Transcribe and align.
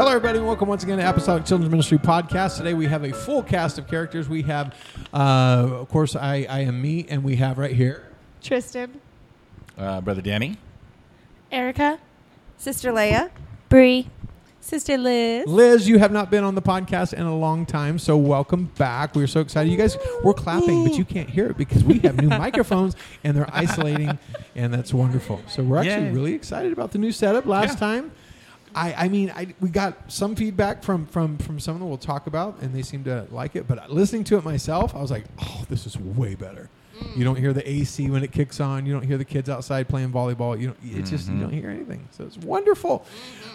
Hello, 0.00 0.12
everybody, 0.12 0.38
and 0.38 0.46
welcome 0.46 0.66
once 0.66 0.82
again 0.82 0.96
to 0.96 1.06
Apostolic 1.06 1.44
Children's 1.44 1.70
Ministry 1.70 1.98
Podcast. 1.98 2.56
Today 2.56 2.72
we 2.72 2.86
have 2.86 3.04
a 3.04 3.12
full 3.12 3.42
cast 3.42 3.78
of 3.78 3.86
characters. 3.86 4.30
We 4.30 4.40
have, 4.44 4.74
uh, 5.12 5.68
of 5.72 5.90
course, 5.90 6.16
I, 6.16 6.46
I 6.48 6.60
am 6.60 6.80
me, 6.80 7.04
and 7.10 7.22
we 7.22 7.36
have 7.36 7.58
right 7.58 7.76
here. 7.76 8.08
Tristan, 8.42 8.98
Uh, 9.76 10.00
Brother 10.00 10.22
Danny. 10.22 10.56
Erica, 11.52 11.98
Sister 12.56 12.92
Leia. 12.92 13.28
Bree, 13.68 14.08
Sister 14.62 14.96
Liz. 14.96 15.46
Liz, 15.46 15.86
you 15.86 15.98
have 15.98 16.12
not 16.12 16.30
been 16.30 16.44
on 16.44 16.54
the 16.54 16.62
podcast 16.62 17.12
in 17.12 17.26
a 17.26 17.36
long 17.36 17.66
time, 17.66 17.98
so 17.98 18.16
welcome 18.16 18.70
back. 18.78 19.14
We're 19.14 19.26
so 19.26 19.40
excited. 19.40 19.68
You 19.70 19.76
guys, 19.76 19.98
we're 20.24 20.32
clapping, 20.32 20.82
but 20.82 20.96
you 20.96 21.04
can't 21.04 21.28
hear 21.28 21.48
it 21.48 21.58
because 21.58 21.84
we 21.84 21.98
have 21.98 22.16
new 22.16 22.28
microphones 22.38 22.96
and 23.22 23.36
they're 23.36 23.50
isolating, 23.54 24.18
and 24.56 24.72
that's 24.72 24.94
wonderful. 24.94 25.42
So 25.46 25.62
we're 25.62 25.76
actually 25.76 26.06
Yay. 26.06 26.12
really 26.12 26.32
excited 26.32 26.72
about 26.72 26.92
the 26.92 26.98
new 26.98 27.12
setup. 27.12 27.44
Last 27.44 27.72
Yeah. 27.74 27.80
time, 27.80 28.12
I, 28.74 28.94
I 28.94 29.08
mean, 29.08 29.32
I, 29.34 29.48
we 29.60 29.68
got 29.68 30.10
some 30.12 30.36
feedback 30.36 30.82
from 30.82 31.06
from 31.06 31.38
from 31.38 31.58
someone 31.58 31.88
we'll 31.88 31.98
talk 31.98 32.26
about, 32.26 32.60
and 32.62 32.74
they 32.74 32.82
seem 32.82 33.04
to 33.04 33.26
like 33.30 33.56
it. 33.56 33.66
But 33.66 33.90
listening 33.90 34.24
to 34.24 34.38
it 34.38 34.44
myself, 34.44 34.94
I 34.94 35.00
was 35.00 35.10
like, 35.10 35.24
oh, 35.40 35.64
this 35.68 35.86
is 35.86 35.98
way 35.98 36.34
better. 36.34 36.68
You 37.16 37.24
don't 37.24 37.36
hear 37.36 37.52
the 37.52 37.68
AC 37.68 38.08
when 38.10 38.22
it 38.22 38.30
kicks 38.32 38.60
on. 38.60 38.86
You 38.86 38.92
don't 38.92 39.02
hear 39.04 39.18
the 39.18 39.24
kids 39.24 39.48
outside 39.48 39.88
playing 39.88 40.10
volleyball. 40.12 40.58
You 40.60 40.68
don't. 40.68 40.78
It's 40.84 41.10
just 41.10 41.28
you 41.28 41.34
Mhm. 41.34 41.40
don't 41.40 41.52
hear 41.52 41.70
anything. 41.70 42.06
So 42.12 42.24
it's 42.24 42.36
wonderful. 42.38 43.04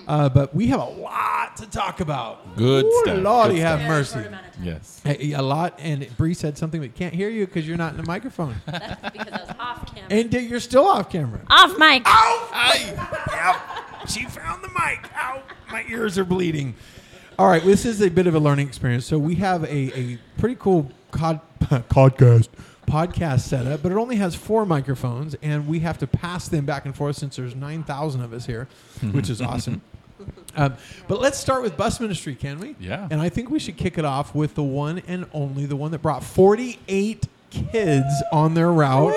Uh, 0.08 0.30
but 0.30 0.54
we 0.56 0.68
have 0.68 0.80
a 0.82 0.86
lot 0.86 1.56
to 1.58 1.66
talk 1.68 2.00
about. 2.02 2.56
Good 2.58 2.86
Ooh, 2.86 3.02
stuff. 3.04 3.22
Lordy 3.24 3.56
Good 3.56 3.62
have 3.62 3.80
stuff. 3.80 3.88
mercy. 4.24 4.38
Yes. 4.62 5.02
Hey, 5.04 5.34
a 5.34 5.42
lot. 5.42 5.80
And 5.82 6.08
Bree 6.18 6.34
said 6.34 6.58
something 6.58 6.82
we 6.82 6.90
can't 6.90 7.14
hear 7.14 7.30
you 7.30 7.46
because 7.46 7.68
you're 7.68 7.78
not 7.78 7.92
in 7.92 7.98
the 7.98 8.06
microphone, 8.08 8.56
because 8.66 8.82
I 9.32 9.42
was 9.42 9.56
off 9.60 9.94
camera. 9.96 10.10
and 10.10 10.34
you're 10.34 10.60
still 10.60 10.86
off 10.88 11.10
camera. 11.10 11.40
off 11.50 11.78
mic. 11.78 12.04
Ow! 12.06 12.50
Ay, 12.54 12.94
yep. 13.32 14.10
She 14.10 14.26
found 14.26 14.64
the 14.64 14.70
mic. 14.70 15.10
Ow! 15.16 15.42
My 15.72 15.84
ears 15.90 16.18
are 16.18 16.26
bleeding. 16.26 16.76
All 17.40 17.48
right, 17.48 17.64
this 17.64 17.86
is 17.86 18.02
a 18.02 18.10
bit 18.10 18.28
of 18.28 18.36
a 18.36 18.40
learning 18.40 18.68
experience. 18.68 19.06
So 19.06 19.18
we 19.18 19.36
have 19.36 19.64
a, 19.64 19.98
a 20.00 20.20
pretty 20.38 20.56
cool 20.60 20.92
cod, 21.12 21.42
podcast 21.62 22.48
podcast 22.86 23.42
setup, 23.42 23.82
but 23.84 23.92
it 23.92 23.98
only 23.98 24.16
has 24.18 24.36
four 24.36 24.66
microphones, 24.66 25.36
and 25.42 25.68
we 25.68 25.80
have 25.80 25.98
to 26.00 26.08
pass 26.08 26.48
them 26.48 26.66
back 26.66 26.86
and 26.86 26.96
forth 26.96 27.16
since 27.18 27.36
there's 27.36 27.56
nine 27.56 27.84
thousand 27.84 28.22
of 28.22 28.34
us 28.34 28.46
here, 28.46 28.68
which 29.12 29.30
is 29.30 29.42
awesome. 29.42 29.82
Um, 30.56 30.76
but 31.08 31.20
let's 31.20 31.38
start 31.38 31.62
with 31.62 31.76
bus 31.76 32.00
ministry, 32.00 32.36
can 32.36 32.60
we? 32.60 32.76
Yeah. 32.80 33.08
And 33.12 33.22
I 33.22 33.30
think 33.30 33.50
we 33.50 33.60
should 33.60 33.76
kick 33.78 33.98
it 33.98 34.06
off 34.06 34.34
with 34.34 34.56
the 34.56 34.64
one 34.64 35.02
and 35.08 35.26
only, 35.34 35.66
the 35.66 35.76
one 35.76 35.92
that 35.92 36.02
brought 36.02 36.24
48 36.24 37.28
kids 37.50 38.24
on 38.32 38.54
their 38.54 38.72
route. 38.72 39.14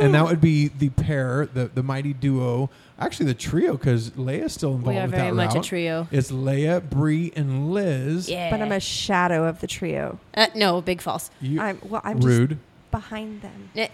And 0.00 0.14
that 0.14 0.24
would 0.24 0.40
be 0.40 0.68
the 0.68 0.88
pair, 0.90 1.46
the, 1.52 1.66
the 1.66 1.82
mighty 1.82 2.12
duo. 2.12 2.70
Actually, 2.98 3.26
the 3.26 3.34
trio, 3.34 3.72
because 3.76 4.10
Leia's 4.10 4.52
still 4.52 4.70
involved 4.74 4.88
We 4.88 4.98
are 4.98 5.02
with 5.02 5.10
very 5.12 5.28
that 5.28 5.34
much 5.34 5.54
a 5.54 5.60
trio. 5.60 6.08
It's 6.10 6.30
Leia, 6.32 6.88
Bree, 6.88 7.32
and 7.36 7.72
Liz. 7.72 8.28
Yeah. 8.28 8.50
But 8.50 8.62
I'm 8.62 8.72
a 8.72 8.80
shadow 8.80 9.44
of 9.44 9.60
the 9.60 9.66
trio. 9.66 10.18
uh, 10.34 10.46
no, 10.54 10.80
big 10.80 11.00
false. 11.00 11.30
You, 11.40 11.60
I'm 11.60 11.78
well. 11.84 12.00
I'm 12.04 12.20
rude. 12.20 12.50
just 12.50 12.60
behind 12.92 13.42
them. 13.42 13.70
Uh, 13.74 13.86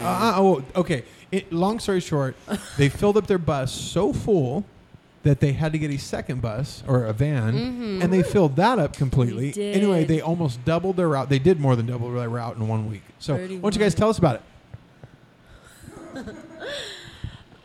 uh, 0.00 0.32
oh, 0.36 0.64
okay. 0.74 1.04
It, 1.30 1.52
long 1.52 1.78
story 1.78 2.00
short, 2.00 2.34
they 2.78 2.88
filled 2.88 3.18
up 3.18 3.26
their 3.26 3.36
bus 3.38 3.70
so 3.70 4.14
full 4.14 4.64
that 5.24 5.40
they 5.40 5.52
had 5.52 5.72
to 5.72 5.78
get 5.78 5.90
a 5.90 5.98
second 5.98 6.40
bus 6.40 6.82
or 6.88 7.04
a 7.04 7.12
van, 7.12 7.52
Mhm. 7.52 8.02
and 8.02 8.10
they 8.10 8.22
filled 8.22 8.56
that 8.56 8.78
up 8.78 8.94
completely. 8.96 9.50
They 9.50 9.72
Anyway, 9.72 10.04
they 10.04 10.22
almost 10.22 10.64
doubled 10.64 10.96
their 10.96 11.08
route. 11.08 11.28
They 11.28 11.40
did 11.40 11.60
more 11.60 11.76
than 11.76 11.84
double 11.86 12.10
their 12.12 12.30
route 12.30 12.56
in 12.56 12.66
one 12.66 12.88
week. 12.88 13.02
So, 13.18 13.34
why 13.34 13.46
don't 13.58 13.74
you 13.74 13.80
guys 13.80 13.94
tell 13.94 14.08
us 14.08 14.16
about 14.18 14.36
it? 16.14 16.24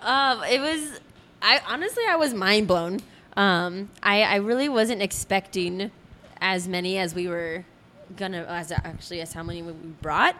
Um, 0.01 0.43
it 0.43 0.59
was. 0.59 0.99
I 1.41 1.61
honestly, 1.65 2.03
I 2.09 2.17
was 2.17 2.33
mind 2.33 2.67
blown. 2.67 2.99
Um, 3.37 3.89
I, 4.01 4.23
I 4.23 4.35
really 4.35 4.67
wasn't 4.67 5.01
expecting 5.01 5.91
as 6.41 6.67
many 6.67 6.97
as 6.97 7.15
we 7.15 7.27
were 7.29 7.63
gonna. 8.17 8.45
As 8.47 8.71
actually, 8.71 9.21
as 9.21 9.33
how 9.33 9.43
many 9.43 9.61
we 9.61 9.71
brought. 9.73 10.35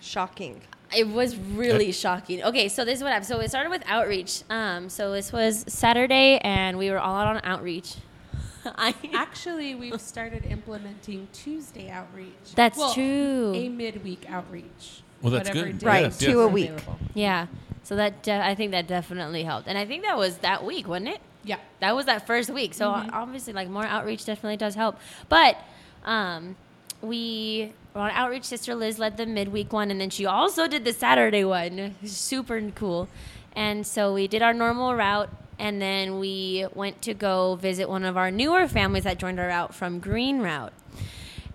Shocking. 0.00 0.60
It 0.96 1.08
was 1.08 1.36
really 1.36 1.90
shocking. 1.92 2.42
Okay, 2.44 2.68
so 2.68 2.84
this 2.84 2.98
is 2.98 3.02
what 3.02 3.10
happened. 3.12 3.26
So 3.26 3.40
it 3.40 3.48
started 3.48 3.70
with 3.70 3.82
outreach. 3.86 4.42
Um, 4.50 4.88
so 4.88 5.12
this 5.12 5.32
was 5.32 5.64
Saturday, 5.66 6.38
and 6.38 6.78
we 6.78 6.90
were 6.90 6.98
all 6.98 7.16
out 7.16 7.34
on 7.36 7.40
outreach. 7.42 7.94
I, 8.66 8.94
Actually, 9.14 9.74
we've 9.74 10.00
started 10.00 10.44
implementing 10.46 11.28
Tuesday 11.32 11.90
outreach. 11.90 12.54
That's 12.54 12.78
Well, 12.78 12.94
true. 12.94 13.52
A 13.54 13.68
midweek 13.68 14.30
outreach. 14.30 15.02
Well, 15.20 15.32
that's 15.32 15.50
good. 15.50 15.78
day 15.78 15.86
Right, 15.86 16.02
Yes, 16.04 16.18
two 16.18 16.26
yes. 16.28 16.36
a 16.36 16.48
week. 16.48 16.70
available. 16.70 16.98
yeah. 17.14 17.46
So 17.82 17.96
that 17.96 18.22
de- 18.22 18.32
I 18.46 18.54
think 18.54 18.70
that 18.70 18.86
definitely 18.86 19.42
helped, 19.42 19.66
and 19.68 19.76
I 19.76 19.84
think 19.86 20.04
that 20.04 20.16
was 20.16 20.38
that 20.38 20.64
week, 20.64 20.86
wasn't 20.88 21.08
it? 21.08 21.20
Yeah. 21.44 21.58
That 21.80 21.94
was 21.96 22.06
that 22.06 22.26
first 22.26 22.48
week. 22.50 22.72
So 22.72 22.88
obviously, 22.88 23.52
like 23.52 23.68
more 23.68 23.84
outreach 23.84 24.24
definitely 24.24 24.56
does 24.58 24.74
help. 24.74 24.98
But 25.28 25.58
um, 26.04 26.56
we 27.04 27.72
were 27.94 28.02
on 28.02 28.10
outreach. 28.10 28.44
Sister 28.44 28.74
Liz 28.74 28.98
led 28.98 29.16
the 29.16 29.26
midweek 29.26 29.72
one, 29.72 29.90
and 29.90 30.00
then 30.00 30.10
she 30.10 30.26
also 30.26 30.66
did 30.66 30.84
the 30.84 30.92
Saturday 30.92 31.44
one. 31.44 31.94
Super 32.04 32.60
cool. 32.74 33.08
And 33.54 33.86
so 33.86 34.12
we 34.12 34.26
did 34.26 34.42
our 34.42 34.52
normal 34.52 34.94
route, 34.94 35.30
and 35.58 35.80
then 35.80 36.18
we 36.18 36.66
went 36.74 37.02
to 37.02 37.14
go 37.14 37.54
visit 37.54 37.88
one 37.88 38.04
of 38.04 38.16
our 38.16 38.30
newer 38.30 38.66
families 38.66 39.04
that 39.04 39.18
joined 39.18 39.38
our 39.38 39.48
route 39.48 39.74
from 39.74 40.00
Green 40.00 40.40
Route. 40.40 40.72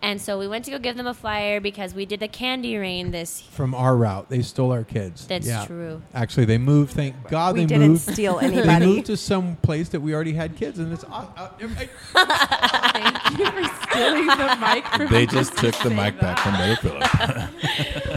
And 0.02 0.22
so 0.22 0.40
we 0.40 0.48
went 0.48 0.64
to 0.66 0.72
go 0.72 0.80
give 0.80 0.96
them 0.96 1.08
a 1.08 1.14
flyer 1.14 1.60
because 1.60 1.94
we 1.94 2.06
did 2.06 2.20
the 2.22 2.28
candy 2.30 2.78
rain 2.78 3.12
this. 3.12 3.42
From 3.42 3.76
our 3.76 3.96
route, 3.98 4.30
they 4.30 4.42
stole 4.42 4.72
our 4.72 4.84
kids. 4.86 5.28
That's 5.28 5.46
Yeah. 5.46 5.66
true. 5.66 6.02
Actually, 6.14 6.46
they 6.46 6.58
moved. 6.58 6.94
Thank 6.94 7.16
God 7.28 7.56
we 7.56 7.62
they 7.62 7.66
didn't 7.68 7.90
moved. 7.92 8.02
steal 8.14 8.38
They 8.40 8.80
moved 8.80 9.08
to 9.08 9.18
some 9.18 9.58
place 9.58 9.90
that 9.90 10.00
we 10.00 10.14
already 10.16 10.34
had 10.34 10.56
kids, 10.56 10.80
and 10.80 10.94
it's. 10.94 11.04
Uh, 11.04 11.26
uh, 11.38 11.50
Thank 12.94 13.40
you 13.40 13.46
for 13.46 13.90
stealing 13.92 14.28
the 14.28 14.58
mic 14.62 14.86
from 14.88 15.08
They 15.08 15.22
me 15.22 15.28
just 15.28 15.56
to 15.58 15.72
took 15.72 15.84
the 15.84 15.90
say 15.90 15.96
mic 15.96 16.20
back 16.20 16.40
from 16.40 16.56
Brother 16.56 16.76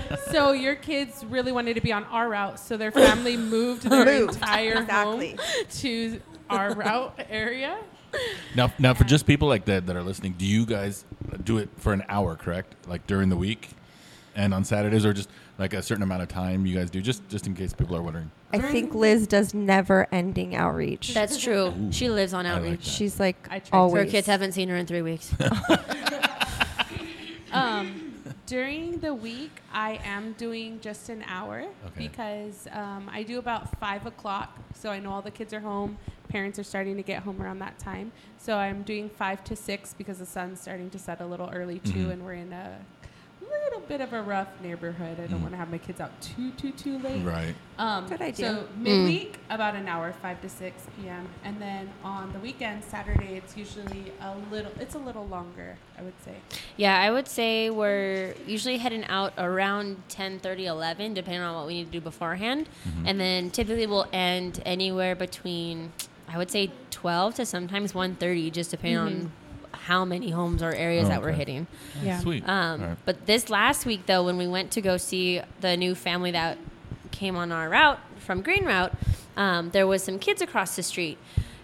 Philip. 0.09 0.21
So 0.31 0.53
your 0.53 0.77
kids 0.77 1.25
really 1.29 1.53
wanted 1.53 1.75
to 1.75 1.81
be 1.81 1.93
on 1.93 2.05
our 2.05 2.29
route, 2.29 2.59
so 2.59 2.77
their 2.77 2.93
family 2.93 3.37
moved 3.37 3.83
their 3.83 4.05
Moved. 4.05 4.35
entire 4.35 4.79
Exactly. 4.83 5.31
home 5.31 5.39
to 5.81 6.21
our 6.49 6.75
route 6.75 7.19
area. 7.29 7.79
Now, 8.55 8.73
now 8.79 8.95
for 8.95 9.05
just 9.05 9.27
people 9.27 9.49
like 9.49 9.65
that 9.67 9.87
that 9.87 9.97
are 9.97 10.03
listening, 10.03 10.35
do 10.39 10.45
you 10.45 10.67
guys 10.67 11.05
do 11.45 11.59
it 11.59 11.69
for 11.77 11.93
an 11.93 12.05
hour, 12.09 12.37
correct? 12.37 12.75
Like 12.87 13.07
during 13.07 13.29
the 13.29 13.37
week 13.37 13.71
and 14.35 14.55
on 14.55 14.65
Saturdays, 14.65 15.05
or 15.05 15.13
just 15.13 15.29
like 15.59 15.75
a 15.75 15.83
certain 15.83 16.03
amount 16.03 16.23
of 16.23 16.29
time 16.29 16.65
you 16.67 16.75
guys 16.75 16.91
do, 16.91 17.01
just 17.03 17.29
just 17.29 17.47
in 17.47 17.55
case 17.55 17.73
people 17.73 17.97
are 17.97 18.03
wondering. 18.03 18.31
I 18.53 18.59
think 18.59 18.95
Liz 18.95 19.27
does 19.27 19.55
never-ending 19.55 20.55
outreach. 20.55 21.15
That's 21.15 21.39
true. 21.39 21.73
she 21.91 22.11
lives 22.11 22.35
on 22.35 22.45
I 22.47 22.53
like 22.53 22.63
outreach. 22.63 22.85
She's 22.85 23.19
like 23.19 23.37
I 23.51 23.59
tried 23.61 23.65
to- 23.65 23.77
always. 23.77 24.05
Her 24.05 24.11
kids 24.11 24.27
haven't 24.27 24.53
seen 24.53 24.69
her 24.69 24.77
in 24.77 24.87
three 24.87 25.03
weeks. 25.03 25.35
Um, 27.53 28.12
during 28.47 28.99
the 28.99 29.15
week, 29.15 29.51
I 29.73 30.01
am 30.05 30.33
doing 30.33 30.81
just 30.81 31.09
an 31.09 31.23
hour 31.27 31.61
Okay. 31.87 32.09
because 32.09 32.67
um, 32.73 33.09
I 33.13 33.23
do 33.23 33.39
about 33.39 33.79
five 33.79 34.05
o'clock. 34.07 34.59
So 34.75 34.91
I 34.91 34.99
know 34.99 35.11
all 35.13 35.23
the 35.23 35.31
kids 35.31 35.53
are 35.55 35.61
home. 35.61 35.97
Parents 36.29 36.59
are 36.59 36.65
starting 36.65 36.97
to 36.97 37.03
get 37.03 37.23
home 37.23 37.41
around 37.41 37.61
that 37.61 37.79
time. 37.79 38.11
So 38.39 38.57
I'm 38.57 38.83
doing 38.83 39.09
five 39.09 39.45
to 39.45 39.55
six 39.57 39.95
because 39.95 40.19
the 40.19 40.27
sun's 40.27 40.61
starting 40.61 40.91
to 40.91 40.99
set 40.99 41.21
a 41.21 41.27
little 41.27 41.51
early 41.53 41.79
too, 41.79 42.07
Mhm. 42.07 42.13
and 42.13 42.25
we're 42.25 42.33
in 42.35 42.53
a 42.53 42.79
little 43.65 43.81
bit 43.89 44.01
of 44.01 44.13
a 44.13 44.23
rough 44.23 44.49
neighborhood. 44.63 45.19
I 45.21 45.27
don't 45.27 45.39
Mm. 45.41 45.43
want 45.43 45.53
to 45.53 45.57
have 45.59 45.71
my 45.71 45.79
kids 45.79 46.01
out 46.01 46.13
too 46.21 46.51
too 46.53 46.73
too 46.73 46.99
late. 46.99 47.23
Right. 47.25 47.55
Um, 47.79 48.07
Good 48.09 48.21
idea. 48.23 48.47
So 48.51 48.69
midweek, 48.79 49.39
about 49.51 49.75
an 49.75 49.89
hour, 49.89 50.13
five 50.23 50.41
to 50.43 50.49
six 50.49 50.85
p.m., 51.01 51.29
and 51.45 51.61
then 51.61 51.91
on 52.05 52.33
the 52.33 52.39
weekend, 52.39 52.85
Saturday, 52.85 53.37
it's 53.37 53.57
usually 53.57 54.13
a 54.21 54.35
little. 54.51 54.73
It's 54.81 54.95
a 54.95 54.99
little 54.99 55.27
longer, 55.27 55.77
I 55.99 56.03
would 56.03 56.15
say. 56.25 56.35
yeah, 56.77 56.99
I 57.01 57.11
would 57.11 57.29
say 57.29 57.71
we're 57.71 58.35
usually 58.47 58.79
heading 58.79 59.05
out 59.07 59.33
around 59.39 60.03
10, 60.09 60.39
30, 60.41 60.67
11, 60.67 61.15
depending 61.15 61.43
on 61.43 61.55
what 61.55 61.67
we 61.67 61.75
need 61.75 61.87
to 61.87 61.91
do 61.93 62.01
beforehand. 62.01 62.69
And 63.05 63.19
then 63.21 63.51
typically 63.51 63.87
we'll 63.87 64.07
end 64.13 64.63
anywhere 64.65 65.15
between, 65.15 65.93
I 66.29 66.39
would 66.39 66.51
say, 66.51 66.71
12 66.91 67.35
to 67.37 67.47
sometimes 67.47 67.93
1.30, 67.93 68.51
just 68.53 68.71
depending 68.71 68.99
on 68.99 69.33
how 69.73 70.05
many 70.05 70.31
homes 70.31 70.63
or 70.63 70.73
areas 70.73 71.07
Oh, 71.07 71.09
that 71.11 71.23
we're 71.23 71.29
okay. 71.31 71.39
hitting. 71.39 71.67
Yeah. 72.03 72.19
Sweet. 72.21 72.49
Um, 72.49 72.81
All 72.83 72.89
right. 72.89 72.97
But 73.05 73.27
this 73.27 73.51
last 73.51 73.87
week, 73.87 74.07
though, 74.07 74.25
when 74.25 74.37
we 74.37 74.47
went 74.47 74.71
to 74.73 74.81
go 74.81 74.97
see 74.97 75.41
the 75.61 75.77
new 75.77 75.95
family 75.95 76.31
that 76.33 76.59
came 77.11 77.37
on 77.37 77.53
our 77.53 77.69
route 77.69 77.99
from 78.19 78.43
Green 78.43 78.65
Route, 78.65 78.93
um, 79.37 79.71
there 79.71 79.87
was 79.87 80.03
some 80.03 80.19
kids 80.19 80.41
across 80.43 80.77
the 80.77 80.83
street, 80.83 81.19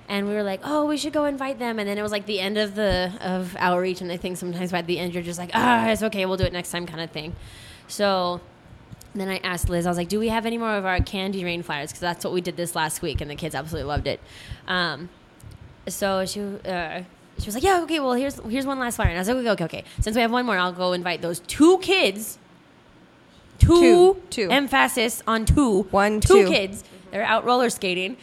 and 0.08 0.26
we 0.26 0.34
were 0.34 0.43
like, 0.43 0.60
"Oh, 0.64 0.87
we 0.87 0.96
should 0.96 1.12
go 1.12 1.25
invite 1.26 1.58
them." 1.58 1.78
And 1.78 1.88
then 1.88 1.99
it 1.99 2.02
was 2.02 2.12
like 2.12 2.26
the 2.26 2.40
end 2.40 2.56
of 2.58 2.75
the 2.75 3.12
of 3.20 3.55
outreach, 3.58 4.00
and 4.00 4.10
I 4.10 4.16
think 4.16 4.37
sometimes 4.38 4.72
by 4.72 4.82
the 4.82 4.99
end 4.99 5.14
you're 5.14 5.22
just 5.22 5.38
like, 5.38 5.50
"Ah, 5.55 5.87
it's 5.88 6.02
okay, 6.02 6.25
we'll 6.26 6.37
do 6.38 6.44
it 6.44 6.52
next 6.52 6.70
time," 6.70 6.87
kind 6.87 7.00
of 7.00 7.10
thing. 7.10 7.34
So 7.88 8.40
then 9.14 9.28
I 9.28 9.38
asked 9.38 9.69
Liz, 9.69 9.87
I 9.87 9.90
was 9.90 9.99
like, 9.99 10.08
"Do 10.08 10.19
we 10.19 10.28
have 10.28 10.46
any 10.46 10.58
more 10.58 10.75
of 10.76 10.84
our 10.87 11.00
candy 11.00 11.44
rain 11.44 11.62
flyers?" 11.62 11.90
Because 11.90 12.00
that's 12.00 12.25
what 12.25 12.32
we 12.32 12.40
did 12.40 12.56
this 12.56 12.75
last 12.75 13.02
week, 13.02 13.20
and 13.20 13.31
the 13.31 13.34
kids 13.37 13.55
absolutely 13.55 13.88
loved 13.88 14.06
it. 14.06 14.20
Um, 14.66 15.08
so 15.87 16.25
she 16.26 16.40
uh, 16.66 17.02
she 17.38 17.46
was 17.46 17.55
like, 17.55 17.64
"Yeah, 17.64 17.82
okay. 17.82 18.00
Well, 18.00 18.14
here's 18.14 18.38
here's 18.40 18.67
one 18.67 18.79
last 18.79 18.96
flyer." 18.96 19.08
And 19.08 19.17
I 19.17 19.20
was 19.20 19.29
like, 19.29 19.37
"Okay, 19.38 19.50
okay, 19.50 19.64
okay. 19.64 19.85
Since 20.00 20.17
we 20.17 20.23
have 20.23 20.31
one 20.32 20.46
more, 20.46 20.58
I'll 20.58 20.73
go 20.73 20.93
invite 20.93 21.23
those 21.23 21.40
two 21.40 21.79
kids. 21.79 22.38
Two, 23.58 23.69
Two. 23.81 24.23
Two. 24.31 24.50
emphasis 24.50 25.23
on 25.26 25.44
two. 25.44 25.82
One, 25.90 26.20
two 26.20 26.44
two. 26.44 26.49
kids. 26.49 26.85
They're 27.11 27.25
out 27.25 27.44
roller 27.44 27.70
skating, 27.70 28.17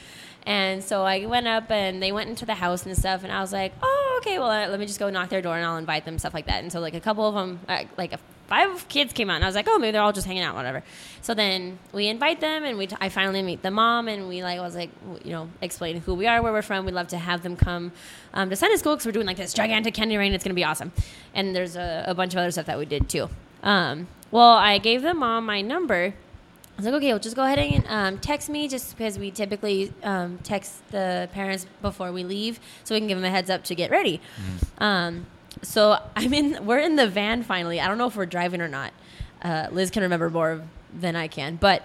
And 0.45 0.83
so 0.83 1.03
I 1.03 1.25
went 1.25 1.47
up 1.47 1.69
and 1.71 2.01
they 2.01 2.11
went 2.11 2.29
into 2.29 2.45
the 2.45 2.53
house 2.53 2.85
and 2.85 2.95
stuff, 2.97 3.23
and 3.23 3.31
I 3.33 3.41
was 3.41 3.51
like, 3.51 3.73
oh, 3.81 4.19
okay, 4.21 4.37
well, 4.39 4.47
let 4.47 4.79
me 4.79 4.85
just 4.85 4.99
go 4.99 5.09
knock 5.09 5.29
their 5.29 5.41
door 5.41 5.57
and 5.57 5.65
I'll 5.65 5.77
invite 5.77 6.05
them, 6.05 6.17
stuff 6.19 6.33
like 6.33 6.45
that. 6.45 6.61
And 6.61 6.71
so, 6.71 6.79
like, 6.79 6.93
a 6.93 6.99
couple 6.99 7.27
of 7.27 7.33
them, 7.35 7.59
uh, 7.67 7.83
like, 7.97 8.13
a, 8.13 8.19
five 8.47 8.87
kids 8.87 9.13
came 9.13 9.29
out, 9.29 9.35
and 9.35 9.43
I 9.43 9.47
was 9.47 9.55
like, 9.55 9.67
oh, 9.67 9.77
maybe 9.79 9.91
they're 9.91 10.01
all 10.01 10.13
just 10.13 10.27
hanging 10.27 10.43
out, 10.43 10.55
whatever. 10.55 10.83
So 11.21 11.33
then 11.33 11.79
we 11.91 12.07
invite 12.07 12.39
them, 12.41 12.63
and 12.63 12.77
we 12.77 12.87
t- 12.87 12.95
I 13.01 13.09
finally 13.09 13.41
meet 13.41 13.61
the 13.61 13.71
mom, 13.71 14.07
and 14.07 14.27
we, 14.27 14.43
like, 14.43 14.59
was 14.59 14.75
like, 14.75 14.91
w- 15.01 15.21
you 15.25 15.31
know, 15.31 15.49
explain 15.61 16.01
who 16.01 16.13
we 16.13 16.27
are, 16.27 16.41
where 16.41 16.53
we're 16.53 16.61
from. 16.61 16.85
We'd 16.85 16.93
love 16.93 17.07
to 17.09 17.17
have 17.17 17.41
them 17.43 17.55
come 17.55 17.91
um, 18.33 18.49
to 18.49 18.55
Sunday 18.55 18.77
school 18.77 18.93
because 18.93 19.05
we're 19.05 19.11
doing, 19.11 19.27
like, 19.27 19.37
this 19.37 19.53
gigantic 19.53 19.93
candy 19.93 20.17
rain. 20.17 20.33
It's 20.33 20.43
going 20.43 20.51
to 20.51 20.55
be 20.55 20.63
awesome. 20.63 20.91
And 21.33 21.55
there's 21.55 21.75
a, 21.75 22.05
a 22.07 22.13
bunch 22.13 22.33
of 22.33 22.39
other 22.39 22.51
stuff 22.51 22.67
that 22.67 22.77
we 22.77 22.85
did, 22.85 23.09
too. 23.09 23.29
Um, 23.63 24.07
well, 24.31 24.51
I 24.51 24.77
gave 24.77 25.01
the 25.01 25.13
mom 25.13 25.45
my 25.45 25.61
number. 25.61 26.13
I 26.13 26.77
was 26.77 26.85
like, 26.85 26.95
okay, 26.95 27.07
well, 27.13 27.19
just 27.19 27.37
go 27.37 27.43
ahead 27.43 27.57
and 27.57 27.85
um, 27.87 28.17
text 28.19 28.49
me 28.49 28.67
just 28.67 28.97
because 28.97 29.17
we 29.17 29.31
typically 29.31 29.93
um, 30.03 30.39
text 30.43 30.73
the 30.91 31.29
parents 31.31 31.65
before 31.81 32.11
we 32.11 32.25
leave 32.25 32.59
so 32.83 32.93
we 32.93 32.99
can 32.99 33.07
give 33.07 33.17
them 33.17 33.23
a 33.23 33.29
heads 33.29 33.49
up 33.49 33.63
to 33.63 33.75
get 33.75 33.91
ready. 33.91 34.19
Um, 34.79 35.25
so 35.61 35.99
I'm 36.15 36.33
in, 36.33 36.65
we're 36.65 36.79
in 36.79 36.95
the 36.95 37.07
van 37.07 37.43
finally. 37.43 37.79
I 37.79 37.87
don't 37.87 37.97
know 37.97 38.07
if 38.07 38.15
we're 38.15 38.25
driving 38.25 38.61
or 38.61 38.67
not. 38.67 38.93
Uh, 39.41 39.67
Liz 39.71 39.91
can 39.91 40.03
remember 40.03 40.29
more 40.29 40.63
than 40.93 41.15
I 41.15 41.27
can, 41.27 41.55
but 41.57 41.83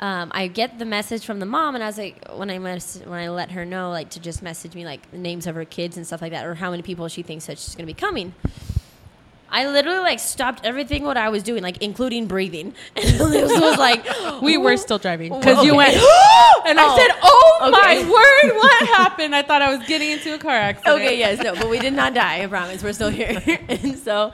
um, 0.00 0.30
I 0.32 0.46
get 0.46 0.78
the 0.78 0.84
message 0.84 1.24
from 1.24 1.40
the 1.40 1.46
mom, 1.46 1.74
and 1.74 1.82
I 1.82 1.88
was 1.88 1.98
like, 1.98 2.24
when 2.32 2.50
I 2.50 2.58
mess, 2.58 3.00
when 3.04 3.18
I 3.18 3.28
let 3.30 3.50
her 3.50 3.64
know, 3.64 3.90
like 3.90 4.10
to 4.10 4.20
just 4.20 4.42
message 4.42 4.74
me 4.74 4.84
like 4.84 5.10
the 5.10 5.18
names 5.18 5.46
of 5.46 5.56
her 5.56 5.64
kids 5.64 5.96
and 5.96 6.06
stuff 6.06 6.22
like 6.22 6.32
that, 6.32 6.46
or 6.46 6.54
how 6.54 6.70
many 6.70 6.82
people 6.82 7.08
she 7.08 7.22
thinks 7.22 7.46
that 7.46 7.58
she's 7.58 7.74
gonna 7.74 7.86
be 7.86 7.94
coming. 7.94 8.32
I 9.50 9.66
literally 9.66 10.00
like 10.00 10.18
stopped 10.20 10.64
everything 10.66 11.04
what 11.04 11.16
I 11.16 11.30
was 11.30 11.42
doing, 11.42 11.62
like 11.62 11.78
including 11.82 12.26
breathing. 12.26 12.74
And 12.96 13.18
Liz 13.18 13.52
was 13.58 13.78
like, 13.78 14.04
We 14.42 14.56
were 14.58 14.76
still 14.76 14.98
driving 14.98 15.32
because 15.38 15.64
you 15.64 15.70
Okay. 15.70 15.76
went, 15.76 15.94
and 16.66 16.78
I 16.78 16.84
Oh, 16.86 16.96
said, 16.98 17.18
"Oh, 17.22 17.58
oh 17.62 17.68
okay. 17.68 18.04
my 18.04 18.10
word, 18.50 18.56
what 18.56 18.88
happened?" 18.88 19.34
I 19.34 19.42
thought 19.42 19.62
I 19.62 19.74
was 19.74 19.86
getting 19.88 20.10
into 20.10 20.34
a 20.34 20.38
car 20.38 20.52
accident. 20.52 20.96
okay, 21.00 21.18
yes, 21.18 21.42
no, 21.42 21.54
but 21.54 21.70
we 21.70 21.78
did 21.78 21.92
not 21.94 22.12
die. 22.14 22.42
I 22.42 22.46
promise. 22.46 22.82
We're 22.82 22.92
still 22.92 23.10
here. 23.10 23.42
and 23.68 23.98
so 23.98 24.32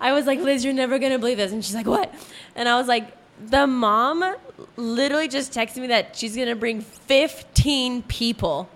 I 0.00 0.12
was 0.12 0.26
like, 0.26 0.40
Liz, 0.40 0.64
you're 0.64 0.74
never 0.74 0.98
going 0.98 1.12
to 1.12 1.18
believe 1.18 1.36
this. 1.36 1.52
And 1.52 1.64
she's 1.64 1.74
like, 1.74 1.86
what? 1.86 2.12
And 2.56 2.68
I 2.68 2.76
was 2.78 2.88
like, 2.88 3.06
the 3.48 3.66
mom 3.66 4.34
literally 4.76 5.28
just 5.28 5.52
texted 5.52 5.78
me 5.78 5.86
that 5.88 6.16
she's 6.16 6.34
going 6.34 6.48
to 6.48 6.56
bring 6.56 6.80
15 6.80 8.02
people. 8.04 8.68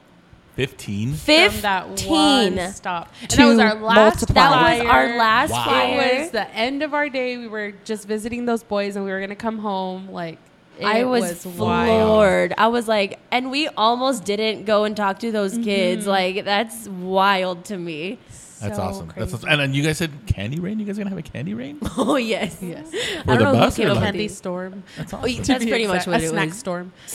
15? 0.57 1.15
From 1.15 1.61
that 1.63 1.89
15. 1.89 2.11
one 2.11 2.73
stop, 2.73 3.13
and 3.23 3.31
that 3.31 3.47
was 3.47 3.59
our 3.59 3.75
last. 3.75 3.97
multiply. 3.97 4.35
That 4.35 4.79
was 4.85 4.87
our 4.89 5.17
last 5.19 5.51
Wow. 5.51 5.65
flyer. 5.65 6.01
It 6.01 6.21
was 6.23 6.31
the 6.31 6.49
end 6.55 6.83
of 6.83 6.95
our 6.95 7.09
day. 7.09 7.37
We 7.39 7.49
were 7.49 7.73
just 7.85 8.07
visiting 8.07 8.47
those 8.47 8.63
boys, 8.63 8.97
and 8.97 9.05
we 9.05 9.11
were 9.11 9.21
gonna 9.21 9.35
come 9.37 9.59
home. 9.59 10.09
Like 10.11 10.39
it 10.79 10.85
I 10.85 11.05
was, 11.05 11.45
wild. 11.47 11.57
floored. 11.57 12.55
I 12.59 12.69
was 12.69 12.89
like, 12.89 13.19
and 13.31 13.51
we 13.51 13.69
almost 13.69 14.25
didn't 14.25 14.65
go 14.65 14.85
and 14.85 14.97
talk 14.97 15.19
to 15.21 15.31
those 15.33 15.57
kids. 15.59 16.03
Mm-hmm. 16.03 16.11
Like, 16.11 16.45
that's 16.45 16.89
wild 16.89 17.65
to 17.67 17.79
me. 17.79 18.19
That's 18.65 18.77
So 18.77 18.83
awesome. 18.83 19.13
That's 19.17 19.35
awesome. 19.35 19.49
And 19.49 19.61
then 19.61 19.75
you 19.75 19.83
guys 19.83 19.99
said 19.99 20.11
candy 20.27 20.59
rain? 20.61 20.79
You 20.79 20.87
guys 20.87 20.99
are 20.99 21.03
going 21.05 21.11
to 21.11 21.17
have 21.17 21.19
a 21.19 21.29
candy 21.31 21.55
rain? 21.55 21.79
Oh, 21.97 22.17
yes. 22.17 22.59
Yes. 22.61 22.89
I 22.93 23.19
For 23.23 23.25
don't 23.27 23.39
the 23.39 23.45
know 23.45 23.53
bus 23.55 23.79
or 23.79 23.95
like- 23.95 24.03
Candy 24.05 24.29
storm. 24.29 24.83
That's 24.97 25.13
Oh, 25.15 25.19
awesome. 25.19 25.31
yeah, 25.31 25.43
that's 25.43 25.65
be 25.65 25.71
pretty 25.71 25.87
much 25.87 26.07
exact. 26.07 26.09
what 26.09 26.21
a 26.21 26.25
it 26.25 26.29
snack 26.31 26.49
was. 26.49 26.59
storm. 26.59 26.93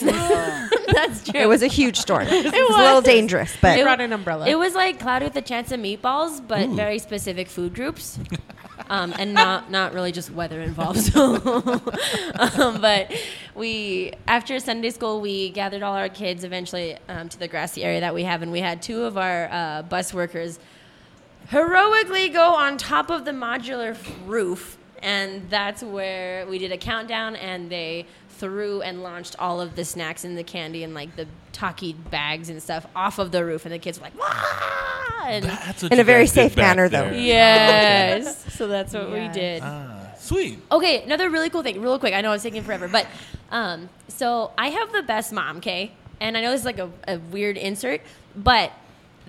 that's 0.92 1.24
true. 1.24 1.40
It 1.40 1.48
was 1.48 1.62
a 1.62 1.66
huge 1.66 1.96
storm. 1.98 2.22
it 2.30 2.44
was, 2.44 2.54
a 2.54 2.58
was. 2.60 2.76
little 2.76 3.00
dangerous, 3.02 3.54
but 3.60 3.76
They 3.76 3.82
brought 3.82 4.00
an 4.00 4.12
umbrella. 4.12 4.48
It 4.48 4.56
was 4.58 4.74
like 4.74 4.98
cloudy 5.00 5.26
with 5.26 5.36
a 5.36 5.42
chance 5.42 5.70
of 5.72 5.80
meatballs, 5.80 6.46
but 6.46 6.68
Ooh. 6.68 6.74
very 6.74 6.98
specific 6.98 7.48
food 7.48 7.74
groups, 7.74 8.18
um, 8.88 9.14
and 9.18 9.34
not 9.34 9.70
not 9.70 9.92
really 9.92 10.12
just 10.12 10.30
weather 10.30 10.60
involved. 10.60 10.98
So, 11.00 11.36
um, 12.38 12.80
but 12.80 13.12
we 13.54 14.12
after 14.26 14.58
Sunday 14.60 14.90
school, 14.90 15.20
we 15.20 15.50
gathered 15.50 15.82
all 15.82 15.94
our 15.94 16.08
kids 16.08 16.44
eventually 16.44 16.96
um, 17.08 17.28
to 17.28 17.38
the 17.38 17.48
grassy 17.48 17.84
area 17.84 18.00
that 18.00 18.14
we 18.14 18.24
have, 18.24 18.42
and 18.42 18.50
we 18.52 18.60
had 18.60 18.82
two 18.82 19.04
of 19.04 19.16
our 19.18 19.48
uh, 19.50 19.82
bus 19.82 20.12
workers 20.14 20.58
heroically 21.50 22.28
go 22.28 22.54
on 22.54 22.78
top 22.78 23.10
of 23.10 23.24
the 23.24 23.32
modular 23.32 23.96
roof, 24.26 24.78
and 25.02 25.48
that's 25.50 25.82
where 25.82 26.46
we 26.46 26.58
did 26.58 26.72
a 26.72 26.76
countdown, 26.78 27.36
and 27.36 27.70
they 27.70 28.06
threw 28.30 28.80
and 28.82 29.02
launched 29.02 29.36
all 29.38 29.60
of 29.60 29.76
the 29.76 29.84
snacks 29.84 30.24
and 30.24 30.38
the 30.38 30.42
candy 30.44 30.82
and 30.82 30.94
like 30.94 31.14
the 31.16 31.26
talkie 31.52 31.92
bags 31.92 32.48
and 32.48 32.62
stuff 32.62 32.86
off 32.96 33.18
of 33.18 33.32
the 33.32 33.44
roof, 33.44 33.64
and 33.66 33.74
the 33.74 33.78
kids 33.78 33.98
were 33.98 34.04
like, 34.04 34.18
"Wah!" 34.18 35.26
And 35.26 35.44
That's 35.44 35.82
what 35.82 35.92
In 35.92 36.00
a 36.00 36.04
very 36.04 36.26
safe 36.26 36.56
manner, 36.56 36.88
there. 36.88 37.10
though. 37.10 37.16
yes, 37.16 38.52
so 38.56 38.66
that's 38.66 38.94
what 38.94 39.10
we 39.12 39.28
did. 39.28 39.60
Ah, 39.62 40.12
sweet. 40.18 40.58
Okay, 40.72 41.02
another 41.02 41.28
really 41.30 41.50
cool 41.50 41.62
thing, 41.62 41.80
real 41.82 41.98
quick. 41.98 42.14
I 42.14 42.20
know 42.22 42.32
it's 42.32 42.42
taking 42.42 42.62
forever, 42.62 42.88
but 42.88 43.06
um, 43.50 43.88
so 44.08 44.52
I 44.56 44.68
have 44.68 44.92
the 44.92 45.02
best 45.02 45.32
mom, 45.32 45.58
okay? 45.58 45.92
And 46.20 46.36
I 46.36 46.40
know 46.40 46.50
this 46.52 46.60
is 46.60 46.66
like 46.66 46.78
a, 46.78 46.90
a 47.08 47.18
weird 47.18 47.56
insert, 47.58 48.00
but 48.34 48.72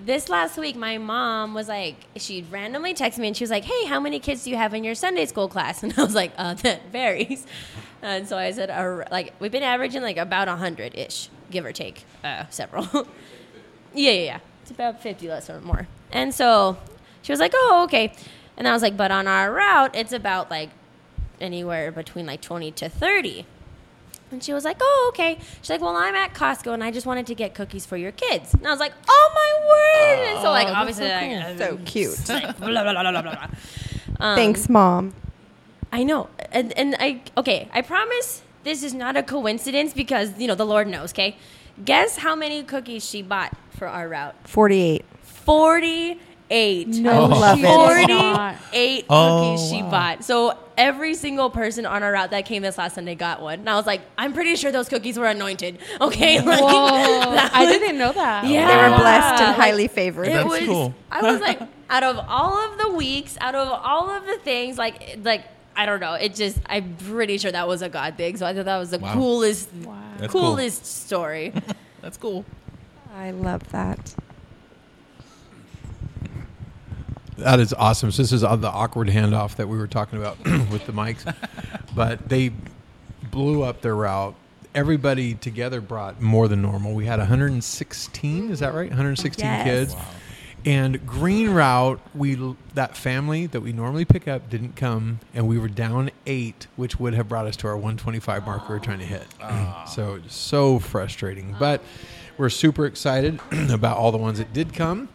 this 0.04 0.28
last 0.28 0.58
week, 0.58 0.76
my 0.76 0.98
mom 0.98 1.54
was 1.54 1.68
like, 1.68 1.96
she 2.16 2.44
randomly 2.50 2.94
texted 2.94 3.18
me 3.18 3.28
and 3.28 3.36
she 3.36 3.44
was 3.44 3.50
like, 3.50 3.64
hey, 3.64 3.86
how 3.86 4.00
many 4.00 4.18
kids 4.18 4.44
do 4.44 4.50
you 4.50 4.56
have 4.56 4.74
in 4.74 4.84
your 4.84 4.94
Sunday 4.94 5.26
school 5.26 5.48
class? 5.48 5.82
And 5.82 5.94
I 5.96 6.02
was 6.02 6.14
like, 6.14 6.32
uh, 6.36 6.54
that 6.54 6.90
varies. 6.90 7.46
And 8.02 8.26
so 8.26 8.36
I 8.36 8.50
said, 8.50 8.70
uh, 8.70 9.04
like, 9.10 9.32
we've 9.38 9.52
been 9.52 9.62
averaging 9.62 10.02
like 10.02 10.16
about 10.16 10.48
100 10.48 10.96
ish, 10.96 11.28
give 11.50 11.64
or 11.64 11.72
take 11.72 12.04
uh, 12.24 12.44
several. 12.50 13.08
Yeah, 13.94 14.12
yeah, 14.12 14.24
yeah. 14.24 14.38
It's 14.62 14.70
about 14.70 15.02
50 15.02 15.28
less 15.28 15.50
or 15.50 15.60
more. 15.60 15.86
And 16.10 16.32
so 16.32 16.78
she 17.20 17.30
was 17.30 17.40
like, 17.40 17.52
oh, 17.54 17.82
okay. 17.84 18.14
And 18.56 18.66
I 18.66 18.72
was 18.72 18.80
like, 18.80 18.96
but 18.96 19.10
on 19.10 19.26
our 19.26 19.52
route, 19.52 19.94
it's 19.94 20.14
about 20.14 20.50
like 20.50 20.70
anywhere 21.42 21.92
between 21.92 22.24
like 22.24 22.40
20 22.40 22.70
to 22.72 22.88
30. 22.88 23.44
And 24.30 24.42
she 24.42 24.54
was 24.54 24.64
like, 24.64 24.78
oh, 24.80 25.06
okay. 25.12 25.38
She's 25.60 25.68
like, 25.68 25.82
well, 25.82 25.94
I'm 25.94 26.14
at 26.14 26.32
Costco 26.32 26.72
and 26.72 26.82
I 26.82 26.90
just 26.90 27.06
wanted 27.06 27.26
to 27.26 27.34
get 27.34 27.54
cookies 27.54 27.84
for 27.84 27.98
your 27.98 28.12
kids. 28.12 28.54
And 28.54 28.66
I 28.66 28.70
was 28.70 28.80
like, 28.80 28.94
oh, 29.06 29.32
my 29.34 29.41
word. 29.68 30.28
and 30.28 30.40
so, 30.42 30.50
like, 30.50 30.66
that's 30.68 30.76
obviously, 30.78 31.08
so 31.08 31.14
like, 31.14 31.58
so 31.58 31.78
cute. 31.84 32.28
like, 32.28 32.58
blah, 32.58 32.68
blah, 32.68 32.82
blah, 32.92 33.10
blah, 33.10 33.22
blah, 33.22 33.22
blah. 33.22 33.48
Um, 34.20 34.36
Thanks, 34.36 34.68
mom. 34.68 35.14
I 35.92 36.04
know. 36.04 36.28
And, 36.52 36.72
and 36.78 36.96
I, 36.98 37.22
okay, 37.36 37.68
I 37.72 37.82
promise 37.82 38.42
this 38.64 38.82
is 38.82 38.94
not 38.94 39.16
a 39.16 39.22
coincidence 39.22 39.92
because, 39.92 40.38
you 40.38 40.46
know, 40.46 40.54
the 40.54 40.66
Lord 40.66 40.86
knows, 40.88 41.12
okay? 41.12 41.36
Guess 41.84 42.18
how 42.18 42.34
many 42.36 42.62
cookies 42.62 43.04
she 43.08 43.22
bought 43.22 43.56
for 43.70 43.88
our 43.88 44.08
route? 44.08 44.34
48. 44.48 45.04
48. 45.22 46.88
no, 46.88 47.26
love 47.26 47.58
she 47.58 47.64
it. 47.64 48.06
did 48.06 48.08
not. 48.14 48.56
48 48.56 49.06
Oh, 49.10 49.54
cookies 49.56 49.70
she 49.70 49.82
wow. 49.82 49.90
bought. 49.90 50.24
So 50.24 50.58
every 50.76 51.14
single 51.14 51.50
person 51.50 51.86
on 51.86 52.02
our 52.02 52.12
route 52.12 52.30
that 52.30 52.44
came 52.44 52.62
this 52.62 52.78
last 52.78 52.94
Sunday 52.94 53.14
got 53.14 53.40
one. 53.42 53.60
And 53.60 53.68
I 53.70 53.74
was 53.76 53.86
like, 53.86 54.00
I'm 54.18 54.32
pretty 54.32 54.56
sure 54.56 54.72
those 54.72 54.88
cookies 54.88 55.18
were 55.18 55.26
anointed. 55.26 55.78
Okay? 56.00 56.40
Like, 56.40 56.60
Whoa, 56.60 56.68
that 57.34 57.50
I 57.54 57.64
didn't 57.66 57.98
know 57.98 58.12
that. 58.12 58.46
Yeah. 58.46 58.66
They 58.66 58.90
were 58.90 58.96
blessed 58.98 59.42
and 59.42 59.54
highly 59.56 59.88
favored. 59.88 60.26
It 60.28 60.32
That's 60.32 60.48
was. 60.48 60.60
cool. 60.64 60.94
I 61.10 61.22
was 61.22 61.40
like, 61.40 61.60
out 61.90 62.02
of 62.02 62.18
all 62.28 62.54
of 62.58 62.78
the 62.78 62.90
weeks, 62.90 63.36
out 63.40 63.54
of 63.54 63.68
all 63.68 64.10
of 64.10 64.26
the 64.26 64.38
things, 64.38 64.78
like, 64.78 65.18
like 65.22 65.44
I 65.76 65.86
don't 65.86 66.00
know. 66.00 66.14
It 66.14 66.34
just, 66.34 66.58
I'm 66.66 66.96
pretty 66.96 67.38
sure 67.38 67.50
that 67.52 67.66
was 67.68 67.82
a 67.82 67.88
God 67.88 68.16
thing. 68.16 68.36
So 68.36 68.46
I 68.46 68.54
thought 68.54 68.64
that 68.66 68.78
was 68.78 68.90
the 68.90 68.98
Wow. 68.98 69.14
coolest, 69.14 69.72
Wow. 69.84 69.96
That's 70.18 70.32
cool. 70.32 70.42
coolest 70.50 70.84
story. 70.86 71.52
That's 72.00 72.16
cool. 72.16 72.44
I 73.14 73.30
love 73.30 73.62
that. 73.72 74.14
That 77.42 77.60
is 77.60 77.72
awesome. 77.74 78.10
So 78.10 78.22
this 78.22 78.32
is 78.32 78.40
the 78.42 78.48
awkward 78.72 79.08
handoff 79.08 79.56
that 79.56 79.68
we 79.68 79.76
were 79.76 79.86
talking 79.86 80.18
about 80.18 80.38
with 80.70 80.86
the 80.86 80.92
mics, 80.92 81.34
but 81.94 82.28
they 82.28 82.52
blew 83.30 83.62
up 83.62 83.80
their 83.82 83.96
route. 83.96 84.34
Everybody 84.74 85.34
together 85.34 85.80
brought 85.80 86.20
more 86.22 86.48
than 86.48 86.62
normal. 86.62 86.94
We 86.94 87.04
had 87.04 87.18
116. 87.18 88.50
Is 88.50 88.60
that 88.60 88.72
right? 88.74 88.88
116 88.88 89.44
Yes. 89.44 89.64
kids. 89.64 89.96
And 90.64 91.04
Green 91.06 91.50
Route, 91.50 92.00
we 92.14 92.38
that 92.74 92.96
family 92.96 93.46
that 93.46 93.60
we 93.60 93.72
normally 93.72 94.04
pick 94.04 94.28
up 94.28 94.48
didn't 94.48 94.76
come, 94.76 95.18
and 95.34 95.48
we 95.48 95.58
were 95.58 95.66
down 95.68 96.10
eight, 96.24 96.68
which 96.76 97.00
would 97.00 97.14
have 97.14 97.28
brought 97.28 97.46
us 97.46 97.56
to 97.56 97.66
our 97.66 97.76
125 97.76 98.46
mark 98.46 98.68
we 98.68 98.74
were 98.76 98.80
trying 98.80 99.00
to 99.00 99.04
hit. 99.04 99.26
Ah. 99.40 99.84
So 99.92 100.14
it's 100.14 100.34
so 100.36 100.78
frustrating, 100.78 101.56
but 101.58 101.82
we're 102.38 102.48
super 102.48 102.86
excited 102.86 103.40
about 103.70 103.96
all 103.96 104.12
the 104.12 104.18
ones 104.18 104.38
that 104.38 104.52
did 104.52 104.72
come. 104.72 105.08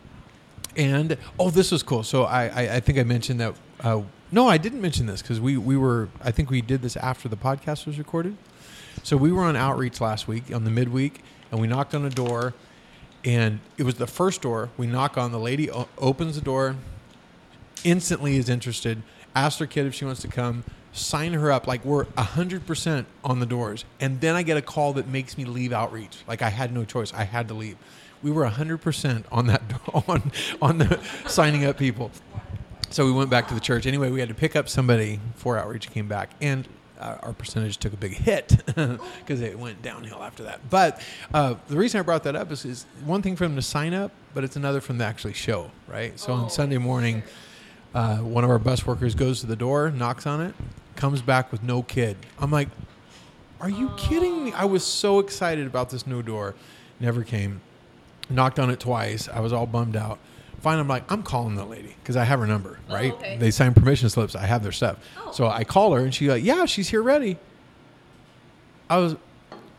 And 0.77 1.17
oh, 1.39 1.49
this 1.49 1.71
was 1.71 1.81
cool. 1.83 2.03
So 2.03 2.23
I, 2.23 2.45
I, 2.47 2.75
I 2.75 2.79
think 2.79 2.99
I 2.99 3.03
mentioned 3.03 3.39
that. 3.39 3.55
Uh, 3.81 4.03
no, 4.31 4.47
I 4.47 4.57
didn't 4.57 4.81
mention 4.81 5.07
this 5.07 5.21
because 5.21 5.39
we, 5.41 5.57
we 5.57 5.75
were. 5.75 6.09
I 6.23 6.31
think 6.31 6.49
we 6.49 6.61
did 6.61 6.81
this 6.81 6.95
after 6.97 7.27
the 7.27 7.37
podcast 7.37 7.85
was 7.85 7.97
recorded. 7.97 8.37
So 9.03 9.17
we 9.17 9.31
were 9.31 9.43
on 9.43 9.55
outreach 9.55 9.99
last 10.01 10.27
week 10.27 10.53
on 10.53 10.63
the 10.63 10.69
midweek, 10.71 11.23
and 11.51 11.59
we 11.59 11.67
knocked 11.67 11.95
on 11.95 12.05
a 12.05 12.09
door, 12.09 12.53
and 13.23 13.59
it 13.77 13.83
was 13.83 13.95
the 13.95 14.07
first 14.07 14.41
door 14.41 14.69
we 14.77 14.85
knock 14.85 15.17
on. 15.17 15.31
The 15.31 15.39
lady 15.39 15.71
o- 15.71 15.87
opens 15.97 16.35
the 16.35 16.41
door, 16.41 16.75
instantly 17.83 18.37
is 18.37 18.49
interested. 18.49 19.01
Asked 19.35 19.59
her 19.59 19.67
kid 19.67 19.85
if 19.85 19.93
she 19.93 20.05
wants 20.05 20.21
to 20.21 20.27
come. 20.27 20.63
Sign 20.91 21.33
her 21.33 21.51
up. 21.51 21.67
Like 21.67 21.85
we're 21.85 22.05
hundred 22.17 22.65
percent 22.65 23.07
on 23.23 23.39
the 23.39 23.45
doors, 23.45 23.85
and 23.99 24.19
then 24.19 24.35
I 24.35 24.43
get 24.43 24.57
a 24.57 24.61
call 24.61 24.93
that 24.93 25.07
makes 25.07 25.37
me 25.37 25.45
leave 25.45 25.71
outreach. 25.71 26.17
Like 26.27 26.41
I 26.41 26.49
had 26.49 26.73
no 26.73 26.83
choice. 26.85 27.13
I 27.13 27.23
had 27.23 27.47
to 27.47 27.53
leave. 27.53 27.77
We 28.23 28.31
were 28.31 28.45
hundred 28.45 28.79
percent 28.79 29.25
on 29.31 29.47
that 29.47 29.61
on 30.07 30.31
on 30.61 30.77
the 30.79 30.99
signing 31.27 31.65
up 31.65 31.77
people. 31.77 32.11
So 32.89 33.05
we 33.05 33.11
went 33.11 33.29
back 33.29 33.47
to 33.49 33.53
the 33.53 33.59
church. 33.59 33.85
Anyway, 33.85 34.09
we 34.09 34.19
had 34.19 34.29
to 34.29 34.35
pick 34.35 34.55
up 34.55 34.69
somebody 34.69 35.19
for 35.35 35.57
outreach. 35.57 35.91
Came 35.91 36.07
back, 36.07 36.31
and 36.41 36.67
uh, 36.99 37.17
our 37.21 37.33
percentage 37.33 37.77
took 37.77 37.93
a 37.93 37.97
big 37.97 38.13
hit 38.13 38.57
because 38.65 39.41
it 39.41 39.57
went 39.57 39.81
downhill 39.81 40.23
after 40.23 40.43
that. 40.43 40.69
But 40.69 41.01
uh, 41.33 41.55
the 41.67 41.77
reason 41.77 41.99
I 41.99 42.03
brought 42.03 42.23
that 42.23 42.35
up 42.35 42.51
is, 42.51 42.65
is 42.65 42.85
one 43.05 43.21
thing 43.21 43.35
for 43.35 43.45
them 43.45 43.55
to 43.55 43.61
sign 43.61 43.93
up, 43.93 44.11
but 44.33 44.43
it's 44.43 44.55
another 44.55 44.81
for 44.81 44.93
them 44.93 44.99
to 44.99 45.05
actually 45.05 45.33
show, 45.33 45.71
right? 45.87 46.17
So 46.19 46.33
on 46.33 46.49
Sunday 46.49 46.77
morning, 46.77 47.23
uh, 47.93 48.17
one 48.17 48.43
of 48.43 48.49
our 48.49 48.59
bus 48.59 48.85
workers 48.85 49.15
goes 49.15 49.41
to 49.41 49.47
the 49.47 49.55
door, 49.55 49.91
knocks 49.91 50.25
on 50.25 50.41
it, 50.41 50.55
comes 50.95 51.21
back 51.21 51.51
with 51.51 51.63
no 51.63 51.83
kid. 51.83 52.17
I'm 52.39 52.51
like, 52.51 52.69
are 53.59 53.69
you 53.69 53.91
kidding 53.97 54.45
me? 54.45 54.53
I 54.53 54.65
was 54.65 54.83
so 54.83 55.19
excited 55.19 55.65
about 55.65 55.89
this 55.89 56.05
new 56.05 56.21
door. 56.21 56.55
Never 56.99 57.23
came. 57.23 57.61
Knocked 58.29 58.59
on 58.59 58.69
it 58.69 58.79
twice. 58.79 59.29
I 59.29 59.39
was 59.39 59.53
all 59.53 59.65
bummed 59.65 59.95
out. 59.95 60.19
Finally, 60.61 60.81
I'm 60.81 60.87
like, 60.87 61.11
I'm 61.11 61.23
calling 61.23 61.55
the 61.55 61.65
lady 61.65 61.95
because 62.01 62.15
I 62.17 62.23
have 62.23 62.39
her 62.39 62.47
number, 62.47 62.79
oh, 62.89 62.93
right? 62.93 63.13
okay. 63.13 63.37
They 63.37 63.51
signed 63.51 63.75
permission 63.75 64.09
slips. 64.09 64.35
I 64.35 64.45
have 64.45 64.63
their 64.63 64.71
stuff. 64.71 64.97
Oh. 65.17 65.31
So 65.31 65.47
I 65.47 65.63
call 65.63 65.93
her 65.93 66.01
and 66.01 66.13
she's 66.13 66.29
like, 66.29 66.43
Yeah, 66.43 66.65
she's 66.65 66.89
here 66.89 67.03
ready. 67.03 67.37
I 68.89 68.97
was, 68.97 69.15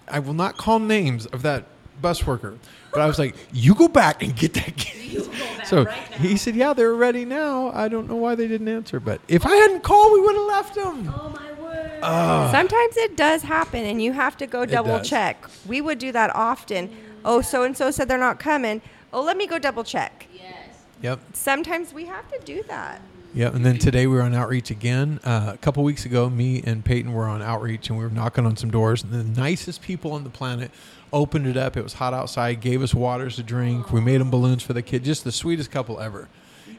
I 0.06 0.20
will 0.20 0.34
not 0.34 0.56
call 0.56 0.78
names 0.78 1.26
of 1.26 1.42
that 1.42 1.64
bus 2.00 2.26
worker, 2.26 2.56
but 2.92 3.00
I 3.00 3.06
was 3.06 3.18
like, 3.18 3.34
You 3.52 3.74
go 3.74 3.88
back 3.88 4.22
and 4.22 4.34
get 4.36 4.54
that 4.54 4.76
kid. 4.76 5.28
So 5.66 5.84
he 6.18 6.36
said, 6.36 6.54
Yeah, 6.54 6.72
they're 6.72 6.94
ready 6.94 7.24
now. 7.24 7.70
I 7.72 7.88
don't 7.88 8.08
know 8.08 8.16
why 8.16 8.34
they 8.36 8.46
didn't 8.46 8.68
answer, 8.68 9.00
but 9.00 9.20
if 9.26 9.44
I 9.44 9.54
hadn't 9.54 9.82
called, 9.82 10.12
we 10.12 10.20
would 10.20 10.36
have 10.36 10.46
left 10.46 10.74
them. 10.76 11.14
Oh 11.14 11.28
my 11.30 11.52
word. 11.60 12.50
Sometimes 12.52 12.96
it 12.96 13.16
does 13.16 13.42
happen, 13.42 13.84
and 13.84 14.00
you 14.00 14.12
have 14.12 14.36
to 14.38 14.46
go 14.46 14.64
double 14.64 14.98
does. 14.98 15.08
check. 15.08 15.44
We 15.66 15.80
would 15.80 15.98
do 15.98 16.12
that 16.12 16.34
often. 16.34 16.90
Oh, 17.24 17.40
so 17.40 17.62
and 17.62 17.76
so 17.76 17.90
said 17.90 18.08
they're 18.08 18.18
not 18.18 18.38
coming. 18.38 18.80
Oh, 19.12 19.22
let 19.22 19.36
me 19.36 19.46
go 19.46 19.58
double 19.58 19.84
check. 19.84 20.26
yes. 20.34 20.54
Yep. 21.02 21.20
Sometimes 21.32 21.92
we 21.92 22.06
have 22.06 22.28
to 22.32 22.38
do 22.44 22.62
that. 22.64 23.00
Yeah, 23.34 23.48
and 23.48 23.64
then 23.64 23.78
today 23.78 24.06
we 24.06 24.16
were 24.16 24.22
on 24.22 24.34
outreach 24.34 24.70
again. 24.70 25.20
Uh, 25.22 25.52
a 25.54 25.58
couple 25.58 25.84
weeks 25.84 26.06
ago, 26.06 26.28
me 26.30 26.62
and 26.64 26.84
Peyton 26.84 27.12
were 27.12 27.26
on 27.26 27.42
outreach, 27.42 27.88
and 27.88 27.98
we 27.98 28.04
were 28.04 28.10
knocking 28.10 28.46
on 28.46 28.56
some 28.56 28.70
doors. 28.70 29.02
And 29.04 29.12
the 29.12 29.40
nicest 29.40 29.82
people 29.82 30.12
on 30.12 30.24
the 30.24 30.30
planet 30.30 30.70
opened 31.12 31.46
it 31.46 31.56
up. 31.56 31.76
It 31.76 31.82
was 31.82 31.92
hot 31.94 32.14
outside. 32.14 32.60
Gave 32.60 32.82
us 32.82 32.94
waters 32.94 33.36
to 33.36 33.42
drink. 33.42 33.92
We 33.92 34.00
made 34.00 34.20
them 34.20 34.30
balloons 34.30 34.62
for 34.62 34.72
the 34.72 34.82
kid. 34.82 35.04
Just 35.04 35.24
the 35.24 35.32
sweetest 35.32 35.70
couple 35.70 36.00
ever. 36.00 36.28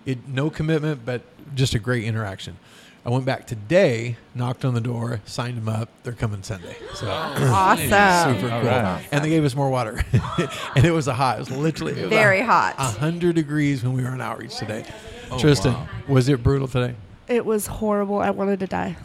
It 0.05 0.27
no 0.27 0.49
commitment, 0.49 1.05
but 1.05 1.21
just 1.55 1.75
a 1.75 1.79
great 1.79 2.03
interaction. 2.03 2.57
I 3.05 3.09
went 3.09 3.25
back 3.25 3.47
today, 3.47 4.17
knocked 4.35 4.65
on 4.65 4.73
the 4.73 4.81
door, 4.81 5.21
signed 5.25 5.57
them 5.57 5.69
up. 5.69 5.89
They're 6.03 6.13
coming 6.13 6.43
Sunday. 6.43 6.75
So 6.95 7.07
oh, 7.07 7.09
Awesome. 7.53 8.35
super 8.35 8.49
cool. 8.49 8.61
right. 8.69 9.07
And 9.11 9.23
they 9.23 9.29
gave 9.29 9.45
us 9.45 9.55
more 9.55 9.69
water, 9.69 10.03
and 10.75 10.85
it 10.85 10.91
was 10.91 11.07
a 11.07 11.13
hot. 11.13 11.37
It 11.37 11.39
was 11.39 11.51
literally 11.51 11.93
it 11.93 12.01
was 12.03 12.09
Very 12.09 12.41
a- 12.41 12.45
hot. 12.45 12.75
a 12.77 12.83
hundred 12.83 13.35
degrees 13.35 13.83
when 13.83 13.93
we 13.93 14.03
were 14.03 14.09
on 14.09 14.21
outreach 14.21 14.57
today. 14.57 14.85
Oh, 15.31 15.39
Tristan, 15.39 15.73
wow. 15.73 15.87
was 16.07 16.27
it 16.29 16.43
brutal 16.43 16.67
today? 16.67 16.95
It 17.27 17.45
was 17.45 17.67
horrible. 17.67 18.19
I 18.19 18.31
wanted 18.31 18.59
to 18.61 18.67
die. 18.67 18.97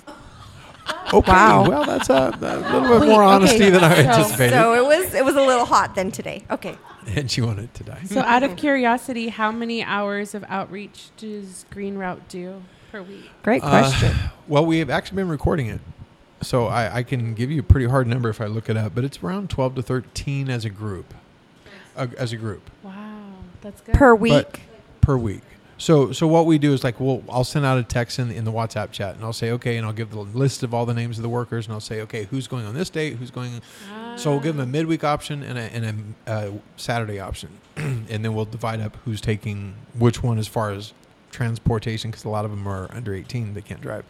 Okay, 1.13 1.31
Wow. 1.33 1.69
well, 1.69 1.85
that's 1.85 2.11
a, 2.11 2.37
a 2.41 2.57
little 2.73 2.89
bit 2.89 3.01
Wait, 3.03 3.09
more 3.09 3.23
okay. 3.23 3.33
honesty 3.35 3.71
than 3.71 3.85
I 3.85 3.95
So- 3.95 4.09
anticipated. 4.11 4.55
So 4.55 4.75
it 4.75 4.85
was 4.85 5.15
it 5.15 5.25
was 5.25 5.37
a 5.37 5.41
little 5.43 5.65
hot 5.67 5.95
then 5.95 6.11
today. 6.11 6.43
Okay. 6.51 6.77
and 7.07 7.31
she 7.31 7.41
wanted 7.43 7.73
to 7.75 7.85
die. 7.85 8.03
So, 8.07 8.21
out 8.21 8.43
of 8.43 8.57
curiosity, 8.57 9.29
how 9.29 9.53
many 9.53 9.83
hours 9.85 10.35
of 10.35 10.45
outreach 10.49 11.11
does 11.17 11.65
Green 11.71 11.97
Route 11.97 12.27
do 12.29 12.63
per 12.95 13.03
week? 13.03 13.29
Great 13.43 13.63
Uh, 13.65 13.69
question. 13.71 14.17
well, 14.47 14.65
we 14.65 14.79
have 14.79 14.89
actually 14.89 15.17
been 15.17 15.29
recording 15.29 15.67
it, 15.67 15.81
so 16.43 16.67
I, 16.67 16.99
I 16.99 17.03
can 17.03 17.35
give 17.35 17.51
you 17.51 17.59
a 17.59 17.65
pretty 17.65 17.87
hard 17.87 18.07
number 18.07 18.29
if 18.29 18.41
I 18.41 18.47
look 18.47 18.71
it 18.71 18.77
up, 18.77 18.95
but 18.95 19.03
it's 19.05 19.21
around 19.23 19.51
twelve 19.51 19.75
to 19.75 19.83
thirteen 19.83 20.49
as 20.49 20.65
a 20.65 20.71
group, 20.71 21.13
uh, 21.97 22.07
as 22.17 22.33
a 22.33 22.37
group 22.37 22.71
Wow, 22.85 22.93
that's 23.63 23.81
good. 23.81 23.95
per 23.97 24.15
week. 24.15 24.33
But 24.33 24.61
per 25.01 25.17
week. 25.17 25.43
So 25.77 26.13
so 26.13 26.29
what 26.29 26.47
we 26.47 26.57
do 26.59 26.73
is 26.73 26.85
like 26.85 27.01
we'll 27.01 27.25
I'll 27.29 27.43
send 27.43 27.67
out 27.67 27.79
a 27.79 27.83
text 27.83 28.21
in, 28.21 28.31
in 28.31 28.45
the 28.45 28.53
WhatsApp 28.53 28.93
chat 28.93 29.17
and 29.17 29.25
I'll 29.25 29.33
say 29.33 29.51
okay 29.51 29.77
and 29.77 29.85
I'll 29.85 29.93
give 29.93 30.11
the 30.11 30.21
list 30.21 30.63
of 30.63 30.73
all 30.73 30.87
the 30.87 30.95
names 30.95 31.19
of 31.19 31.23
the 31.25 31.29
workers 31.29 31.67
and 31.67 31.75
I'll 31.75 31.81
say 31.81 32.01
okay 32.03 32.25
who's 32.31 32.47
going 32.47 32.65
on 32.65 32.75
this 32.75 32.89
date 32.91 33.17
who's 33.17 33.33
going 33.33 33.61
so 34.17 34.31
we'll 34.31 34.41
give 34.41 34.57
them 34.57 34.69
a 34.69 34.71
midweek 34.71 35.03
option 35.03 35.43
and 35.43 35.59
a, 35.59 35.63
and 35.63 36.15
a 36.29 36.31
uh, 36.31 36.51
Saturday 36.77 37.19
option 37.19 37.51
and 37.77 38.07
then 38.09 38.35
we'll 38.35 38.45
divide 38.45 38.81
up 38.81 38.97
who's 39.05 39.21
taking 39.21 39.75
which 39.99 40.23
one 40.23 40.39
as 40.39 40.47
far 40.47 40.71
as 40.71 40.93
transportation 41.35 42.11
because 42.11 42.25
a 42.25 42.29
lot 42.29 42.45
of 42.45 42.51
them 42.51 42.67
are 42.67 42.89
under 42.95 43.15
18 43.15 43.55
they 43.55 43.61
can't 43.61 43.81
drive 43.81 44.05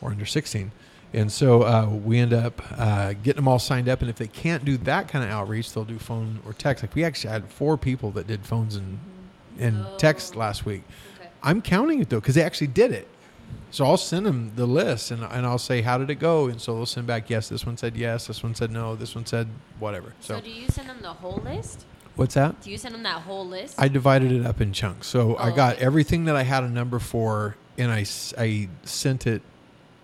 or 0.00 0.10
under 0.10 0.26
16 0.26 0.70
and 1.14 1.30
so 1.30 1.62
uh, 1.62 1.86
we 1.86 2.18
end 2.18 2.32
up 2.32 2.62
uh, 2.78 3.12
getting 3.12 3.36
them 3.36 3.48
all 3.48 3.58
signed 3.58 3.88
up 3.88 4.00
and 4.00 4.08
if 4.08 4.16
they 4.16 4.26
can't 4.26 4.64
do 4.64 4.78
that 4.78 5.08
kind 5.08 5.24
of 5.24 5.30
outreach 5.30 5.72
they'll 5.72 5.84
do 5.84 5.98
phone 5.98 6.40
or 6.46 6.52
text. 6.54 6.82
Like 6.82 6.94
we 6.94 7.04
actually 7.04 7.30
had 7.30 7.50
four 7.50 7.76
people 7.76 8.10
that 8.12 8.26
did 8.26 8.44
phones 8.44 8.76
and 8.76 8.98
and 9.58 9.86
text 9.98 10.34
last 10.34 10.64
week. 10.64 10.82
Okay. 11.20 11.28
i'm 11.42 11.60
counting 11.60 12.00
it 12.00 12.08
though 12.08 12.20
because 12.20 12.34
they 12.34 12.42
actually 12.42 12.68
did 12.68 12.92
it. 12.92 13.06
So 13.70 13.84
i'll 13.84 13.98
send 13.98 14.24
them 14.24 14.52
the 14.56 14.64
list 14.64 15.10
and, 15.10 15.22
and 15.22 15.44
i'll 15.44 15.58
say 15.58 15.82
how 15.82 15.98
did 15.98 16.08
it 16.08 16.14
go? 16.14 16.46
And 16.46 16.60
so 16.60 16.74
they'll 16.74 16.86
send 16.86 17.06
back 17.06 17.28
yes 17.28 17.50
this 17.50 17.66
one 17.66 17.76
said 17.76 17.94
yes 17.94 18.26
this 18.26 18.42
one 18.42 18.54
said 18.54 18.70
no 18.70 18.96
this 18.96 19.14
one 19.14 19.26
said 19.26 19.48
whatever. 19.78 20.14
So, 20.20 20.36
so, 20.36 20.40
do 20.40 20.50
you 20.50 20.68
send 20.68 20.88
them 20.88 21.02
the 21.02 21.12
whole 21.12 21.42
list? 21.44 21.84
What's 22.16 22.34
that 22.34 22.60
Do 22.62 22.70
you 22.70 22.78
send 22.78 22.94
them 22.94 23.02
that 23.04 23.22
whole 23.22 23.46
list? 23.46 23.74
I 23.78 23.88
divided 23.88 24.32
it 24.32 24.44
up 24.46 24.60
in 24.60 24.72
chunks. 24.72 25.06
So 25.06 25.34
I 25.36 25.50
Oh, 25.50 25.54
got 25.56 25.76
okay. 25.76 25.84
everything 25.84 26.24
that 26.26 26.36
I 26.36 26.42
had 26.42 26.64
a 26.64 26.68
number 26.68 26.98
for, 26.98 27.56
and 27.78 27.90
I, 27.90 28.04
I 28.38 28.68
sent 28.84 29.26
it 29.26 29.42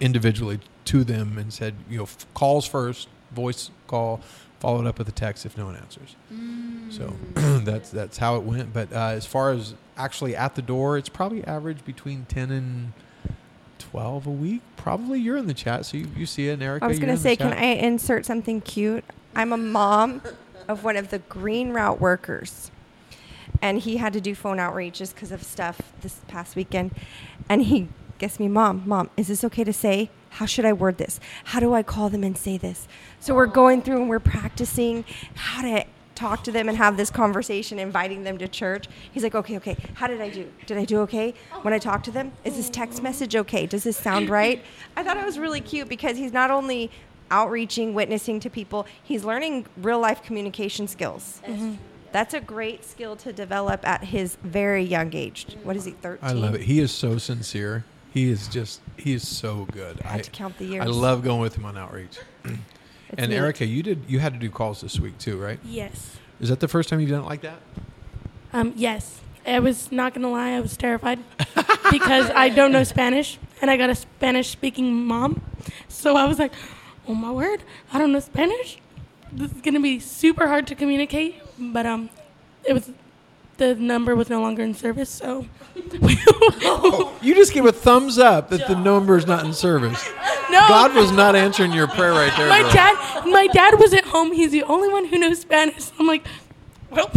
individually 0.00 0.60
to 0.86 1.04
them 1.04 1.36
and 1.38 1.52
said, 1.52 1.74
you 1.90 1.98
know, 1.98 2.04
f- 2.04 2.26
calls 2.34 2.66
first, 2.66 3.08
voice 3.32 3.70
call, 3.86 4.20
followed 4.60 4.86
up 4.86 4.98
with 4.98 5.08
a 5.08 5.12
text 5.12 5.44
if 5.46 5.56
no 5.56 5.66
one 5.66 5.76
answers. 5.76 6.16
So 6.90 7.14
that's 7.64 7.90
that's 7.90 8.18
how 8.18 8.36
it 8.36 8.42
went. 8.42 8.72
But 8.72 8.92
uh, 8.92 9.08
as 9.08 9.26
far 9.26 9.50
as 9.52 9.74
actually 9.96 10.34
at 10.34 10.54
the 10.54 10.62
door, 10.62 10.96
it's 10.96 11.08
probably 11.10 11.44
average 11.44 11.84
between 11.84 12.24
ten 12.26 12.50
and 12.50 12.92
twelve 13.78 14.26
a 14.26 14.30
week. 14.30 14.62
Probably 14.76 15.20
you're 15.20 15.36
in 15.36 15.46
the 15.46 15.54
chat, 15.54 15.84
so 15.86 15.98
you, 15.98 16.08
you 16.16 16.26
see 16.26 16.48
it. 16.48 16.54
And 16.54 16.62
Erica, 16.62 16.84
I 16.86 16.88
was 16.88 16.98
going 16.98 17.14
to 17.14 17.20
say, 17.20 17.36
can. 17.36 17.52
I 17.52 17.64
insert 17.64 18.24
something 18.24 18.60
cute? 18.62 19.04
I'm 19.36 19.52
a 19.52 19.56
mom 19.58 20.22
of 20.68 20.84
one 20.84 20.96
of 20.96 21.10
the 21.10 21.18
Green 21.18 21.70
Route 21.70 22.00
workers. 22.00 22.70
And 23.60 23.80
he 23.80 23.96
had 23.96 24.12
to 24.12 24.20
do 24.20 24.34
phone 24.34 24.60
outreach 24.60 24.98
just 24.98 25.14
because 25.14 25.32
of 25.32 25.42
stuff 25.42 25.80
this 26.02 26.20
past 26.28 26.54
weekend. 26.54 26.94
And 27.48 27.62
he 27.62 27.88
gets 28.18 28.38
me, 28.38 28.46
Mom, 28.46 28.82
Mom, 28.86 29.10
is 29.16 29.28
this 29.28 29.42
okay 29.44 29.64
to 29.64 29.72
say? 29.72 30.10
How 30.30 30.46
should 30.46 30.66
I 30.66 30.74
word 30.74 30.98
this? 30.98 31.18
How 31.44 31.60
do 31.60 31.72
I 31.72 31.82
call 31.82 32.10
them 32.10 32.22
and 32.22 32.36
say 32.36 32.58
this? 32.58 32.86
So 33.18 33.34
we're 33.34 33.46
going 33.46 33.80
through 33.82 33.96
and 33.96 34.08
we're 34.08 34.20
practicing 34.20 35.04
how 35.34 35.62
to 35.62 35.84
talk 36.14 36.42
to 36.42 36.50
them 36.50 36.68
and 36.68 36.76
have 36.76 36.96
this 36.96 37.10
conversation, 37.10 37.78
inviting 37.78 38.24
them 38.24 38.36
to 38.38 38.48
church. 38.48 38.86
He's 39.12 39.22
like, 39.22 39.36
okay, 39.36 39.56
okay, 39.56 39.76
how 39.94 40.08
did 40.08 40.20
I 40.20 40.28
do? 40.28 40.50
Did 40.66 40.76
I 40.76 40.84
do 40.84 40.98
okay 41.02 41.32
when 41.62 41.72
I 41.72 41.78
talk 41.78 42.02
to 42.04 42.10
them? 42.10 42.32
Is 42.44 42.56
this 42.56 42.68
text 42.68 43.02
message 43.02 43.36
okay? 43.36 43.66
Does 43.66 43.84
this 43.84 43.96
sound 43.96 44.28
right? 44.28 44.62
I 44.96 45.04
thought 45.04 45.16
it 45.16 45.24
was 45.24 45.38
really 45.38 45.60
cute 45.60 45.88
because 45.88 46.18
he's 46.18 46.32
not 46.32 46.50
only 46.50 46.90
outreaching, 47.30 47.94
witnessing 47.94 48.40
to 48.40 48.50
people, 48.50 48.86
he's 49.02 49.24
learning 49.24 49.66
real 49.76 49.98
life 49.98 50.22
communication 50.22 50.88
skills. 50.88 51.40
That's 52.10 52.34
a 52.34 52.40
great 52.40 52.84
skill 52.84 53.16
to 53.16 53.32
develop 53.32 53.86
at 53.86 54.04
his 54.04 54.36
very 54.42 54.82
young 54.82 55.14
age. 55.14 55.46
What 55.62 55.76
is 55.76 55.84
he, 55.84 55.90
13? 55.92 56.26
I 56.26 56.32
love 56.32 56.54
it. 56.54 56.62
He 56.62 56.80
is 56.80 56.90
so 56.90 57.18
sincere. 57.18 57.84
He 58.10 58.30
is 58.30 58.48
just 58.48 58.80
he 58.96 59.12
is 59.12 59.26
so 59.26 59.66
good. 59.70 60.00
I 60.02 60.08
had 60.08 60.24
to 60.24 60.30
count 60.30 60.56
the 60.56 60.64
years. 60.64 60.84
I 60.84 60.88
love 60.88 61.22
going 61.22 61.40
with 61.40 61.54
him 61.56 61.66
on 61.66 61.76
outreach. 61.76 62.18
It's 62.44 62.58
and 63.18 63.30
neat. 63.30 63.36
Erica, 63.36 63.66
you 63.66 63.82
did 63.82 64.02
you 64.08 64.18
had 64.18 64.32
to 64.32 64.38
do 64.38 64.48
calls 64.50 64.80
this 64.80 64.98
week 64.98 65.18
too, 65.18 65.38
right? 65.38 65.60
Yes. 65.62 66.16
Is 66.40 66.48
that 66.48 66.60
the 66.60 66.68
first 66.68 66.88
time 66.88 67.00
you've 67.00 67.10
done 67.10 67.22
it 67.22 67.26
like 67.26 67.42
that? 67.42 67.60
Um, 68.52 68.72
yes. 68.76 69.20
I 69.46 69.60
was 69.60 69.92
not 69.92 70.14
gonna 70.14 70.30
lie, 70.30 70.52
I 70.52 70.60
was 70.60 70.76
terrified 70.76 71.18
because 71.90 72.30
I 72.30 72.48
don't 72.48 72.72
know 72.72 72.84
Spanish 72.96 73.38
and 73.60 73.70
I 73.70 73.76
got 73.76 73.90
a 73.90 73.94
Spanish 73.94 74.48
speaking 74.48 75.06
mom. 75.06 75.42
So 75.88 76.16
I 76.16 76.24
was 76.24 76.38
like, 76.38 76.52
Oh 77.08 77.14
my 77.14 77.30
word, 77.30 77.62
I 77.92 77.98
don't 77.98 78.12
know 78.12 78.20
Spanish. 78.20 78.78
This 79.32 79.50
is 79.52 79.60
gonna 79.60 79.80
be 79.80 79.98
super 79.98 80.46
hard 80.46 80.66
to 80.68 80.74
communicate. 80.74 81.36
But 81.58 81.86
um 81.86 82.10
it 82.64 82.74
was 82.74 82.90
the 83.56 83.74
number 83.74 84.14
was 84.14 84.30
no 84.30 84.40
longer 84.40 84.62
in 84.62 84.74
service, 84.74 85.10
so 85.10 85.46
You 87.22 87.34
just 87.34 87.52
give 87.52 87.66
a 87.66 87.72
thumbs 87.72 88.18
up 88.18 88.50
that 88.50 88.68
the 88.68 88.76
number 88.76 89.16
is 89.16 89.26
not 89.26 89.44
in 89.44 89.52
service. 89.52 90.08
no 90.50 90.68
God 90.68 90.94
was 90.94 91.10
not 91.10 91.34
answering 91.34 91.72
your 91.72 91.88
prayer 91.88 92.12
right 92.12 92.32
there. 92.36 92.48
my 92.48 92.62
girl. 92.62 92.72
dad 92.72 93.26
my 93.26 93.46
dad 93.48 93.80
was 93.80 93.92
at 93.92 94.04
home, 94.04 94.32
he's 94.32 94.52
the 94.52 94.62
only 94.64 94.88
one 94.88 95.06
who 95.06 95.18
knows 95.18 95.40
Spanish. 95.40 95.90
I'm 95.98 96.06
like, 96.06 96.26
Well 96.90 97.10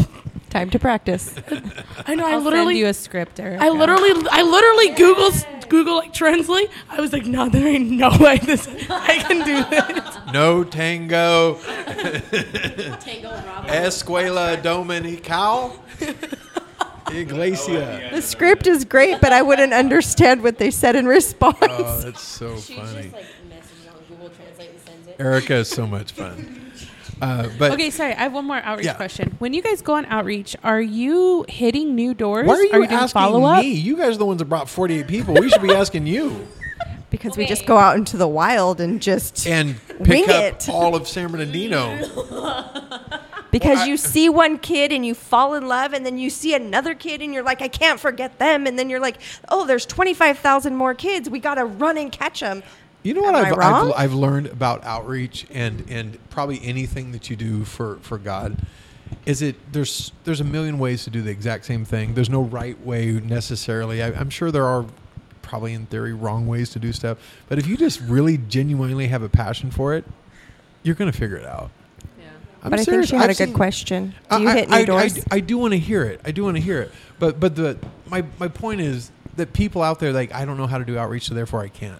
Time 0.51 0.69
to 0.71 0.79
practice. 0.79 1.33
I 2.05 2.13
know 2.13 2.27
I 2.27 2.33
I'll 2.33 2.41
literally 2.41 2.73
send 2.73 2.79
you 2.79 2.87
a 2.87 2.93
script, 2.93 3.39
Erica. 3.39 3.63
I 3.63 3.69
literally, 3.69 4.11
I 4.29 4.41
literally 4.41 4.89
Google, 4.89 5.31
Google 5.71 5.95
like 5.95 6.13
translate. 6.13 6.69
I 6.89 6.99
was 6.99 7.13
like, 7.13 7.25
no, 7.25 7.47
there 7.47 7.65
ain't 7.65 7.89
no 7.89 8.09
way 8.19 8.37
this, 8.39 8.67
I 8.89 9.17
can 9.19 9.39
do 9.45 9.63
this. 9.69 10.17
No 10.31 10.63
tango 10.63 11.55
Tango 11.55 13.31
and 13.31 13.85
escuela 13.85 14.61
dominical 14.61 15.75
iglesia. 17.11 18.09
Oh, 18.11 18.15
the 18.15 18.21
script 18.21 18.65
is 18.67 18.85
great, 18.85 19.19
but 19.21 19.33
I 19.33 19.41
wouldn't 19.41 19.73
understand 19.73 20.41
what 20.43 20.57
they 20.57 20.71
said 20.71 20.95
in 20.95 21.05
response. 21.05 21.57
Oh, 21.61 22.01
that's 22.01 22.21
so 22.21 22.57
She 22.59 22.75
funny. 22.75 23.03
just 23.03 23.13
like 23.13 23.25
messages 23.49 23.87
on 23.87 24.03
Google 24.09 24.29
Translate 24.29 24.69
and 24.71 24.79
sends 24.79 25.07
it. 25.07 25.15
Erica 25.19 25.55
is 25.55 25.67
so 25.69 25.85
much 25.87 26.11
fun. 26.13 26.60
Uh, 27.21 27.47
but 27.59 27.71
Okay, 27.73 27.89
sorry. 27.91 28.13
I 28.13 28.23
have 28.23 28.33
one 28.33 28.45
more 28.45 28.57
outreach 28.57 28.85
Yeah. 28.87 28.93
question. 28.95 29.35
When 29.39 29.53
you 29.53 29.61
guys 29.61 29.81
go 29.81 29.93
on 29.93 30.05
outreach, 30.07 30.55
are 30.63 30.81
you 30.81 31.45
hitting 31.47 31.93
new 31.95 32.13
doors? 32.15 32.47
why 32.47 32.55
are 32.55 32.63
you, 32.63 32.71
doing 32.71 32.89
asking 32.89 33.21
follow-up? 33.21 33.63
me? 33.63 33.71
You 33.73 33.95
guys 33.95 34.15
are 34.15 34.19
the 34.19 34.25
ones 34.25 34.39
that 34.39 34.45
brought 34.45 34.67
48 34.67 35.07
people. 35.07 35.35
We 35.35 35.49
should 35.49 35.61
be 35.61 35.71
asking 35.73 36.07
you. 36.07 36.47
because 37.11 37.37
we 37.37 37.45
just 37.45 37.65
go 37.65 37.77
out 37.77 37.95
into 37.97 38.17
the 38.17 38.27
wild 38.27 38.79
and 38.81 39.01
just 39.01 39.45
and 39.45 39.75
Wing 39.99 40.25
pick 40.25 40.29
up 40.29 40.43
it. 40.43 40.69
all 40.69 40.95
of 40.95 41.07
San 41.07 41.29
Bernardino. 41.31 41.97
because 43.51 43.75
Well, 43.77 43.83
I- 43.83 43.85
you 43.87 43.97
see 43.97 44.29
one 44.29 44.57
kid 44.57 44.91
and 44.93 45.05
you 45.05 45.13
fall 45.13 45.53
in 45.55 45.67
love 45.67 45.91
and 45.93 46.05
then 46.05 46.17
you 46.17 46.29
see 46.29 46.53
another 46.55 46.95
kid 46.95 47.21
and 47.21 47.33
you're 47.33 47.43
like 47.43 47.61
I 47.61 47.67
can't 47.67 47.99
forget 47.99 48.39
them 48.39 48.65
and 48.65 48.79
then 48.79 48.89
you're 48.89 48.99
like 49.01 49.17
oh 49.49 49.65
there's 49.67 49.85
25,000 49.85 50.73
more 50.75 50.93
kids 50.93 51.29
we 51.29 51.39
got 51.39 51.55
to 51.55 51.65
run 51.65 51.97
and 51.97 52.11
catch 52.13 52.39
them 52.39 52.63
You 53.03 53.13
know 53.15 53.21
what 53.21 53.35
I 53.35 53.49
I've. 53.49 53.57
I've 53.57 53.93
I've 53.97 54.13
learned 54.13 54.47
about 54.47 54.83
outreach 54.83 55.45
and 55.51 55.85
and 55.89 56.17
probably 56.29 56.59
anything 56.63 57.11
that 57.13 57.29
you 57.29 57.35
do 57.35 57.65
for 57.65 57.97
for 58.01 58.17
God 58.17 58.57
is 59.25 59.41
it 59.41 59.55
there's 59.73 60.11
there's 60.23 60.39
a 60.39 60.43
million 60.45 60.77
ways 60.79 61.03
to 61.03 61.09
do 61.09 61.21
the 61.21 61.31
exact 61.31 61.65
same 61.65 61.83
thing. 61.83 62.13
There's 62.13 62.29
no 62.29 62.41
right 62.43 62.79
way 62.85 63.11
necessarily. 63.13 64.01
I, 64.03 64.07
I'm 64.13 64.29
sure 64.29 64.51
there 64.51 64.65
are 64.65 64.85
probably 65.41 65.73
in 65.73 65.85
theory 65.87 66.13
wrong 66.13 66.47
ways 66.47 66.69
to 66.71 66.79
do 66.79 66.93
stuff, 66.93 67.17
but 67.49 67.57
if 67.59 67.67
you 67.67 67.75
just 67.75 67.99
really 68.01 68.37
genuinely 68.37 69.07
have 69.07 69.21
a 69.23 69.29
passion 69.29 69.69
for 69.71 69.93
it, 69.95 70.05
you're 70.83 70.95
going 70.95 71.11
to 71.11 71.17
figure 71.17 71.35
it 71.35 71.45
out. 71.45 71.71
Yeah. 72.17 72.25
I'm 72.63 72.69
but 72.69 72.73
I 72.79 72.83
think 72.83 72.85
serious. 72.85 73.09
she 73.09 73.15
had 73.17 73.23
I've 73.25 73.29
a 73.31 73.33
good 73.33 73.47
seen- 73.49 73.53
question 73.53 74.15
do 74.29 74.41
you 74.43 74.47
I- 74.47 74.53
hit 74.53 74.71
I, 74.71 74.79
new 74.79 74.85
doors 74.85 75.19
I, 75.31 75.35
I 75.35 75.39
do 75.41 75.57
want 75.57 75.73
to 75.73 75.79
hear 75.79 76.03
it. 76.03 76.21
I 76.23 76.31
do 76.31 76.43
want 76.45 76.55
to 76.57 76.61
hear 76.63 76.81
it. 76.81 76.91
But 77.19 77.39
but 77.39 77.55
the 77.55 77.77
my 78.07 78.23
my 78.39 78.47
point 78.47 78.79
is 78.81 79.11
that 79.35 79.51
people 79.53 79.81
out 79.81 79.99
there 79.99 80.13
like 80.13 80.31
I 80.33 80.45
don't 80.45 80.57
know 80.57 80.67
how 80.67 80.77
to 80.77 80.85
do 80.85 80.97
outreach, 80.99 81.27
so 81.27 81.33
therefore 81.33 81.61
I 81.61 81.67
can't. 81.67 81.99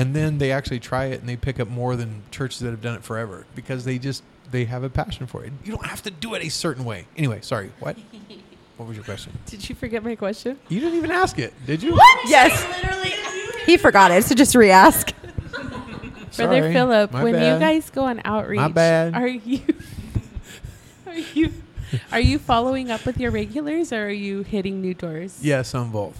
And 0.00 0.16
then 0.16 0.38
they 0.38 0.50
actually 0.50 0.80
try 0.80 1.06
it 1.06 1.20
and 1.20 1.28
they 1.28 1.36
pick 1.36 1.60
up 1.60 1.68
more 1.68 1.94
than 1.94 2.22
churches 2.30 2.60
that 2.60 2.70
have 2.70 2.80
done 2.80 2.94
it 2.94 3.04
forever 3.04 3.44
because 3.54 3.84
they 3.84 3.98
just 3.98 4.22
they 4.50 4.64
have 4.64 4.82
a 4.82 4.88
passion 4.88 5.26
for 5.26 5.44
it. 5.44 5.52
You 5.62 5.72
don't 5.72 5.84
have 5.86 6.02
to 6.04 6.10
do 6.10 6.32
it 6.34 6.42
a 6.42 6.48
certain 6.48 6.84
way. 6.86 7.06
Anyway, 7.16 7.40
sorry. 7.42 7.72
What? 7.80 7.96
What 8.78 8.86
was 8.88 8.96
your 8.96 9.04
question? 9.04 9.38
Did 9.44 9.68
you 9.68 9.74
forget 9.74 10.02
my 10.02 10.16
question? 10.16 10.58
You 10.70 10.80
didn't 10.80 10.96
even 10.96 11.10
ask 11.10 11.38
it, 11.38 11.52
did 11.66 11.82
you? 11.82 11.92
What? 11.92 12.28
yes 12.30 12.66
Literally, 12.82 13.12
he 13.66 13.76
forgot 13.76 14.10
it 14.10 14.24
so 14.24 14.34
just 14.34 14.54
re-ask 14.54 15.12
Brother 15.52 16.60
Sorry. 16.62 16.72
Philip, 16.72 17.12
My 17.12 17.22
when 17.22 17.34
you 17.34 17.58
guys 17.60 17.90
go 17.90 18.04
on 18.04 18.22
outreach, 18.24 18.72
bad. 18.72 19.12
are 19.14 19.28
you 19.28 19.60
are 21.06 21.14
you 21.34 21.52
are 22.10 22.20
you 22.20 22.38
following 22.38 22.90
up 22.90 23.04
with 23.04 23.18
your 23.20 23.30
regulars 23.32 23.92
or 23.92 24.06
are 24.06 24.10
you 24.10 24.44
hitting 24.44 24.80
new 24.80 24.94
doors? 24.94 25.40
Yes, 25.42 25.74
on 25.74 25.90
both. 25.90 26.18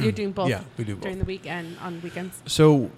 You're 0.00 0.10
doing 0.10 0.32
both 0.40 0.48
Yeah, 0.50 0.62
we 0.76 0.82
do 0.82 0.94
both. 0.94 1.02
during 1.02 1.18
the 1.20 1.24
weekend 1.24 1.76
on 1.80 2.00
weekends. 2.02 2.42
So 2.46 2.90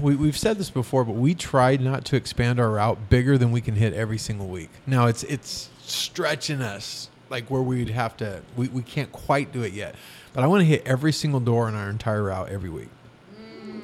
we, 0.00 0.16
we've 0.16 0.36
said 0.36 0.58
this 0.58 0.70
before, 0.70 1.04
but 1.04 1.14
we 1.14 1.34
tried 1.34 1.80
not 1.80 2.04
to 2.06 2.16
expand 2.16 2.60
our 2.60 2.70
route 2.70 3.08
bigger 3.08 3.38
than 3.38 3.52
we 3.52 3.60
can 3.60 3.74
hit 3.74 3.92
every 3.92 4.18
single 4.18 4.46
week. 4.46 4.70
Now 4.86 5.06
it's 5.06 5.22
it's 5.24 5.68
stretching 5.82 6.60
us 6.62 7.08
like 7.30 7.50
where 7.50 7.62
we'd 7.62 7.90
have 7.90 8.16
to. 8.18 8.42
We, 8.56 8.68
we 8.68 8.82
can't 8.82 9.10
quite 9.12 9.52
do 9.52 9.62
it 9.62 9.72
yet, 9.72 9.94
but 10.32 10.44
I 10.44 10.46
want 10.46 10.60
to 10.60 10.66
hit 10.66 10.86
every 10.86 11.12
single 11.12 11.40
door 11.40 11.68
in 11.68 11.74
our 11.74 11.90
entire 11.90 12.24
route 12.24 12.48
every 12.48 12.70
week. 12.70 12.88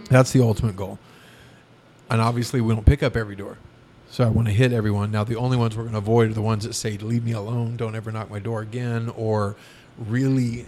That's 0.09 0.33
the 0.33 0.43
ultimate 0.43 0.77
goal. 0.77 0.99
And 2.11 2.21
obviously, 2.21 2.61
we 2.61 2.75
don't 2.75 2.85
pick 2.85 3.03
up 3.03 3.17
every 3.17 3.37
door. 3.37 3.57
So 4.11 4.25
I 4.25 4.29
want 4.29 4.49
to 4.49 4.53
hit 4.53 4.73
everyone. 4.73 5.13
Now, 5.13 5.23
the 5.23 5.37
only 5.37 5.57
ones 5.57 5.77
we're 5.77 5.85
going 5.85 5.93
to 5.93 5.99
avoid 5.99 6.31
are 6.31 6.35
the 6.35 6.43
ones 6.43 6.65
that 6.65 6.75
say, 6.75 6.99
leave 6.99 7.23
me 7.23 7.31
alone, 7.31 7.77
don't 7.77 7.95
ever 7.95 8.11
knock 8.11 8.29
my 8.29 8.41
door 8.41 8.61
again, 8.61 9.13
or 9.17 9.55
really, 9.97 10.67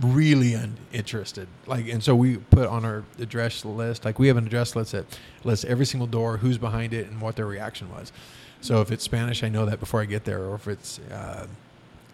really 0.00 0.54
uninterested. 0.54 1.48
Like, 1.66 1.88
and 1.88 2.02
so 2.02 2.14
we 2.14 2.36
put 2.36 2.68
on 2.68 2.84
our 2.84 3.04
address 3.18 3.64
list, 3.64 4.04
like 4.04 4.18
we 4.18 4.28
have 4.28 4.36
an 4.36 4.46
address 4.46 4.76
list 4.76 4.92
that 4.92 5.06
lists 5.44 5.64
every 5.64 5.86
single 5.86 6.06
door, 6.06 6.38
who's 6.38 6.58
behind 6.58 6.92
it, 6.92 7.08
and 7.08 7.20
what 7.20 7.36
their 7.36 7.46
reaction 7.46 7.90
was. 7.90 8.12
So 8.60 8.80
if 8.80 8.90
it's 8.90 9.04
Spanish, 9.04 9.42
I 9.42 9.48
know 9.48 9.66
that 9.66 9.80
before 9.80 10.00
I 10.00 10.04
get 10.04 10.24
there, 10.24 10.44
or 10.44 10.54
if 10.54 10.68
it's 10.68 10.98
uh, 11.10 11.46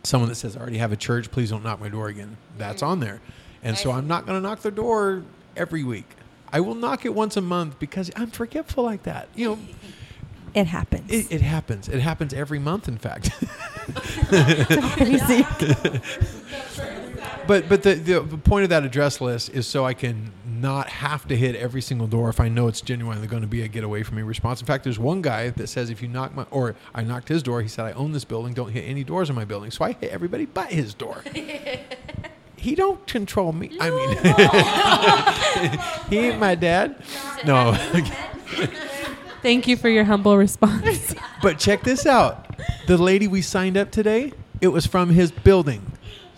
someone 0.02 0.28
that 0.28 0.36
says, 0.36 0.56
I 0.56 0.60
already 0.60 0.78
have 0.78 0.92
a 0.92 0.96
church, 0.96 1.30
please 1.30 1.50
don't 1.50 1.62
knock 1.62 1.80
my 1.80 1.88
door 1.88 2.08
again, 2.08 2.36
that's 2.58 2.82
on 2.82 3.00
there. 3.00 3.20
And 3.62 3.78
so 3.78 3.92
I'm 3.92 4.08
not 4.08 4.26
going 4.26 4.36
to 4.36 4.46
knock 4.46 4.62
their 4.62 4.72
door 4.72 5.22
every 5.56 5.84
week. 5.84 6.16
I 6.52 6.60
will 6.60 6.74
knock 6.74 7.06
it 7.06 7.14
once 7.14 7.36
a 7.36 7.40
month 7.40 7.78
because 7.78 8.10
I'm 8.16 8.30
forgetful 8.30 8.84
like 8.84 9.04
that. 9.04 9.28
You 9.34 9.50
know, 9.50 9.58
it 10.54 10.66
happens 10.66 11.10
it, 11.10 11.32
it 11.32 11.40
happens. 11.40 11.88
It 11.88 12.00
happens 12.00 12.34
every 12.34 12.58
month, 12.58 12.88
in 12.88 12.98
fact. 12.98 13.30
crazy 17.46 17.62
but 17.62 17.68
but 17.68 17.82
the, 17.82 17.94
the 17.94 18.20
the 18.20 18.38
point 18.38 18.64
of 18.64 18.70
that 18.70 18.84
address 18.84 19.20
list 19.20 19.50
is 19.50 19.66
so 19.66 19.84
I 19.84 19.94
can 19.94 20.32
not 20.46 20.88
have 20.88 21.26
to 21.28 21.36
hit 21.36 21.56
every 21.56 21.82
single 21.82 22.06
door 22.06 22.28
if 22.28 22.40
I 22.40 22.48
know 22.48 22.68
it's 22.68 22.80
genuinely 22.80 23.26
going 23.26 23.42
to 23.42 23.48
be 23.48 23.62
a 23.62 23.68
get 23.68 23.84
away 23.84 24.02
from 24.02 24.16
me 24.16 24.22
response. 24.22 24.60
In 24.60 24.66
fact, 24.66 24.84
there's 24.84 24.98
one 24.98 25.22
guy 25.22 25.50
that 25.50 25.66
says 25.66 25.90
if 25.90 26.00
you 26.00 26.08
knock 26.08 26.34
my 26.34 26.46
or 26.50 26.76
I 26.94 27.02
knocked 27.02 27.28
his 27.28 27.42
door, 27.42 27.62
he 27.62 27.68
said 27.68 27.84
I 27.84 27.92
own 27.92 28.12
this 28.12 28.24
building, 28.24 28.54
don't 28.54 28.70
hit 28.70 28.82
any 28.82 29.04
doors 29.04 29.28
in 29.28 29.36
my 29.36 29.44
building. 29.44 29.70
So 29.70 29.84
I 29.84 29.92
hit 29.92 30.10
everybody 30.10 30.46
but 30.46 30.70
his 30.72 30.94
door. 30.94 31.22
he 32.56 32.74
don't 32.74 33.04
control 33.06 33.52
me. 33.52 33.76
I 33.80 33.90
mean, 33.90 34.08
he 36.10 36.18
ain't 36.28 36.38
my 36.38 36.54
dad. 36.54 37.02
No. 37.44 37.74
Thank 39.42 39.66
you 39.66 39.76
for 39.76 39.88
your 39.88 40.04
humble 40.04 40.38
response. 40.38 41.14
But 41.42 41.58
check 41.58 41.82
this 41.82 42.06
out. 42.06 42.56
The 42.86 42.96
lady 42.96 43.26
we 43.26 43.42
signed 43.42 43.76
up 43.76 43.90
today, 43.90 44.32
it 44.60 44.68
was 44.68 44.86
from 44.86 45.10
his 45.10 45.32
building. 45.32 45.91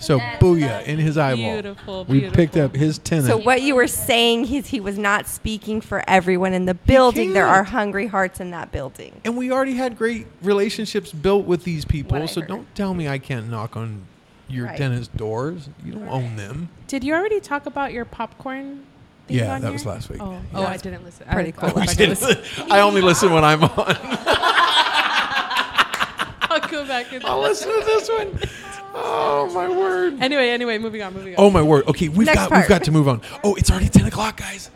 So 0.04 0.18
booyah 0.18 0.84
in 0.84 0.98
his 0.98 1.16
eyeball. 1.18 1.52
Beautiful, 1.54 2.04
We 2.04 2.28
picked 2.30 2.56
up 2.56 2.74
his 2.76 2.98
tenant. 2.98 3.26
so 3.28 3.36
what 3.38 3.62
you 3.62 3.74
were 3.74 3.86
saying 3.88 4.52
is 4.52 4.66
he 4.68 4.80
was 4.80 4.98
not 4.98 5.26
speaking 5.26 5.80
for 5.80 6.04
everyone 6.08 6.52
in 6.52 6.66
the 6.66 6.74
building 6.74 7.32
there 7.32 7.46
are 7.46 7.64
hungry 7.64 8.06
hearts 8.06 8.38
in 8.40 8.50
that 8.50 8.70
building 8.70 9.20
and 9.24 9.36
we 9.36 9.50
already 9.50 9.74
had 9.74 9.96
great 9.96 10.26
relationships 10.42 11.10
built 11.12 11.46
with 11.46 11.64
these 11.64 11.84
people. 11.84 12.12
What 12.18 12.22
I 12.22 12.26
So 12.26 12.40
heard. 12.42 12.48
don't 12.48 12.74
tell 12.74 12.92
me 12.94 13.08
I 13.08 13.18
can't 13.18 13.48
knock 13.50 13.76
on 13.76 14.02
your 14.48 14.66
Right. 14.66 14.76
tenant's 14.76 15.08
doors. 15.08 15.68
You 15.84 15.92
don't 15.92 16.08
own 16.08 16.36
them. 16.36 16.68
Did 16.86 17.02
you 17.02 17.14
already 17.14 17.40
talk 17.40 17.64
about 17.66 17.92
your 17.92 18.04
popcorn? 18.04 18.82
thing 19.26 19.38
Yeah, 19.38 19.54
on 19.54 19.62
that 19.62 19.68
here? 19.68 19.72
was 19.72 19.86
last 19.86 20.10
week. 20.10 20.20
Oh, 20.22 20.32
Yeah. 20.32 20.38
oh, 20.54 20.64
I 20.66 20.76
didn't 20.76 21.02
listen. 21.02 21.26
Pretty 21.32 21.48
I, 21.48 21.52
cool. 21.52 21.68
I'll, 21.70 21.74
back 21.86 21.98
and 21.98 22.08
listen. 22.10 22.36
I 22.70 22.80
only 22.80 23.00
listen 23.00 23.32
when 23.32 23.42
I'm 23.42 23.64
on. 23.64 23.70
I'll 26.50 26.60
go 26.70 26.86
back 26.86 27.10
and 27.12 27.24
I'll 27.24 27.40
listen 27.40 27.68
to 27.68 27.84
this 27.86 28.08
one. 28.10 28.38
Oh 28.94 29.50
my 29.52 29.68
word. 29.68 30.20
Anyway, 30.20 30.48
anyway, 30.50 30.78
moving 30.78 31.02
on, 31.02 31.12
moving 31.14 31.34
on. 31.34 31.44
Oh 31.44 31.50
my 31.50 31.62
word. 31.62 31.86
Okay, 31.88 32.08
we've 32.08 32.26
Next 32.26 32.38
got 32.38 32.48
part. 32.50 32.62
we've 32.62 32.68
got 32.68 32.84
to 32.84 32.92
move 32.92 33.08
on. 33.08 33.20
Oh, 33.42 33.54
it's 33.56 33.70
already 33.70 33.88
ten 33.88 34.06
o'clock, 34.06 34.36
guys. 34.36 34.70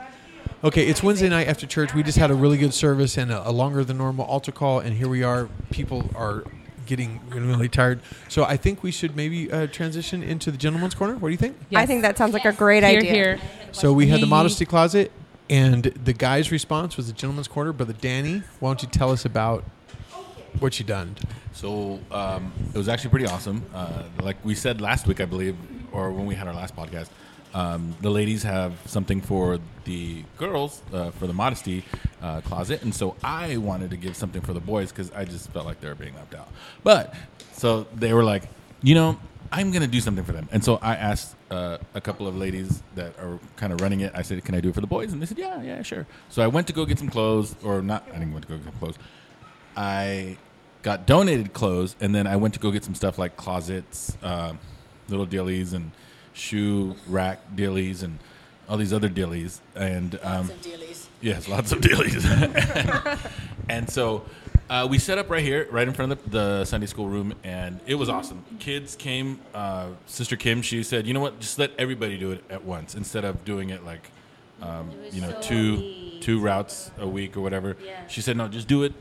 Okay, 0.64 0.86
it's 0.86 1.04
Wednesday 1.04 1.28
night 1.28 1.46
after 1.46 1.66
church. 1.66 1.94
We 1.94 2.02
just 2.02 2.18
had 2.18 2.32
a 2.32 2.34
really 2.34 2.58
good 2.58 2.74
service 2.74 3.16
and 3.16 3.30
a, 3.30 3.48
a 3.48 3.52
longer 3.52 3.84
than 3.84 3.96
normal 3.96 4.24
altar 4.26 4.50
call, 4.50 4.80
and 4.80 4.96
here 4.96 5.08
we 5.08 5.22
are. 5.22 5.48
People 5.70 6.10
are 6.16 6.42
getting 6.86 7.20
really 7.30 7.68
tired, 7.68 8.00
so 8.28 8.44
I 8.44 8.56
think 8.56 8.82
we 8.82 8.90
should 8.90 9.14
maybe 9.14 9.52
uh, 9.52 9.68
transition 9.68 10.22
into 10.22 10.50
the 10.50 10.56
gentleman's 10.56 10.94
corner. 10.94 11.14
What 11.14 11.28
do 11.28 11.32
you 11.32 11.36
think? 11.36 11.56
i 11.76 11.86
think 11.86 12.02
that 12.02 12.18
sounds 12.18 12.32
like 12.32 12.44
a 12.44 12.52
great 12.52 12.82
here, 12.82 12.98
idea 12.98 13.12
here. 13.12 13.40
So 13.70 13.92
we 13.92 14.08
had 14.08 14.20
the 14.20 14.26
modesty 14.26 14.64
closet, 14.64 15.12
and 15.48 15.84
the 15.84 16.12
guy's 16.12 16.50
response 16.50 16.96
was 16.96 17.06
the 17.06 17.12
gentleman's 17.12 17.46
corner. 17.46 17.72
Brother 17.72 17.92
Danny, 17.92 18.42
why 18.58 18.70
don't 18.70 18.82
you 18.82 18.88
tell 18.88 19.12
us 19.12 19.24
about 19.24 19.62
what 20.60 20.78
you 20.78 20.84
done? 20.84 21.16
So 21.52 22.00
um, 22.10 22.52
it 22.74 22.78
was 22.78 22.88
actually 22.88 23.10
pretty 23.10 23.26
awesome. 23.26 23.64
Uh, 23.74 24.04
like 24.22 24.36
we 24.44 24.54
said 24.54 24.80
last 24.80 25.06
week, 25.06 25.20
I 25.20 25.24
believe, 25.24 25.56
or 25.92 26.12
when 26.12 26.26
we 26.26 26.34
had 26.34 26.46
our 26.46 26.54
last 26.54 26.76
podcast, 26.76 27.08
um, 27.54 27.96
the 28.00 28.10
ladies 28.10 28.42
have 28.42 28.74
something 28.86 29.20
for 29.20 29.58
the 29.84 30.22
girls 30.36 30.82
uh, 30.92 31.10
for 31.12 31.26
the 31.26 31.32
modesty 31.32 31.84
uh, 32.22 32.40
closet, 32.42 32.82
and 32.82 32.94
so 32.94 33.16
I 33.24 33.56
wanted 33.56 33.90
to 33.90 33.96
give 33.96 34.16
something 34.16 34.42
for 34.42 34.52
the 34.52 34.60
boys 34.60 34.92
because 34.92 35.10
I 35.12 35.24
just 35.24 35.50
felt 35.50 35.64
like 35.64 35.80
they 35.80 35.88
were 35.88 35.94
being 35.94 36.14
left 36.14 36.34
out. 36.34 36.48
But 36.84 37.14
so 37.52 37.86
they 37.94 38.12
were 38.12 38.24
like, 38.24 38.44
you 38.82 38.94
know, 38.94 39.18
I'm 39.50 39.70
gonna 39.72 39.86
do 39.86 40.00
something 40.00 40.24
for 40.24 40.32
them, 40.32 40.48
and 40.52 40.62
so 40.62 40.78
I 40.82 40.94
asked 40.94 41.36
uh, 41.50 41.78
a 41.94 42.00
couple 42.02 42.26
of 42.26 42.36
ladies 42.36 42.82
that 42.96 43.18
are 43.18 43.40
kind 43.56 43.72
of 43.72 43.80
running 43.80 44.00
it. 44.00 44.12
I 44.14 44.20
said, 44.20 44.44
"Can 44.44 44.54
I 44.54 44.60
do 44.60 44.68
it 44.68 44.74
for 44.74 44.82
the 44.82 44.86
boys?" 44.86 45.12
And 45.14 45.22
they 45.22 45.26
said, 45.26 45.38
"Yeah, 45.38 45.62
yeah, 45.62 45.80
sure." 45.82 46.06
So 46.28 46.42
I 46.42 46.48
went 46.48 46.66
to 46.66 46.74
go 46.74 46.84
get 46.84 46.98
some 46.98 47.08
clothes, 47.08 47.56
or 47.64 47.80
not. 47.80 48.06
I 48.10 48.18
didn't 48.18 48.32
want 48.32 48.42
to 48.46 48.48
go 48.48 48.56
get 48.58 48.64
some 48.64 48.78
clothes. 48.78 48.98
I 49.74 50.36
got 50.88 51.04
donated 51.04 51.52
clothes, 51.52 51.94
and 52.00 52.14
then 52.14 52.26
I 52.26 52.36
went 52.36 52.54
to 52.54 52.60
go 52.60 52.70
get 52.70 52.82
some 52.82 52.94
stuff 52.94 53.18
like 53.18 53.36
closets, 53.36 54.16
uh, 54.22 54.54
little 55.10 55.26
dillies, 55.26 55.74
and 55.74 55.90
shoe 56.32 56.96
rack 57.06 57.40
dillies, 57.54 58.02
and 58.02 58.18
all 58.70 58.78
these 58.78 58.94
other 58.94 59.10
dillies. 59.10 59.60
And 59.74 60.18
um, 60.22 60.50
yes, 61.20 61.46
lots 61.46 61.72
of 61.72 61.82
dillies. 61.82 62.24
and 63.68 63.90
so 63.90 64.24
uh, 64.70 64.88
we 64.88 64.98
set 64.98 65.18
up 65.18 65.28
right 65.28 65.42
here, 65.42 65.68
right 65.70 65.86
in 65.86 65.92
front 65.92 66.12
of 66.12 66.24
the, 66.24 66.30
the 66.30 66.64
Sunday 66.64 66.86
school 66.86 67.06
room, 67.06 67.34
and 67.44 67.80
it 67.84 67.96
was 67.96 68.08
awesome. 68.08 68.42
Kids 68.58 68.96
came. 68.96 69.40
Uh, 69.52 69.88
Sister 70.06 70.36
Kim, 70.36 70.62
she 70.62 70.82
said, 70.82 71.06
"You 71.06 71.12
know 71.12 71.20
what? 71.20 71.38
Just 71.38 71.58
let 71.58 71.72
everybody 71.76 72.16
do 72.16 72.30
it 72.30 72.42
at 72.48 72.64
once 72.64 72.94
instead 72.94 73.26
of 73.26 73.44
doing 73.44 73.68
it 73.68 73.84
like." 73.84 74.10
Um, 74.60 74.90
you 75.12 75.20
know, 75.20 75.38
two 75.40 76.18
two 76.20 76.40
routes 76.40 76.90
a 76.98 77.06
week 77.06 77.36
or 77.36 77.42
whatever. 77.42 77.76
Yeah. 77.84 78.08
She 78.08 78.22
said, 78.22 78.36
"No, 78.36 78.48
just 78.48 78.66
do 78.66 78.82
it, 78.82 78.92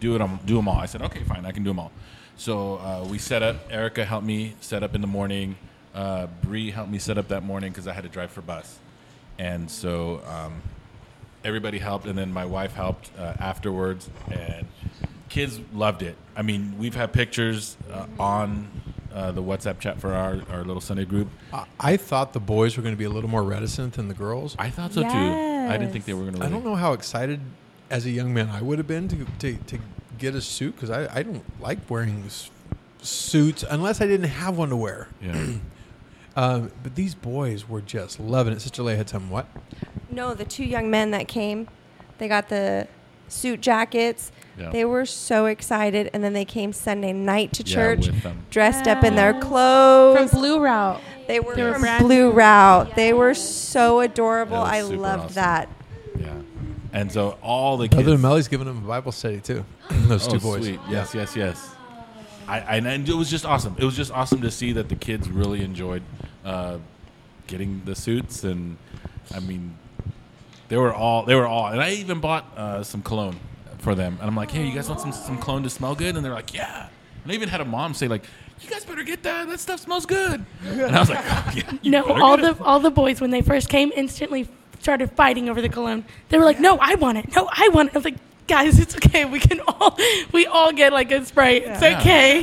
do 0.00 0.14
it, 0.14 0.20
um, 0.20 0.38
do 0.44 0.56
them 0.56 0.68
all." 0.68 0.78
I 0.78 0.86
said, 0.86 1.02
"Okay, 1.02 1.22
fine, 1.24 1.44
I 1.46 1.52
can 1.52 1.62
do 1.62 1.70
them 1.70 1.78
all." 1.78 1.92
So 2.36 2.76
uh, 2.76 3.06
we 3.08 3.18
set 3.18 3.42
up. 3.42 3.56
Erica 3.70 4.04
helped 4.04 4.26
me 4.26 4.54
set 4.60 4.82
up 4.82 4.94
in 4.94 5.00
the 5.00 5.06
morning. 5.06 5.56
Uh, 5.94 6.26
Bree 6.42 6.70
helped 6.70 6.90
me 6.90 6.98
set 6.98 7.18
up 7.18 7.28
that 7.28 7.42
morning 7.42 7.70
because 7.70 7.86
I 7.86 7.92
had 7.92 8.04
to 8.04 8.08
drive 8.08 8.30
for 8.30 8.40
bus, 8.40 8.78
and 9.38 9.70
so 9.70 10.22
um, 10.26 10.62
everybody 11.44 11.78
helped, 11.78 12.06
and 12.06 12.16
then 12.16 12.32
my 12.32 12.44
wife 12.44 12.72
helped 12.74 13.10
uh, 13.18 13.34
afterwards, 13.38 14.08
and 14.30 14.66
kids 15.28 15.60
loved 15.72 16.02
it. 16.02 16.16
I 16.36 16.42
mean, 16.42 16.74
we've 16.78 16.94
had 16.94 17.12
pictures 17.12 17.76
uh, 17.90 18.06
on 18.18 18.68
uh, 19.14 19.32
the 19.32 19.42
WhatsApp 19.42 19.78
chat 19.80 20.00
for 20.00 20.12
our, 20.12 20.40
our 20.50 20.64
little 20.64 20.80
Sunday 20.80 21.04
group. 21.04 21.28
I, 21.52 21.64
I 21.78 21.96
thought 21.96 22.32
the 22.32 22.40
boys 22.40 22.76
were 22.76 22.82
going 22.82 22.94
to 22.94 22.98
be 22.98 23.04
a 23.04 23.10
little 23.10 23.30
more 23.30 23.42
reticent 23.42 23.94
than 23.94 24.08
the 24.08 24.14
girls. 24.14 24.56
I 24.58 24.70
thought 24.70 24.92
so 24.92 25.02
too. 25.02 25.08
I 25.08 25.76
didn't 25.76 25.92
think 25.92 26.04
they 26.04 26.14
were 26.14 26.22
going 26.22 26.34
to. 26.34 26.44
I 26.44 26.48
don't 26.48 26.64
know 26.64 26.74
how 26.74 26.92
excited 26.92 27.40
as 27.92 28.06
a 28.06 28.10
young 28.10 28.32
man 28.34 28.48
I 28.48 28.60
would 28.62 28.78
have 28.78 28.88
been 28.88 29.06
to 29.08 29.26
to, 29.40 29.54
to 29.56 29.78
get 30.18 30.34
a 30.34 30.40
suit 30.40 30.74
because 30.74 30.90
I, 30.90 31.08
I 31.18 31.22
don't 31.22 31.44
like 31.60 31.78
wearing 31.90 32.24
suits 33.02 33.64
unless 33.68 34.00
I 34.00 34.06
didn't 34.06 34.28
have 34.30 34.56
one 34.56 34.68
to 34.70 34.76
wear. 34.76 35.08
Yeah. 35.20 35.46
Um, 36.34 36.70
but 36.82 36.94
these 36.94 37.14
boys 37.14 37.68
were 37.68 37.82
just 37.82 38.18
loving 38.18 38.54
it. 38.54 38.62
Sister 38.62 38.82
Leia 38.82 38.96
had 38.96 39.10
some 39.10 39.28
what? 39.28 39.46
No, 40.10 40.32
the 40.32 40.46
two 40.46 40.64
young 40.64 40.90
men 40.90 41.10
that 41.10 41.28
came, 41.28 41.68
they 42.16 42.26
got 42.26 42.48
the 42.48 42.88
suit 43.28 43.60
jackets. 43.60 44.32
Yeah. 44.58 44.70
They 44.70 44.86
were 44.86 45.04
so 45.04 45.44
excited, 45.44 46.08
and 46.14 46.24
then 46.24 46.32
they 46.32 46.46
came 46.46 46.72
Sunday 46.72 47.12
night 47.12 47.52
to 47.52 47.62
Yeah, 47.64 47.74
church, 47.74 48.06
with 48.06 48.22
them. 48.22 48.46
dressed 48.48 48.86
up 48.88 49.04
in 49.04 49.14
their 49.14 49.38
clothes. 49.40 50.30
From 50.30 50.40
Blue 50.40 50.58
Route. 50.60 51.02
they 51.26 51.38
were 51.38 51.54
They 51.54 51.64
were 51.64 51.78
from 51.78 51.98
Blue 52.06 52.30
new. 52.30 52.30
Route. 52.30 52.96
They 52.96 53.12
were 53.12 53.34
so 53.34 54.00
adorable. 54.00 54.64
That 54.64 54.72
I 54.72 54.80
loved 54.80 55.24
awesome. 55.24 55.34
that. 55.34 55.68
Yeah. 56.92 57.00
And 57.00 57.12
so 57.12 57.38
all 57.42 57.76
the 57.76 57.88
kids. 57.88 58.02
Brother 58.02 58.18
Melly's 58.18 58.48
giving 58.48 58.66
them 58.66 58.78
a 58.78 58.86
Bible 58.86 59.12
study 59.12 59.40
too. 59.40 59.64
Those 59.90 60.26
two 60.26 60.36
oh, 60.36 60.40
boys. 60.40 60.64
Sweet. 60.64 60.80
Yes, 60.88 61.14
yes, 61.14 61.36
yes. 61.36 61.74
I, 62.48 62.60
I 62.60 62.76
and 62.76 63.08
it 63.08 63.14
was 63.14 63.30
just 63.30 63.46
awesome. 63.46 63.76
It 63.78 63.84
was 63.84 63.96
just 63.96 64.10
awesome 64.10 64.40
to 64.42 64.50
see 64.50 64.72
that 64.72 64.88
the 64.88 64.96
kids 64.96 65.28
really 65.28 65.62
enjoyed 65.62 66.02
uh, 66.44 66.78
getting 67.46 67.82
the 67.84 67.94
suits, 67.94 68.44
and 68.44 68.76
I 69.34 69.40
mean, 69.40 69.76
they 70.68 70.76
were 70.76 70.92
all 70.92 71.24
they 71.24 71.34
were 71.34 71.46
all. 71.46 71.68
And 71.68 71.80
I 71.80 71.92
even 71.92 72.20
bought 72.20 72.46
uh, 72.56 72.82
some 72.82 73.02
cologne 73.02 73.38
for 73.78 73.94
them, 73.94 74.18
and 74.20 74.28
I'm 74.28 74.36
like, 74.36 74.50
hey, 74.50 74.66
you 74.66 74.74
guys 74.74 74.88
want 74.88 75.00
some 75.00 75.12
some 75.12 75.38
cologne 75.38 75.62
to 75.62 75.70
smell 75.70 75.94
good? 75.94 76.16
And 76.16 76.24
they're 76.24 76.34
like, 76.34 76.52
yeah. 76.52 76.88
And 77.22 77.30
I 77.32 77.34
even 77.34 77.48
had 77.48 77.60
a 77.60 77.64
mom 77.64 77.94
say 77.94 78.08
like, 78.08 78.24
you 78.60 78.68
guys 78.68 78.84
better 78.84 79.02
get 79.02 79.22
that. 79.22 79.48
That 79.48 79.60
stuff 79.60 79.80
smells 79.80 80.06
good. 80.06 80.44
And 80.64 80.96
I 80.96 81.00
was 81.00 81.10
like, 81.10 81.18
oh, 81.22 81.52
yeah, 81.54 81.72
you 81.82 81.90
No, 81.90 82.04
all 82.04 82.36
get 82.36 82.46
it." 82.46 82.58
the 82.58 82.64
all 82.64 82.80
the 82.80 82.90
boys 82.90 83.20
when 83.20 83.30
they 83.30 83.42
first 83.42 83.68
came 83.68 83.92
instantly 83.94 84.48
started 84.82 85.10
fighting 85.12 85.48
over 85.48 85.62
the 85.62 85.68
cologne. 85.68 86.04
They 86.28 86.38
were 86.38 86.44
like, 86.44 86.60
"No, 86.60 86.76
I 86.80 86.94
want 86.96 87.18
it. 87.18 87.34
No, 87.34 87.48
I 87.50 87.68
want 87.72 87.88
it." 87.90 87.94
I 87.94 87.98
was 87.98 88.04
like, 88.04 88.18
"Guys, 88.48 88.78
it's 88.78 88.96
okay. 88.96 89.24
We 89.24 89.38
can 89.40 89.60
all 89.60 89.96
we 90.32 90.46
all 90.46 90.72
get 90.72 90.92
like 90.92 91.10
a 91.12 91.24
spray. 91.24 91.58
It's 91.62 91.80
Yeah. 91.82 91.98
okay." 91.98 92.42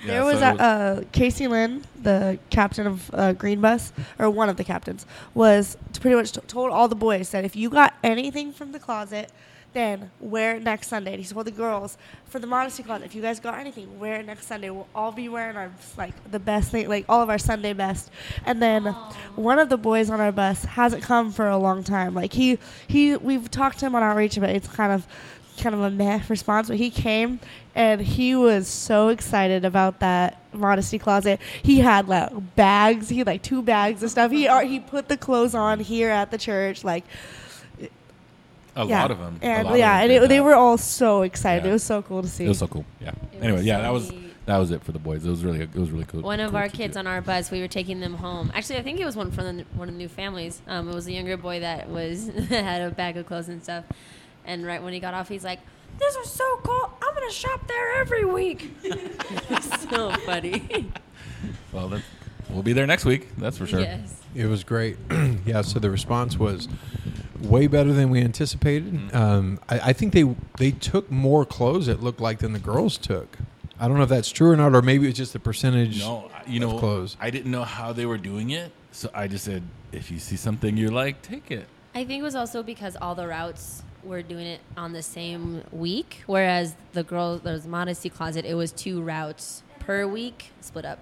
Yeah, 0.00 0.06
there 0.06 0.24
was, 0.24 0.38
so 0.38 0.46
a, 0.46 0.54
it 0.54 0.60
uh, 0.60 1.00
Casey 1.10 1.48
Lynn, 1.48 1.82
the 2.00 2.38
captain 2.50 2.86
of 2.86 3.10
uh, 3.12 3.32
Green 3.32 3.60
Bus, 3.60 3.92
or 4.20 4.30
one 4.30 4.48
of 4.48 4.56
the 4.56 4.62
captains, 4.62 5.04
was 5.34 5.76
t- 5.92 5.98
pretty 6.00 6.14
much 6.14 6.30
t- 6.30 6.40
told 6.46 6.70
all 6.70 6.86
the 6.86 6.94
boys 6.94 7.30
that 7.30 7.44
if 7.44 7.56
you 7.56 7.68
got 7.68 7.94
anything 8.04 8.52
from 8.52 8.70
the 8.70 8.78
closet, 8.78 9.32
then 9.72 10.10
wear 10.20 10.56
it 10.56 10.62
next 10.62 10.88
Sunday. 10.88 11.14
And 11.14 11.24
he 11.24 11.34
"Well, 11.34 11.44
the 11.44 11.50
girls 11.50 11.98
for 12.26 12.38
the 12.38 12.46
modesty 12.46 12.82
closet, 12.82 13.04
if 13.04 13.14
you 13.14 13.22
guys 13.22 13.40
got 13.40 13.58
anything, 13.58 13.98
wear 13.98 14.16
it 14.20 14.26
next 14.26 14.46
Sunday. 14.46 14.70
We'll 14.70 14.88
all 14.94 15.12
be 15.12 15.28
wearing 15.28 15.56
our 15.56 15.70
like 15.96 16.14
the 16.30 16.38
best 16.38 16.70
thing, 16.70 16.88
like 16.88 17.04
all 17.08 17.22
of 17.22 17.30
our 17.30 17.38
Sunday 17.38 17.72
best. 17.72 18.10
And 18.44 18.62
then 18.62 18.86
one 19.36 19.58
of 19.58 19.68
the 19.68 19.76
boys 19.76 20.10
on 20.10 20.20
our 20.20 20.32
bus 20.32 20.64
hasn't 20.64 21.02
come 21.02 21.32
for 21.32 21.48
a 21.48 21.58
long 21.58 21.84
time. 21.84 22.14
Like 22.14 22.32
he 22.32 22.58
he 22.86 23.16
we've 23.16 23.50
talked 23.50 23.78
to 23.80 23.86
him 23.86 23.94
on 23.94 24.02
outreach, 24.02 24.38
but 24.40 24.50
it's 24.50 24.68
kind 24.68 24.92
of 24.92 25.06
kind 25.58 25.74
of 25.74 25.80
a 25.82 25.90
meh 25.90 26.20
response, 26.28 26.68
but 26.68 26.76
he 26.76 26.90
came 26.90 27.40
and 27.74 28.00
he 28.00 28.34
was 28.34 28.68
so 28.68 29.08
excited 29.08 29.64
about 29.64 30.00
that 30.00 30.40
modesty 30.52 30.98
closet. 30.98 31.40
He 31.62 31.78
had 31.80 32.08
like 32.08 32.30
bags, 32.56 33.08
he 33.08 33.18
had 33.18 33.26
like 33.26 33.42
two 33.42 33.62
bags 33.62 34.02
of 34.02 34.10
stuff. 34.10 34.30
He 34.30 34.48
he 34.66 34.80
put 34.80 35.08
the 35.08 35.16
clothes 35.16 35.54
on 35.54 35.80
here 35.80 36.10
at 36.10 36.30
the 36.30 36.38
church, 36.38 36.84
like 36.84 37.04
a 38.78 38.86
yeah. 38.86 39.02
lot 39.02 39.10
of 39.10 39.18
them. 39.18 39.38
and 39.42 39.76
yeah, 39.76 40.00
and 40.00 40.12
it, 40.12 40.28
they 40.28 40.40
were 40.40 40.54
all 40.54 40.78
so 40.78 41.22
excited. 41.22 41.64
Yeah. 41.64 41.70
It 41.70 41.72
was 41.74 41.82
so 41.82 42.00
cool 42.00 42.22
to 42.22 42.28
see. 42.28 42.44
It 42.44 42.48
was 42.48 42.58
so 42.58 42.68
cool. 42.68 42.84
Yeah. 43.00 43.12
It 43.32 43.42
Anyway, 43.42 43.62
yeah, 43.62 43.80
that 43.80 43.92
was 43.92 44.12
that 44.46 44.56
was 44.56 44.70
it 44.70 44.82
for 44.82 44.92
the 44.92 44.98
boys. 44.98 45.26
It 45.26 45.30
was 45.30 45.44
really 45.44 45.60
it 45.60 45.74
was 45.74 45.90
really 45.90 46.04
cool. 46.04 46.22
One 46.22 46.40
of 46.40 46.52
cool 46.52 46.58
our 46.58 46.68
kids 46.68 46.94
do. 46.94 47.00
on 47.00 47.06
our 47.06 47.20
bus, 47.20 47.50
we 47.50 47.60
were 47.60 47.68
taking 47.68 48.00
them 48.00 48.14
home. 48.14 48.50
Actually, 48.54 48.78
I 48.78 48.82
think 48.82 49.00
it 49.00 49.04
was 49.04 49.16
one 49.16 49.30
from 49.30 49.58
the, 49.58 49.64
one 49.74 49.88
of 49.88 49.94
the 49.94 49.98
new 49.98 50.08
families. 50.08 50.62
Um, 50.66 50.88
it 50.88 50.94
was 50.94 51.06
a 51.06 51.12
younger 51.12 51.36
boy 51.36 51.60
that 51.60 51.88
was 51.88 52.28
had 52.48 52.80
a 52.80 52.90
bag 52.90 53.16
of 53.16 53.26
clothes 53.26 53.48
and 53.48 53.62
stuff. 53.62 53.84
And 54.44 54.64
right 54.64 54.82
when 54.82 54.92
he 54.92 55.00
got 55.00 55.12
off, 55.12 55.28
he's 55.28 55.44
like, 55.44 55.60
"This 55.98 56.16
was 56.16 56.32
so 56.32 56.44
cool! 56.62 56.92
I'm 57.02 57.14
gonna 57.14 57.30
shop 57.30 57.66
there 57.66 58.00
every 58.00 58.24
week." 58.24 58.72
so 59.90 60.10
funny. 60.24 60.90
Well, 61.70 61.88
then 61.88 62.02
we'll 62.50 62.62
be 62.62 62.72
there 62.72 62.86
next 62.86 63.04
week. 63.04 63.36
That's 63.36 63.58
for 63.58 63.66
sure. 63.66 63.80
Yes. 63.80 64.22
It 64.34 64.46
was 64.46 64.64
great. 64.64 64.96
yeah. 65.46 65.60
So 65.60 65.78
the 65.78 65.90
response 65.90 66.38
was 66.38 66.66
way 67.42 67.66
better 67.66 67.92
than 67.92 68.10
we 68.10 68.20
anticipated. 68.20 68.92
Mm-hmm. 68.92 69.16
Um, 69.16 69.60
I, 69.68 69.80
I 69.80 69.92
think 69.92 70.12
they 70.12 70.34
they 70.58 70.70
took 70.70 71.10
more 71.10 71.44
clothes. 71.44 71.88
It 71.88 72.02
looked 72.02 72.20
like 72.20 72.38
than 72.38 72.52
the 72.52 72.58
girls 72.58 72.98
took. 72.98 73.38
I 73.80 73.86
don't 73.86 73.96
know 73.96 74.02
if 74.02 74.08
that's 74.08 74.30
true 74.30 74.50
or 74.50 74.56
not, 74.56 74.74
or 74.74 74.82
maybe 74.82 75.08
it's 75.08 75.16
just 75.16 75.32
the 75.32 75.38
percentage. 75.38 76.00
No, 76.00 76.30
you 76.46 76.64
of 76.64 76.72
know, 76.72 76.78
clothes. 76.78 77.16
I 77.20 77.30
didn't 77.30 77.50
know 77.50 77.62
how 77.62 77.92
they 77.92 78.06
were 78.06 78.18
doing 78.18 78.50
it, 78.50 78.72
so 78.90 79.08
I 79.14 79.28
just 79.28 79.44
said, 79.44 79.62
if 79.92 80.10
you 80.10 80.18
see 80.18 80.36
something 80.36 80.76
you 80.76 80.88
like, 80.88 81.22
take 81.22 81.50
it. 81.50 81.66
I 81.94 82.04
think 82.04 82.20
it 82.20 82.24
was 82.24 82.34
also 82.34 82.62
because 82.62 82.96
all 83.00 83.14
the 83.14 83.26
routes 83.26 83.82
were 84.02 84.22
doing 84.22 84.46
it 84.46 84.60
on 84.76 84.92
the 84.92 85.02
same 85.02 85.62
week, 85.70 86.22
whereas 86.26 86.74
the 86.92 87.04
girls, 87.04 87.42
there's 87.42 87.66
modesty 87.66 88.10
closet, 88.10 88.44
it 88.44 88.54
was 88.54 88.72
two 88.72 89.00
routes 89.00 89.62
per 89.78 90.06
week, 90.06 90.50
split 90.60 90.84
up. 90.84 90.98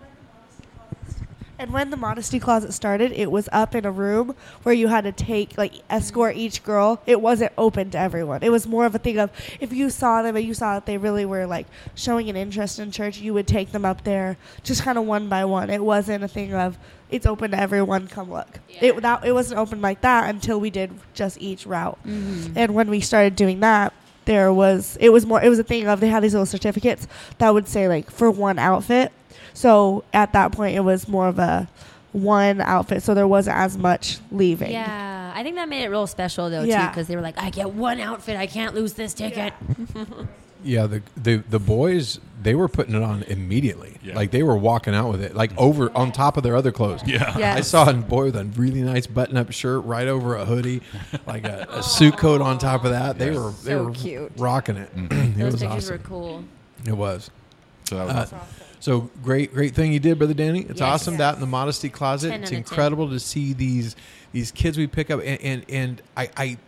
And 1.59 1.73
when 1.73 1.91
the 1.91 1.97
modesty 1.97 2.39
closet 2.39 2.73
started, 2.73 3.13
it 3.13 3.31
was 3.31 3.49
up 3.53 3.75
in 3.75 3.85
a 3.85 3.91
room 3.91 4.35
where 4.63 4.75
you 4.75 4.89
had 4.89 5.05
to 5.05 5.13
take 5.13 5.57
like 5.57 5.73
escort 5.89 6.37
each 6.37 6.63
girl. 6.63 7.01
It 7.07 7.21
wasn't 7.21 7.53
open 7.57 7.91
to 7.91 7.99
everyone. 7.99 8.43
It 8.43 8.51
was 8.51 8.67
more 8.67 8.85
of 8.85 8.95
a 8.95 8.99
thing 8.99 9.19
of 9.19 9.31
if 9.61 9.73
you 9.73 9.91
saw 9.91 10.23
them 10.23 10.37
and 10.37 10.45
you 10.45 10.55
saw 10.55 10.75
that 10.75 10.87
they 10.87 10.99
really 10.99 11.25
were 11.25 11.47
like 11.47 11.67
showing 11.95 12.29
an 12.29 12.37
interest 12.37 12.79
in 12.79 12.91
church, 12.91 13.19
you 13.19 13.33
would 13.35 13.47
take 13.47 13.73
them 13.73 13.85
up 13.85 14.05
there 14.05 14.37
just 14.63 14.83
kind 14.83 14.99
of 14.99 15.05
one 15.05 15.29
by 15.29 15.45
one. 15.45 15.71
It 15.71 15.83
wasn't 15.83 16.25
a 16.25 16.29
thing 16.29 16.53
of 16.55 16.79
it's 17.11 17.27
open 17.27 17.53
to 17.53 17.59
everyone. 17.59 18.09
Come 18.09 18.31
look. 18.31 18.61
Yeah. 18.69 18.85
It 18.87 19.03
that 19.03 19.25
it 19.25 19.33
wasn't 19.33 19.61
open 19.61 19.81
like 19.81 20.03
that 20.03 20.29
until 20.29 20.61
we 20.61 20.71
did 20.71 20.91
just 21.15 21.41
each 21.41 21.67
route. 21.67 21.99
Mm-hmm. 22.05 22.53
And 22.57 22.75
when 22.75 22.91
we 22.91 23.01
started 23.01 23.37
doing 23.37 23.61
that, 23.61 23.93
there 24.27 24.53
was 24.53 24.99
it 25.01 25.11
was 25.11 25.25
more 25.25 25.43
it 25.43 25.49
was 25.49 25.59
a 25.59 25.65
thing 25.65 25.87
of 25.87 26.01
they 26.01 26.09
had 26.09 26.23
these 26.23 26.35
little 26.35 26.47
certificates 26.47 27.07
that 27.39 27.55
would 27.55 27.69
say 27.69 27.89
like 27.89 28.11
for 28.11 28.31
one 28.31 28.59
outfit. 28.59 29.13
So 29.57 30.05
at 30.13 30.33
that 30.35 30.53
point 30.53 30.77
it 30.77 30.81
was 30.81 31.09
more 31.09 31.29
of 31.29 31.39
a 31.39 31.69
one 32.13 32.61
outfit, 32.61 33.03
so 33.03 33.15
there 33.15 33.27
wasn't 33.29 33.57
as 33.57 33.77
much 33.77 34.19
leaving. 34.31 34.71
Yeah, 34.71 35.33
I 35.35 35.43
think 35.43 35.57
that 35.57 35.69
made 35.69 35.83
it 35.85 35.89
real 35.89 36.07
special 36.07 36.49
though 36.51 36.65
too, 36.65 36.87
because 36.89 37.09
they 37.09 37.17
were 37.17 37.23
like, 37.23 37.39
"I 37.43 37.51
get 37.51 37.71
one 37.73 37.99
outfit, 38.01 38.37
I 38.37 38.47
can't 38.47 38.75
lose 38.75 38.93
this 38.95 39.13
ticket." 39.15 39.53
Yeah, 40.65 40.87
the, 40.87 41.03
the 41.17 41.37
the 41.49 41.59
boys 41.61 42.19
they 42.43 42.55
were 42.57 42.67
putting 42.67 42.95
it 42.97 43.03
on 43.03 43.23
immediately. 43.25 43.99
Yeah. 44.03 44.17
Like 44.17 44.33
they 44.33 44.43
were 44.43 44.57
walking 44.57 44.95
out 44.97 45.11
with 45.13 45.23
it, 45.23 45.37
like 45.37 45.57
over 45.57 45.93
on 45.97 46.11
top 46.11 46.37
of 46.37 46.43
their 46.43 46.57
other 46.57 46.73
clothes. 46.73 47.03
Yeah. 47.07 47.55
I 47.57 47.61
saw 47.61 47.89
a 47.89 47.93
boy 47.95 48.25
with 48.27 48.37
a 48.37 48.45
really 48.45 48.83
nice 48.83 49.07
button-up 49.07 49.53
shirt 49.53 49.85
right 49.85 50.09
over 50.09 50.35
a 50.35 50.45
hoodie, 50.45 50.81
like 51.27 51.45
a, 51.45 51.67
a 51.71 51.83
suit 51.85 52.17
coat 52.17 52.41
on 52.41 52.59
top 52.59 52.85
of 52.85 52.91
that. 52.91 53.17
They 53.17 53.31
were 53.31 53.51
they 53.63 53.73
So 53.73 53.85
were 53.85 53.91
cute. 53.93 54.33
rocking 54.39 54.77
it. 54.79 54.91
it 54.97 55.37
Those 55.39 55.53
was 55.53 55.63
pictures 55.63 55.85
awesome. 55.85 55.99
were 55.99 56.03
cool. 56.05 56.45
It 56.85 56.97
was. 56.97 57.31
So 57.85 57.97
that 57.99 58.07
was 58.07 58.15
Uh, 58.17 58.19
awesome. 58.21 58.39
So 58.81 59.11
great, 59.23 59.53
great 59.55 59.75
thing 59.75 59.93
you 59.93 60.01
did, 60.01 60.19
brother 60.19 60.35
Danny. 60.35 60.61
It's 60.61 60.81
Yes. 60.81 60.83
awesome 60.83 61.17
that 61.19 61.35
in 61.35 61.41
the 61.41 61.47
modesty 61.47 61.89
closet. 61.89 62.29
It's 62.29 62.35
out 62.35 62.43
of 62.45 62.49
10. 62.51 62.59
incredible 62.59 63.09
to 63.11 63.19
see 63.21 63.53
these 63.53 63.97
these 64.33 64.51
kids 64.51 64.77
we 64.79 64.87
pick 64.87 65.11
up, 65.11 65.21
and 65.25 65.41
and, 65.41 65.65
and 65.69 66.03
I, 66.17 66.29
I 66.37 66.59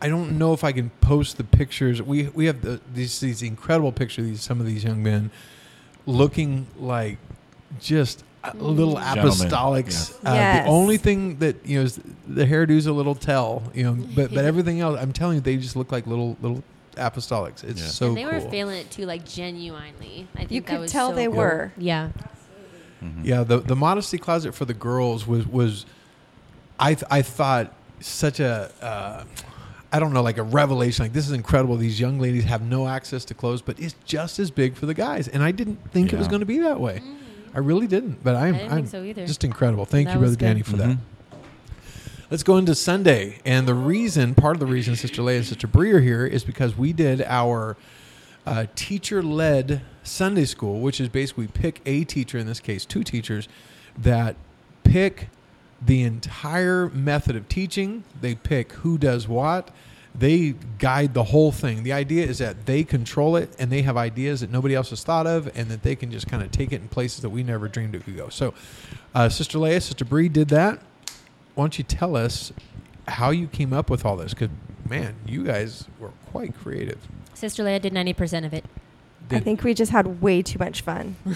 I 0.00 0.08
don't 0.08 0.38
know 0.38 0.52
if 0.52 0.62
I 0.64 0.70
can 0.72 0.90
post 1.00 1.36
the 1.38 1.44
pictures. 1.44 2.00
We 2.00 2.28
we 2.28 2.46
have 2.46 2.62
the, 2.62 2.80
these 2.94 3.18
these 3.20 3.42
incredible 3.42 3.90
pictures. 3.92 4.26
These 4.26 4.42
some 4.42 4.60
of 4.60 4.66
these 4.66 4.84
young 4.84 5.02
men 5.02 5.30
looking 6.06 6.66
like 6.78 7.18
just 7.80 8.24
little 8.54 8.94
Gentlemen, 8.94 9.24
apostolics. 9.32 9.84
yes. 9.86 10.18
Uh, 10.24 10.30
Yes. 10.32 10.64
The 10.64 10.70
only 10.70 10.96
thing 10.96 11.38
that 11.40 11.56
you 11.66 11.78
know 11.80 11.84
is 11.84 12.00
the 12.26 12.46
hairdo's 12.46 12.86
a 12.86 12.92
little 12.92 13.14
tell, 13.16 13.64
you 13.74 13.82
know, 13.82 13.94
but 14.14 14.32
but 14.32 14.44
everything 14.52 14.80
else, 14.80 14.98
I'm 15.00 15.12
telling 15.12 15.34
you, 15.36 15.40
they 15.40 15.56
just 15.56 15.74
look 15.76 15.90
like 15.92 16.06
little 16.06 16.36
little 16.40 16.62
apostolics. 16.98 17.64
It's 17.64 17.80
Yeah. 17.80 17.86
so 17.88 18.08
and 18.08 18.16
they 18.16 18.24
were 18.26 18.40
cool. 18.40 18.50
feeling 18.50 18.76
it 18.78 18.90
too, 18.90 19.06
like 19.06 19.24
genuinely. 19.26 20.28
I 20.34 20.38
think 20.40 20.50
You 20.52 20.60
that 20.62 20.66
could 20.70 20.80
was 20.80 20.92
tell 20.92 21.10
so 21.10 21.14
they 21.16 21.26
cool. 21.26 21.36
were. 21.36 21.72
Yeah. 21.78 22.10
Yeah, 23.22 23.44
the 23.44 23.58
the 23.58 23.76
modesty 23.76 24.18
closet 24.18 24.54
for 24.54 24.64
the 24.64 24.74
girls 24.74 25.26
was 25.26 25.46
was, 25.46 25.86
I 26.80 26.94
th- 26.94 27.04
I 27.10 27.22
thought 27.22 27.72
such 28.00 28.40
a. 28.40 28.70
Uh, 28.82 29.24
I 29.90 30.00
don't 30.00 30.12
know, 30.12 30.20
like 30.22 30.36
a 30.36 30.42
revelation. 30.42 31.04
Like 31.04 31.12
this 31.14 31.24
is 31.26 31.32
incredible. 31.32 31.76
These 31.76 31.98
young 32.00 32.18
ladies 32.18 32.44
have 32.44 32.60
no 32.60 32.88
access 32.88 33.24
to 33.26 33.34
clothes, 33.34 33.62
but 33.62 33.78
it's 33.80 33.94
just 34.04 34.38
as 34.38 34.50
big 34.50 34.74
for 34.74 34.84
the 34.86 34.92
guys. 34.94 35.28
And 35.28 35.42
I 35.42 35.50
didn't 35.52 35.78
think 35.92 36.12
it 36.12 36.18
was 36.18 36.28
going 36.28 36.40
to 36.40 36.46
be 36.46 36.58
that 36.58 36.78
way. 36.80 37.00
I 37.54 37.60
really 37.60 37.86
didn't. 37.86 38.22
But 38.22 38.34
I'm, 38.36 38.54
I 38.54 38.58
didn't 38.58 38.70
I'm 38.72 38.76
think 38.78 38.88
so 38.88 39.02
either. 39.02 39.26
just 39.26 39.44
incredible. 39.44 39.86
Thank 39.86 40.08
That 40.08 40.14
you, 40.16 40.20
was 40.20 40.36
brother 40.36 40.46
Danny, 40.54 40.60
good. 40.60 40.66
for 40.66 40.76
Mhm. 40.76 40.78
that. 40.78 40.98
Let's 42.30 42.42
go 42.42 42.58
into 42.58 42.74
Sunday. 42.74 43.38
And 43.46 43.66
the 43.66 43.72
reason, 43.72 44.34
part 44.34 44.54
of 44.54 44.60
the 44.60 44.66
reason 44.66 44.94
Sister 44.96 45.22
Leah 45.22 45.38
and 45.38 45.46
Sister 45.46 45.66
Bree 45.66 45.92
are 45.92 46.00
here 46.00 46.26
is 46.26 46.44
because 46.44 46.76
we 46.76 46.92
did 46.92 47.22
our 47.22 47.78
uh, 48.44 48.66
teacher 48.74 49.22
led 49.22 49.80
Sunday 50.02 50.44
school, 50.44 50.80
which 50.80 51.00
is 51.00 51.08
basically 51.08 51.46
pick 51.46 51.80
a 51.86 52.04
teacher, 52.04 52.36
in 52.36 52.46
this 52.46 52.60
case, 52.60 52.84
two 52.84 53.02
teachers, 53.02 53.48
that 53.96 54.36
pick 54.84 55.30
the 55.80 56.02
entire 56.02 56.90
method 56.90 57.34
of 57.34 57.48
teaching. 57.48 58.04
They 58.20 58.34
pick 58.34 58.72
who 58.72 58.98
does 58.98 59.26
what. 59.26 59.70
They 60.14 60.54
guide 60.78 61.14
the 61.14 61.24
whole 61.24 61.50
thing. 61.50 61.82
The 61.82 61.94
idea 61.94 62.26
is 62.26 62.38
that 62.38 62.66
they 62.66 62.84
control 62.84 63.36
it 63.36 63.56
and 63.58 63.70
they 63.72 63.80
have 63.82 63.96
ideas 63.96 64.40
that 64.42 64.50
nobody 64.50 64.74
else 64.74 64.90
has 64.90 65.02
thought 65.02 65.26
of, 65.26 65.50
and 65.56 65.68
that 65.68 65.82
they 65.82 65.96
can 65.96 66.10
just 66.10 66.28
kind 66.28 66.42
of 66.42 66.50
take 66.50 66.72
it 66.72 66.82
in 66.82 66.88
places 66.88 67.22
that 67.22 67.30
we 67.30 67.42
never 67.42 67.68
dreamed 67.68 67.94
it 67.94 68.04
could 68.04 68.18
go. 68.18 68.28
So, 68.28 68.52
uh, 69.14 69.30
Sister 69.30 69.58
Leah, 69.58 69.80
Sister 69.80 70.04
Bree 70.04 70.28
did 70.28 70.48
that. 70.48 70.82
Why 71.58 71.64
don't 71.64 71.76
you 71.76 71.82
tell 71.82 72.14
us 72.14 72.52
how 73.08 73.30
you 73.30 73.48
came 73.48 73.72
up 73.72 73.90
with 73.90 74.04
all 74.04 74.16
this 74.16 74.32
because 74.32 74.50
man, 74.88 75.16
you 75.26 75.42
guys 75.42 75.86
were 75.98 76.12
quite 76.30 76.56
creative. 76.56 76.98
Sister 77.34 77.64
Leia 77.64 77.82
did 77.82 77.92
90% 77.92 78.46
of 78.46 78.54
it. 78.54 78.64
I 79.32 79.40
think 79.40 79.64
we 79.64 79.74
just 79.74 79.90
had 79.90 80.22
way 80.22 80.40
too 80.40 80.60
much 80.60 80.82
fun. 80.82 81.16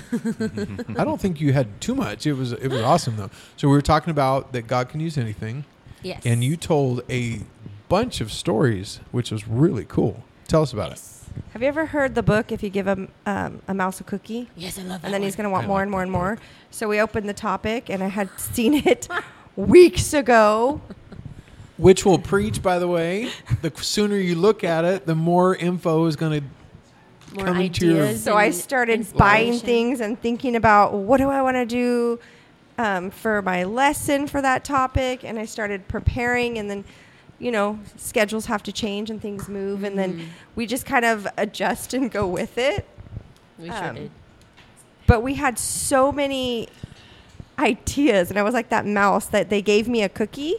I 0.97 1.03
don't 1.03 1.21
think 1.21 1.41
you 1.41 1.53
had 1.53 1.81
too 1.81 1.97
much. 1.97 2.25
It 2.25 2.35
was 2.35 2.53
it 2.53 2.69
was 2.69 2.83
awesome 2.83 3.17
though. 3.17 3.31
So 3.57 3.67
we 3.67 3.75
were 3.75 3.83
talking 3.83 4.13
about 4.13 4.53
that 4.53 4.69
God 4.69 4.89
can 4.89 5.01
use 5.01 5.19
anything, 5.19 5.65
Yes. 6.05 6.23
and 6.25 6.45
you 6.45 6.57
told 6.57 7.03
a 7.11 7.41
bunch 7.89 8.21
of 8.21 8.31
stories, 8.31 9.01
which 9.11 9.33
was 9.33 9.49
really 9.49 9.85
cool. 9.85 10.23
Tell 10.47 10.63
us 10.63 10.73
about 10.73 10.93
it. 10.93 11.03
Have 11.53 11.63
you 11.63 11.69
ever 11.69 11.87
heard 11.87 12.15
the 12.15 12.23
book 12.23 12.53
If 12.53 12.63
You 12.63 12.71
Give 12.71 12.87
a, 12.87 13.09
um, 13.27 13.61
a 13.67 13.75
Mouse 13.75 14.01
a 14.01 14.05
Cookie? 14.05 14.49
Yes, 14.55 14.79
I 14.79 14.83
love 14.83 15.01
that. 15.03 15.07
And 15.09 15.15
then 15.15 15.23
he's 15.23 15.35
going 15.35 15.45
to 15.45 15.51
want 15.51 15.65
I 15.65 15.67
more 15.67 15.79
like 15.79 15.83
and 15.83 15.91
more 15.91 16.03
and 16.03 16.13
more. 16.13 16.39
So 16.71 16.89
we 16.89 17.01
opened 17.01 17.29
the 17.29 17.35
topic, 17.35 17.91
and 17.91 18.03
I 18.05 18.09
had 18.09 18.29
seen 18.39 18.75
it 18.87 19.09
weeks 19.57 20.13
ago. 20.15 20.81
Which 21.77 22.05
will 22.05 22.19
preach, 22.19 22.63
by 22.63 22.79
the 22.79 22.89
way. 22.89 23.31
The 23.63 23.73
sooner 23.77 24.17
you 24.17 24.35
look 24.35 24.63
at 24.63 24.85
it, 24.85 25.07
the 25.07 25.15
more 25.15 25.55
info 25.57 26.07
is 26.07 26.17
going 26.17 26.41
to 26.41 26.47
more 27.37 27.47
coming 27.47 27.73
to 27.73 27.87
your- 27.87 28.15
So 28.15 28.37
I 28.37 28.51
started 28.51 29.07
buying 29.17 29.59
things 29.59 30.01
and 30.01 30.21
thinking 30.21 30.55
about 30.55 30.93
what 30.95 31.17
do 31.19 31.29
I 31.31 31.41
want 31.43 31.57
to 31.57 31.67
do 31.67 32.19
um, 32.79 33.11
for 33.11 33.43
my 33.43 33.65
lesson 33.65 34.27
for 34.27 34.41
that 34.43 34.65
topic, 34.65 35.25
and 35.25 35.39
I 35.39 35.45
started 35.45 35.89
preparing, 35.89 36.59
and 36.59 36.71
then. 36.71 36.85
You 37.39 37.51
know, 37.51 37.81
schedules 37.97 38.47
have 38.47 38.63
to 38.63 38.73
change 38.73 39.11
and 39.11 39.21
things 39.21 39.49
move, 39.49 39.83
and 39.83 39.99
then 39.99 40.13
Mhm. 40.17 40.25
we 40.55 40.65
just 40.65 40.87
kind 40.87 41.05
of 41.05 41.27
adjust 41.37 41.93
and 41.93 42.09
go 42.09 42.25
with 42.25 42.57
it. 42.57 42.87
We 43.59 43.67
sure 43.67 43.77
um, 43.89 43.95
did. 43.97 44.11
but 45.09 45.25
we 45.25 45.35
had 45.35 45.59
so 45.59 46.13
many 46.13 46.69
ideas 47.59 48.31
and 48.31 48.39
i 48.39 48.43
was 48.43 48.55
like 48.55 48.69
that 48.71 48.87
mouse 48.87 49.27
that 49.27 49.51
they 49.51 49.63
gave 49.63 49.89
me 49.89 50.03
a 50.03 50.09
cookie 50.09 50.55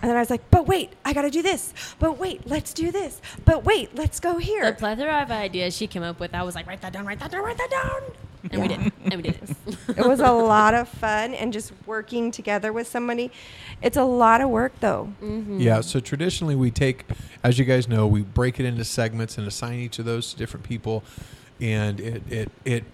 and 0.00 0.08
then 0.10 0.16
i 0.16 0.20
was 0.20 0.30
like 0.30 0.48
but 0.50 0.66
wait 0.66 0.92
i 1.04 1.12
gotta 1.12 1.30
do 1.30 1.42
this 1.42 1.74
but 1.98 2.18
wait 2.18 2.46
let's 2.46 2.72
do 2.72 2.90
this 2.92 3.20
but 3.44 3.64
wait 3.64 3.94
let's 3.96 4.20
go 4.20 4.38
here. 4.38 4.64
The 4.70 4.76
plethora 4.76 5.22
of 5.22 5.30
ideas 5.30 5.76
she 5.76 5.86
came 5.86 6.02
up 6.02 6.20
with, 6.20 6.34
I 6.34 6.42
was 6.42 6.54
like, 6.54 6.66
write 6.66 6.80
that 6.82 6.92
down, 6.92 7.04
write 7.06 7.18
that 7.20 7.30
down, 7.30 7.42
write 7.42 7.58
that 7.58 7.70
down. 7.70 8.02
And 8.52 8.62
we 8.62 8.68
Yeah. 8.68 8.76
did. 8.76 8.92
And 9.04 9.14
we 9.16 9.22
did 9.22 9.34
it. 9.42 9.76
it 9.98 10.06
was 10.06 10.20
a 10.20 10.30
lot 10.30 10.74
of 10.74 10.88
fun 10.88 11.34
and 11.34 11.52
just 11.52 11.72
working 11.86 12.30
together 12.30 12.72
with 12.72 12.86
somebody 12.86 13.30
it's 13.82 13.96
a 13.96 14.04
lot 14.04 14.40
of 14.40 14.48
work 14.50 14.72
though 14.80 15.12
Mhm. 15.22 15.60
Yeah, 15.60 15.80
so 15.80 15.98
traditionally 16.00 16.54
we 16.54 16.70
take, 16.70 17.04
as 17.42 17.58
you 17.58 17.64
guys 17.64 17.88
know, 17.88 18.06
we 18.06 18.22
break 18.22 18.60
it 18.60 18.66
into 18.66 18.84
segments 18.84 19.36
and 19.38 19.46
assign 19.48 19.80
each 19.80 19.98
of 19.98 20.04
those 20.04 20.30
to 20.32 20.36
different 20.36 20.64
people, 20.64 21.02
and 21.60 21.98
it 22.00 22.22
it 22.30 22.52
it 22.64 22.84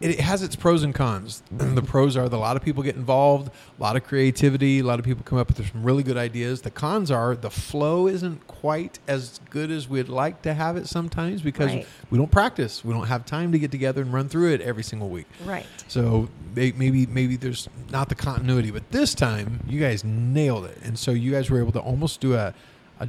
it 0.00 0.20
has 0.20 0.42
its 0.42 0.54
pros 0.54 0.82
and 0.84 0.94
cons. 0.94 1.42
the 1.50 1.82
pros 1.82 2.16
are 2.16 2.28
that 2.28 2.36
a 2.36 2.38
lot 2.38 2.56
of 2.56 2.62
people 2.62 2.82
get 2.82 2.94
involved, 2.96 3.50
a 3.78 3.82
lot 3.82 3.96
of 3.96 4.04
creativity, 4.04 4.78
a 4.78 4.84
lot 4.84 4.98
of 4.98 5.04
people 5.04 5.24
come 5.24 5.38
up 5.38 5.48
with 5.48 5.66
some 5.70 5.82
really 5.82 6.02
good 6.04 6.16
ideas. 6.16 6.62
The 6.62 6.70
cons 6.70 7.10
are 7.10 7.34
the 7.34 7.50
flow 7.50 8.06
isn't 8.06 8.46
quite 8.46 8.98
as 9.08 9.40
good 9.50 9.70
as 9.70 9.88
we'd 9.88 10.08
like 10.08 10.42
to 10.42 10.54
have 10.54 10.76
it 10.76 10.86
sometimes 10.86 11.42
because 11.42 11.68
Right. 11.72 11.86
we 12.10 12.18
don't 12.18 12.30
practice. 12.30 12.84
We 12.84 12.92
don't 12.92 13.06
have 13.08 13.24
time 13.26 13.50
to 13.52 13.58
get 13.58 13.70
together 13.70 14.02
and 14.02 14.12
run 14.12 14.28
through 14.28 14.52
it 14.52 14.60
every 14.60 14.82
single 14.84 15.08
week. 15.08 15.26
right 15.44 15.66
So 15.88 16.28
may- 16.54 16.72
maybe 16.76 17.06
maybe 17.06 17.36
there's 17.36 17.68
not 17.90 18.08
the 18.08 18.14
continuity, 18.14 18.70
but 18.70 18.88
this 18.90 19.14
time 19.14 19.60
you 19.68 19.80
guys 19.80 20.04
nailed 20.04 20.64
it, 20.66 20.78
and 20.82 20.98
so 20.98 21.10
you 21.10 21.32
guys 21.32 21.50
were 21.50 21.58
able 21.58 21.72
to 21.72 21.80
almost 21.80 22.20
do 22.20 22.34
a 22.34 22.54
a 23.00 23.08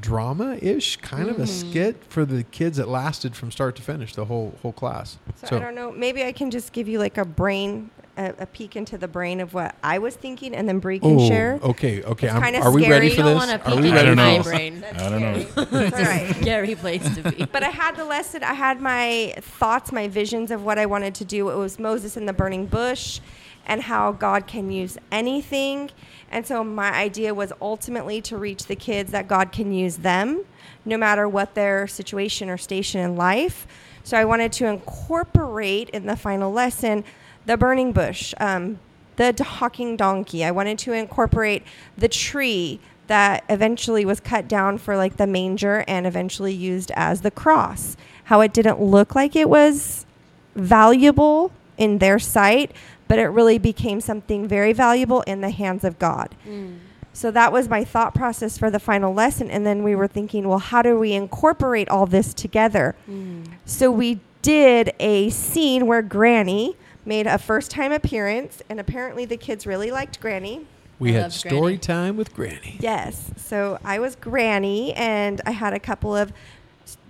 drama 0.00 0.56
ish 0.62 0.96
kind 0.96 1.28
of 1.28 1.38
a 1.38 1.42
Mhm. 1.42 1.48
skit 1.70 1.96
for 2.08 2.24
the 2.24 2.42
kids 2.44 2.78
that 2.78 2.88
lasted 2.88 3.36
from 3.36 3.50
start 3.50 3.76
to 3.76 3.82
finish, 3.82 4.14
the 4.14 4.24
whole 4.24 4.54
whole 4.62 4.72
class. 4.72 5.18
so, 5.44 5.56
i 5.56 5.58
don't 5.60 5.74
know 5.74 5.90
maybe 5.92 6.24
i 6.24 6.32
can 6.32 6.50
just 6.50 6.72
give 6.72 6.88
you 6.88 6.98
like 6.98 7.18
a 7.18 7.24
brain 7.24 7.90
a, 8.16 8.32
a 8.40 8.46
peek 8.46 8.74
into 8.76 8.98
the 8.98 9.08
brain 9.08 9.40
of 9.40 9.54
what 9.54 9.74
i 9.82 9.98
was 9.98 10.14
thinking 10.16 10.54
and 10.54 10.68
then 10.68 10.78
Bree 10.78 10.98
can 10.98 11.18
oh, 11.20 11.28
share 11.28 11.58
okay, 11.62 12.02
okay. 12.02 12.26
It's 12.26 12.34
I'm- 12.34 12.42
kinda 12.42 12.60
are 12.60 12.70
we 12.72 12.88
ready 12.88 13.08
scary. 13.08 13.10
for 13.10 13.16
You 13.16 13.22
don't 13.22 13.38
this? 13.38 13.48
want 13.48 13.62
to 13.62 13.70
Are 13.70 13.74
peek 13.74 13.82
we 13.84 13.90
I 13.90 13.94
ready 13.94 14.06
don't 14.08 14.16
for 14.16 14.22
know. 14.22 14.36
this? 14.38 14.46
brain. 14.46 14.84
I 14.94 15.08
don't 15.08 15.20
know. 15.20 15.34
it's 15.86 15.96
All 15.96 16.02
right. 16.04 16.30
a 16.30 16.34
scary 16.34 16.74
place 16.74 17.14
to 17.16 17.30
be. 17.30 17.46
But 17.50 17.62
I 17.62 17.68
had 17.70 17.96
the 17.96 18.04
lesson. 18.04 18.42
I 18.44 18.52
had 18.54 18.80
my 18.82 19.34
thoughts, 19.40 19.92
my 19.92 20.08
visions 20.08 20.50
of 20.50 20.62
what 20.64 20.78
I 20.78 20.84
wanted 20.86 21.14
to 21.16 21.24
do. 21.24 21.48
It 21.50 21.56
was 21.56 21.78
Moses 21.78 22.16
in 22.18 22.26
the 22.26 22.32
burning 22.34 22.66
bush, 22.66 23.20
and 23.66 23.80
how 23.82 24.12
God 24.12 24.46
can 24.46 24.70
use 24.70 24.98
anything. 25.10 25.90
And 26.32 26.46
so 26.46 26.64
my 26.64 26.90
idea 26.92 27.34
was 27.34 27.52
ultimately 27.60 28.20
to 28.22 28.38
reach 28.38 28.64
the 28.64 28.74
kids 28.74 29.12
that 29.12 29.28
God 29.28 29.52
can 29.52 29.72
use 29.72 29.98
them, 29.98 30.44
no 30.84 30.96
matter 30.96 31.28
what 31.28 31.54
their 31.54 31.86
situation 31.86 32.48
or 32.48 32.56
station 32.56 33.00
in 33.00 33.16
life. 33.16 33.66
So 34.02 34.16
I 34.16 34.24
wanted 34.24 34.50
to 34.54 34.66
incorporate 34.66 35.90
in 35.90 36.06
the 36.06 36.16
final 36.16 36.50
lesson 36.50 37.04
the 37.44 37.56
burning 37.56 37.92
bush, 37.92 38.34
um, 38.40 38.78
the 39.16 39.32
talking 39.32 39.96
donkey. 39.96 40.44
I 40.44 40.50
wanted 40.50 40.78
to 40.80 40.92
incorporate 40.92 41.62
the 41.98 42.08
tree 42.08 42.80
that 43.08 43.44
eventually 43.48 44.04
was 44.04 44.20
cut 44.20 44.48
down 44.48 44.78
for 44.78 44.96
like 44.96 45.18
the 45.18 45.26
manger 45.26 45.84
and 45.86 46.06
eventually 46.06 46.54
used 46.54 46.90
as 46.96 47.20
the 47.20 47.30
cross. 47.30 47.96
How 48.24 48.40
it 48.40 48.54
didn't 48.54 48.80
look 48.80 49.14
like 49.14 49.36
it 49.36 49.50
was 49.50 50.06
valuable 50.54 51.52
in 51.76 51.98
their 51.98 52.18
sight, 52.18 52.72
but 53.12 53.18
it 53.18 53.26
really 53.28 53.58
became 53.58 54.00
something 54.00 54.48
very 54.48 54.72
valuable 54.72 55.20
in 55.26 55.42
the 55.42 55.50
hands 55.50 55.84
of 55.84 55.98
God. 55.98 56.34
Mm. 56.48 56.78
So 57.12 57.30
that 57.30 57.52
was 57.52 57.68
my 57.68 57.84
thought 57.84 58.14
process 58.14 58.56
for 58.56 58.70
the 58.70 58.78
final 58.80 59.12
lesson. 59.12 59.50
And 59.50 59.66
then 59.66 59.82
we 59.82 59.94
were 59.94 60.08
thinking, 60.08 60.48
well, 60.48 60.58
how 60.58 60.80
do 60.80 60.98
we 60.98 61.12
incorporate 61.12 61.90
all 61.90 62.06
this 62.06 62.32
together? 62.32 62.94
Mm. 63.06 63.48
So 63.66 63.90
we 63.90 64.20
did 64.40 64.94
a 64.98 65.28
scene 65.28 65.86
where 65.86 66.00
Granny 66.00 66.74
made 67.04 67.26
a 67.26 67.36
first 67.36 67.70
time 67.70 67.92
appearance, 67.92 68.62
and 68.70 68.80
apparently 68.80 69.26
the 69.26 69.36
kids 69.36 69.66
really 69.66 69.90
liked 69.90 70.18
Granny. 70.18 70.64
We 70.98 71.10
I 71.10 71.20
had 71.20 71.34
story 71.34 71.76
Granny. 71.76 71.76
time 71.76 72.16
with 72.16 72.32
Granny. 72.32 72.78
Yes. 72.80 73.30
So 73.36 73.78
I 73.84 73.98
was 73.98 74.16
Granny, 74.16 74.94
and 74.94 75.42
I 75.44 75.50
had 75.50 75.74
a 75.74 75.78
couple 75.78 76.16
of 76.16 76.32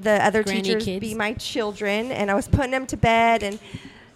the 0.00 0.20
other 0.24 0.42
Granny 0.42 0.62
teachers 0.62 0.84
kids. 0.84 1.00
be 1.00 1.14
my 1.14 1.34
children, 1.34 2.10
and 2.10 2.28
I 2.28 2.34
was 2.34 2.48
putting 2.48 2.72
them 2.72 2.86
to 2.86 2.96
bed 2.96 3.44
and 3.44 3.60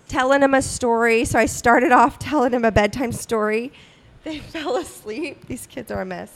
telling 0.08 0.40
them 0.40 0.54
a 0.54 0.62
story. 0.62 1.24
So 1.24 1.38
I 1.38 1.46
started 1.46 1.92
off 1.92 2.18
telling 2.18 2.52
them 2.52 2.64
a 2.64 2.72
bedtime 2.72 3.12
story. 3.12 3.72
They 4.24 4.40
fell 4.40 4.76
asleep. 4.76 5.46
These 5.46 5.68
kids 5.68 5.88
are 5.92 6.00
a 6.00 6.04
mess. 6.04 6.32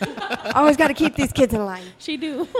Always 0.56 0.76
got 0.76 0.88
to 0.88 0.94
keep 0.94 1.14
these 1.14 1.30
kids 1.30 1.54
in 1.54 1.64
line. 1.64 1.84
She 1.98 2.16
do. 2.16 2.48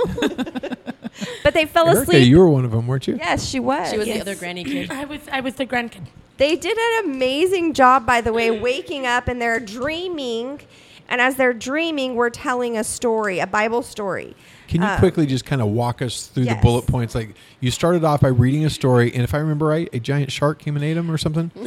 But 1.43 1.53
they 1.53 1.65
fell 1.67 1.87
Erica, 1.89 2.03
asleep. 2.03 2.29
you 2.29 2.39
were 2.39 2.49
one 2.49 2.65
of 2.65 2.71
them, 2.71 2.87
weren't 2.87 3.09
you? 3.09 3.17
yes, 3.17 3.45
she 3.45 3.59
was. 3.59 3.91
She 3.91 3.99
was 3.99 4.07
the 4.07 4.21
other 4.21 4.37
granny 4.37 4.63
kid. 4.63 4.91
I 4.93 5.05
was 5.05 5.21
I 5.33 5.41
was 5.41 5.55
the 5.57 5.67
grandkid. 5.67 6.07
They 6.37 6.55
did 6.55 6.79
an 6.79 7.11
amazing 7.11 7.73
job, 7.73 8.07
by 8.07 8.21
the 8.21 8.33
way, 8.33 8.53
waking 8.53 9.05
up 9.05 9.27
and 9.27 9.43
they're 9.43 9.59
dreaming. 9.59 10.61
And 11.09 11.21
as 11.21 11.35
they're 11.35 11.53
dreaming, 11.55 12.15
we're 12.15 12.31
telling 12.31 12.77
a 12.79 12.85
story, 12.85 13.41
a 13.41 13.49
Bible 13.49 13.83
story. 13.83 14.37
Can 14.69 14.83
you 14.83 14.87
Um, 14.87 14.99
quickly 14.99 15.27
just 15.27 15.45
kind 15.47 15.61
of 15.63 15.69
walk 15.69 16.03
us 16.03 16.27
through 16.27 16.45
the 16.45 16.55
bullet 16.63 16.87
points? 16.87 17.15
Like 17.15 17.35
you 17.61 17.71
started 17.71 18.05
off 18.05 18.21
by 18.21 18.29
reading 18.29 18.65
a 18.67 18.71
story, 18.71 19.13
and 19.13 19.23
if 19.25 19.35
I 19.35 19.39
remember 19.39 19.67
right, 19.67 19.89
a 19.93 19.99
giant 19.99 20.31
shark 20.31 20.59
came 20.59 20.77
and 20.77 20.85
ate 20.85 20.97
him 20.97 21.11
or 21.11 21.19
something. 21.19 21.51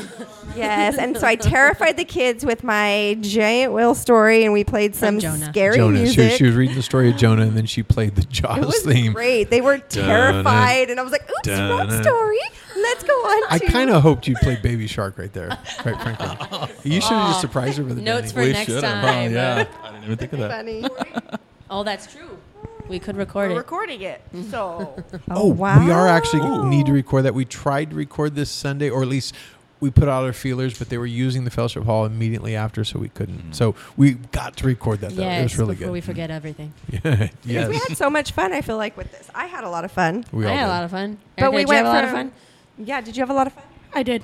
Yes, 0.54 0.98
and 0.98 1.16
so 1.18 1.26
I 1.26 1.36
terrified 1.38 1.96
the 1.96 2.04
kids 2.04 2.44
with 2.46 2.62
my 2.62 3.16
giant 3.22 3.72
whale 3.72 3.96
story, 3.96 4.44
and 4.44 4.52
we 4.52 4.66
played 4.66 4.96
some 4.96 5.18
Jonah. 5.18 5.46
scary 5.46 5.78
Jonah. 5.78 5.96
She, 6.00 6.18
music. 6.18 6.32
she 6.38 6.44
was 6.44 6.56
reading 6.56 6.76
the 6.76 6.82
story 6.82 7.10
of 7.10 7.16
Jonah, 7.16 7.44
and 7.44 7.56
then 7.56 7.66
she 7.66 7.84
played 7.84 8.16
the 8.16 8.24
it 8.24 8.30
Jaws 8.30 8.66
was 8.66 8.82
theme. 8.84 9.14
great. 9.14 9.50
They 9.50 9.62
were 9.62 9.78
terrified, 9.78 10.90
and 10.90 11.00
I 11.00 11.04
was 11.04 11.14
like, 11.14 11.22
"Oops, 11.24 11.48
wrong 11.48 11.88
Dun-dun. 11.88 12.04
story. 12.04 12.40
Let's 12.76 13.04
go 13.06 13.14
on." 13.14 13.44
I 13.50 13.60
kind 13.60 13.92
of 13.92 14.02
hoped 14.02 14.28
you 14.28 14.36
played 14.42 14.62
Baby 14.62 14.88
Shark 14.88 15.18
right 15.18 15.32
there, 15.32 15.58
quite 15.80 16.02
frankly. 16.02 16.28
You 16.84 17.00
should 17.00 17.12
have 17.14 17.30
just 17.30 17.40
surprised 17.42 17.78
her 17.78 17.86
with 17.86 17.96
the 17.96 18.02
Notes 18.02 18.34
Danny. 18.34 18.48
for 18.48 18.54
next 18.54 18.66
should've, 18.68 18.84
time. 18.84 19.32
huh? 19.32 19.34
Yeah, 19.34 19.66
I 19.84 19.92
didn't 19.92 20.04
even 20.04 20.18
think 20.18 20.34
of 20.34 20.40
that. 20.40 20.52
funny. 20.52 20.86
Oh, 21.70 21.84
that's 21.86 22.12
true. 22.12 22.38
We 22.92 23.00
could 23.00 23.16
record 23.16 23.46
it. 23.50 23.54
We're 23.54 23.60
it. 23.62 23.64
recording 23.64 24.02
it. 24.02 24.22
Mm-hmm. 24.36 24.52
So 24.52 25.02
Oh, 25.32 25.48
wow. 25.48 25.84
we 25.84 25.92
are 25.92 26.08
actually 26.10 26.46
need 26.68 26.86
to 26.88 26.92
record 26.92 27.24
that. 27.24 27.34
We 27.34 27.46
tried 27.46 27.92
to 27.92 27.96
record 27.96 28.36
this 28.36 28.52
Sunday, 28.52 28.90
or 28.90 29.02
at 29.02 29.08
least 29.08 29.34
we 29.80 29.90
put 29.90 30.10
out 30.10 30.26
our 30.26 30.34
feelers, 30.34 30.78
but 30.78 30.90
they 30.90 30.98
were 30.98 31.06
using 31.06 31.46
the 31.46 31.50
fellowship 31.50 31.86
hall 31.86 32.06
immediately 32.06 32.54
after, 32.54 32.84
so 32.84 33.00
we 33.00 33.08
couldn't. 33.08 33.52
Mm. 33.52 33.56
So 33.56 33.76
we 33.96 34.12
got 34.12 34.58
to 34.58 34.68
record 34.68 35.00
that. 35.00 35.16
Though. 35.16 35.24
it 35.24 35.42
was 35.44 35.58
really 35.58 35.76
before 35.76 35.88
good. 35.88 35.94
we 35.94 36.02
forget 36.02 36.30
mm. 36.30 36.34
everything. 36.34 36.74
Because 36.92 37.30
yes, 37.46 37.70
we 37.70 37.76
had 37.78 37.98
so 37.98 38.10
much 38.10 38.34
fun. 38.34 38.52
I 38.52 38.62
feel 38.62 38.78
like 38.78 38.98
with 38.98 39.10
this, 39.12 39.30
I 39.34 39.46
had 39.46 39.64
a 39.64 39.70
lot 39.70 39.86
of 39.86 39.92
fun. 39.92 40.26
we 40.34 40.46
I 40.46 40.50
all 40.50 40.56
had 40.58 40.64
a 40.64 40.66
did. 40.66 40.70
lot 40.70 40.84
of 40.84 40.92
fun. 40.92 41.18
But 41.38 41.42
Erica, 41.44 41.56
we 41.56 41.62
did 41.64 41.70
you 41.70 41.76
have 41.76 41.86
went 41.86 41.88
a 41.88 41.90
lot 41.98 42.04
of 42.04 42.10
from- 42.10 42.30
fun. 42.30 42.86
Yeah, 42.86 43.02
did 43.02 43.16
you 43.16 43.22
have 43.22 43.30
a 43.30 43.34
lot 43.34 43.48
of 43.48 43.54
fun? 43.54 43.64
I 43.94 44.04
did. 44.04 44.24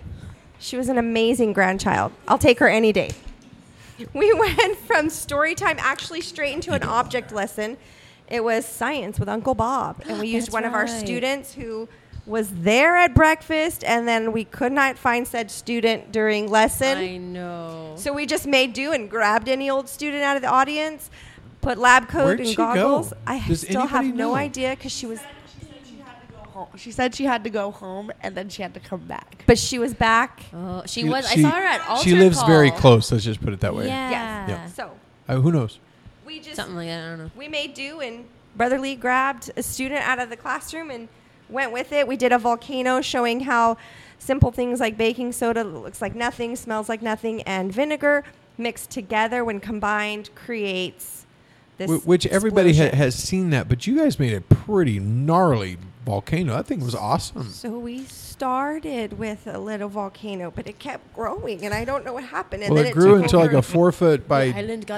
She 0.59 0.75
was 0.75 0.89
an 0.89 0.97
amazing 0.97 1.53
grandchild. 1.53 2.11
I'll 2.27 2.37
take 2.37 2.59
her 2.59 2.67
any 2.67 2.91
day. 2.91 3.11
We 4.13 4.31
went 4.39 4.77
from 4.79 5.09
story 5.09 5.55
time 5.55 5.77
actually 5.79 6.21
straight 6.21 6.53
into 6.53 6.73
an 6.73 6.83
object 6.83 7.31
lesson. 7.31 7.77
It 8.27 8.43
was 8.43 8.65
science 8.65 9.19
with 9.19 9.29
Uncle 9.29 9.55
Bob. 9.55 10.01
And 10.07 10.19
we 10.19 10.27
used 10.37 10.47
That's 10.47 10.53
one 10.53 10.65
of 10.65 10.73
our 10.73 10.81
right. 10.85 10.89
students 10.89 11.53
who 11.53 11.87
was 12.25 12.49
there 12.51 12.97
at 12.97 13.13
breakfast, 13.13 13.85
and 13.85 14.05
then 14.05 14.33
we 14.33 14.43
could 14.43 14.73
not 14.73 14.97
find 14.97 15.25
said 15.25 15.49
student 15.49 16.11
during 16.11 16.49
lesson. 16.49 16.97
I 16.97 17.15
know. 17.17 17.93
So 17.95 18.11
we 18.11 18.25
just 18.25 18.45
made 18.45 18.73
do 18.73 18.91
and 18.91 19.09
grabbed 19.09 19.47
any 19.47 19.69
old 19.69 19.87
student 19.87 20.23
out 20.23 20.35
of 20.35 20.41
the 20.41 20.49
audience, 20.49 21.09
put 21.61 21.77
lab 21.77 22.09
coat 22.09 22.25
Where'd 22.25 22.39
and 22.41 22.49
she 22.49 22.55
go? 22.55 22.65
goggles. 22.73 23.13
I 23.25 23.39
Does 23.47 23.61
still 23.61 23.87
have 23.87 24.01
anybody 24.01 24.17
no 24.17 24.35
idea 24.35 24.71
because 24.71 24.91
she 24.91 25.05
was. 25.05 25.19
She 26.75 26.91
said 26.91 27.13
she 27.13 27.23
had 27.25 27.43
to 27.43 27.51
go 27.51 27.69
home 27.69 28.11
and 28.21 28.33
then 28.35 28.49
she 28.49 28.63
had 28.63 28.73
to 28.73 28.79
come 28.79 29.01
back. 29.01 29.43
but 29.45 29.59
she 29.59 29.77
was 29.77 29.93
back. 29.93 30.41
Oh, 30.53 30.81
she, 30.87 31.01
She- 31.01 31.09
was. 31.09 31.29
she- 31.31 31.45
I 31.45 31.49
saw 31.49 31.55
her 31.55 31.63
at 31.63 31.87
altar 31.87 32.03
She 32.03 32.15
lives 32.15 32.41
very 32.43 32.71
call. 32.71 32.79
close. 32.79 33.11
Let's 33.11 33.23
just 33.23 33.41
put 33.41 33.53
it 33.53 33.59
that 33.59 33.75
way. 33.75 33.85
Yeah. 33.85 34.47
Yeah. 34.49 34.67
So 34.67 34.89
Uh, 35.29 35.35
who 35.35 35.51
knows? 35.51 35.77
We 36.27 36.39
just 36.39 36.57
Something 36.57 36.75
like 36.75 36.87
that. 36.89 37.03
I 37.03 37.09
don't 37.09 37.17
know. 37.19 37.31
we 37.35 37.47
made 37.47 37.73
do 37.73 38.01
and 38.01 38.25
brother 38.55 38.77
lee 38.79 38.95
grabbed 38.95 39.49
a 39.57 39.63
student 39.63 40.01
out 40.01 40.19
of 40.19 40.29
the 40.29 40.37
classroom 40.37 40.91
and 40.91 41.07
went 41.49 41.71
with 41.71 41.91
it 41.93 42.07
we 42.07 42.17
did 42.17 42.31
a 42.33 42.37
volcano 42.37 43.01
showing 43.01 43.39
how 43.41 43.77
simple 44.19 44.51
things 44.51 44.79
like 44.79 44.97
baking 44.97 45.31
soda 45.31 45.63
looks 45.63 46.01
like 46.01 46.13
nothing 46.15 46.55
smells 46.55 46.89
like 46.89 47.01
nothing 47.01 47.41
and 47.43 47.71
vinegar 47.71 48.23
mixed 48.57 48.89
together 48.89 49.45
when 49.45 49.59
combined 49.59 50.29
creates 50.35 51.25
this 51.77 51.89
Wh- 51.89 52.07
Which 52.07 52.25
everybody 52.27 52.75
ha- 52.75 52.89
has 52.95 53.13
seen 53.15 53.51
that, 53.51 53.69
but 53.69 53.85
you 53.85 53.97
guys 53.99 54.17
made 54.19 54.33
a 54.33 54.41
pretty 54.41 54.99
gnarly 54.99 55.77
volcano. 56.03 56.55
That 56.55 56.65
thing 56.65 56.79
was 56.83 56.95
awesome. 56.95 57.51
so 57.51 57.77
we 57.77 58.03
started 58.37 59.17
with 59.17 59.47
a 59.47 59.57
little 59.57 59.89
volcano 59.89 60.51
but 60.55 60.67
it 60.67 60.77
kept 60.77 61.11
growing 61.15 61.65
and 61.65 61.73
i 61.73 61.83
don't 61.83 62.05
know 62.05 62.13
what 62.13 62.23
happened 62.23 62.61
and 62.61 62.71
well, 62.71 62.83
then 62.83 62.91
it 62.91 62.93
grew 62.93 63.15
into 63.15 63.35
like 63.35 63.51
a 63.51 63.63
four 63.63 63.91
foot 63.91 64.27
by 64.27 64.51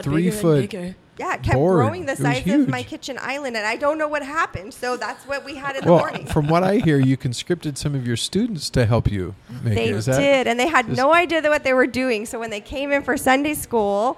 three 0.03 0.29
foot. 0.29 0.73
yeah 0.73 1.35
it 1.35 1.41
kept 1.41 1.53
board. 1.53 1.77
growing 1.77 2.05
the 2.05 2.17
size 2.17 2.45
of 2.47 2.67
my 2.67 2.83
kitchen 2.83 3.17
island 3.21 3.55
and 3.55 3.65
i 3.65 3.77
don't 3.77 3.97
know 3.97 4.09
what 4.09 4.21
happened 4.23 4.73
so 4.73 4.97
that's 4.97 5.25
what 5.25 5.45
we 5.45 5.55
had 5.55 5.77
in 5.77 5.85
the 5.85 5.89
Well, 5.89 5.99
morning 5.99 6.25
from 6.25 6.49
what 6.49 6.63
I 6.63 6.77
hear, 6.77 6.99
you 6.99 7.15
conscripted 7.15 7.77
some 7.77 7.95
of 7.95 8.05
your 8.05 8.17
students 8.17 8.69
to 8.71 8.85
help 8.85 9.09
you 9.09 9.35
make 9.63 9.75
They 9.75 9.89
it. 9.89 9.95
Is 9.95 10.05
that 10.05 10.19
did, 10.19 10.47
and 10.47 10.59
they 10.59 10.67
had 10.67 10.89
no 10.89 11.13
idea 11.13 11.41
what 11.43 11.63
they 11.63 11.73
were 11.73 11.87
doing. 11.87 12.25
So 12.25 12.39
when 12.39 12.49
they 12.49 12.61
came 12.61 12.91
in 12.91 13.03
for 13.03 13.17
Sunday 13.17 13.53
school, 13.53 14.17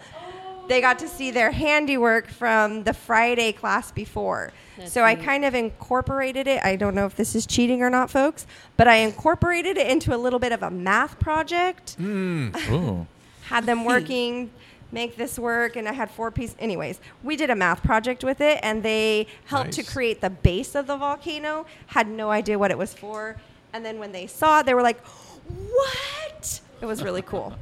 they 0.72 0.80
got 0.80 1.00
to 1.00 1.08
see 1.08 1.32
their 1.32 1.52
handiwork 1.52 2.30
from 2.30 2.84
the 2.84 2.94
Friday 2.94 3.52
class 3.52 3.92
before. 3.92 4.54
That's 4.78 4.94
so 4.94 5.04
I 5.04 5.16
kind 5.16 5.44
of 5.44 5.54
incorporated 5.54 6.48
it. 6.48 6.64
I 6.64 6.78
don't 6.78 6.96
know 6.96 7.06
if 7.06 7.18
this 7.18 7.36
is 7.36 7.46
cheating 7.46 7.82
or 7.82 7.90
not, 7.90 8.10
folks, 8.10 8.48
but 8.78 8.88
I 8.88 8.96
incorporated 8.96 9.78
it 9.78 9.88
into 9.88 10.16
a 10.16 10.18
little 10.18 10.40
bit 10.40 10.54
of 10.54 10.64
a 10.64 10.72
math 10.72 11.20
project. 11.20 11.98
Mm. 12.12 13.06
Had 13.44 13.66
them 13.66 13.84
working, 13.84 14.50
make 14.94 15.18
this 15.18 15.38
work, 15.38 15.76
and 15.76 15.90
I 15.90 15.92
had 15.92 16.10
four 16.10 16.32
pieces. 16.32 16.56
Anyways, 16.58 17.02
we 17.22 17.36
did 17.36 17.50
a 17.50 17.56
math 17.56 17.84
project 17.84 18.24
with 18.24 18.40
it, 18.40 18.60
and 18.64 18.82
they 18.82 19.28
helped 19.46 19.74
to 19.74 19.84
create 19.84 20.22
the 20.22 20.30
base 20.30 20.74
of 20.74 20.88
the 20.88 20.96
volcano. 20.96 21.66
Had 21.88 22.08
no 22.08 22.32
idea 22.32 22.58
what 22.58 22.72
it 22.72 22.78
was 22.78 22.94
for, 22.94 23.36
and 23.74 23.84
then 23.84 24.00
when 24.00 24.14
they 24.14 24.26
saw 24.26 24.60
it, 24.60 24.66
they 24.66 24.74
were 24.74 24.82
like, 24.82 25.06
"What?" 25.06 26.62
It 26.80 26.86
was 26.86 27.04
really 27.04 27.22
cool. 27.22 27.54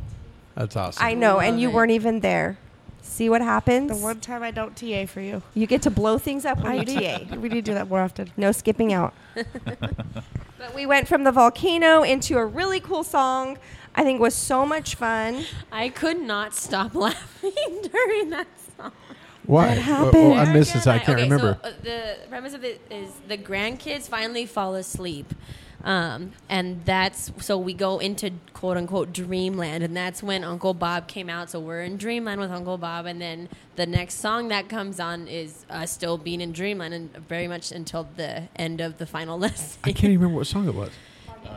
That's 0.54 0.76
awesome. 0.76 1.04
I 1.04 1.16
know, 1.16 1.40
and 1.40 1.60
you 1.60 1.72
weren't 1.72 1.92
even 1.92 2.20
there. 2.20 2.58
See 3.20 3.30
what 3.30 3.42
happens? 3.42 3.92
The 3.92 3.98
one 3.98 4.22
time 4.22 4.44
I 4.44 4.52
don't 4.52 4.78
TA 4.78 5.06
for 5.06 5.20
you. 5.20 5.42
you 5.54 5.68
get 5.68 5.82
to 5.82 5.90
blow 5.92 6.18
things 6.18 6.46
up 6.46 6.58
when 6.64 6.68
I 6.68 6.76
you 6.76 6.86
TA. 6.86 7.36
We 7.36 7.50
need 7.50 7.66
to 7.66 7.72
do 7.72 7.74
that 7.74 7.90
more 7.90 8.00
often. 8.00 8.32
No 8.38 8.54
skipping 8.54 8.94
out. 8.94 9.14
but 9.36 10.74
we 10.74 10.86
went 10.86 11.06
from 11.06 11.26
the 11.26 11.32
volcano 11.34 12.02
into 12.04 12.38
a 12.38 12.46
really 12.46 12.80
cool 12.80 13.04
song. 13.04 13.58
I 13.94 14.06
think 14.06 14.22
was 14.22 14.34
so 14.34 14.66
much 14.66 14.96
fun. 14.96 15.44
I 15.70 15.90
could 15.90 16.22
not 16.22 16.56
stop 16.56 16.96
laughing 17.08 17.52
during 17.92 18.30
that 18.30 18.48
song. 18.78 18.94
Why? 19.46 19.68
What 19.68 19.78
Oh, 19.80 19.82
happened? 19.82 20.16
oh, 20.16 20.32
I 20.36 20.38
Erica 20.38 20.54
missed 20.54 20.74
this. 20.76 20.88
I 20.88 21.00
can't 21.00 21.20
okay, 21.20 21.24
remember. 21.24 21.60
So, 21.62 21.70
uh, 21.70 21.74
the 21.84 22.18
premise 22.30 22.54
of 22.54 22.64
it 22.64 22.80
is 22.90 23.12
the 23.28 23.38
grandkids 23.38 24.04
finally 24.08 24.46
fall 24.46 24.76
asleep. 24.76 25.34
Um, 25.84 26.34
and 26.50 26.84
that's 26.86 27.32
so 27.40 27.58
we 27.58 27.74
go 27.74 28.00
into 28.00 28.32
quote 28.54 28.78
unquote 28.78 29.14
dreamland, 29.14 29.84
and 29.84 29.96
that's 29.96 30.22
when 30.22 30.44
Uncle 30.44 30.74
Bob 30.74 31.08
came 31.08 31.30
out. 31.30 31.50
So 31.50 31.60
we're 31.60 31.84
in 31.84 31.98
dreamland 31.98 32.42
with 32.42 32.52
Uncle 32.52 32.78
Bob, 32.78 33.06
and 33.06 33.22
then 33.22 33.50
the 33.76 33.86
next 33.86 34.16
song 34.16 34.50
that 34.50 34.68
comes 34.68 35.00
on 35.00 35.28
is 35.28 35.66
us 35.70 35.92
still 35.92 36.18
being 36.18 36.42
in 36.42 36.52
dreamland, 36.52 36.94
and 36.94 37.16
very 37.28 37.48
much 37.48 37.72
until 37.72 38.08
the 38.18 38.44
end 38.56 38.82
of 38.82 38.98
the 38.98 39.06
final 39.06 39.40
lesson. 39.40 39.80
I 39.84 39.92
can't 39.92 40.06
even 40.06 40.20
remember 40.20 40.38
what 40.40 40.48
song 40.48 40.68
it 40.68 40.76
was. 40.76 40.92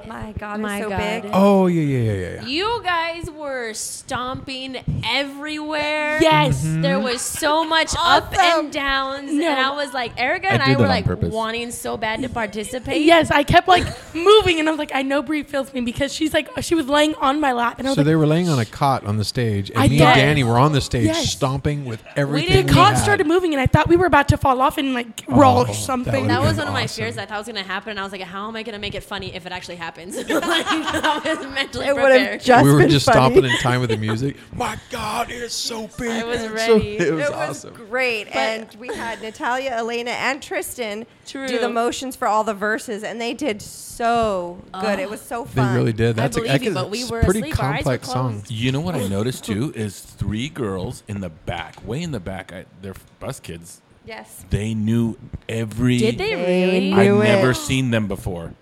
My 0.06 0.32
God, 0.38 0.60
My 0.60 0.76
it's 0.78 0.84
so 0.84 0.90
God. 0.90 1.22
big. 1.22 1.30
Oh 1.32 1.66
yeah, 1.68 1.82
yeah, 1.82 1.98
yeah, 1.98 2.12
yeah. 2.12 2.34
yeah. 2.42 2.46
You 2.46 2.80
guys 2.82 3.30
were 3.30 3.72
stomping 3.72 4.76
everywhere. 5.04 6.18
Yes. 6.20 6.64
Mm-hmm. 6.64 6.82
There 6.82 6.98
was 7.00 7.20
so 7.20 7.64
much 7.64 7.94
up 7.98 8.36
and 8.36 8.72
downs, 8.72 9.32
No. 9.32 9.48
and 9.48 9.60
I 9.60 9.70
was 9.74 9.94
like, 9.94 10.12
Erica 10.20 10.48
and 10.48 10.62
I, 10.62 10.66
did 10.68 10.78
were 10.78 10.86
like 10.88 11.04
purpose. 11.04 11.32
wanting 11.32 11.70
so 11.70 11.96
bad 11.96 12.20
to 12.22 12.28
participate. 12.28 13.02
Yes, 13.02 13.30
I 13.30 13.42
kept 13.44 13.68
like 13.68 13.84
moving, 14.14 14.58
and 14.58 14.68
I 14.68 14.72
was 14.72 14.78
like, 14.78 14.92
I 14.94 15.02
know 15.02 15.22
Bree 15.22 15.42
feels 15.44 15.72
me 15.72 15.80
because 15.80 16.12
she's 16.12 16.34
like, 16.34 16.48
she 16.60 16.74
was 16.74 16.88
laying 16.88 17.14
on 17.16 17.40
my 17.40 17.52
lap, 17.52 17.78
and 17.78 17.86
I 17.86 17.90
was 17.90 17.96
So 17.96 18.00
like, 18.02 18.06
they 18.06 18.16
were 18.16 18.26
laying 18.26 18.48
on 18.48 18.58
a 18.58 18.64
cot 18.64 19.04
on 19.04 19.16
the 19.18 19.24
stage, 19.24 19.70
and 19.70 19.78
I 19.78 19.82
me 19.88 19.98
did. 19.98 20.02
and 20.06 20.14
Danny 20.16 20.44
were 20.44 20.58
on 20.58 20.72
the 20.72 20.80
stage 20.80 21.06
Yes. 21.06 21.30
stomping 21.32 21.84
with 21.84 22.02
everything. 22.16 22.50
didn't- 22.50 22.66
the 22.68 22.72
cot 22.74 22.98
started 22.98 23.26
moving, 23.26 23.52
and 23.54 23.60
I 23.60 23.66
thought 23.66 23.88
we 23.88 23.96
were 23.96 24.06
about 24.06 24.28
to 24.28 24.36
fall 24.36 24.60
off 24.60 24.78
and 24.78 24.94
like 24.94 25.22
roll 25.28 25.58
Oh, 25.58 25.62
or 25.62 25.66
that 25.66 25.74
something. 25.74 26.12
would've 26.12 26.28
That 26.28 26.42
was 26.42 26.56
one 26.58 26.66
of 26.66 26.72
my 26.72 26.86
fears. 26.86 27.18
I 27.18 27.26
thought 27.26 27.38
was 27.38 27.46
gonna 27.46 27.62
happen, 27.62 27.90
and 27.90 28.00
I 28.00 28.02
was 28.02 28.12
like, 28.12 28.20
"How 28.22 28.48
am 28.48 28.56
I 28.56 28.62
gonna 28.62 28.78
make 28.78 28.94
it 28.94 29.02
funny 29.04 29.34
if 29.34 29.46
it 29.46 29.52
actually 29.52 29.71
happens?" 29.76 30.16
like, 30.28 30.28
I 30.30 31.20
was 31.24 31.46
mentally 31.54 31.86
It 31.86 31.94
prepared. 31.94 32.40
just 32.42 32.64
we 32.64 32.72
were 32.72 32.86
just 32.86 33.06
funny. 33.06 33.16
stomping 33.16 33.44
in 33.44 33.56
time 33.58 33.80
with 33.80 33.90
the 33.90 33.96
music. 33.96 34.36
My 34.54 34.78
God, 34.90 35.30
it's 35.30 35.54
so 35.54 35.88
big. 35.98 36.10
I 36.10 36.24
was 36.24 36.42
It's 36.42 36.64
so- 36.66 36.74
ready. 36.74 36.96
it 36.98 37.12
was 37.12 37.24
it 37.28 37.30
was 37.30 37.48
awesome. 37.64 37.74
great, 37.74 38.34
and 38.34 38.68
we 38.78 38.88
had 38.88 39.20
Natalia, 39.22 39.70
Elena, 39.70 40.10
and 40.12 40.42
Tristan 40.42 41.06
True. 41.26 41.46
do 41.48 41.58
the 41.58 41.68
motions 41.68 42.16
for 42.16 42.26
all 42.28 42.44
the 42.44 42.54
verses, 42.54 43.02
and 43.04 43.20
they 43.20 43.34
did 43.34 43.60
so 43.62 44.62
good. 44.80 44.98
it 44.98 45.08
was 45.10 45.20
so 45.20 45.44
They 45.44 45.50
fun. 45.62 45.74
really 45.76 45.92
did. 45.92 46.16
That's 46.16 46.36
a, 46.36 46.40
believe 46.40 46.62
you, 46.62 46.74
but 46.74 46.90
we 46.90 47.04
were 47.04 47.22
pretty 47.22 47.40
asleep. 47.40 47.58
Our 47.62 47.66
eyes 47.66 47.70
were 47.70 47.74
complex 47.98 48.08
song. 48.08 48.42
You 48.48 48.72
know 48.72 48.80
what 48.80 48.94
I 48.94 49.06
noticed 49.18 49.44
too 49.44 49.72
is 49.74 50.00
three 50.00 50.48
girls 50.48 51.02
in 51.08 51.20
the 51.20 51.28
back, 51.30 51.86
way 51.86 52.02
in 52.02 52.10
the 52.12 52.20
back. 52.20 52.52
I, 52.52 52.64
they're 52.80 52.94
bus 53.20 53.40
kids. 53.40 53.80
Yes. 54.04 54.44
They 54.50 54.74
knew 54.74 55.16
every. 55.48 55.98
Did 55.98 56.18
they 56.18 56.34
They 56.34 56.90
really? 56.90 56.92
I've 56.92 57.20
it. 57.20 57.36
never 57.36 57.54
seen 57.54 57.90
them 57.92 58.08
before, 58.08 58.52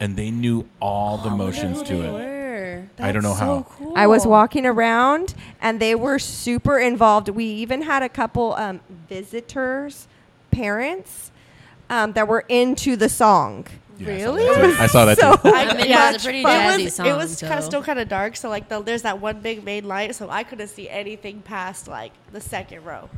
and 0.00 0.16
they 0.16 0.30
knew 0.30 0.68
all 0.80 1.18
the 1.18 1.30
motions 1.30 1.82
to 1.84 2.02
it. 2.02 2.12
Were. 2.12 2.88
I 3.00 3.12
don't 3.12 3.22
know 3.22 3.34
how. 3.34 3.66
I 3.94 4.06
was 4.06 4.26
walking 4.26 4.66
around, 4.66 5.34
and 5.60 5.80
they 5.80 5.94
were 5.94 6.18
super 6.18 6.78
involved. 6.78 7.28
We 7.28 7.44
even 7.44 7.82
had 7.82 8.02
a 8.02 8.08
couple 8.08 8.54
um, 8.54 8.80
visitors, 9.08 10.08
parents, 10.50 11.30
um, 11.90 12.12
that 12.14 12.26
were 12.28 12.44
into 12.48 12.96
the 12.96 13.08
song. 13.08 13.66
Yeah, 13.98 14.08
I 14.14 14.18
saw 14.18 14.24
Really? 14.34 14.44
that 14.44 14.76
too. 14.76 14.76
I 14.82 14.86
saw 14.86 15.04
that 15.06 15.18
So- 15.18 15.36
too. 15.36 15.52
I 15.54 15.64
mean, 15.74 15.86
it 15.86 15.88
was 16.12 16.16
a 16.16 16.24
pretty 16.24 16.40
It 16.40 16.44
jazzy 16.46 16.84
was, 16.84 16.94
song. 16.94 17.06
it 17.06 17.16
was 17.16 17.40
kind 17.40 17.54
of 17.58 17.64
still 17.64 17.82
kind 17.82 17.98
of 17.98 18.08
dark, 18.08 18.36
so 18.36 18.48
like 18.48 18.68
the, 18.68 18.80
there's 18.82 19.02
that 19.02 19.20
one 19.20 19.40
big 19.40 19.64
main 19.64 19.86
light, 19.86 20.14
so 20.14 20.30
I 20.30 20.44
couldn't 20.44 20.68
see 20.68 20.88
anything 20.88 21.40
past 21.42 21.88
like 21.88 22.12
the 22.32 22.40
second 22.40 22.84
row. 22.84 23.08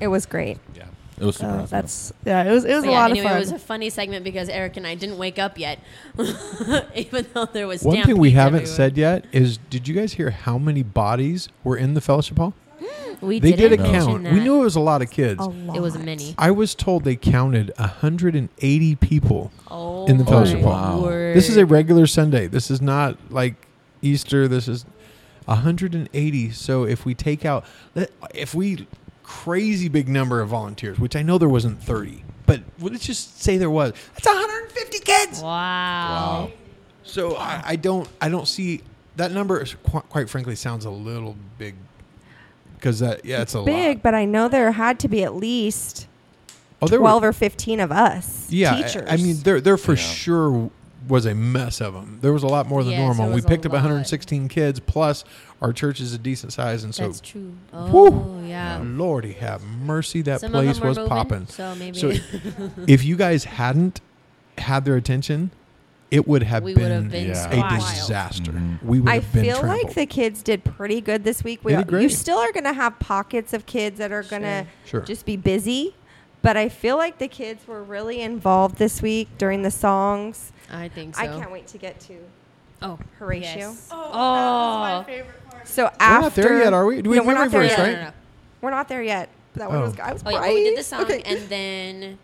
It 0.00 0.06
was 0.08 0.26
great. 0.26 0.58
Yeah, 0.76 0.84
it 1.22 1.26
was 1.26 1.36
super 1.36 1.50
So 1.50 1.54
awesome. 1.60 1.68
that's 1.70 2.12
yeah, 2.26 2.42
it 2.44 2.50
was 2.52 2.64
it 2.64 2.74
was 2.74 2.84
But 2.84 2.88
a 2.88 2.92
yeah, 2.92 2.98
lot 3.00 3.10
anyway, 3.10 3.24
of 3.26 3.30
fun. 3.30 3.36
it 3.36 3.40
was 3.40 3.52
a 3.52 3.58
funny 3.58 3.88
segment 3.90 4.24
because 4.24 4.48
Eric 4.48 4.76
and 4.76 4.86
I 4.86 4.94
didn't 4.94 5.16
wake 5.18 5.38
up 5.38 5.56
yet, 5.58 5.78
even 6.94 7.26
though 7.32 7.46
there 7.46 7.66
was. 7.66 7.82
One 7.82 8.02
thing 8.02 8.18
we 8.18 8.32
haven't 8.32 8.62
everywhere. 8.62 8.76
said 8.76 8.96
yet 8.98 9.24
is 9.32 9.58
did 9.70 9.88
you 9.88 9.94
guys 9.94 10.14
hear 10.14 10.30
how 10.30 10.58
many 10.58 10.82
bodies 10.82 11.48
were 11.64 11.76
in 11.76 11.94
the 11.94 12.00
fellowship 12.00 12.36
hall? 12.38 12.54
Mm, 12.80 13.20
we 13.22 13.38
They 13.38 13.52
did 13.52 13.72
a 13.72 13.76
didn't 13.76 13.92
count. 13.92 14.24
That. 14.24 14.32
We 14.32 14.40
knew 14.40 14.60
it 14.60 14.64
was 14.64 14.74
a 14.76 14.80
lot 14.80 15.02
of 15.02 15.10
kids. 15.10 15.40
a 15.40 15.44
lot. 15.44 15.76
it 15.76 15.80
was 15.80 15.96
many. 15.96 16.34
I 16.36 16.50
was 16.50 16.74
told 16.74 17.04
they 17.04 17.16
counted 17.16 17.72
180 17.78 18.96
people. 18.96 19.52
Oh, 19.70 20.06
In 20.06 20.18
the 20.18 20.24
fellowship 20.24 20.60
hall. 20.62 21.02
word. 21.02 21.36
This 21.36 21.48
is 21.48 21.56
a 21.56 21.64
regular 21.64 22.06
Sunday. 22.08 22.48
This 22.48 22.70
is 22.70 22.82
not 22.82 23.16
like 23.30 23.54
Easter. 24.02 24.48
This 24.48 24.66
is 24.66 24.84
180. 25.46 26.50
So 26.50 26.84
if 26.84 27.04
we 27.04 27.14
take 27.14 27.44
out, 27.44 27.64
if 28.34 28.54
we 28.54 28.86
crazy 29.42 29.88
big 29.88 30.08
number 30.08 30.40
of 30.40 30.48
volunteers, 30.48 30.98
which 30.98 31.16
I 31.16 31.22
know 31.22 31.38
there 31.38 31.48
wasn't 31.48 31.82
30, 31.82 32.22
but 32.46 32.60
let's 32.80 33.04
just 33.04 33.40
say 33.42 33.56
there 33.56 33.70
was. 33.70 33.92
That's 34.14 34.26
150 34.26 34.98
kids. 35.00 35.40
Wow. 35.40 35.48
wow. 35.48 36.52
So 37.04 37.36
I, 37.36 37.62
I 37.64 37.76
don't 37.76 38.08
I 38.20 38.28
don't 38.28 38.46
see 38.46 38.82
that 39.16 39.32
number. 39.32 39.60
Is, 39.60 39.74
qu- 39.90 40.00
quite 40.02 40.28
frankly, 40.30 40.54
sounds 40.54 40.84
a 40.84 40.90
little 40.90 41.36
big 41.58 41.74
because 42.76 43.00
that 43.00 43.24
yeah, 43.24 43.42
it's, 43.42 43.54
a 43.54 43.62
Big, 43.62 43.96
lot. 43.98 44.02
but 44.02 44.14
I 44.14 44.24
know 44.24 44.48
there 44.48 44.70
had 44.72 44.98
to 45.00 45.08
be 45.08 45.24
at 45.24 45.34
least 45.34 46.06
Oh, 46.80 46.88
there 46.88 46.98
12 46.98 47.22
were, 47.22 47.28
or 47.28 47.32
15 47.32 47.80
of 47.80 47.92
us. 47.92 48.46
yeah. 48.50 48.74
I- 48.74 48.82
Teachers. 48.82 49.08
I 49.08 49.16
mean, 49.16 49.36
there 49.42 49.60
there 49.60 49.76
for 49.76 49.92
Yeah. 49.92 49.98
sure 50.02 50.70
was 51.08 51.26
a 51.26 51.34
mess 51.34 51.80
of 51.80 51.94
them. 51.94 52.18
There 52.20 52.32
was 52.32 52.42
a 52.42 52.46
lot 52.48 52.66
more 52.68 52.82
than 52.84 52.92
Yes, 52.92 53.00
normal. 53.00 53.28
We 53.28 53.34
was 53.36 53.44
a 53.44 53.48
picked 53.48 53.66
up 53.66 53.72
lot. 53.72 53.78
116 53.78 54.48
kids 54.48 54.78
plus 54.80 55.24
our 55.60 55.72
church 55.72 56.00
is 56.00 56.14
a 56.14 56.18
decent 56.18 56.52
size, 56.52 56.84
and 56.84 56.94
so 56.94 57.06
That's 57.06 57.20
true. 57.20 57.52
Oh, 57.72 58.10
Whew. 58.10 58.46
yeah. 58.48 58.80
Lordy 58.84 59.32
have 59.32 59.62
mercy, 59.64 60.22
that 60.22 60.40
Some 60.40 60.52
place 60.52 60.80
was 60.80 60.98
popping. 60.98 61.46
So 61.46 61.74
maybe 61.74 61.98
So 61.98 62.12
if 62.86 63.04
you 63.04 63.16
guys 63.16 63.44
hadn't 63.44 64.00
had 64.58 64.84
their 64.84 64.96
attention, 64.96 65.50
it 66.10 66.28
would 66.28 66.42
have 66.42 66.62
we 66.62 66.74
would 66.74 66.80
been 66.80 66.90
have 66.92 67.10
been 67.10 67.28
Yeah. 67.28 67.50
a 67.52 67.56
wild. 67.60 67.80
disaster. 67.80 68.52
Mhm. 68.52 68.82
We 68.82 69.00
would 69.00 69.10
I 69.10 69.14
have 69.14 69.32
been 69.32 69.44
feel 69.44 69.58
trampled. 69.60 69.84
like 69.86 69.94
the 69.94 70.06
kids 70.06 70.42
did 70.42 70.62
pretty 70.62 71.00
good 71.00 71.24
this 71.24 71.42
week. 71.42 71.60
We 71.64 71.74
They 71.74 71.82
did 71.84 72.02
you 72.02 72.08
still 72.10 72.38
are 72.38 72.52
going 72.52 72.64
to 72.64 72.74
have 72.74 72.98
pockets 72.98 73.52
of 73.54 73.64
kids 73.66 73.98
that 73.98 74.12
are 74.12 74.22
going 74.22 74.42
to 74.42 74.66
Sure. 74.84 75.00
just 75.00 75.24
be 75.24 75.36
busy, 75.38 75.94
but 76.42 76.56
I 76.56 76.68
feel 76.68 76.96
like 76.98 77.16
the 77.18 77.28
kids 77.28 77.66
were 77.66 77.82
really 77.82 78.20
involved 78.20 78.76
this 78.76 79.00
week 79.00 79.28
during 79.38 79.62
the 79.62 79.70
songs. 79.70 80.52
I 80.72 80.88
think 80.88 81.14
so. 81.16 81.22
I 81.22 81.26
can't 81.26 81.50
wait 81.52 81.66
to 81.68 81.78
get 81.78 82.00
to 82.00 82.18
Oh, 82.80 82.98
Horatio. 83.18 83.44
yes. 83.70 83.88
oh, 83.92 84.10
Oh. 84.12 84.12
that 84.12 84.98
was 84.98 85.06
my 85.06 85.12
favorite 85.12 85.50
part. 85.50 85.68
So 85.68 85.84
We're 85.84 85.90
after 86.00 86.22
not 86.22 86.34
there 86.34 86.58
yet, 86.64 86.72
are 86.72 86.86
we? 86.86 87.02
Do 87.02 87.10
we 87.10 87.16
No, 87.16 87.22
we're 87.22 87.34
memory 87.34 87.44
not 87.46 87.52
there 87.52 87.64
yet. 87.64 87.78
Right? 87.78 87.92
no, 87.92 88.02
no. 88.04 88.10
We're 88.60 88.70
not 88.70 88.88
there 88.88 89.02
yet. 89.02 89.28
That 89.54 89.68
one 89.68 89.78
Oh. 89.78 89.82
was 89.82 90.00
I 90.00 90.12
was 90.12 90.22
Oh 90.24 90.30
yeah, 90.30 90.38
bright. 90.38 90.48
well, 90.48 90.54
we 90.54 90.64
did 90.64 90.78
the 90.78 90.82
song, 90.82 91.02
Okay. 91.02 91.22
and 91.26 91.48
then 91.48 92.18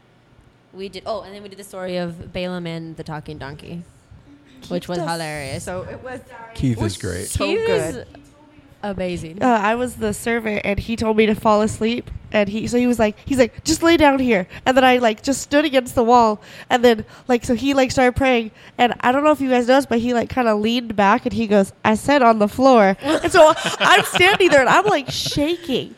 we 0.73 0.89
did. 0.89 1.03
Oh, 1.07 1.21
and 1.23 1.35
then 1.35 1.43
we 1.43 1.49
did 1.49 1.59
the 1.59 1.65
story 1.65 1.97
of 1.99 2.33
Balaam 2.33 2.67
and 2.67 2.97
the 2.97 3.05
talking 3.05 3.37
donkey, 3.39 3.83
which 4.69 4.89
was 4.89 4.99
hilarious. 4.99 5.63
So 5.65 5.83
it 5.83 6.03
was 6.03 6.21
Keith 6.55 6.81
is 6.83 6.97
great. 6.97 7.27
So 7.29 7.47
He 7.47 7.59
was- 7.59 7.67
good. 7.69 8.07
Amazing. 8.83 9.43
uh, 9.43 9.47
I 9.47 9.75
was 9.75 9.97
the 9.97 10.15
servant, 10.15 10.63
and 10.65 10.79
he 10.79 10.95
told 10.95 11.17
me 11.17 11.27
to 11.27 11.35
fall 11.35 11.63
asleep. 11.63 12.11
And 12.31 12.49
he, 12.49 12.67
so 12.67 12.77
he 12.77 12.87
was 12.87 12.99
like, 12.99 13.17
he's 13.25 13.39
like, 13.39 13.65
just 13.65 13.83
lay 13.83 13.97
down 13.97 14.19
here. 14.19 14.47
And 14.67 14.77
then 14.77 14.85
I 14.85 14.99
like 14.99 15.23
just 15.23 15.41
stood 15.41 15.65
against 15.65 15.95
the 15.95 16.05
wall, 16.05 16.41
and 16.71 16.85
then 16.85 17.05
like 17.27 17.45
so 17.45 17.55
he 17.55 17.75
like 17.75 17.91
started 17.91 18.15
praying. 18.17 18.51
And 18.77 18.95
I 19.01 19.11
don't 19.13 19.25
know 19.25 19.31
if 19.33 19.41
you 19.41 19.49
guys 19.49 19.67
noticed, 19.67 19.89
but 19.89 19.99
he 19.99 20.15
like 20.15 20.29
kind 20.29 20.47
of 20.47 20.61
leaned 20.61 20.95
back, 20.95 21.25
and 21.27 21.33
he 21.33 21.47
goes, 21.47 21.73
"I 21.85 21.95
said 21.95 22.23
on 22.23 22.39
the 22.39 22.49
floor." 22.49 22.97
and 23.01 23.33
so 23.33 23.53
I'm 23.81 24.05
standing 24.05 24.51
there, 24.51 24.61
and 24.61 24.69
I'm 24.69 24.87
like 24.87 25.11
shaking, 25.11 25.95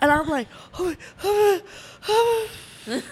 and 0.00 0.10
I'm 0.10 0.28
like, 0.28 0.48
and 2.88 3.02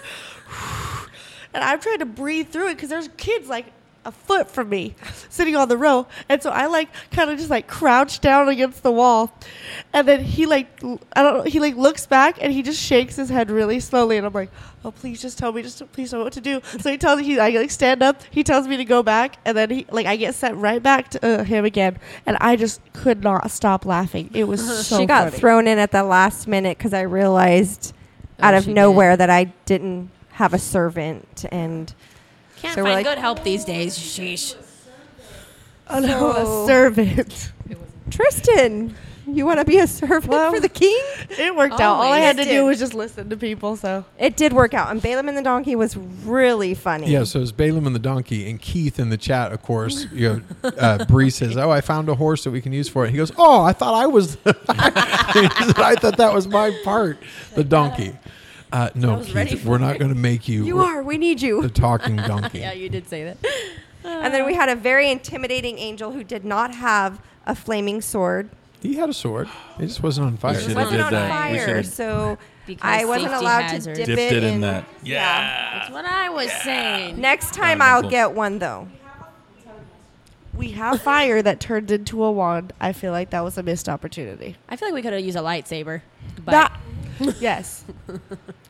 I'm 1.53 1.79
trying 1.79 1.99
to 1.99 2.05
breathe 2.05 2.49
through 2.49 2.69
it 2.69 2.75
because 2.75 2.89
there's 2.89 3.09
kids 3.17 3.47
like 3.49 3.67
a 4.09 4.11
foot 4.11 4.49
from 4.49 4.69
me 4.69 4.95
sitting 5.29 5.55
on 5.55 5.67
the 5.69 5.77
row. 5.77 6.07
And 6.27 6.41
so 6.43 6.49
i 6.49 6.65
like 6.67 6.89
kind 7.11 7.29
of 7.29 7.37
just 7.37 7.49
like 7.49 7.67
crouched 7.67 8.21
down 8.21 8.49
against 8.49 8.83
the 8.83 8.91
wall. 8.91 9.31
And 9.93 10.07
then 10.07 10.23
he 10.23 10.45
like 10.45 10.67
I 11.15 11.21
don't 11.23 11.33
know 11.37 11.43
he 11.43 11.59
like 11.59 11.75
looks 11.75 12.05
back 12.05 12.37
and 12.41 12.51
he 12.51 12.61
just 12.61 12.81
shakes 12.81 13.15
his 13.15 13.29
head 13.29 13.49
really 13.51 13.79
slowly. 13.79 14.17
And 14.17 14.25
i'm 14.25 14.33
like 14.33 14.51
oh 14.83 14.91
please 14.91 15.21
just 15.21 15.37
tell 15.37 15.51
me 15.51 15.61
just 15.61 15.81
please 15.91 16.09
tell 16.09 16.19
me 16.19 16.23
what 16.23 16.33
to 16.33 16.41
do. 16.41 16.61
So 16.79 16.91
he 16.91 16.97
tells 16.97 17.19
me 17.19 17.25
he 17.25 17.39
i 17.39 17.49
like 17.49 17.71
stand 17.71 18.01
up. 18.03 18.21
He 18.31 18.43
tells 18.43 18.67
me 18.67 18.77
to 18.77 18.85
go 18.85 19.03
back. 19.03 19.37
And 19.45 19.55
then 19.55 19.69
he 19.69 19.85
like 19.91 20.05
i 20.07 20.15
get 20.15 20.35
sent 20.35 20.57
right 20.57 20.81
back 20.81 21.09
to 21.11 21.25
uh, 21.41 21.43
him 21.43 21.63
again. 21.65 21.97
And 22.25 22.35
i 22.41 22.55
just 22.55 22.81
could 22.93 23.23
not 23.23 23.49
stop 23.51 23.85
laughing. 23.85 24.29
It 24.33 24.45
was 24.45 24.85
so 24.87 24.97
she 24.99 25.05
got 25.05 25.29
funny. 25.29 25.37
thrown 25.39 25.67
in 25.67 25.77
at 25.77 25.91
the 25.91 26.03
last 26.03 26.47
minute 26.47 26.77
because 26.77 26.93
I 26.93 27.01
realized 27.01 27.93
Oh, 28.41 28.45
out 28.45 28.53
of 28.55 28.63
she 28.63 28.67
did. 28.69 28.75
nowhere 28.75 29.17
that 29.17 29.29
I 29.29 29.45
didn't 29.65 30.09
have 30.31 30.53
a 30.53 30.59
servant. 30.59 31.43
And 31.51 31.93
Can't 32.61 32.75
So 32.75 32.83
find 32.83 32.95
like- 32.95 33.05
good 33.05 33.17
help 33.17 33.43
these 33.43 33.63
days. 33.65 33.97
Sheesh. 33.97 34.55
oh, 35.89 35.99
no, 35.99 36.07
So- 36.33 36.63
a 36.63 36.67
servant 36.67 37.51
Tristan, 38.09 38.95
you 39.27 39.45
want 39.45 39.59
to 39.59 39.65
be 39.65 39.77
a 39.77 39.85
servant 39.85 40.25
Well- 40.27 40.51
for 40.51 40.59
the 40.59 40.67
king? 40.69 40.99
it 41.29 41.55
worked 41.55 41.75
out 41.79 41.97
all 41.97 42.01
i 42.11 42.17
had 42.17 42.37
to 42.37 42.43
do 42.43 42.65
was 42.65 42.79
just 42.79 42.95
listen 42.95 43.29
to 43.29 43.37
people 43.37 43.75
so 43.77 44.03
It 44.17 44.35
did 44.35 44.51
work 44.51 44.73
out, 44.73 44.89
and 44.89 44.99
Balaam 44.99 45.27
and 45.29 45.37
the 45.37 45.43
donkey 45.43 45.75
was 45.75 45.95
really 45.95 46.73
funny. 46.73 47.07
Yeah, 47.11 47.23
so 47.23 47.39
it's 47.39 47.51
Balaam 47.51 47.85
and 47.85 47.95
the 47.95 47.99
donkey, 47.99 48.49
and 48.49 48.59
Keith 48.59 48.97
in 48.99 49.09
the 49.09 49.17
chat, 49.17 49.51
of 49.51 49.61
course. 49.61 50.07
You 50.11 50.41
know, 50.63 50.69
uh, 50.77 51.05
Bree 51.05 51.29
says, 51.29 51.55
"Oh, 51.55 51.69
I 51.69 51.81
found 51.81 52.09
a 52.09 52.15
horse 52.15 52.43
that 52.45 52.51
we 52.51 52.61
can 52.61 52.73
use 52.73 52.89
for 52.89 53.05
it." 53.05 53.11
He 53.11 53.17
goes, 53.17 53.31
"Oh, 53.37 53.61
I 53.63 53.71
thought 53.73 53.93
I 53.93 54.07
was, 54.07 54.37
I 54.45 55.95
thought 55.99 56.17
that 56.17 56.33
was 56.33 56.47
my 56.47 56.71
part, 56.83 57.17
the 57.55 57.63
donkey." 57.63 58.17
Uh, 58.71 58.89
no, 58.95 59.23
Keith, 59.23 59.65
we're 59.65 59.77
not 59.79 59.97
going 59.97 60.13
to 60.13 60.19
make 60.19 60.47
you, 60.47 60.63
You 60.63 60.79
are. 60.79 61.01
We 61.01 61.17
need 61.17 61.41
you. 61.41 61.61
the 61.61 61.69
talking 61.69 62.15
donkey. 62.31 62.59
Yeah, 62.59 62.73
you 62.73 62.87
did 62.89 63.07
say 63.07 63.23
that. 63.23 63.37
And 64.03 64.33
then 64.33 64.45
we 64.45 64.53
had 64.53 64.69
a 64.69 64.75
very 64.75 65.09
intimidating 65.09 65.77
angel 65.79 66.11
who 66.11 66.23
did 66.23 66.45
not 66.45 66.75
have 66.75 67.19
a 67.45 67.55
flaming 67.55 68.01
sword. 68.01 68.49
He 68.81 68.95
had 68.95 69.09
a 69.09 69.13
sword; 69.13 69.49
it 69.79 69.87
just 69.87 70.01
wasn't 70.01 70.27
on 70.27 70.37
fire. 70.37 70.53
We 70.53 70.71
It 70.71 70.75
wasn't 70.75 71.01
on 71.01 71.11
that. 71.11 71.29
Fire, 71.29 71.83
so 71.83 72.37
Because 72.65 72.81
I 72.83 73.03
wasn't 73.05 73.33
allowed 73.33 73.63
hazard. 73.63 73.95
to 73.95 74.05
dip 74.05 74.15
Dipped 74.15 74.31
it 74.33 74.43
in 74.43 74.53
in 74.55 74.61
that. 74.61 74.85
That's 75.03 75.89
what 75.91 76.05
I 76.05 76.29
was 76.29 76.49
saying. 76.63 77.19
Next 77.19 77.53
time 77.53 77.81
I'll 77.81 78.03
the 78.03 78.07
get 78.09 78.31
one 78.33 78.59
though. 78.59 78.87
we 80.53 80.71
have 80.71 81.01
fire 81.01 81.41
that 81.41 81.59
turned 81.59 81.89
into 81.91 82.23
a 82.23 82.31
wand 82.31 82.73
i 82.81 82.91
feel 82.91 83.11
like 83.11 83.29
that 83.29 83.41
was 83.41 83.57
a 83.57 83.63
missed 83.63 83.87
opportunity 83.87 84.55
I 84.67 84.75
feel 84.75 84.87
like 84.89 84.95
we 84.95 85.01
could 85.01 85.13
have 85.13 85.23
used 85.23 85.37
a 85.37 85.41
lightsaber. 85.41 86.01
But 86.43 86.51
That- 86.51 86.79
yes 87.39 87.83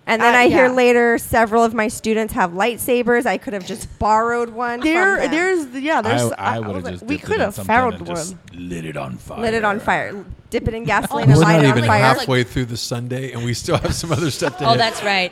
And 0.08 0.22
then 0.24 0.34
Uh, 0.34 0.38
I 0.40 0.48
hear 0.48 0.66
yeah. 0.66 0.72
later 0.72 1.18
several 1.20 1.64
of 1.64 1.74
my 1.76 1.88
students 1.88 2.34
have 2.34 2.52
lightsabers. 2.54 3.28
I 3.28 3.38
could 3.38 3.54
have 3.54 3.66
just 3.66 3.88
borrowed 4.00 4.50
one. 4.50 4.80
There, 4.80 5.18
from 5.18 5.22
them. 5.22 5.32
there's 5.32 5.84
yeah. 5.84 6.02
There's 6.02 6.32
I, 6.32 6.56
I 6.56 6.60
was 6.60 6.68
would 6.68 6.76
have 6.78 6.84
like, 6.84 6.94
just 6.96 7.06
we 7.06 7.18
dipped 7.18 7.24
it 7.24 7.26
could 7.28 7.36
in 7.36 7.42
have 7.42 7.54
something 7.54 7.68
found 7.68 7.94
and 7.96 8.08
one. 8.08 8.16
just 8.16 8.36
lit 8.54 8.86
it 8.86 8.98
on 8.98 9.18
fire. 9.18 9.40
lit 9.40 9.54
it 9.54 9.64
on 9.64 9.80
fire, 9.80 10.26
dip 10.50 10.68
it 10.68 10.74
in 10.74 10.84
gasoline, 10.86 11.28
We're 11.30 11.36
light 11.36 11.58
not 11.58 11.66
it 11.66 11.72
on 11.72 11.78
even 11.78 11.88
fire. 11.88 12.02
halfway 12.02 12.44
through 12.44 12.66
the 12.66 12.78
Sunday, 12.78 13.34
and 13.34 13.44
we 13.46 13.54
still 13.54 13.78
have 13.78 13.94
some 13.94 14.12
other 14.12 14.32
stuff 14.32 14.58
to 14.58 14.66
oh, 14.66 14.70
hit. 14.72 14.78
that's 14.80 15.04
right. 15.04 15.32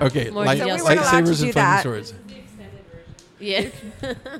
okay. 0.00 0.30
more 0.30 0.44
Light, 0.46 0.58
details. 0.58 0.80
So 0.82 0.88
we 0.88 0.96
weren't 0.96 1.00
allowed 1.00 1.24
to 1.26 1.32
lightsabers 1.32 1.38
do 1.40 1.44
and 1.44 1.52
flaming 1.52 1.54
that. 1.54 1.82
swords. 1.82 2.14
Yeah. 3.44 3.68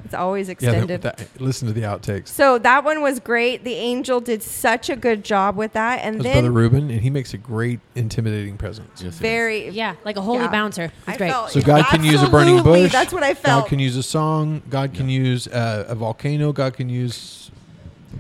It's 0.05 0.15
always 0.25 0.49
Yeah, 0.49 0.53
extended. 0.53 1.03
that, 1.03 1.17
that, 1.19 1.41
listen 1.41 1.69
to 1.69 1.75
the 1.75 1.83
outtakes. 1.83 2.29
so 2.29 2.59
that 2.59 2.85
one 2.85 3.03
was 3.03 3.21
great. 3.21 3.65
The 3.65 3.75
angel 3.75 4.21
did 4.21 4.43
such 4.43 4.89
a 4.91 4.97
good 4.97 5.25
job 5.25 5.57
with 5.57 5.73
that, 5.75 6.01
and 6.05 6.17
That's 6.17 6.25
then 6.25 6.35
Brother 6.45 6.51
Ruben, 6.53 6.91
and 6.91 7.01
he 7.01 7.11
makes 7.11 7.35
a 7.35 7.39
great 7.39 7.81
intimidating 7.95 8.57
presence. 8.57 9.03
Yes, 9.03 9.19
very 9.19 9.69
Yeah, 9.69 9.95
like 10.05 10.17
a 10.17 10.23
holy 10.23 10.41
Yeah. 10.45 10.51
bouncer. 10.51 10.93
It's 11.07 11.17
great. 11.19 11.31
felt- 11.31 11.51
So 11.51 11.61
God 11.61 11.85
can 11.87 12.03
use 12.05 12.23
a 12.23 12.29
burning 12.31 12.63
bush. 12.63 12.93
That's 12.93 13.13
what 13.13 13.23
I 13.23 13.35
felt. 13.35 13.65
God 13.65 13.69
can 13.69 13.79
use 13.79 13.97
a 13.97 14.03
song. 14.03 14.63
God 14.71 14.95
can 14.95 15.09
use 15.09 15.47
uh, 15.49 15.85
a 15.89 15.95
volcano. 15.95 16.53
God 16.53 16.75
can 16.75 16.89
use 16.89 17.51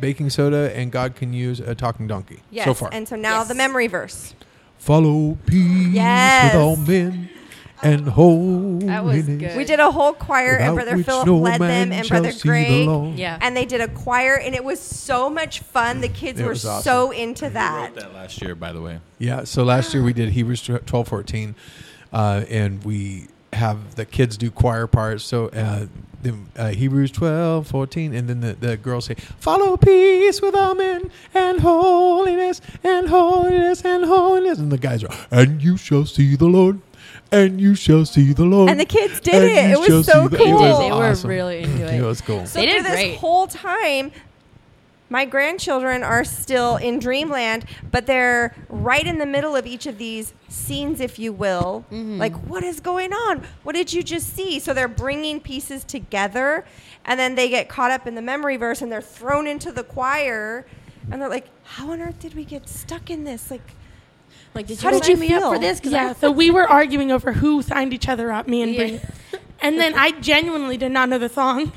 baking 0.00 0.28
soda, 0.30 0.76
and 0.76 0.90
God 0.90 1.14
can 1.14 1.32
use 1.32 1.60
a 1.60 1.74
talking 1.74 2.06
donkey. 2.06 2.40
yes, 2.50 2.64
so 2.64 2.74
far, 2.74 2.88
and 2.92 3.06
so 3.08 3.16
now 3.16 3.38
Yes. 3.38 3.48
the 3.48 3.54
memory 3.54 3.86
verse. 3.86 4.34
follow 4.76 5.38
peace 5.46 5.94
Yes. 5.94 6.52
with 6.52 6.60
all 6.62 6.76
men 6.76 7.30
and 7.82 8.08
holiness. 8.08 8.84
That 8.86 9.04
was 9.04 9.22
good. 9.26 9.56
We 9.56 9.64
did 9.64 9.80
a 9.80 9.90
whole 9.90 10.12
choir, 10.12 10.56
and 10.56 10.74
Brother 10.74 11.02
Philip 11.02 11.26
no 11.26 11.36
led 11.38 11.60
them, 11.60 11.92
and 11.92 12.08
Brother 12.08 12.32
Greg. 12.40 13.18
Yeah. 13.18 13.38
And 13.40 13.56
they 13.56 13.66
did 13.66 13.80
a 13.80 13.88
choir, 13.88 14.34
and 14.36 14.54
it 14.54 14.64
was 14.64 14.80
so 14.80 15.28
much 15.28 15.60
fun. 15.60 16.00
The 16.00 16.08
kids 16.08 16.40
It 16.40 16.44
were 16.46 16.52
awesome. 16.52 16.82
so 16.82 17.10
into 17.10 17.46
We 17.46 17.50
that. 17.50 17.90
wrote 17.90 18.00
that 18.00 18.14
last 18.14 18.40
year, 18.40 18.54
by 18.54 18.72
the 18.72 18.80
way. 18.80 19.00
Yeah. 19.18 19.44
So 19.44 19.64
last 19.64 19.92
year 19.94 20.02
we 20.02 20.12
did 20.12 20.30
Hebrews 20.30 20.62
twelve 20.62 21.08
fourteen, 21.08 21.54
uh, 22.12 22.44
and 22.48 22.82
we 22.84 23.26
have 23.52 23.94
the 23.96 24.04
kids 24.04 24.36
do 24.36 24.50
choir 24.50 24.86
parts. 24.86 25.24
So 25.24 25.48
uh, 25.48 25.86
the 26.22 26.34
uh, 26.56 26.68
Hebrews 26.70 27.10
12, 27.10 27.66
14, 27.66 28.14
and 28.14 28.26
then 28.28 28.40
the, 28.40 28.54
the 28.54 28.76
girls 28.78 29.04
say, 29.04 29.14
"Follow 29.38 29.76
peace 29.76 30.40
with 30.40 30.56
all 30.56 30.74
men 30.74 31.10
and 31.34 31.60
holiness 31.60 32.62
and 32.82 33.08
holiness 33.10 33.84
and 33.84 34.06
holiness," 34.06 34.58
and 34.58 34.72
the 34.72 34.78
guys 34.78 35.04
are, 35.04 35.14
"And 35.30 35.62
you 35.62 35.76
shall 35.76 36.06
see 36.06 36.34
the 36.34 36.46
Lord." 36.46 36.80
And 37.32 37.60
you 37.60 37.74
shall 37.74 38.04
see 38.04 38.32
the 38.32 38.44
Lord. 38.44 38.70
And 38.70 38.78
the 38.78 38.84
kids 38.84 39.20
did 39.20 39.34
and 39.34 39.44
it. 39.44 39.70
It 39.72 39.78
was 39.80 40.06
so 40.06 40.22
see 40.24 40.28
the- 40.28 40.36
cool. 40.36 40.46
It 40.80 40.90
was 40.90 41.22
They 41.22 41.28
were 41.28 41.34
really 41.34 41.58
into 41.62 41.84
it. 41.92 42.00
It 42.00 42.02
was 42.04 42.20
cool. 42.20 42.46
So 42.46 42.60
They 42.60 42.66
through 42.66 42.74
did 42.74 42.84
this 42.84 42.92
great. 42.92 43.16
whole 43.18 43.46
time, 43.48 44.12
my 45.10 45.24
grandchildren 45.24 46.02
are 46.02 46.24
still 46.24 46.76
in 46.76 46.98
dreamland, 46.98 47.64
but 47.90 48.06
they're 48.06 48.54
right 48.68 49.06
in 49.06 49.18
the 49.18 49.26
middle 49.26 49.54
of 49.56 49.66
each 49.66 49.86
of 49.86 49.98
these 49.98 50.32
scenes, 50.48 51.00
if 51.00 51.18
you 51.18 51.32
will. 51.32 51.84
Mm-hmm. 51.92 52.18
Like, 52.18 52.34
what 52.48 52.62
is 52.64 52.80
going 52.80 53.12
on? 53.12 53.42
What 53.64 53.74
did 53.74 53.92
you 53.92 54.02
just 54.02 54.34
see? 54.34 54.58
So 54.60 54.72
they're 54.72 54.88
bringing 54.88 55.40
pieces 55.40 55.84
together, 55.84 56.64
and 57.04 57.18
then 57.20 57.34
they 57.34 57.48
get 57.48 57.68
caught 57.68 57.90
up 57.90 58.06
in 58.06 58.14
the 58.14 58.22
memory 58.22 58.56
verse, 58.56 58.80
and 58.80 58.90
they're 58.90 59.02
thrown 59.02 59.46
into 59.46 59.70
the 59.72 59.84
choir, 59.84 60.66
and 61.10 61.20
they're 61.20 61.28
like, 61.28 61.48
"How 61.64 61.90
on 61.90 62.00
earth 62.00 62.18
did 62.18 62.34
we 62.34 62.44
get 62.44 62.68
stuck 62.68 63.10
in 63.10 63.24
this?" 63.24 63.50
Like, 63.50 63.72
Like, 64.54 64.66
did 64.68 64.80
you 64.80 64.88
How 64.88 64.92
did 64.94 65.04
sign 65.04 65.10
you 65.12 65.16
me 65.20 65.34
up 65.34 65.42
feel? 65.42 65.52
for 65.54 65.58
this? 65.58 65.80
'Cause 65.80 65.92
Yeah, 65.92 66.12
so 66.14 66.30
we 66.30 66.50
were 66.50 66.68
arguing 66.68 67.10
over 67.10 67.32
who 67.32 67.60
signed 67.62 67.92
each 67.92 68.08
other 68.08 68.30
up, 68.30 68.46
me 68.48 68.62
and 68.62 68.72
Yeah. 68.74 68.86
Bree. 68.86 69.00
And 69.60 69.78
then 69.80 69.94
I 69.94 70.12
genuinely 70.12 70.76
did 70.76 70.92
not 70.92 71.08
know 71.08 71.18
the 71.18 71.28
song. 71.28 71.72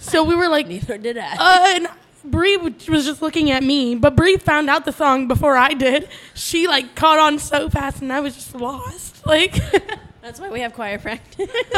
So 0.00 0.22
we 0.24 0.34
were 0.34 0.48
like, 0.48 0.66
Neither 0.68 0.96
did 0.98 1.18
I. 1.18 1.36
uh, 1.38 1.74
and 1.76 1.88
Bree 2.24 2.56
was 2.56 3.04
just 3.04 3.20
looking 3.22 3.50
at 3.50 3.62
me, 3.62 3.94
but 3.94 4.16
Bree 4.16 4.36
found 4.38 4.68
out 4.70 4.84
the 4.84 4.92
song 4.92 5.28
before 5.28 5.56
I 5.56 5.74
did. 5.74 6.08
She 6.34 6.66
like 6.66 6.94
caught 6.96 7.18
on 7.18 7.38
so 7.38 7.68
fast, 7.68 8.00
and 8.02 8.12
I 8.12 8.20
was 8.20 8.34
just 8.34 8.54
lost. 8.54 9.24
Like, 9.26 9.54
That's 10.22 10.40
why 10.40 10.48
we 10.50 10.60
have 10.60 10.72
choir 10.72 10.98
practice. 10.98 11.48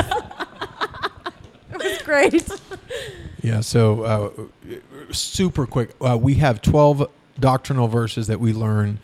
it 1.72 1.76
was 1.82 1.98
great. 2.02 2.48
Yeah, 3.42 3.60
so 3.60 4.02
uh, 4.02 4.30
super 5.12 5.66
quick. 5.66 5.94
Uh, 6.00 6.16
we 6.20 6.34
have 6.34 6.62
12 6.62 7.08
doctrinal 7.38 7.88
verses 7.88 8.26
that 8.26 8.40
we 8.40 8.52
learn, 8.52 8.98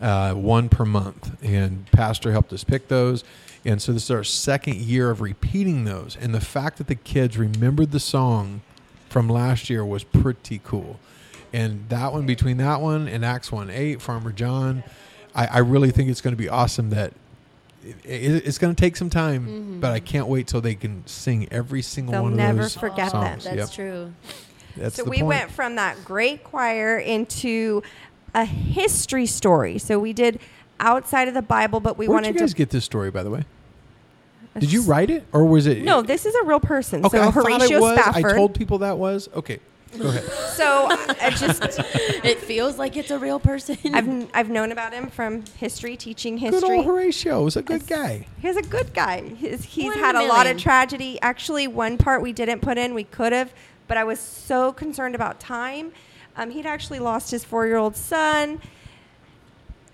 uh, 0.00 0.34
one 0.34 0.68
per 0.68 0.84
month. 0.84 1.36
And 1.42 1.86
Pastor 1.92 2.32
helped 2.32 2.52
us 2.52 2.64
pick 2.64 2.88
those. 2.88 3.24
And 3.64 3.80
so 3.80 3.92
this 3.92 4.04
is 4.04 4.10
our 4.10 4.24
second 4.24 4.76
year 4.76 5.10
of 5.10 5.20
repeating 5.20 5.84
those. 5.84 6.16
And 6.20 6.34
the 6.34 6.40
fact 6.40 6.78
that 6.78 6.86
the 6.86 6.94
kids 6.94 7.38
remembered 7.38 7.92
the 7.92 8.00
song 8.00 8.60
from 9.08 9.28
last 9.28 9.70
year 9.70 9.84
was 9.84 10.04
pretty 10.04 10.60
cool. 10.64 10.98
And 11.52 11.88
that 11.88 12.12
one, 12.12 12.26
between 12.26 12.56
that 12.58 12.80
one 12.80 13.06
and 13.08 13.24
Acts 13.24 13.50
1 13.52 13.70
8, 13.70 14.02
Farmer 14.02 14.32
John, 14.32 14.82
I, 15.34 15.46
I 15.46 15.58
really 15.58 15.90
think 15.92 16.10
it's 16.10 16.20
going 16.20 16.32
to 16.34 16.42
be 16.42 16.48
awesome 16.48 16.90
that 16.90 17.12
it, 17.84 17.96
it- 18.04 18.46
it's 18.46 18.58
going 18.58 18.74
to 18.74 18.80
take 18.80 18.96
some 18.96 19.08
time, 19.10 19.78
but 19.80 19.92
I 19.92 20.00
can't 20.00 20.26
wait 20.26 20.46
till 20.48 20.60
they 20.60 20.74
can 20.74 21.06
sing 21.06 21.46
every 21.50 21.80
single 21.82 22.12
They'll 22.12 22.22
one 22.24 22.32
of 22.32 22.38
never 22.38 22.62
those 22.62 22.74
forget 22.76 23.12
songs. 23.12 23.44
That's 23.44 23.56
Yep. 23.56 23.70
true. 23.70 24.12
That's 24.76 24.96
so 24.96 25.04
we 25.04 25.18
point. 25.18 25.26
went 25.26 25.50
from 25.52 25.76
that 25.76 26.04
great 26.04 26.42
choir 26.42 26.98
into 26.98 27.82
a 28.34 28.44
history 28.44 29.26
story. 29.26 29.78
So 29.78 29.98
we 29.98 30.12
did 30.12 30.40
outside 30.80 31.28
of 31.28 31.34
the 31.34 31.42
Bible, 31.42 31.80
but 31.80 31.96
we 31.96 32.08
Where'd 32.08 32.24
you 32.24 32.32
wanted 32.32 32.40
guys 32.40 32.50
to. 32.50 32.56
get 32.56 32.70
this 32.70 32.84
story, 32.84 33.10
by 33.10 33.22
the 33.22 33.30
way? 33.30 33.44
Did 34.58 34.72
you 34.72 34.82
write 34.82 35.10
it, 35.10 35.24
or 35.32 35.44
was 35.44 35.66
it? 35.66 35.82
No, 35.82 36.00
this 36.02 36.26
is 36.26 36.34
a 36.34 36.44
real 36.44 36.60
person. 36.60 37.04
Okay, 37.04 37.18
so 37.18 37.22
I 37.22 37.30
thought 37.30 37.46
it 37.46 37.52
Horatio 37.54 37.80
was. 37.80 37.98
Spafford. 37.98 38.24
I 38.24 38.34
told 38.36 38.54
people 38.54 38.78
that 38.78 38.98
was. 38.98 39.28
Okay, 39.34 39.58
go 39.98 40.06
ahead. 40.08 40.22
so 40.54 40.86
I 40.90 41.30
just 41.30 41.60
It 42.24 42.38
feels 42.38 42.78
like 42.78 42.96
it's 42.96 43.10
a 43.10 43.18
real 43.18 43.40
person. 43.40 43.76
I've 43.92 44.30
I've 44.32 44.50
known 44.50 44.70
about 44.70 44.92
him 44.92 45.10
from 45.10 45.44
history, 45.58 45.96
teaching 45.96 46.38
history. 46.38 46.60
Good 46.60 46.66
history. 46.68 46.76
old 46.76 46.86
Horatio 46.86 47.42
was 47.42 47.56
a 47.56 47.62
good 47.62 47.86
guy. 47.88 48.26
He's 48.40 48.56
a 48.56 48.62
good 48.62 48.94
guy. 48.94 49.22
He's, 49.28 49.64
he's 49.64 49.86
One 49.86 49.98
had 49.98 50.14
a 50.14 50.20
a 50.20 50.26
lot 50.28 50.46
of 50.46 50.56
tragedy. 50.56 51.18
Actually, 51.20 51.66
one 51.66 51.98
part 51.98 52.22
we 52.22 52.32
didn't 52.32 52.60
put 52.60 52.78
in, 52.78 52.94
we 52.94 53.04
could 53.04 53.32
have, 53.32 53.52
but 53.88 53.96
I 53.96 54.04
was 54.04 54.20
so 54.20 54.72
concerned 54.72 55.16
about 55.16 55.40
time. 55.40 55.90
Um, 56.36 56.50
he'd 56.50 56.66
actually 56.66 56.98
lost 56.98 57.30
his 57.30 57.44
four-year-old 57.44 57.96
son. 57.96 58.60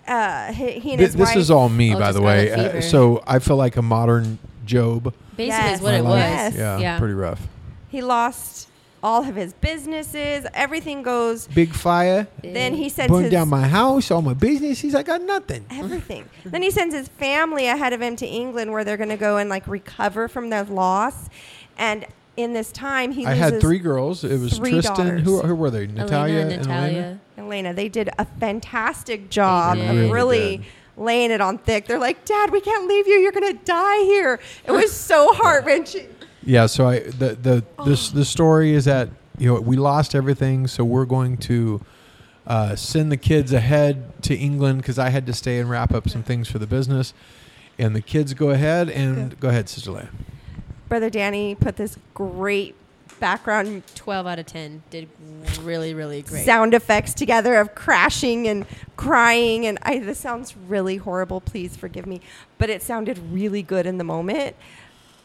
Uh, 0.07 0.51
he, 0.51 0.71
he 0.71 0.75
and 0.75 0.83
Th- 0.83 0.99
his 0.99 1.15
this 1.15 1.27
wife. 1.29 1.37
is 1.37 1.51
all 1.51 1.69
me, 1.69 1.93
Oh, 1.95 1.99
by 1.99 2.07
just 2.07 2.15
the 2.17 2.21
way. 2.23 2.51
Uh, 2.51 2.63
fever. 2.69 2.81
so 2.81 3.23
I 3.27 3.39
feel 3.39 3.55
like 3.57 3.77
a 3.77 3.81
modern 3.81 4.39
Job. 4.65 5.13
Basically, 5.35 5.47
Yes. 5.47 5.77
is 5.77 5.81
what 5.83 5.93
it 5.93 6.03
was. 6.03 6.09
life. 6.11 6.21
Yes. 6.21 6.55
Yeah, 6.55 6.77
Yeah. 6.79 6.99
pretty 6.99 7.13
rough. 7.13 7.47
He 7.89 8.01
lost 8.01 8.67
all 9.03 9.27
of 9.27 9.35
his 9.35 9.53
businesses. 9.53 10.45
Everything 10.53 11.01
goes. 11.03 11.47
Big 11.47 11.73
fire. 11.73 12.27
Then 12.43 12.73
he 12.75 12.89
sends 12.89 13.11
Burned 13.11 13.25
his 13.25 13.31
down 13.31 13.49
my 13.49 13.67
house, 13.67 14.11
all 14.11 14.21
my 14.21 14.33
business. 14.33 14.79
He's 14.79 14.93
like, 14.93 15.09
I 15.09 15.17
got 15.17 15.21
nothing. 15.25 15.65
everything. 15.71 16.25
then 16.45 16.61
he 16.61 16.69
sends 16.71 16.93
his 16.93 17.07
family 17.07 17.67
ahead 17.67 17.93
of 17.93 18.01
him 18.01 18.15
to 18.17 18.25
England, 18.27 18.71
where 18.71 18.83
they're 18.83 18.97
going 18.97 19.09
to 19.09 19.17
go 19.17 19.37
and 19.37 19.49
like 19.49 19.67
recover 19.67 20.27
from 20.27 20.49
their 20.49 20.63
loss. 20.63 21.29
And 21.77 22.05
in 22.37 22.53
this 22.53 22.71
time, 22.71 23.11
he 23.11 23.25
I 23.25 23.33
had 23.33 23.59
three 23.59 23.79
girls. 23.79 24.23
It 24.23 24.39
was 24.39 24.57
Tristan. 24.57 25.19
Who, 25.19 25.37
daughters. 25.37 25.49
who 25.49 25.55
were 25.55 25.69
they? 25.69 25.87
Natalia 25.87 26.35
Elena, 26.35 26.53
and 26.53 26.67
Natalia. 26.67 26.99
Elena. 27.01 27.19
Elena. 27.37 27.73
They 27.73 27.89
did 27.89 28.09
a 28.17 28.25
fantastic 28.25 29.29
job 29.29 29.77
of 29.77 29.87
really 29.87 30.11
Really 30.11 30.61
laying 30.97 31.31
it 31.31 31.41
on 31.41 31.57
thick. 31.57 31.87
They're 31.87 31.99
like, 31.99 32.25
Dad, 32.25 32.51
we 32.51 32.61
can't 32.61 32.87
leave 32.87 33.07
you. 33.07 33.15
You're 33.15 33.31
going 33.31 33.57
to 33.57 33.63
die 33.65 34.03
here. 34.03 34.39
It 34.65 34.71
was 34.71 34.91
so 34.91 35.33
heart 35.33 35.65
wrenching. 35.65 36.07
Yeah. 36.43 36.65
So 36.65 36.87
I 36.87 36.99
the 36.99 37.35
the 37.35 37.63
this 37.85 38.09
the 38.09 38.25
story 38.25 38.73
is 38.73 38.85
that 38.85 39.09
you 39.37 39.47
know 39.47 39.59
we 39.59 39.75
lost 39.75 40.15
everything, 40.15 40.67
so 40.67 40.83
we're 40.83 41.05
going 41.05 41.37
to 41.37 41.81
uh, 42.47 42.75
send 42.75 43.11
the 43.11 43.17
kids 43.17 43.53
ahead 43.53 44.21
to 44.23 44.35
England 44.35 44.81
because 44.81 44.97
I 44.97 45.09
had 45.09 45.25
to 45.27 45.33
stay 45.33 45.59
and 45.59 45.69
wrap 45.69 45.93
up 45.93 46.09
some 46.09 46.23
things 46.23 46.49
for 46.49 46.59
the 46.59 46.67
business, 46.67 47.13
and 47.77 47.95
the 47.95 48.01
kids 48.01 48.33
go 48.33 48.49
ahead 48.49 48.89
and 48.89 49.39
go 49.39 49.49
ahead, 49.49 49.69
Sister 49.69 49.91
Leia. 49.91 50.09
Brother 50.91 51.09
Danny 51.09 51.55
put 51.55 51.77
this 51.77 51.97
great 52.13 52.75
background 53.21 53.81
12 53.95 54.27
out 54.27 54.39
of 54.39 54.45
10. 54.45 54.83
Did 54.89 55.07
really, 55.61 55.93
really 55.93 56.21
great. 56.21 56.43
sound 56.43 56.73
effects 56.73 57.13
together 57.13 57.55
of 57.55 57.73
crashing 57.75 58.45
and 58.49 58.65
crying 58.97 59.65
and 59.65 59.79
I 59.83 59.99
this 59.99 60.19
sounds 60.19 60.53
really 60.67 60.97
horrible 60.97 61.39
please 61.39 61.77
forgive 61.77 62.05
me 62.05 62.19
but 62.57 62.69
it 62.69 62.81
sounded 62.81 63.17
really 63.31 63.61
good 63.63 63.85
in 63.85 63.99
the 63.99 64.03
moment 64.03 64.57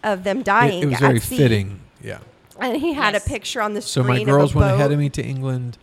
of 0.04 0.22
them 0.22 0.44
dying 0.44 0.84
it 0.84 0.86
was 0.86 1.00
very 1.00 1.18
sea. 1.18 1.36
fitting. 1.36 1.80
Yeah. 2.00 2.18
and 2.60 2.76
he 2.76 2.92
had 2.92 3.14
Yes. 3.14 3.26
a 3.26 3.28
picture 3.28 3.60
on 3.60 3.74
the 3.74 3.82
So 3.82 4.02
screen 4.02 4.18
so 4.18 4.24
my 4.24 4.30
girls 4.30 4.50
of 4.50 4.56
a 4.56 4.58
went 4.60 4.70
boat. 4.70 4.74
ahead 4.76 4.92
of 4.92 5.00
me 5.00 5.08
to 5.10 5.22
England, 5.24 5.78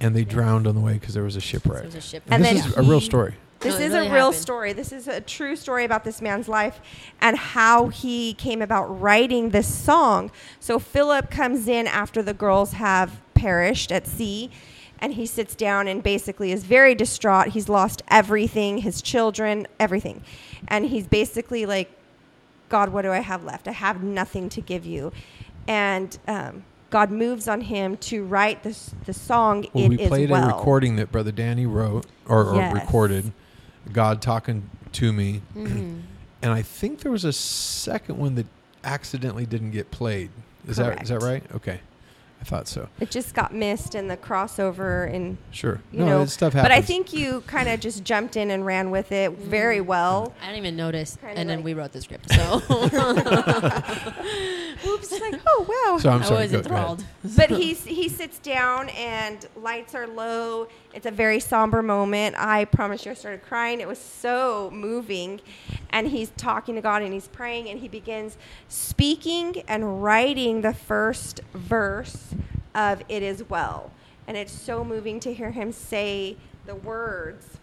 and 0.00 0.16
they 0.16 0.24
drowned 0.24 0.66
on 0.66 0.74
the 0.74 0.80
way 0.80 0.94
because 0.94 1.14
there 1.14 1.22
was 1.22 1.36
a 1.36 1.40
So 1.40 1.46
shipwreck. 1.46 1.82
it 1.84 1.86
was 1.86 1.94
a 1.94 2.00
ship. 2.00 2.24
And, 2.26 2.44
And 2.44 2.56
this 2.56 2.64
then 2.64 2.72
is 2.72 2.76
a 2.76 2.82
real 2.82 3.00
story. 3.00 3.34
This 3.60 3.74
No, 3.74 3.80
it 3.80 3.86
is 3.86 3.92
really 3.92 4.06
a 4.06 4.12
real 4.12 4.24
happened. 4.26 4.40
story. 4.42 4.72
This 4.72 4.92
is 4.92 5.08
a 5.08 5.20
true 5.20 5.56
story 5.56 5.84
about 5.84 6.04
this 6.04 6.22
man's 6.22 6.48
life 6.48 6.80
and 7.20 7.36
how 7.36 7.88
he 7.88 8.34
came 8.34 8.62
about 8.62 8.86
writing 9.00 9.50
this 9.50 9.66
song. 9.72 10.30
So 10.60 10.78
Philip 10.78 11.30
comes 11.30 11.66
in 11.66 11.86
after 11.88 12.22
the 12.22 12.34
girls 12.34 12.72
have 12.74 13.20
perished 13.34 13.90
at 13.90 14.06
sea 14.06 14.50
and 15.00 15.14
he 15.14 15.26
sits 15.26 15.54
down 15.56 15.88
and 15.88 16.02
basically 16.02 16.52
is 16.52 16.64
very 16.64 16.94
distraught. 16.94 17.48
He's 17.48 17.68
lost 17.68 18.02
everything, 18.08 18.78
his 18.78 19.02
children, 19.02 19.66
everything. 19.80 20.22
And 20.68 20.86
he's 20.86 21.06
basically 21.06 21.66
like, 21.66 21.90
God, 22.68 22.90
what 22.90 23.02
do 23.02 23.10
I 23.10 23.20
have 23.20 23.42
left? 23.44 23.66
I 23.66 23.72
have 23.72 24.02
nothing 24.02 24.48
to 24.50 24.60
give 24.60 24.84
you. 24.86 25.10
And 25.66 26.16
um, 26.28 26.64
God 26.90 27.10
moves 27.10 27.48
on 27.48 27.62
him 27.62 27.96
to 27.98 28.24
write 28.24 28.62
this 28.62 28.94
the 29.04 29.12
song. 29.12 29.66
Well, 29.72 29.84
It 29.84 29.88
we 29.88 29.98
is 30.00 30.08
played 30.08 30.30
well. 30.30 30.44
a 30.44 30.46
recording 30.48 30.96
that 30.96 31.10
Brother 31.12 31.32
Danny 31.32 31.66
wrote 31.66 32.06
or, 32.26 32.44
or 32.50 32.56
Yes. 32.56 32.74
recorded, 32.74 33.32
God 33.92 34.22
talking 34.22 34.68
to 34.92 35.12
me, 35.12 35.42
Mhm. 35.56 36.02
and 36.42 36.52
I 36.52 36.62
think 36.62 37.00
there 37.00 37.12
was 37.12 37.24
a 37.24 37.32
second 37.32 38.18
one 38.18 38.34
that 38.36 38.46
accidentally 38.84 39.46
didn't 39.46 39.72
get 39.72 39.90
played. 39.90 40.30
Is 40.66 40.76
that 40.76 41.02
is 41.02 41.08
that 41.08 41.22
right? 41.22 41.42
Okay, 41.54 41.80
I 42.40 42.44
thought 42.44 42.68
so. 42.68 42.88
It 43.00 43.10
just 43.10 43.34
got 43.34 43.54
missed 43.54 43.94
in 43.94 44.08
the 44.08 44.16
crossover 44.16 45.12
and 45.12 45.38
Sure. 45.50 45.80
you 45.92 46.00
no, 46.00 46.06
know, 46.06 46.18
that 46.20 46.30
stuff 46.30 46.52
happens. 46.52 46.70
But 46.70 46.78
I 46.78 46.82
think 46.82 47.12
you 47.12 47.42
kind 47.46 47.68
of 47.68 47.80
just 47.80 48.04
jumped 48.04 48.36
in 48.36 48.50
and 48.50 48.64
ran 48.66 48.90
with 48.90 49.10
it 49.12 49.32
very 49.32 49.80
well. 49.80 50.34
I 50.42 50.46
didn't 50.46 50.58
even 50.58 50.76
notice. 50.76 51.16
Kinda 51.20 51.38
and 51.40 51.48
then 51.50 51.62
we 51.62 51.74
wrote 51.74 51.92
the 51.92 52.00
script. 52.02 52.30
So 52.32 52.60
Oops, 54.86 55.12
it's 55.12 55.20
like, 55.20 55.40
oh 55.46 55.66
wow. 55.68 55.98
So 55.98 56.10
I'm 56.10 56.22
I 56.22 56.30
was 56.30 56.50
go- 56.50 56.58
go 56.58 56.58
enthralled. 56.58 57.04
but 57.36 57.50
he's 57.50 57.84
he 57.84 58.08
sits 58.08 58.38
down 58.38 58.88
and 58.90 59.44
lights 59.56 59.94
are 59.94 60.06
low. 60.06 60.68
It's 60.94 61.06
a 61.06 61.10
very 61.10 61.40
somber 61.40 61.82
moment. 61.82 62.36
I 62.38 62.64
promise 62.64 63.04
you, 63.04 63.10
I 63.10 63.14
started 63.14 63.42
crying. 63.42 63.80
It 63.80 63.88
was 63.88 63.98
so 63.98 64.70
moving, 64.72 65.40
and 65.90 66.08
he's 66.08 66.30
talking 66.36 66.74
to 66.76 66.80
God 66.80 67.02
and 67.02 67.12
he's 67.12 67.28
praying 67.28 67.68
and 67.68 67.80
he 67.80 67.88
begins 67.88 68.36
speaking 68.68 69.62
and 69.68 70.02
writing 70.02 70.60
the 70.60 70.74
first 70.74 71.40
verse 71.54 72.34
of 72.74 73.02
"It 73.08 73.22
Is 73.22 73.48
Well," 73.48 73.90
and 74.26 74.36
it's 74.36 74.52
so 74.52 74.84
moving 74.84 75.20
to 75.20 75.32
hear 75.32 75.50
him 75.50 75.72
say 75.72 76.36
the 76.66 76.74
words 76.74 77.57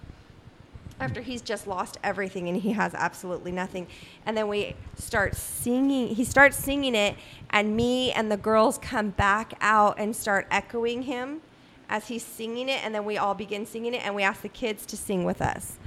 after 0.99 1.21
he's 1.21 1.41
just 1.41 1.67
lost 1.67 1.97
everything 2.03 2.47
and 2.47 2.61
he 2.61 2.71
has 2.73 2.93
absolutely 2.93 3.51
nothing. 3.51 3.87
And 4.25 4.35
then 4.37 4.47
we 4.47 4.75
start 4.97 5.35
singing. 5.35 6.09
He 6.15 6.23
starts 6.23 6.57
singing 6.57 6.95
it, 6.95 7.15
and 7.49 7.75
me 7.75 8.11
and 8.11 8.31
the 8.31 8.37
girls 8.37 8.77
come 8.77 9.09
back 9.09 9.53
out 9.61 9.99
and 9.99 10.15
start 10.15 10.47
echoing 10.49 11.03
him 11.03 11.41
as 11.89 12.07
he's 12.07 12.23
singing 12.23 12.69
it. 12.69 12.83
And 12.83 12.95
then 12.95 13.05
we 13.05 13.17
all 13.17 13.33
begin 13.35 13.65
singing 13.65 13.93
it, 13.93 14.05
and 14.05 14.15
we 14.15 14.23
ask 14.23 14.41
the 14.41 14.49
kids 14.49 14.85
to 14.87 14.97
sing 14.97 15.23
with 15.25 15.41
us. 15.41 15.77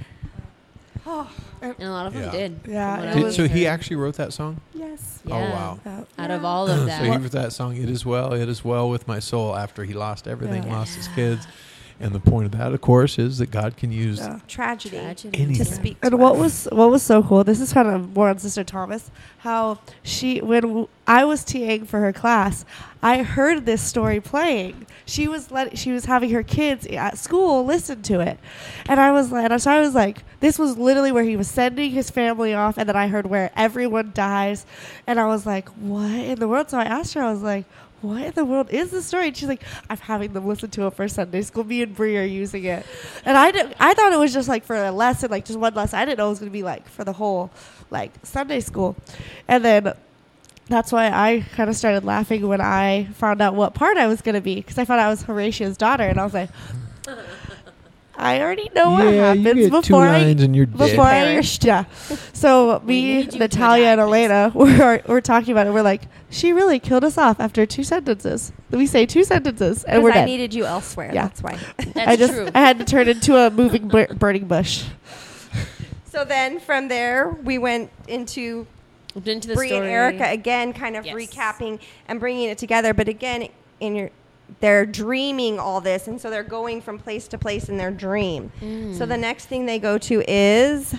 Oh, 1.07 1.29
And 1.61 1.75
a 1.79 1.89
lot 1.91 2.05
of 2.07 2.13
them 2.13 2.23
Yeah. 2.25 2.31
did. 2.31 2.59
Yeah, 2.67 2.95
from 2.95 2.99
what 2.99 3.07
it 3.07 3.11
I 3.11 3.13
Did, 3.15 3.23
was- 3.23 3.35
so 3.35 3.47
he 3.47 3.65
actually 3.65 3.95
wrote 3.95 4.15
that 4.15 4.31
song. 4.31 4.61
yes. 4.73 5.19
Oh, 5.25 5.31
wow. 5.39 5.79
Uh, 5.85 6.21
Out 6.21 6.29
of 6.31 6.45
all 6.45 6.67
of 6.69 6.85
that. 6.85 6.99
So 6.99 7.11
he 7.11 7.17
wrote 7.17 7.31
that 7.31 7.51
song, 7.53 7.75
"It 7.77 7.89
Is 7.89 8.05
Well, 8.05 8.33
It 8.33 8.47
Is 8.47 8.63
Well 8.63 8.89
with 8.89 9.07
My 9.07 9.19
Soul." 9.19 9.55
After 9.55 9.83
he 9.85 9.93
lost 9.93 10.27
everything, 10.27 10.63
Yeah. 10.63 10.73
lost 10.77 10.95
his 10.95 11.07
kids, 11.09 11.47
and 12.01 12.13
the 12.13 12.19
point 12.19 12.45
of 12.45 12.51
that, 12.53 12.71
of 12.73 12.81
course, 12.81 13.19
is 13.19 13.39
that 13.39 13.51
God 13.51 13.75
can 13.77 13.91
use 13.91 14.19
Yeah. 14.19 14.39
Tragedy. 14.47 14.97
Tragedy. 14.97 15.55
To 15.55 15.65
speak 15.65 15.99
to 16.01 16.07
And 16.07 16.19
what 16.19 16.33
us. 16.35 16.39
was 16.39 16.67
what 16.71 16.89
was 16.89 17.03
so 17.03 17.21
cool? 17.23 17.43
This 17.43 17.59
is 17.59 17.73
kind 17.73 17.87
of 17.87 18.15
more 18.15 18.29
on 18.29 18.39
Sister 18.39 18.63
Thomas. 18.63 19.11
How 19.39 19.79
she 20.03 20.39
when 20.41 20.61
w- 20.63 20.87
I 21.07 21.25
was 21.25 21.43
TAing 21.43 21.87
for 21.87 21.99
her 22.01 22.11
class, 22.13 22.65
I 23.01 23.23
heard 23.23 23.65
this 23.65 23.81
story 23.81 24.19
playing. 24.19 24.85
She 25.05 25.27
was 25.27 25.49
let 25.51 25.77
she 25.77 25.91
was 25.91 26.05
having 26.05 26.29
her 26.31 26.43
kids 26.43 26.85
at 26.87 27.17
school 27.17 27.65
listen 27.65 28.01
to 28.03 28.19
it, 28.19 28.37
and 28.87 28.99
I 28.99 29.11
was 29.11 29.31
like, 29.31 29.59
so 29.59 29.71
I 29.71 29.79
was 29.79 29.95
like, 29.95 30.23
this 30.39 30.59
was 30.59 30.77
literally 30.77 31.11
where 31.11 31.23
he 31.23 31.35
was 31.35 31.47
sending 31.49 31.91
his 31.91 32.09
family 32.09 32.53
off, 32.53 32.77
and 32.77 32.87
then 32.87 32.95
I 32.95 33.07
heard 33.07 33.25
where 33.27 33.51
everyone 33.55 34.11
dies, 34.13 34.65
and 35.07 35.19
I 35.19 35.25
was 35.27 35.45
like, 35.45 35.67
what 35.69 36.11
in 36.11 36.39
the 36.39 36.47
world? 36.47 36.69
So 36.69 36.77
I 36.77 36.83
asked 36.83 37.13
her, 37.15 37.21
I 37.23 37.31
was 37.31 37.41
like. 37.41 37.65
What 38.01 38.23
in 38.23 38.31
the 38.31 38.45
world 38.45 38.69
is 38.69 38.91
the 38.91 39.01
story? 39.01 39.27
And 39.27 39.35
she's 39.37 39.47
like, 39.49 39.63
I'm 39.89 39.97
having 39.97 40.33
them 40.33 40.47
listen 40.47 40.69
to 40.71 40.87
it 40.87 40.93
for 40.93 41.07
Sunday 41.07 41.41
school. 41.41 41.63
Me 41.65 41.81
and 41.81 41.93
Bree 41.93 42.17
are 42.17 42.23
using 42.23 42.63
it, 42.63 42.85
and 43.25 43.37
I 43.37 43.51
did, 43.51 43.75
I 43.79 43.93
thought 43.93 44.13
it 44.13 44.19
was 44.19 44.33
just 44.33 44.47
like 44.47 44.63
for 44.63 44.75
a 44.75 44.91
lesson, 44.91 45.29
like 45.29 45.45
just 45.45 45.59
one 45.59 45.73
lesson. 45.73 45.99
I 45.99 46.05
didn't 46.05 46.17
know 46.19 46.27
it 46.27 46.29
was 46.29 46.39
gonna 46.39 46.51
be 46.51 46.63
like 46.63 46.87
for 46.87 47.03
the 47.03 47.13
whole 47.13 47.51
like 47.89 48.11
Sunday 48.23 48.61
school, 48.61 48.95
and 49.47 49.65
then 49.65 49.93
that's 50.67 50.91
why 50.91 51.07
I 51.07 51.43
kind 51.55 51.69
of 51.69 51.75
started 51.75 52.05
laughing 52.05 52.47
when 52.47 52.61
I 52.61 53.05
found 53.15 53.41
out 53.41 53.55
what 53.55 53.73
part 53.73 53.97
I 53.97 54.07
was 54.07 54.21
gonna 54.21 54.39
be 54.39 54.55
because 54.55 54.77
I 54.77 54.85
found 54.85 55.01
I 55.01 55.09
was 55.09 55.23
Horatio's 55.23 55.75
daughter, 55.75 56.03
and 56.03 56.19
I 56.19 56.23
was 56.23 56.33
like, 56.33 56.49
I 58.19 58.41
already 58.41 58.69
know 58.75 58.91
what 58.91 59.05
yeah, 59.13 59.33
happens 59.33 59.45
you 59.55 59.69
get 59.69 59.83
two 59.83 59.93
before 59.93 60.05
I 60.07 60.21
lines 60.23 60.43
and 60.43 60.55
you're 60.55 60.65
dead. 60.65 60.77
before 60.77 61.05
I 61.05 61.23
Perished. 61.23 61.63
yeah. 61.71 61.85
So 62.33 62.81
me, 62.85 63.01
need 63.01 63.25
you 63.25 63.31
to 63.31 63.37
Natalia, 63.39 63.87
and. 63.87 64.01
Elena 64.01 64.51
we're 64.55 65.01
we're 65.07 65.21
talking 65.21 65.51
about 65.51 65.67
it. 65.67 65.73
We're 65.73 65.81
like, 65.81 66.03
she 66.29 66.51
really 66.53 66.79
killed 66.79 67.03
us 67.03 67.17
off 67.17 67.39
after 67.39 67.65
two 67.65 67.83
sentences. 67.83 68.51
We 68.71 68.85
say 68.87 69.05
two 69.05 69.23
sentences 69.23 69.83
and 69.85 70.03
we're 70.03 70.11
I 70.11 70.15
dead. 70.15 70.25
needed 70.25 70.53
you 70.53 70.65
elsewhere. 70.65 71.11
Yeah. 71.13 71.23
That's 71.29 71.41
why. 71.41 71.57
That's 71.77 71.97
I 71.97 72.15
just 72.15 72.33
true. 72.33 72.49
I 72.53 72.59
had 72.59 72.77
to 72.79 72.85
turn 72.85 73.07
into 73.07 73.35
a 73.37 73.49
moving 73.49 73.87
bur- 73.87 74.13
burning 74.13 74.47
bush. 74.47 74.83
so 76.05 76.25
then 76.25 76.59
from 76.59 76.87
there, 76.89 77.29
we 77.29 77.57
went 77.57 77.89
into 78.07 78.67
Moved 79.15 79.27
into 79.27 79.47
the 79.47 79.55
Bree 79.55 79.71
and. 79.71 79.85
Erica 79.85 80.29
again, 80.29 80.71
kind 80.73 80.95
of 80.95 81.05
Yes. 81.05 81.15
recapping 81.15 81.79
and 82.07 82.19
bringing 82.19 82.49
it 82.49 82.57
together. 82.57 82.93
But 82.93 83.07
again, 83.07 83.47
in 83.79 83.95
your, 83.95 84.09
they're 84.59 84.85
dreaming 84.85 85.59
all 85.59 85.81
this, 85.81 86.07
and 86.07 86.19
so 86.19 86.29
they're 86.29 86.43
going 86.43 86.81
from 86.81 86.99
place 86.99 87.27
to 87.29 87.37
place 87.37 87.69
in 87.69 87.77
their 87.77 87.91
dream. 87.91 88.51
Mm. 88.61 88.97
So 88.97 89.05
the 89.05 89.17
next 89.17 89.45
thing 89.45 89.65
they 89.65 89.79
go 89.79 89.97
to 89.99 90.23
is 90.27 90.95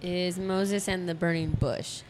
is 0.00 0.38
Moses 0.38 0.88
and 0.88 1.08
the 1.08 1.14
burning 1.14 1.50
bush. 1.60 2.02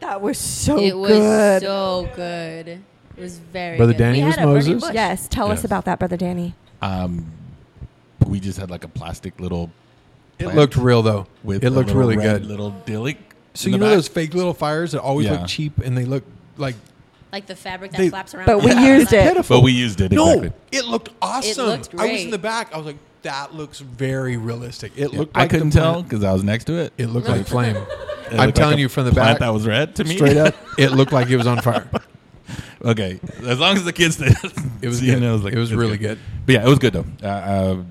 that 0.00 0.20
was 0.20 0.38
so 0.38 0.78
it 0.78 0.96
was 0.96 1.10
good. 1.12 1.62
so 1.62 2.08
good. 2.14 2.68
It 2.68 2.80
was 3.20 3.38
very 3.38 3.76
Brother 3.78 3.92
good. 3.94 3.98
Danny 3.98 4.18
We 4.20 4.24
was 4.26 4.34
had 4.36 4.44
a 4.44 4.46
burning 4.52 4.74
Moses? 4.74 4.90
yes, 4.94 5.28
tell 5.28 5.48
Yes. 5.48 5.58
us 5.60 5.64
about 5.64 5.86
that, 5.86 5.98
brother 5.98 6.16
Danny. 6.16 6.54
Um, 6.82 7.32
we 8.26 8.38
just 8.40 8.58
had 8.58 8.70
like 8.70 8.84
a 8.84 8.88
plastic 8.88 9.40
little. 9.40 9.70
It 10.38 10.48
looked 10.54 10.76
real 10.76 11.00
though. 11.02 11.26
With 11.42 11.64
it 11.64 11.70
looked 11.70 11.90
really 11.90 12.16
red 12.16 12.42
good. 12.42 12.46
Little 12.46 12.70
dilly. 12.84 13.16
So 13.54 13.70
you 13.70 13.78
know 13.78 13.86
back. 13.86 13.94
those 13.94 14.08
fake 14.08 14.34
little 14.34 14.52
fires 14.52 14.92
that 14.92 15.00
always 15.00 15.26
Yeah. 15.26 15.32
look 15.38 15.46
cheap 15.48 15.78
and 15.78 15.96
they 15.96 16.04
look 16.04 16.24
like 16.58 16.74
Like 17.32 17.46
the 17.46 17.56
fabric 17.56 17.90
that 17.92 17.98
They- 17.98 18.08
flaps 18.10 18.34
around. 18.34 18.46
But 18.46 18.56
on 18.58 18.64
we 18.64 18.74
the 18.74 18.80
used 18.80 19.06
outside. 19.08 19.18
it. 19.18 19.28
pitiful. 19.34 19.56
But 19.58 19.62
we 19.64 19.72
used 19.72 20.00
it 20.00 20.12
no, 20.12 20.28
exactly. 20.28 20.52
it 20.72 20.84
looked 20.86 21.08
awesome. 21.20 21.66
looked 21.66 21.88
I 21.94 21.96
was 21.96 22.10
great. 22.10 22.24
in 22.24 22.30
the 22.30 22.38
back. 22.38 22.72
I 22.74 22.76
was 22.78 22.86
like, 22.86 22.96
that 23.22 23.54
looks 23.54 23.80
very 23.80 24.36
realistic. 24.36 24.92
It 24.96 25.12
Yeah, 25.12 25.18
looked. 25.20 25.36
I 25.36 25.40
like 25.40 25.50
the 25.50 25.56
couldn't 25.58 25.70
tell 25.72 25.94
plant- 25.94 26.08
because 26.08 26.24
I 26.24 26.32
was 26.32 26.44
next 26.44 26.64
to 26.66 26.74
it. 26.74 26.92
It 26.96 27.06
looked 27.08 27.28
like 27.28 27.46
flame. 27.46 27.76
It 28.28 28.32
I'm 28.40 28.46
looked 28.46 28.56
telling 28.56 28.72
like 28.72 28.78
a 28.78 28.80
you 28.80 28.88
from 28.88 29.04
the 29.04 29.12
plant 29.12 29.38
back, 29.38 29.46
that 29.46 29.52
was 29.54 29.64
red 29.68 29.94
to 29.96 30.04
me. 30.04 30.16
straight 30.16 30.36
up, 30.36 30.52
it 30.78 30.90
looked 30.90 31.12
like 31.12 31.28
it 31.30 31.36
was 31.36 31.46
on 31.46 31.60
fire. 31.62 31.88
okay, 32.84 33.20
as 33.44 33.60
long 33.60 33.76
as 33.76 33.84
the 33.84 33.92
kids 33.92 34.16
did. 34.16 34.34
It 34.82 34.88
was 34.88 35.00
You 35.00 35.12
good. 35.14 35.20
know, 35.22 35.36
like, 35.36 35.52
it 35.52 35.58
was 35.58 35.70
it's 35.70 35.78
really 35.78 35.96
good. 35.96 36.18
But 36.44 36.54
yeah, 36.56 36.64
it 36.66 36.68
was 36.68 36.80
good 36.80 36.92
though. 36.92 37.06
Uh, 37.22 37.26
uh, 37.26 37.82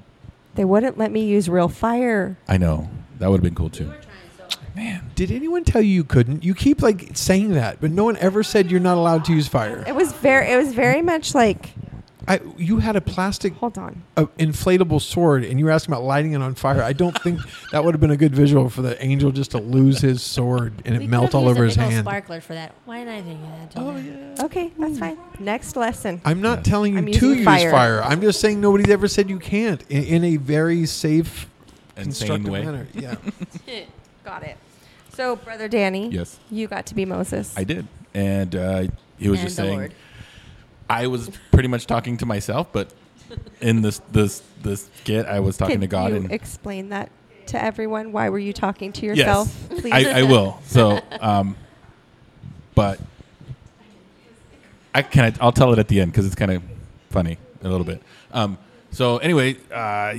They 0.55 0.65
wouldn't 0.65 0.97
let 0.97 1.11
me 1.13 1.23
use 1.23 1.47
real 1.47 1.69
fire. 1.69 2.37
I 2.49 2.57
know 2.57 2.89
that 3.19 3.29
would 3.31 3.37
have 3.37 3.43
been 3.43 3.55
cool 3.55 3.69
too. 3.69 3.93
Man, 4.75 5.09
did 5.15 5.31
anyone 5.31 5.63
tell 5.63 5.81
you 5.81 5.91
you 5.93 6.03
couldn't? 6.03 6.43
You 6.43 6.53
keep 6.53 6.81
like 6.81 7.11
saying 7.13 7.51
that, 7.53 7.79
but 7.79 7.91
no 7.91 8.03
one 8.03 8.17
ever 8.17 8.43
said 8.43 8.69
you're 8.69 8.79
not 8.81 8.97
allowed 8.97 9.23
to 9.25 9.33
use 9.33 9.47
fire. 9.47 9.83
It 9.87 9.95
was 9.95 10.11
very. 10.13 10.51
It 10.51 10.57
was 10.57 10.73
very 10.73 11.01
much 11.01 11.33
like. 11.33 11.71
I, 12.27 12.39
you 12.57 12.79
had 12.79 12.95
a 12.95 13.01
plastic 13.01 13.53
Hold 13.53 13.77
on. 13.77 14.01
uh, 14.17 14.25
inflatable 14.39 14.99
sword, 14.99 15.45
and 15.45 15.59
you 15.59 15.65
were 15.65 15.71
asking 15.71 15.93
about 15.93 16.03
lighting 16.05 16.33
it 16.33 16.41
on 16.41 16.55
fire. 16.55 16.81
I 16.81 16.91
don't 16.91 17.15
think 17.21 17.39
that 17.71 17.85
would 17.85 17.93
have 17.93 18.01
been 18.01 18.09
a 18.09 18.17
good 18.17 18.33
visual 18.33 18.67
for 18.67 18.81
the 18.81 19.01
angel 19.05 19.31
just 19.31 19.51
to 19.51 19.59
lose 19.59 19.99
his 20.01 20.23
sword 20.23 20.73
and 20.85 20.95
it 20.95 21.07
melt 21.07 21.35
all 21.35 21.43
used 21.43 21.51
over 21.51 21.63
a 21.63 21.67
his 21.67 21.77
big 21.77 21.83
ol' 21.85 21.89
hand. 21.91 22.03
Sparkler 22.03 22.41
for 22.41 22.55
that. 22.55 22.73
Why 22.85 23.05
didn't 23.05 23.13
I 23.13 23.21
think 23.21 23.39
of 23.43 23.49
that? 23.75 23.79
Oh 23.79 23.95
yeah. 23.97 24.43
Okay, 24.45 24.73
that's 24.79 24.97
fine. 24.97 25.19
Next 25.39 25.75
lesson. 25.75 26.19
I'm 26.25 26.41
not 26.41 26.65
telling 26.65 26.93
you 26.93 26.97
I'm 26.99 27.05
to 27.05 27.11
using 27.11 27.29
use 27.35 27.45
fire. 27.45 27.69
fire. 27.69 28.01
I'm 28.01 28.21
just 28.21 28.39
saying 28.41 28.59
nobody's 28.59 28.89
ever 28.89 29.07
said 29.07 29.29
you 29.29 29.37
can't 29.37 29.83
in, 29.91 30.03
in 30.05 30.23
a 30.23 30.37
very 30.37 30.87
safe, 30.87 31.47
Insane 31.95 32.41
constructive 32.41 32.49
way. 32.49 32.65
manner. 32.65 32.87
Yeah. 32.95 33.15
Got 34.25 34.43
it. 34.43 34.57
So, 35.13 35.35
brother 35.37 35.67
Danny. 35.67 36.09
Yes. 36.09 36.39
You 36.49 36.67
got 36.67 36.87
to 36.87 36.95
be 36.95 37.05
Moses. 37.05 37.53
I 37.55 37.63
did, 37.63 37.87
and 38.13 38.53
uh, 38.55 38.87
he 39.17 39.29
was 39.29 39.39
And 39.39 39.47
just 39.47 39.57
the 39.57 39.63
saying. 39.63 39.77
Lord. 39.77 39.93
I 40.89 41.07
was 41.07 41.29
pretty 41.51 41.67
much 41.69 41.85
talking 41.87 42.17
to 42.17 42.25
myself, 42.25 42.67
but 42.73 42.91
in 43.61 43.81
this 43.81 44.01
this 44.11 44.41
this 44.61 44.89
skit, 44.97 45.25
I 45.25 45.39
was 45.39 45.57
talking 45.57 45.75
Can 45.75 45.81
to 45.81 45.87
God 45.87 46.11
you 46.11 46.17
and 46.17 46.31
explain 46.31 46.89
that 46.89 47.11
to 47.47 47.63
everyone? 47.63 48.11
Why 48.11 48.29
were 48.29 48.39
you 48.39 48.51
talking 48.51 48.91
to 48.93 49.05
yourself? 49.05 49.55
Yes, 49.69 49.81
Please. 49.81 49.93
I, 49.93 50.19
I 50.19 50.23
will. 50.23 50.59
So, 50.65 50.99
um, 51.21 51.55
but 52.73 52.99
I 54.93 55.01
can. 55.01 55.25
I, 55.25 55.33
I'll 55.43 55.51
tell 55.51 55.71
it 55.71 55.79
at 55.79 55.87
the 55.87 56.01
end 56.01 56.11
because 56.11 56.25
it's 56.25 56.35
kind 56.35 56.51
of 56.51 56.63
funny 57.09 57.37
a 57.63 57.69
little 57.69 57.85
bit. 57.85 58.01
Um, 58.31 58.57
so 58.91 59.17
anyway, 59.19 59.57
uh, 59.71 60.13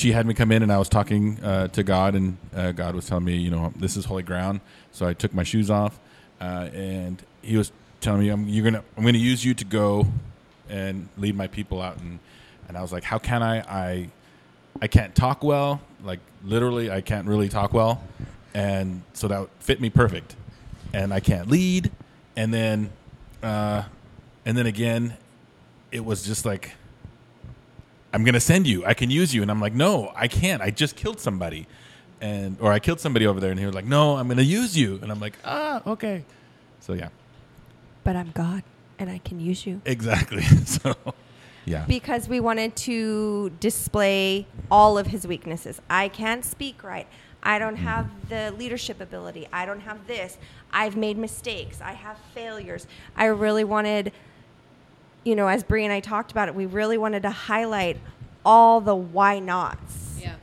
she 0.00 0.12
had 0.12 0.24
me 0.24 0.32
come 0.32 0.50
in 0.50 0.62
and 0.62 0.72
I 0.72 0.78
was 0.78 0.88
talking 0.88 1.38
uh, 1.44 1.68
to 1.68 1.82
God, 1.82 2.14
and 2.14 2.38
uh, 2.54 2.72
God 2.72 2.94
was 2.94 3.06
telling 3.06 3.24
me, 3.24 3.36
you 3.36 3.50
know, 3.50 3.72
this 3.76 3.96
is 3.96 4.06
holy 4.06 4.22
ground. 4.22 4.60
So 4.92 5.06
I 5.06 5.12
took 5.12 5.34
my 5.34 5.44
shoes 5.44 5.70
off, 5.70 6.00
uh, 6.40 6.70
and 6.72 7.22
He 7.42 7.58
was 7.58 7.70
telling 8.00 8.22
me, 8.22 8.30
I'm, 8.30 8.48
"You're 8.48 8.64
gonna. 8.64 8.82
I'm 8.96 9.04
gonna 9.04 9.18
use 9.18 9.44
you 9.44 9.52
to 9.54 9.64
go 9.64 10.06
and 10.70 11.08
lead 11.18 11.36
my 11.36 11.48
people 11.48 11.82
out." 11.82 11.98
And 11.98 12.18
and 12.66 12.78
I 12.78 12.82
was 12.82 12.92
like, 12.92 13.04
"How 13.04 13.18
can 13.18 13.42
I? 13.42 13.58
I 13.60 14.08
I 14.80 14.86
can't 14.86 15.14
talk 15.14 15.44
well. 15.44 15.82
Like 16.02 16.20
literally, 16.42 16.90
I 16.90 17.02
can't 17.02 17.26
really 17.26 17.50
talk 17.50 17.74
well, 17.74 18.02
and 18.54 19.02
so 19.12 19.28
that 19.28 19.48
fit 19.60 19.80
me 19.80 19.90
perfect. 19.90 20.34
And 20.92 21.12
I 21.14 21.20
can't 21.20 21.48
lead, 21.48 21.92
and 22.36 22.52
then, 22.52 22.90
uh, 23.44 23.84
and 24.44 24.56
then 24.56 24.66
again, 24.66 25.16
it 25.92 26.04
was 26.04 26.24
just 26.24 26.44
like, 26.44 26.72
I'm 28.12 28.24
gonna 28.24 28.40
send 28.40 28.66
you. 28.66 28.84
I 28.84 28.94
can 28.94 29.10
use 29.10 29.34
you, 29.34 29.42
and 29.42 29.50
I'm 29.50 29.60
like, 29.60 29.72
no, 29.74 30.12
I 30.16 30.28
can't. 30.28 30.60
I 30.62 30.70
just 30.70 30.96
killed 30.96 31.20
somebody, 31.20 31.66
and 32.20 32.56
or 32.60 32.72
I 32.72 32.78
killed 32.78 33.00
somebody 33.00 33.26
over 33.26 33.40
there, 33.40 33.50
and 33.50 33.58
he 33.60 33.66
was 33.66 33.74
like, 33.74 33.84
no, 33.86 34.16
I'm 34.16 34.28
gonna 34.28 34.42
use 34.42 34.76
you, 34.76 34.98
and 35.02 35.10
I'm 35.12 35.20
like, 35.20 35.34
ah, 35.44 35.82
okay. 35.86 36.24
So 36.80 36.94
yeah, 36.94 37.08
But 38.04 38.16
I'm 38.16 38.30
God 38.32 38.62
and 38.98 39.08
I 39.10 39.18
can 39.18 39.38
use 39.40 39.66
you. 39.66 39.80
exactly. 39.84 40.42
so 40.64 40.94
yeah, 41.66 41.84
Because 41.86 42.28
we 42.28 42.40
wanted 42.40 42.74
to 42.76 43.50
display 43.60 44.46
all 44.70 44.98
of 44.98 45.06
his 45.08 45.26
weaknesses. 45.26 45.80
I 45.88 46.08
can't 46.08 46.44
speak 46.44 46.82
right. 46.82 47.06
I 47.42 47.58
don't 47.58 47.76
have 47.76 48.06
the 48.28 48.52
leadership 48.58 49.00
ability. 49.00 49.46
I 49.52 49.64
don't 49.66 49.80
have 49.80 50.06
this. 50.06 50.36
I've 50.72 50.96
made 50.96 51.16
mistakes. 51.16 51.80
I 51.80 51.92
have 51.92 52.18
failures. 52.34 52.86
I 53.16 53.26
really 53.26 53.64
wanted, 53.64 54.12
you 55.24 55.36
know, 55.36 55.48
as 55.48 55.62
Bree 55.62 55.84
and 55.84 55.92
I 55.92 56.00
talked 56.00 56.32
about 56.32 56.48
it, 56.48 56.54
we 56.54 56.66
really 56.66 56.98
wanted 56.98 57.22
to 57.22 57.30
highlight 57.30 57.98
all 58.44 58.80
the 58.80 58.94
why 58.94 59.38
nots. 59.38 60.18
Yeah. 60.20 60.34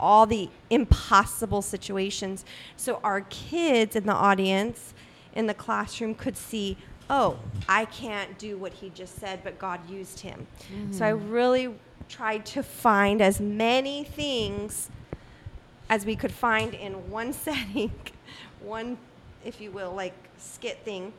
all 0.00 0.26
the 0.26 0.50
impossible 0.68 1.62
situations 1.62 2.44
so 2.76 3.00
our 3.04 3.22
kids 3.22 3.96
in 3.96 4.04
the 4.04 4.12
audience 4.12 4.92
in 5.34 5.46
the 5.46 5.54
classroom 5.54 6.14
could 6.14 6.36
see 6.36 6.76
oh 7.08 7.38
i 7.68 7.86
can't 7.86 8.36
do 8.38 8.58
what 8.58 8.72
he 8.72 8.90
just 8.90 9.18
said 9.18 9.40
but 9.42 9.58
god 9.58 9.88
used 9.88 10.20
him 10.20 10.46
so 10.90 11.04
i 11.04 11.12
mm-hmm. 11.12 11.30
really 11.30 11.74
tried 12.08 12.44
to 12.44 12.62
find 12.62 13.22
as 13.22 13.40
many 13.40 14.04
things 14.04 14.90
as 15.88 16.04
we 16.04 16.16
could 16.16 16.32
find 16.32 16.74
in 16.74 16.92
one 17.10 17.32
setting 17.44 17.90
one 18.60 18.98
if 19.44 19.60
you 19.60 19.70
will 19.70 19.92
like 19.92 20.14
skit 20.36 20.78
thing 20.84 21.12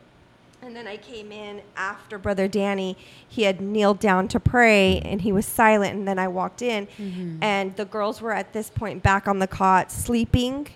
and 0.64 0.74
then 0.74 0.86
I 0.86 0.96
came 0.96 1.30
in 1.30 1.62
after 1.76 2.18
Brother 2.18 2.48
Danny. 2.48 2.96
He 3.28 3.42
had 3.42 3.60
kneeled 3.60 3.98
down 4.00 4.28
to 4.28 4.40
pray 4.40 5.00
and 5.00 5.20
he 5.20 5.32
was 5.32 5.46
silent. 5.46 5.94
And 5.94 6.08
then 6.08 6.18
I 6.18 6.28
walked 6.28 6.62
in, 6.62 6.88
and 7.42 7.76
the 7.76 7.84
girls 7.84 8.20
were 8.20 8.32
at 8.32 8.52
this 8.52 8.70
point 8.70 9.02
back 9.02 9.28
on 9.28 9.38
the 9.38 9.46
cot 9.46 9.92
sleeping. 9.92 10.68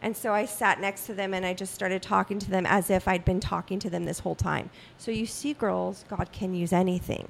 And 0.00 0.16
so 0.16 0.32
I 0.32 0.44
sat 0.44 0.80
next 0.80 1.06
to 1.06 1.14
them 1.14 1.34
and 1.34 1.44
I 1.44 1.54
just 1.54 1.74
started 1.74 2.02
talking 2.02 2.38
to 2.38 2.50
them 2.50 2.66
as 2.66 2.88
if 2.88 3.08
I'd 3.08 3.24
been 3.24 3.40
talking 3.40 3.78
to 3.80 3.90
them 3.90 4.04
this 4.04 4.20
whole 4.20 4.36
time. 4.36 4.70
So 4.96 5.10
you 5.10 5.26
see, 5.26 5.54
girls, 5.54 6.04
God 6.08 6.30
can 6.32 6.54
use 6.54 6.72
anything. 6.72 7.28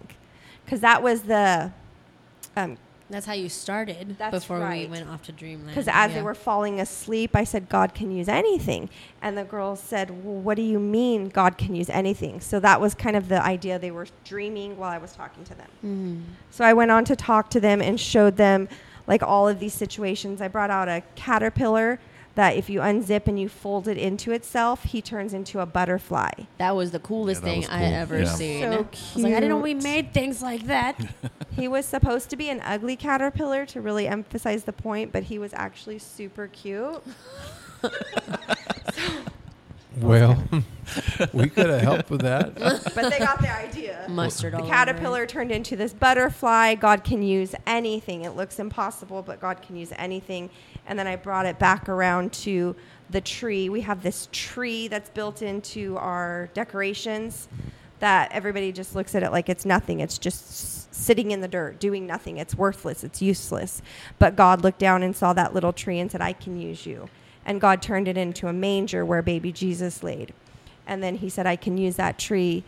Because 0.64 0.80
that 0.80 1.02
was 1.02 1.22
the. 1.22 1.72
Um, 2.56 2.76
That's 3.10 3.24
how 3.24 3.32
you 3.32 3.48
started 3.48 4.16
That's 4.18 4.34
before 4.34 4.58
right. 4.58 4.86
we 4.86 4.90
went 4.90 5.08
off 5.08 5.22
to 5.24 5.32
Dreamland. 5.32 5.68
because 5.68 5.88
as 5.88 6.12
they 6.12 6.20
were 6.20 6.34
falling 6.34 6.78
asleep, 6.80 7.34
I 7.34 7.44
said, 7.44 7.68
God 7.68 7.94
can 7.94 8.10
use 8.10 8.28
anything. 8.28 8.90
And 9.22 9.36
the 9.36 9.44
girls 9.44 9.80
said, 9.80 10.24
well, 10.24 10.34
What 10.34 10.56
do 10.56 10.62
you 10.62 10.78
mean 10.78 11.28
God 11.28 11.56
can 11.56 11.74
use 11.74 11.88
anything? 11.88 12.40
So 12.40 12.60
that 12.60 12.80
was 12.80 12.94
kind 12.94 13.16
of 13.16 13.28
the 13.28 13.42
idea 13.42 13.78
they 13.78 13.90
were 13.90 14.06
dreaming 14.24 14.76
while 14.76 14.90
I 14.90 14.98
was 14.98 15.12
talking 15.14 15.44
to 15.44 15.54
them. 15.54 15.68
Mm-hmm. 15.78 16.20
So 16.50 16.64
I 16.64 16.74
went 16.74 16.90
on 16.90 17.04
to 17.06 17.16
talk 17.16 17.48
to 17.50 17.60
them 17.60 17.80
and 17.80 17.98
showed 17.98 18.36
them 18.36 18.68
like 19.06 19.22
all 19.22 19.48
of 19.48 19.58
these 19.58 19.74
situations. 19.74 20.42
I 20.42 20.48
brought 20.48 20.70
out 20.70 20.88
a 20.88 21.02
caterpillar 21.14 21.98
that 22.38 22.54
if 22.54 22.70
you 22.70 22.78
unzip 22.78 23.26
and 23.26 23.36
you 23.36 23.48
fold 23.48 23.88
it 23.88 23.98
into 23.98 24.30
itself, 24.30 24.84
he 24.84 25.02
turns 25.02 25.34
into 25.34 25.58
a 25.58 25.66
butterfly. 25.66 26.30
That 26.58 26.76
was 26.76 26.92
the 26.92 27.00
coolest 27.00 27.42
Yeah, 27.42 27.46
that 27.46 27.50
thing 27.50 27.60
was 27.62 27.68
I 27.68 27.82
ever 27.82 28.18
Yeah. 28.20 28.24
seen. 28.26 28.62
So 28.62 28.70
I 28.72 28.76
was 28.78 29.16
like, 29.24 29.32
I 29.32 29.40
didn't 29.40 29.48
know 29.48 29.56
we 29.58 29.74
made 29.74 30.14
things 30.14 30.40
like 30.40 30.66
that. 30.66 30.94
He 31.50 31.66
was 31.66 31.84
supposed 31.84 32.30
to 32.30 32.36
be 32.36 32.48
an 32.50 32.60
ugly 32.64 32.94
caterpillar 32.94 33.66
to 33.66 33.80
really 33.80 34.06
emphasize 34.06 34.62
the 34.62 34.72
point, 34.72 35.10
but 35.10 35.24
he 35.24 35.40
was 35.40 35.52
actually 35.54 35.98
super 35.98 36.46
cute. 36.46 37.02
Well, 39.96 40.42
we 41.32 41.48
could 41.48 41.70
have 41.70 41.80
helped 41.80 42.10
with 42.10 42.20
that. 42.22 42.54
But 42.94 43.10
they 43.10 43.18
got 43.18 43.40
the 43.40 43.50
idea. 43.50 44.06
Mustard 44.08 44.54
all 44.54 44.60
The 44.60 44.66
over 44.66 44.72
caterpillar 44.72 45.26
turned 45.26 45.50
into 45.50 45.76
this 45.76 45.92
butterfly. 45.92 46.74
God 46.74 47.04
can 47.04 47.22
use 47.22 47.54
anything. 47.66 48.24
It 48.24 48.36
looks 48.36 48.58
impossible, 48.58 49.22
but 49.22 49.40
God 49.40 49.62
can 49.62 49.76
use 49.76 49.92
anything. 49.96 50.50
And 50.86 50.98
then 50.98 51.06
I 51.06 51.16
brought 51.16 51.46
it 51.46 51.58
back 51.58 51.88
around 51.88 52.32
to 52.34 52.76
the 53.10 53.20
tree. 53.20 53.68
We 53.68 53.80
have 53.82 54.02
this 54.02 54.28
tree 54.32 54.88
that's 54.88 55.10
built 55.10 55.42
into 55.42 55.96
our 55.96 56.50
decorations 56.54 57.48
that 58.00 58.30
everybody 58.32 58.70
just 58.72 58.94
looks 58.94 59.14
at 59.14 59.22
it 59.22 59.32
like 59.32 59.48
it's 59.48 59.64
nothing. 59.64 60.00
It's 60.00 60.18
just 60.18 60.94
sitting 60.94 61.30
in 61.30 61.40
the 61.40 61.48
dirt, 61.48 61.80
doing 61.80 62.06
nothing. 62.06 62.38
It's 62.38 62.54
worthless. 62.54 63.02
It's 63.02 63.20
useless. 63.22 63.82
But 64.18 64.36
God 64.36 64.62
looked 64.62 64.78
down 64.78 65.02
and 65.02 65.16
saw 65.16 65.32
that 65.32 65.54
little 65.54 65.72
tree 65.72 65.98
and 65.98 66.10
said, 66.10 66.20
I 66.20 66.32
can 66.32 66.60
use 66.60 66.86
you. 66.86 67.08
And 67.48 67.62
God 67.62 67.80
turned 67.80 68.08
it 68.08 68.18
into 68.18 68.46
a 68.46 68.52
manger 68.52 69.06
where 69.06 69.22
baby 69.22 69.52
Jesus 69.52 70.02
laid. 70.02 70.34
And 70.86 71.02
then 71.02 71.16
he 71.16 71.30
said, 71.30 71.46
I 71.46 71.56
can 71.56 71.78
use 71.78 71.96
that 71.96 72.18
tree 72.18 72.62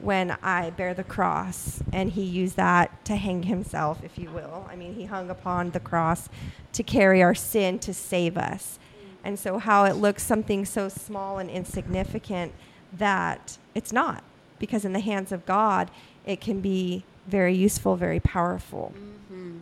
when 0.00 0.36
I 0.42 0.70
bear 0.70 0.92
the 0.92 1.04
cross. 1.04 1.80
And 1.92 2.10
he 2.10 2.22
used 2.24 2.56
that 2.56 3.04
to 3.04 3.14
hang 3.14 3.44
himself, 3.44 4.02
if 4.02 4.18
you 4.18 4.28
will. 4.30 4.66
I 4.68 4.74
mean, 4.74 4.94
he 4.94 5.04
hung 5.04 5.30
upon 5.30 5.70
the 5.70 5.78
cross 5.78 6.28
to 6.72 6.82
carry 6.82 7.22
our 7.22 7.34
sin 7.34 7.78
to 7.78 7.94
save 7.94 8.36
us. 8.36 8.80
And 9.22 9.38
so, 9.38 9.58
how 9.58 9.84
it 9.84 9.94
looks 9.94 10.24
something 10.24 10.64
so 10.64 10.88
small 10.88 11.38
and 11.38 11.48
insignificant 11.48 12.52
that 12.92 13.58
it's 13.74 13.92
not, 13.92 14.24
because 14.58 14.84
in 14.84 14.92
the 14.92 15.00
hands 15.00 15.30
of 15.30 15.46
God, 15.46 15.90
it 16.24 16.40
can 16.40 16.60
be 16.60 17.04
very 17.28 17.54
useful, 17.54 17.94
very 17.94 18.20
powerful. 18.20 18.92
Mm-hmm. 18.96 19.58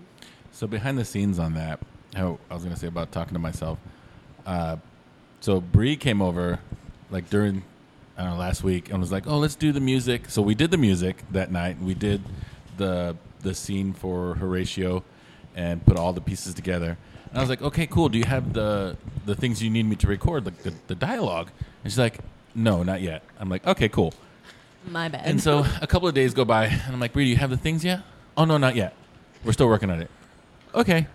So 0.53 0.67
behind 0.67 0.97
the 0.97 1.05
scenes 1.05 1.39
on 1.39 1.53
that, 1.55 1.81
how 2.15 2.39
I 2.51 2.55
was 2.55 2.65
gonna 2.65 2.77
say 2.77 2.87
about 2.87 3.13
talking 3.13 3.35
to 3.35 3.39
myself. 3.39 3.79
Uh, 4.47 4.76
so 5.40 5.61
Bree 5.61 5.97
came 5.97 6.22
over, 6.22 6.59
like 7.11 7.28
during 7.28 7.62
I 8.16 8.22
don't 8.22 8.32
know 8.32 8.38
last 8.38 8.62
week, 8.64 8.90
and 8.90 8.99
was 9.01 9.12
like, 9.12 9.26
"Oh, 9.26 9.38
let's 9.38 9.57
do 9.57 9.72
the 9.72 9.80
music." 9.80 10.30
So 10.30 10.40
we 10.40 10.55
did 10.55 10.70
the 10.70 10.78
music 10.78 11.22
that 11.32 11.51
night. 11.53 11.78
We 11.80 11.94
did 11.94 12.22
the 12.76 13.16
the 13.42 13.55
scene 13.55 13.92
for 13.92 14.34
Horatio, 14.36 15.05
and 15.55 15.84
put 15.84 15.97
all 15.99 16.12
the 16.12 16.20
pieces 16.20 16.55
together. 16.55 16.97
And 17.30 17.38
I 17.38 17.40
was 17.40 17.51
like, 17.51 17.61
"Okay, 17.61 17.86
cool. 17.86 18.09
Do 18.09 18.18
you 18.18 18.24
have 18.24 18.53
the 18.55 18.97
the 19.26 19.34
things 19.34 19.62
you 19.62 19.68
need 19.68 19.84
me 19.84 19.97
to 19.97 20.07
record, 20.07 20.47
like 20.47 20.62
the, 20.62 20.72
the 20.86 20.94
dialogue?" 20.94 21.51
And 21.84 21.92
she's 21.92 21.99
like, 21.99 22.18
"No, 22.55 22.82
not 22.82 23.03
yet." 23.03 23.22
I'm 23.38 23.51
like, 23.51 23.66
"Okay, 23.66 23.88
cool." 23.88 24.14
My 24.88 25.09
bad. 25.09 25.26
And 25.26 25.40
so 25.40 25.66
a 25.82 25.86
couple 25.86 26.09
of 26.09 26.14
days 26.14 26.32
go 26.32 26.44
by, 26.44 26.66
and 26.66 26.92
I'm 26.92 27.01
like, 27.01 27.12
Bree, 27.12 27.24
do 27.24 27.30
you 27.30 27.36
have 27.36 27.51
the 27.51 27.57
things 27.57 27.84
yet? 27.84 28.03
Oh, 28.36 28.44
no, 28.44 28.57
not 28.57 28.76
yet. 28.76 28.94
We're 29.44 29.53
still 29.53 29.68
working 29.68 29.90
on 29.90 30.01
it. 30.01 30.11
Okay. 30.74 31.07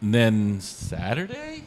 And 0.00 0.12
then 0.12 0.60
Saturday? 0.60 1.64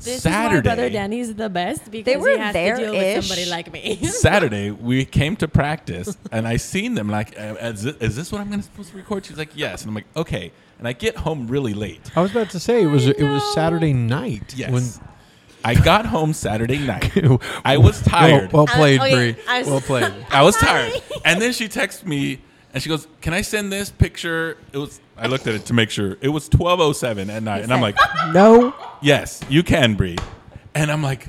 This 0.00 0.22
Saturday, 0.22 0.56
is 0.56 0.56
why 0.56 0.60
brother 0.60 0.90
Danny's 0.90 1.34
the 1.34 1.48
best 1.48 1.90
because 1.90 2.04
They 2.04 2.16
were 2.16 2.30
he 2.30 2.38
has 2.38 2.54
to 2.54 2.76
deal 2.76 2.92
with 2.92 3.24
somebody 3.24 3.50
like 3.50 3.72
me. 3.72 3.96
Saturday, 4.04 4.70
we 4.70 5.04
came 5.04 5.36
to 5.36 5.48
practice, 5.48 6.16
and 6.30 6.46
I 6.46 6.56
seen 6.56 6.94
them 6.94 7.08
like, 7.08 7.38
uh, 7.38 7.56
is, 7.60 7.82
this, 7.82 7.96
is 7.96 8.16
this 8.16 8.32
what 8.32 8.40
I'm 8.40 8.50
gonna 8.50 8.62
supposed 8.62 8.90
to 8.90 8.96
record? 8.96 9.24
She's 9.26 9.38
like, 9.38 9.50
yes, 9.54 9.82
and 9.82 9.90
I'm 9.90 9.94
like, 9.94 10.06
okay. 10.16 10.52
And 10.78 10.86
I 10.86 10.92
get 10.92 11.16
home 11.16 11.48
really 11.48 11.72
late. 11.72 12.10
I 12.14 12.20
was 12.20 12.30
about 12.32 12.50
to 12.50 12.60
say 12.60 12.82
it 12.82 12.86
was 12.86 13.06
it 13.08 13.22
was 13.22 13.42
Saturday 13.54 13.94
night. 13.94 14.54
Yes. 14.54 15.00
I 15.64 15.74
got 15.74 16.06
home 16.06 16.32
Saturday 16.32 16.78
night. 16.78 17.10
I 17.64 17.78
was 17.78 18.00
tired. 18.02 18.52
Well, 18.52 18.66
well 18.66 18.76
played, 18.76 19.00
Uh, 19.00 19.04
okay, 19.04 19.14
Bree. 19.32 19.42
Was- 19.58 19.66
well 19.66 19.80
played. 19.80 20.12
I 20.30 20.42
was 20.42 20.56
tired. 20.56 20.92
And 21.24 21.40
then 21.42 21.52
she 21.52 21.66
texts 21.66 22.04
me 22.04 22.40
and 22.72 22.82
she 22.82 22.88
goes, 22.88 23.08
"Can 23.20 23.32
I 23.32 23.40
send 23.40 23.72
this 23.72 23.90
picture?" 23.90 24.58
It 24.72 24.78
was. 24.78 25.00
I 25.18 25.26
looked 25.28 25.46
at 25.46 25.54
it 25.54 25.66
to 25.66 25.74
make 25.74 25.90
sure 25.90 26.16
it 26.20 26.28
was 26.28 26.48
12:07 26.48 27.30
at 27.30 27.42
night, 27.42 27.62
and 27.62 27.72
I'm 27.72 27.80
like, 27.80 27.96
No. 28.32 28.74
"Yes, 29.00 29.40
you 29.48 29.62
can, 29.62 29.94
Bree." 29.94 30.16
And 30.74 30.90
I'm 30.92 31.02
like, 31.02 31.28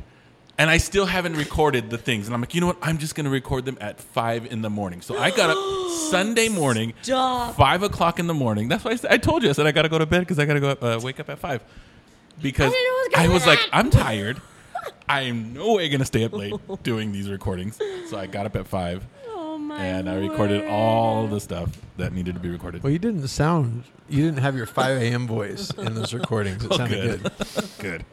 and 0.57 0.69
I 0.69 0.77
still 0.77 1.05
haven't 1.05 1.35
recorded 1.37 1.89
the 1.89 1.97
things, 1.97 2.25
and 2.27 2.33
I'm 2.33 2.41
like, 2.41 2.53
you 2.55 2.61
know 2.61 2.67
what? 2.67 2.77
I'm 2.81 2.97
just 2.97 3.15
gonna 3.15 3.29
record 3.29 3.63
them 3.65 3.77
at 3.79 3.99
five 4.01 4.45
in 4.51 4.61
the 4.61 4.69
morning. 4.69 5.01
So 5.01 5.17
I 5.17 5.29
got 5.31 5.49
up 5.51 5.91
Sunday 6.11 6.49
morning, 6.49 6.93
Stop. 7.01 7.55
five 7.55 7.83
o'clock 7.83 8.19
in 8.19 8.27
the 8.27 8.33
morning. 8.33 8.67
That's 8.67 8.83
why 8.83 8.91
I, 8.91 8.95
said, 8.95 9.11
I 9.11 9.17
told 9.17 9.43
you 9.43 9.49
I 9.49 9.53
said 9.53 9.67
I 9.67 9.71
gotta 9.71 9.89
go 9.89 9.97
to 9.99 10.05
bed 10.05 10.19
because 10.21 10.39
I 10.39 10.45
gotta 10.45 10.59
go 10.59 10.69
up, 10.69 10.83
uh, 10.83 10.99
wake 11.01 11.19
up 11.19 11.29
at 11.29 11.39
five 11.39 11.63
because 12.41 12.71
I 12.71 12.75
didn't 12.75 12.85
know 12.85 13.25
it 13.27 13.31
was 13.31 13.31
I 13.31 13.33
was 13.33 13.47
like. 13.47 13.59
I'm 13.71 13.89
tired. 13.89 14.41
I 15.09 15.21
am 15.21 15.53
no 15.53 15.75
way 15.75 15.87
gonna 15.89 16.05
stay 16.05 16.25
up 16.25 16.33
late 16.33 16.53
doing 16.83 17.11
these 17.13 17.29
recordings. 17.29 17.79
So 18.09 18.17
I 18.17 18.25
got 18.27 18.45
up 18.45 18.55
at 18.57 18.67
five 18.67 19.05
and 19.77 20.09
I 20.09 20.15
recorded 20.15 20.61
word. 20.63 20.69
all 20.69 21.27
the 21.27 21.39
stuff 21.39 21.69
that 21.97 22.13
needed 22.13 22.33
to 22.35 22.39
be 22.41 22.49
recorded. 22.49 22.83
Well, 22.83 22.91
you 22.91 22.99
didn't 22.99 23.27
sound. 23.27 23.83
You 24.09 24.23
didn't 24.23 24.39
have 24.39 24.55
your 24.55 24.65
5 24.65 25.01
a.m. 25.01 25.27
voice 25.27 25.71
in 25.71 25.93
those 25.95 26.13
recordings. 26.13 26.63
It 26.63 26.71
Oh, 26.71 26.77
sounded 26.77 27.21
good. 27.23 27.31
good. 27.33 27.65
Good. 27.79 28.05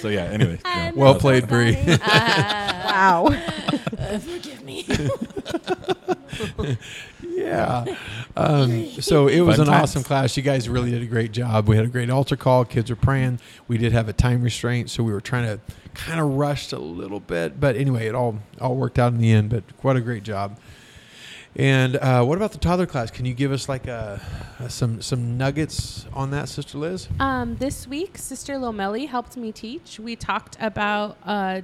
So 0.00 0.08
yeah. 0.08 0.24
Anyway, 0.24 0.60
yeah, 0.64 0.90
Well 0.94 1.14
that 1.14 1.14
was- 1.14 1.22
played, 1.22 1.48
Bree. 1.48 1.74
Wow. 2.00 3.26
Uh, 3.98 4.18
forgive 4.18 4.62
me. 4.64 4.84
Yeah. 7.22 7.84
Um, 8.36 8.86
so 9.00 9.28
it 9.28 9.40
was 9.40 9.56
Fun 9.56 9.66
an 9.68 9.72
times. 9.72 9.82
awesome 9.90 10.02
class. 10.02 10.36
You 10.36 10.42
guys 10.42 10.68
really 10.68 10.90
did 10.90 11.02
a 11.02 11.06
great 11.06 11.32
job. 11.32 11.68
We 11.68 11.76
had 11.76 11.84
a 11.84 11.88
great 11.88 12.10
altar 12.10 12.36
call. 12.36 12.64
Kids 12.64 12.90
were 12.90 12.96
praying. 12.96 13.40
We 13.68 13.78
did 13.78 13.92
have 13.92 14.08
a 14.08 14.12
time 14.12 14.42
restraint, 14.42 14.90
so 14.90 15.02
we 15.02 15.12
were 15.12 15.20
trying 15.20 15.46
to 15.46 15.60
kind 15.94 16.20
of 16.20 16.34
rush 16.34 16.70
a 16.72 16.78
little 16.78 17.18
bit, 17.20 17.58
but 17.58 17.74
anyway, 17.76 18.06
it 18.06 18.14
all 18.14 18.38
all 18.60 18.76
worked 18.76 18.98
out 18.98 19.12
in 19.12 19.18
the 19.18 19.32
end. 19.32 19.50
But 19.50 19.64
what 19.82 19.96
a 19.96 20.00
great 20.00 20.22
job. 20.22 20.58
And 21.56 21.96
uh, 21.96 22.24
what 22.24 22.36
about 22.36 22.52
the 22.52 22.58
toddler 22.58 22.86
class? 22.86 23.10
Can 23.10 23.24
you 23.24 23.34
give 23.34 23.52
us 23.52 23.68
like 23.68 23.86
a, 23.86 24.20
some 24.68 25.00
some 25.02 25.36
nuggets 25.36 26.06
on 26.12 26.30
that, 26.30 26.48
Sister 26.48 26.78
Liz? 26.78 27.08
Um, 27.18 27.56
this 27.56 27.86
week, 27.86 28.18
Sister 28.18 28.54
Lomeli 28.54 29.08
helped 29.08 29.36
me 29.36 29.50
teach. 29.50 29.98
We 29.98 30.14
talked 30.14 30.56
about 30.60 31.16
uh, 31.24 31.62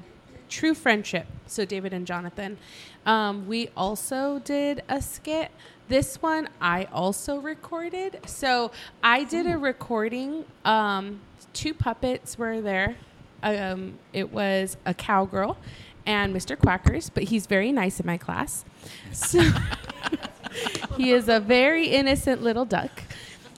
true 0.49 0.75
friendship. 0.75 1.27
So 1.47 1.65
David 1.65 1.93
and 1.93 2.07
Jonathan. 2.07 2.59
Um, 3.07 3.47
we 3.47 3.69
also 3.77 4.41
did 4.41 4.83
a 4.89 5.01
skit. 5.03 5.51
This 5.89 6.23
one 6.23 6.49
I 6.61 6.85
also 6.93 7.39
recorded. 7.39 8.21
So 8.27 8.71
I 9.03 9.25
did 9.25 9.47
a 9.47 9.59
recording. 9.59 10.45
Um, 10.65 11.21
two 11.53 11.75
puppets 11.75 12.39
were 12.39 12.61
there. 12.61 12.97
Um, 13.43 13.99
it 14.15 14.33
was 14.33 14.79
a 14.87 14.95
cowgirl 14.95 15.59
and 16.07 16.35
Mr. 16.35 16.57
Quackers, 16.59 17.11
but 17.13 17.25
he's 17.25 17.47
very 17.47 17.73
nice 17.73 17.99
in 18.01 18.07
my 18.07 18.17
class. 18.19 18.65
So 19.13 19.41
he 20.97 21.11
is 21.13 21.29
a 21.29 21.41
very 21.41 21.87
innocent 21.89 22.43
little 22.43 22.65
duck. 22.65 23.03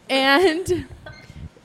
And 0.09 0.87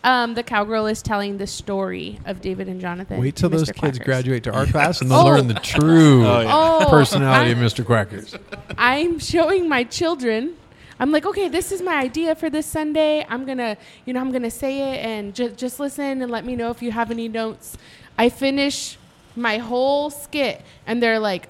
um, 0.04 0.34
the 0.34 0.44
cowgirl 0.44 0.88
is 0.88 1.02
telling 1.02 1.38
the 1.38 1.46
story 1.48 2.20
of 2.26 2.42
David 2.42 2.68
and 2.68 2.82
Jonathan. 2.82 3.20
Wait 3.20 3.36
till 3.36 3.50
to 3.50 3.58
those 3.58 3.70
Mr. 3.70 3.76
kids 3.76 4.00
graduate 4.00 4.44
to 4.46 4.52
our 4.54 4.66
class 4.74 5.02
and 5.02 5.12
they'll 5.12 5.20
Oh. 5.20 5.26
learn 5.26 5.48
the 5.48 5.54
true 5.56 6.26
Oh, 6.26 6.42
yeah. 6.42 6.52
Oh, 6.52 6.88
personality 6.90 7.52
of 7.52 7.60
I'm- 7.60 7.68
Mr. 7.68 7.86
Quackers. 7.86 8.36
I'm 8.78 9.20
showing 9.20 9.70
my 9.70 9.84
children. 9.84 10.56
I'm 11.00 11.12
like, 11.12 11.26
okay, 11.26 11.48
this 11.48 11.72
is 11.72 11.82
my 11.82 11.96
idea 11.96 12.36
for 12.36 12.50
this 12.50 12.66
Sunday. 12.68 13.26
I'm 13.28 13.46
gonna, 13.46 13.76
you 14.06 14.14
know, 14.14 14.20
I'm 14.22 14.32
gonna 14.32 14.52
say 14.52 14.80
it 14.94 15.06
and 15.06 15.34
ju- 15.34 15.50
just 15.50 15.80
listen 15.80 16.22
and 16.22 16.32
let 16.32 16.46
me 16.46 16.56
know 16.56 16.70
if 16.70 16.82
you 16.82 16.92
have 16.92 17.10
any 17.12 17.28
notes. 17.28 17.76
I 18.20 18.30
finish 18.30 18.98
my 19.36 19.58
whole 19.58 20.10
skit 20.10 20.62
and 20.86 21.02
they're 21.02 21.20
like, 21.20 21.48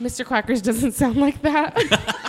Mr. 0.00 0.24
Quackers 0.24 0.62
doesn't 0.62 0.92
sound 0.92 1.16
like 1.16 1.42
that. 1.42 1.74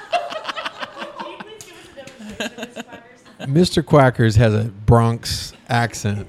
Mr. 3.41 3.83
Quackers 3.83 4.35
has 4.35 4.53
a 4.53 4.65
Bronx 4.85 5.53
accent, 5.69 6.27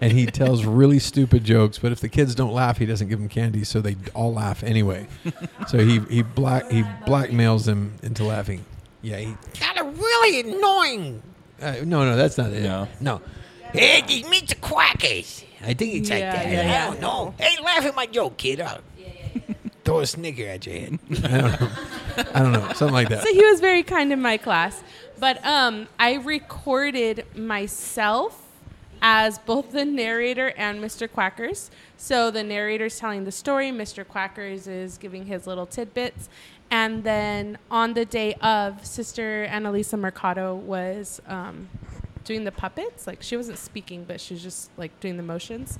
and 0.00 0.12
he 0.12 0.26
tells 0.26 0.64
really 0.64 0.98
stupid 0.98 1.44
jokes. 1.44 1.78
But 1.78 1.92
if 1.92 2.00
the 2.00 2.08
kids 2.08 2.34
don't 2.34 2.52
laugh, 2.52 2.78
he 2.78 2.86
doesn't 2.86 3.08
give 3.08 3.18
them 3.18 3.28
candy, 3.28 3.64
so 3.64 3.80
they 3.80 3.96
all 4.14 4.32
laugh 4.32 4.62
anyway. 4.62 5.08
So 5.68 5.78
he 5.78 5.98
he 6.10 6.22
black 6.22 6.70
he 6.70 6.82
blackmails 7.06 7.64
them 7.64 7.94
into 8.02 8.24
laughing. 8.24 8.64
Yeah, 9.02 9.18
he 9.18 9.36
got 9.58 9.78
a 9.80 9.84
really 9.84 10.50
annoying. 10.50 11.22
Uh, 11.60 11.76
no, 11.84 12.04
no, 12.04 12.16
that's 12.16 12.38
not 12.38 12.52
it. 12.52 12.62
No. 12.62 12.88
no. 13.00 13.20
Hey, 13.72 14.02
these 14.06 14.24
Mr. 14.24 14.60
Quackers. 14.60 15.44
I 15.62 15.74
think 15.74 15.94
it's 15.94 16.10
like 16.10 16.20
that. 16.20 16.46
yeah, 16.46 16.62
yeah. 16.62 16.84
I 16.84 16.90
don't 16.90 17.00
know. 17.00 17.34
Hey, 17.38 17.62
laugh 17.62 17.84
at 17.84 17.94
my 17.94 18.06
joke, 18.06 18.36
kid. 18.36 18.60
I'll 18.60 18.80
throw 19.84 20.00
a 20.00 20.06
snicker 20.06 20.46
at 20.46 20.66
your 20.66 20.74
head. 20.74 20.98
I 21.24 21.38
don't 21.38 21.60
know. 21.60 21.68
I 22.34 22.38
don't 22.40 22.52
know. 22.52 22.72
Something 22.74 22.94
like 22.94 23.08
that. 23.10 23.22
so 23.22 23.32
he 23.32 23.44
was 23.44 23.60
very 23.60 23.82
kind 23.82 24.12
in 24.12 24.20
my 24.20 24.36
class. 24.36 24.82
But 25.18 25.44
um, 25.44 25.88
I 25.98 26.14
recorded 26.14 27.24
myself 27.36 28.40
as 29.02 29.38
both 29.38 29.72
the 29.72 29.84
narrator 29.84 30.52
and 30.56 30.82
Mr. 30.82 31.08
Quackers. 31.08 31.70
So 31.96 32.30
the 32.30 32.42
narrator's 32.42 32.98
telling 32.98 33.24
the 33.24 33.32
story, 33.32 33.70
Mr. 33.70 34.04
Quackers 34.06 34.66
is 34.66 34.98
giving 34.98 35.26
his 35.26 35.46
little 35.46 35.66
tidbits. 35.66 36.28
And 36.70 37.04
then 37.04 37.58
on 37.70 37.92
the 37.94 38.04
day 38.04 38.34
of, 38.34 38.84
Sister 38.84 39.46
Annalisa 39.50 39.98
Mercado 39.98 40.54
was 40.54 41.20
um, 41.26 41.68
doing 42.24 42.44
the 42.44 42.52
puppets. 42.52 43.06
Like 43.06 43.22
she 43.22 43.36
wasn't 43.36 43.58
speaking, 43.58 44.04
but 44.04 44.20
she 44.20 44.34
was 44.34 44.42
just 44.42 44.70
like 44.76 44.98
doing 45.00 45.16
the 45.16 45.22
motions. 45.22 45.78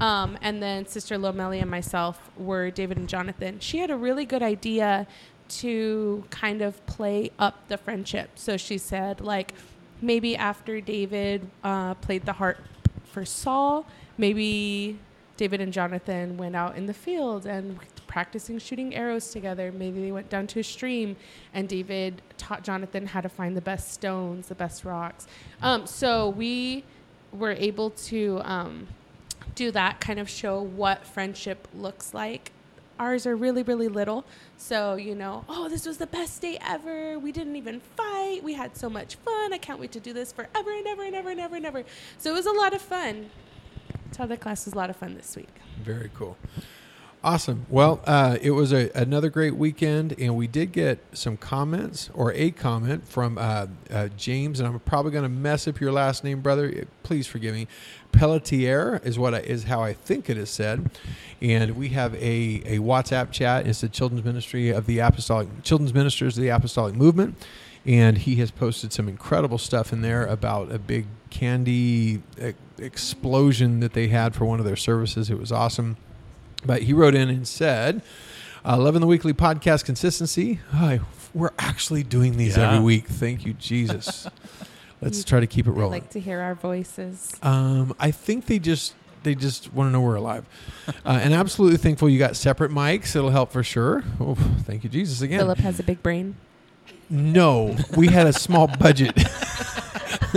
Um, 0.00 0.38
and 0.42 0.62
then 0.62 0.86
Sister 0.86 1.16
Lomeli 1.16 1.60
and 1.60 1.70
myself 1.70 2.30
were 2.36 2.70
David 2.70 2.98
and 2.98 3.08
Jonathan. 3.08 3.58
She 3.60 3.78
had 3.78 3.90
a 3.90 3.96
really 3.96 4.24
good 4.24 4.42
idea 4.42 5.06
to 5.48 6.24
kind 6.30 6.62
of 6.62 6.84
play 6.86 7.30
up 7.38 7.68
the 7.68 7.78
friendship. 7.78 8.30
So 8.34 8.56
she 8.56 8.78
said, 8.78 9.20
like, 9.20 9.54
maybe 10.00 10.36
after 10.36 10.80
David 10.80 11.48
uh, 11.62 11.94
played 11.94 12.26
the 12.26 12.34
harp 12.34 12.58
for 13.04 13.24
Saul, 13.24 13.86
maybe 14.18 14.98
David 15.36 15.60
and 15.60 15.72
Jonathan 15.72 16.36
went 16.36 16.56
out 16.56 16.76
in 16.76 16.86
the 16.86 16.94
field 16.94 17.46
and 17.46 17.78
practicing 18.16 18.58
shooting 18.58 18.94
arrows 18.94 19.28
together. 19.28 19.70
Maybe 19.70 20.00
they 20.00 20.10
went 20.10 20.30
down 20.30 20.46
to 20.46 20.60
a 20.60 20.64
stream 20.64 21.16
and 21.52 21.68
David 21.68 22.22
taught 22.38 22.64
Jonathan 22.64 23.04
how 23.04 23.20
to 23.20 23.28
find 23.28 23.54
the 23.54 23.60
best 23.60 23.92
stones, 23.92 24.48
the 24.48 24.54
best 24.54 24.86
rocks. 24.86 25.26
Um, 25.60 25.86
so 25.86 26.30
we 26.30 26.82
were 27.30 27.52
able 27.52 27.90
to 28.08 28.40
um, 28.42 28.86
do 29.54 29.70
that, 29.72 30.00
kind 30.00 30.18
of 30.18 30.30
show 30.30 30.62
what 30.62 31.04
friendship 31.04 31.68
looks 31.74 32.14
like. 32.14 32.52
Ours 32.98 33.26
are 33.26 33.36
really, 33.36 33.62
really 33.62 33.88
little. 33.88 34.24
So, 34.56 34.94
you 34.94 35.14
know, 35.14 35.44
oh, 35.46 35.68
this 35.68 35.84
was 35.84 35.98
the 35.98 36.06
best 36.06 36.40
day 36.40 36.56
ever. 36.66 37.18
We 37.18 37.32
didn't 37.32 37.56
even 37.56 37.80
fight. 37.80 38.42
We 38.42 38.54
had 38.54 38.78
so 38.78 38.88
much 38.88 39.16
fun. 39.16 39.52
I 39.52 39.58
can't 39.58 39.78
wait 39.78 39.92
to 39.92 40.00
do 40.00 40.14
this 40.14 40.32
forever 40.32 40.72
and 40.72 40.86
ever 40.86 41.02
and 41.02 41.14
ever 41.14 41.28
and 41.28 41.40
ever 41.40 41.56
and 41.56 41.66
ever. 41.66 41.84
So 42.16 42.30
it 42.30 42.34
was 42.34 42.46
a 42.46 42.52
lot 42.52 42.72
of 42.72 42.80
fun. 42.80 43.28
Toddler 44.12 44.38
class 44.38 44.64
was 44.64 44.72
a 44.72 44.78
lot 44.78 44.88
of 44.88 44.96
fun 44.96 45.14
this 45.16 45.36
week. 45.36 45.52
Very 45.82 46.10
cool. 46.14 46.38
Awesome. 47.26 47.66
Well, 47.68 48.00
uh, 48.06 48.38
it 48.40 48.52
was 48.52 48.72
a, 48.72 48.88
another 48.94 49.30
great 49.30 49.56
weekend, 49.56 50.14
and 50.16 50.36
we 50.36 50.46
did 50.46 50.70
get 50.70 51.00
some 51.12 51.36
comments 51.36 52.08
or 52.14 52.32
a 52.34 52.52
comment 52.52 53.08
from 53.08 53.36
uh, 53.36 53.66
uh, 53.90 54.10
James, 54.16 54.60
and 54.60 54.68
I'm 54.68 54.78
probably 54.78 55.10
going 55.10 55.24
to 55.24 55.28
mess 55.28 55.66
up 55.66 55.80
your 55.80 55.90
last 55.90 56.22
name, 56.22 56.40
brother. 56.40 56.86
Please 57.02 57.26
forgive 57.26 57.52
me. 57.52 57.66
Pelletier 58.12 59.00
is 59.02 59.18
what 59.18 59.34
I, 59.34 59.40
is 59.40 59.64
how 59.64 59.82
I 59.82 59.92
think 59.92 60.30
it 60.30 60.38
is 60.38 60.50
said, 60.50 60.88
and 61.42 61.76
we 61.76 61.88
have 61.88 62.14
a, 62.14 62.62
a 62.64 62.78
WhatsApp 62.78 63.32
chat. 63.32 63.66
It's 63.66 63.80
the 63.80 63.88
Children's 63.88 64.24
Ministry 64.24 64.70
of 64.70 64.86
the 64.86 65.00
Apostolic 65.00 65.48
Children's 65.64 65.94
Ministers 65.94 66.38
of 66.38 66.44
the 66.44 66.50
Apostolic 66.50 66.94
Movement, 66.94 67.34
and 67.84 68.18
he 68.18 68.36
has 68.36 68.52
posted 68.52 68.92
some 68.92 69.08
incredible 69.08 69.58
stuff 69.58 69.92
in 69.92 70.00
there 70.00 70.24
about 70.26 70.70
a 70.70 70.78
big 70.78 71.06
candy 71.30 72.22
e- 72.40 72.52
explosion 72.78 73.80
that 73.80 73.94
they 73.94 74.06
had 74.06 74.32
for 74.36 74.44
one 74.44 74.60
of 74.60 74.64
their 74.64 74.76
services. 74.76 75.28
It 75.28 75.40
was 75.40 75.50
awesome. 75.50 75.96
But 76.64 76.82
he 76.82 76.92
wrote 76.92 77.14
in 77.14 77.28
and 77.28 77.46
said, 77.46 78.02
uh, 78.64 78.76
"Loving 78.76 79.00
the 79.00 79.06
weekly 79.06 79.32
podcast 79.32 79.84
consistency. 79.84 80.60
Hi, 80.72 81.00
we're 81.34 81.50
actually 81.58 82.02
doing 82.02 82.36
these 82.36 82.56
Yeah. 82.56 82.72
every 82.72 82.84
week. 82.84 83.06
Thank 83.08 83.44
you, 83.46 83.52
Jesus. 83.54 84.26
Let's 85.02 85.22
try 85.24 85.40
to 85.40 85.46
keep 85.46 85.66
it 85.66 85.70
I'd 85.72 85.76
rolling. 85.76 86.00
like 86.00 86.10
to 86.10 86.20
hear 86.20 86.40
our 86.40 86.54
voices. 86.54 87.34
Um, 87.42 87.94
I 88.00 88.10
think 88.10 88.46
they 88.46 88.58
just 88.58 88.94
they 89.22 89.34
just 89.34 89.72
want 89.74 89.88
to 89.88 89.92
know 89.92 90.00
we're 90.00 90.14
alive, 90.16 90.44
uh, 91.04 91.20
and 91.22 91.34
absolutely 91.34 91.76
thankful 91.78 92.08
you 92.08 92.18
got 92.18 92.34
separate 92.36 92.70
mics. 92.70 93.14
It'll 93.14 93.30
help 93.30 93.52
for 93.52 93.62
sure. 93.62 94.02
Oh, 94.20 94.34
thank 94.34 94.82
you, 94.84 94.90
Jesus. 94.90 95.20
Again, 95.20 95.40
Philip 95.40 95.58
has 95.58 95.78
a 95.78 95.82
big 95.82 96.02
brain. 96.02 96.36
no, 97.10 97.76
we 97.96 98.06
had 98.08 98.26
a 98.26 98.32
small 98.32 98.66
budget. 98.68 99.12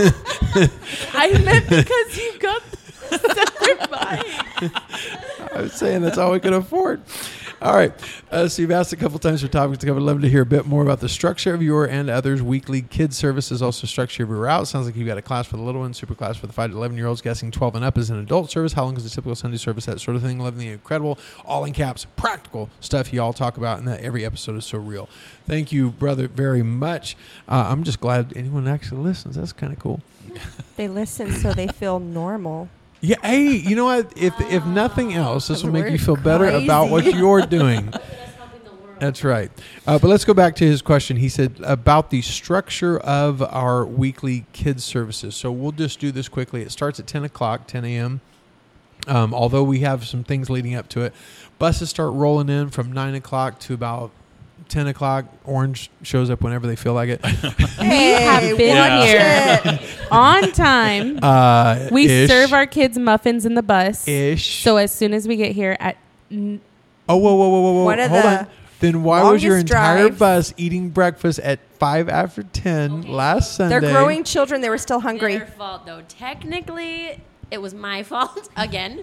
I 1.14 1.40
meant 1.44 1.68
because 1.68 2.16
you 2.16 2.38
got 2.38 2.62
separate 3.10 3.90
mic. 3.90 4.72
I 5.54 5.62
was 5.62 5.72
saying 5.72 6.02
that's 6.02 6.18
all 6.18 6.32
we 6.32 6.40
could 6.40 6.52
afford. 6.52 7.02
All 7.62 7.74
right. 7.74 7.92
Uh, 8.30 8.48
so 8.48 8.62
you've 8.62 8.70
asked 8.70 8.92
a 8.92 8.96
couple 8.96 9.18
times 9.18 9.42
for 9.42 9.48
topics 9.48 9.78
to 9.78 9.86
cover. 9.86 10.00
Love 10.00 10.22
to 10.22 10.28
hear 10.28 10.42
a 10.42 10.46
bit 10.46 10.64
more 10.64 10.82
about 10.82 11.00
the 11.00 11.08
structure 11.10 11.52
of 11.52 11.62
your 11.62 11.84
and 11.84 12.08
others' 12.08 12.40
weekly 12.40 12.80
kids 12.80 13.18
services. 13.18 13.60
Also, 13.60 13.86
structure 13.86 14.22
of 14.22 14.30
your 14.30 14.38
route. 14.38 14.66
Sounds 14.66 14.86
like 14.86 14.96
you've 14.96 15.06
got 15.06 15.18
a 15.18 15.22
class 15.22 15.46
for 15.46 15.58
the 15.58 15.62
little 15.62 15.82
ones, 15.82 15.98
super 15.98 16.14
class 16.14 16.38
for 16.38 16.46
the 16.46 16.54
five 16.54 16.70
to 16.70 16.76
eleven 16.76 16.96
year 16.96 17.06
olds. 17.06 17.20
Guessing 17.20 17.50
twelve 17.50 17.74
and 17.74 17.84
up 17.84 17.98
is 17.98 18.08
an 18.08 18.18
adult 18.18 18.50
service. 18.50 18.72
How 18.72 18.84
long 18.84 18.96
is 18.96 19.04
a 19.04 19.10
typical 19.10 19.34
Sunday 19.34 19.58
service? 19.58 19.84
That 19.84 20.00
sort 20.00 20.16
of 20.16 20.22
thing. 20.22 20.38
Loving 20.38 20.60
the 20.60 20.68
incredible, 20.68 21.18
all 21.44 21.64
in 21.64 21.74
caps, 21.74 22.06
practical 22.16 22.70
stuff 22.80 23.12
you 23.12 23.20
all 23.20 23.34
talk 23.34 23.58
about, 23.58 23.78
and 23.78 23.86
that 23.88 24.00
every 24.00 24.24
episode 24.24 24.56
is 24.56 24.64
so 24.64 24.78
real. 24.78 25.08
Thank 25.46 25.70
you, 25.70 25.90
brother, 25.90 26.28
very 26.28 26.62
much. 26.62 27.16
Uh, 27.46 27.66
I'm 27.68 27.84
just 27.84 28.00
glad 28.00 28.32
anyone 28.36 28.68
actually 28.68 29.02
listens. 29.02 29.36
That's 29.36 29.52
kind 29.52 29.72
of 29.72 29.78
cool. 29.78 30.00
They 30.76 30.88
listen 30.88 31.32
so 31.32 31.52
they 31.52 31.66
feel 31.66 31.98
normal. 31.98 32.68
Yeah, 33.00 33.16
hey, 33.22 33.56
you 33.56 33.76
know 33.76 33.86
what? 33.86 34.12
If 34.16 34.38
if 34.40 34.64
nothing 34.66 35.14
else, 35.14 35.48
this 35.48 35.64
will 35.64 35.72
make 35.72 35.90
you 35.90 35.98
feel 35.98 36.16
better 36.16 36.44
about 36.46 36.90
what 36.90 37.04
you're 37.14 37.46
doing. 37.46 37.92
That's 38.98 39.24
right. 39.24 39.50
Uh, 39.86 39.98
but 39.98 40.08
let's 40.08 40.26
go 40.26 40.34
back 40.34 40.56
to 40.56 40.66
his 40.66 40.82
question. 40.82 41.16
He 41.16 41.30
said 41.30 41.58
about 41.62 42.10
the 42.10 42.20
structure 42.20 42.98
of 42.98 43.40
our 43.42 43.86
weekly 43.86 44.44
kids 44.52 44.84
services. 44.84 45.34
So 45.34 45.50
we'll 45.50 45.72
just 45.72 45.98
do 46.00 46.12
this 46.12 46.28
quickly. 46.28 46.60
It 46.60 46.70
starts 46.70 47.00
at 47.00 47.06
10 47.06 47.24
o'clock, 47.24 47.66
10 47.66 47.86
a.m. 47.86 48.20
Um, 49.06 49.32
although 49.32 49.62
we 49.62 49.80
have 49.80 50.06
some 50.06 50.22
things 50.22 50.50
leading 50.50 50.74
up 50.74 50.86
to 50.90 51.00
it, 51.00 51.14
buses 51.58 51.88
start 51.88 52.12
rolling 52.12 52.50
in 52.50 52.68
from 52.68 52.92
9 52.92 53.14
o'clock 53.14 53.58
to 53.60 53.72
about 53.72 54.10
10 54.70 54.86
o'clock. 54.86 55.26
Orange 55.44 55.90
shows 56.02 56.30
up 56.30 56.40
whenever 56.42 56.66
they 56.66 56.76
feel 56.76 56.94
like 56.94 57.08
it. 57.10 57.20
we 57.80 57.86
have 57.86 58.56
been 58.56 58.76
watch 58.78 59.08
here. 59.08 59.80
On 60.10 60.50
time. 60.52 61.18
Uh, 61.22 61.88
We 61.92 62.06
ish, 62.06 62.28
serve 62.30 62.52
our 62.52 62.66
kids 62.66 62.98
muffins 62.98 63.44
in 63.44 63.54
the 63.54 63.62
bus. 63.62 64.08
ish. 64.08 64.62
So 64.62 64.76
as 64.78 64.90
soon 64.92 65.12
as 65.12 65.28
we 65.28 65.36
get 65.36 65.52
here 65.52 65.76
at 65.80 65.96
n- 66.30 66.60
Oh, 67.08 67.16
whoa, 67.16 67.34
whoa, 67.34 67.48
whoa, 67.48 67.60
whoa, 67.60 67.72
whoa. 67.72 67.84
One 67.84 67.98
of 68.00 68.10
Hold 68.10 68.22
the 68.22 68.38
on. 68.40 68.46
Then 68.78 69.02
why 69.02 69.30
was 69.30 69.42
your 69.42 69.58
entire 69.58 70.04
drives. 70.08 70.18
bus 70.18 70.54
eating 70.56 70.88
breakfast 70.88 71.38
at 71.40 71.58
5 71.78 72.08
after 72.08 72.42
10 72.44 73.02
last 73.02 73.56
Sunday? 73.56 73.78
They're 73.80 73.92
growing 73.92 74.24
children. 74.24 74.62
They 74.62 74.70
were 74.70 74.78
still 74.78 75.00
hungry. 75.00 75.36
Their 75.36 75.46
fault, 75.46 75.84
though. 75.84 76.02
Technically, 76.08 77.20
it 77.50 77.60
was 77.60 77.74
my 77.74 78.02
fault 78.04 78.48
again, 78.56 79.02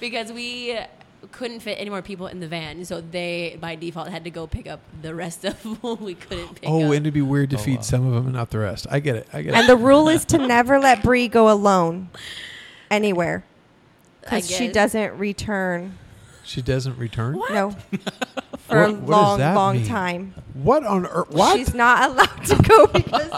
because 0.00 0.32
we 0.32 0.78
couldn't 1.32 1.60
fit 1.60 1.74
any 1.80 1.90
more 1.90 2.00
people 2.02 2.26
in 2.28 2.40
the 2.40 2.48
van, 2.48 2.84
so 2.84 3.00
they 3.00 3.56
by 3.60 3.74
default 3.74 4.08
had 4.08 4.24
to 4.24 4.30
go 4.30 4.46
pick 4.46 4.66
up 4.68 4.80
the 5.02 5.14
rest 5.14 5.44
of 5.44 5.56
what 5.82 6.00
we 6.00 6.14
couldn't 6.14 6.54
pick 6.60 6.68
Oh, 6.68 6.78
up. 6.86 6.92
and 6.92 7.04
it'd 7.06 7.14
be 7.14 7.22
weird 7.22 7.50
to 7.50 7.56
oh, 7.56 7.60
feed 7.60 7.84
some 7.84 8.06
of 8.06 8.14
them 8.14 8.24
and 8.26 8.34
not 8.34 8.50
the 8.50 8.58
rest. 8.58 8.86
I 8.90 9.00
get 9.00 9.16
it. 9.16 9.28
I 9.32 9.42
get 9.42 9.54
it. 9.54 9.56
And 9.56 9.64
it. 9.64 9.68
the 9.68 9.76
rule 9.76 10.08
is 10.08 10.24
to 10.26 10.38
never 10.38 10.78
let 10.78 11.02
Bree 11.02 11.28
go 11.28 11.50
alone 11.50 12.08
anywhere 12.90 13.44
I 14.22 14.36
because 14.36 14.50
she 14.50 14.66
guess. 14.66 14.74
doesn't 14.74 15.18
return. 15.18 15.98
She 16.44 16.62
doesn't 16.62 16.96
return? 16.96 17.38
No, 17.50 17.70
for 18.58 18.84
a 18.84 18.92
What- 18.92 19.00
what 19.00 19.00
does 19.00 19.08
long, 19.10 19.38
that 19.40 19.54
long 19.54 19.76
mean? 19.76 19.86
time. 19.86 20.34
What 20.54 20.84
on 20.84 21.04
earth? 21.06 21.30
What? 21.30 21.58
She's 21.58 21.74
not 21.74 22.10
allowed 22.10 22.44
to 22.46 22.56
go 22.62 22.86
because 22.86 23.30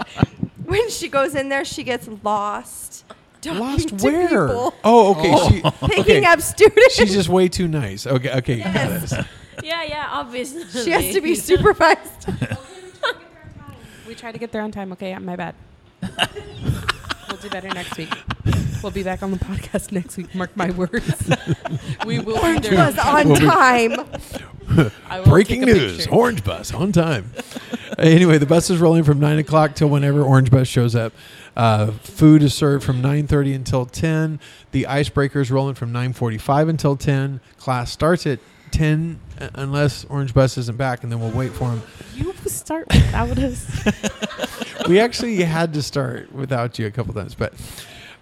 when 0.65 0.89
she 0.91 1.09
goes 1.09 1.35
in 1.35 1.49
there, 1.49 1.65
she 1.65 1.83
gets 1.83 2.09
lost. 2.23 3.05
Talking 3.41 3.59
Lost 3.61 3.89
to 3.99 4.05
where? 4.05 4.29
people, 4.49 4.75
Oh, 4.85 5.15
okay. 5.15 5.49
She, 5.49 5.63
picking 5.87 6.17
okay. 6.19 6.25
up 6.25 6.41
students. 6.43 6.95
She's 6.95 7.13
just 7.15 7.29
way 7.29 7.49
too 7.49 7.69
nice. 7.69 8.07
Okay, 8.07 8.31
okay. 8.39 8.57
Yes. 8.59 9.11
got 9.13 9.21
it. 9.21 9.27
yeah, 9.65 9.83
yeah, 9.83 10.09
obviously. 10.11 10.65
she 10.83 10.91
has 10.91 11.15
to 11.15 11.21
be 11.23 11.35
supervised. 11.35 12.29
we 14.07 14.15
try 14.15 14.31
to 14.33 14.39
get 14.39 14.53
there 14.53 14.63
on 14.63 14.71
time. 14.73 14.93
Okay, 14.93 15.17
my 15.19 15.37
bad. 15.37 15.55
we'll 16.03 17.39
do 17.41 17.49
better 17.49 17.69
next 17.69 17.97
week. 17.97 18.13
We'll 18.83 18.93
be 18.93 19.03
back 19.03 19.23
on 19.23 19.31
the 19.31 19.39
podcast 19.39 19.93
next 19.93 20.17
week. 20.17 20.35
Mark 20.35 20.57
my 20.57 20.71
words. 20.71 21.31
we 22.07 22.19
will 22.19 22.39
Orange 22.39 22.63
there. 22.69 22.75
was 22.87 22.99
on 22.99 23.29
We'll 23.29 23.37
time. 23.37 23.97
Breaking 25.25 25.63
news: 25.63 25.99
picture. 25.99 26.15
Orange 26.15 26.45
Bus 26.45 26.73
on 26.73 26.93
time. 26.93 27.31
anyway, 27.99 28.39
the 28.39 28.47
bus 28.47 28.71
is 28.71 28.79
rolling 28.79 29.03
from 29.05 29.19
nine 29.19 29.39
o'clock 29.39 29.75
till 29.75 29.89
whenever 29.89 30.23
Orange 30.23 30.51
Bus 30.51 30.67
shows 30.69 30.95
up. 30.95 31.13
Uh, 31.57 31.91
food 31.91 32.43
is 32.43 32.55
served 32.55 32.85
from 32.85 33.01
nine 33.03 33.27
thirty 33.27 33.53
until 33.53 33.87
ten. 33.87 34.41
The 34.73 34.87
icebreaker 34.87 35.41
is 35.41 35.51
rolling 35.51 35.75
from 35.75 35.93
nine 35.93 36.13
forty-five 36.13 36.69
until 36.69 36.97
ten. 36.97 37.41
Class 37.59 37.91
starts 37.91 38.27
at 38.27 38.39
ten 38.71 39.19
uh, 39.41 39.49
unless 39.55 40.05
Orange 40.07 40.35
Bus 40.35 40.57
isn't 40.59 40.79
back, 40.79 41.03
and 41.03 41.11
then 41.11 41.21
we'll 41.21 41.31
wait 41.31 41.53
for 41.53 41.71
him. 41.71 41.83
You 42.15 42.33
start 42.47 42.89
without 42.89 43.39
us. 43.39 43.89
we 44.89 45.01
actually 45.01 45.37
had 45.43 45.75
to 45.75 45.83
start 45.83 46.33
without 46.33 46.79
you 46.79 46.87
a 46.87 46.91
couple 46.91 47.15
times, 47.15 47.35
but 47.35 47.53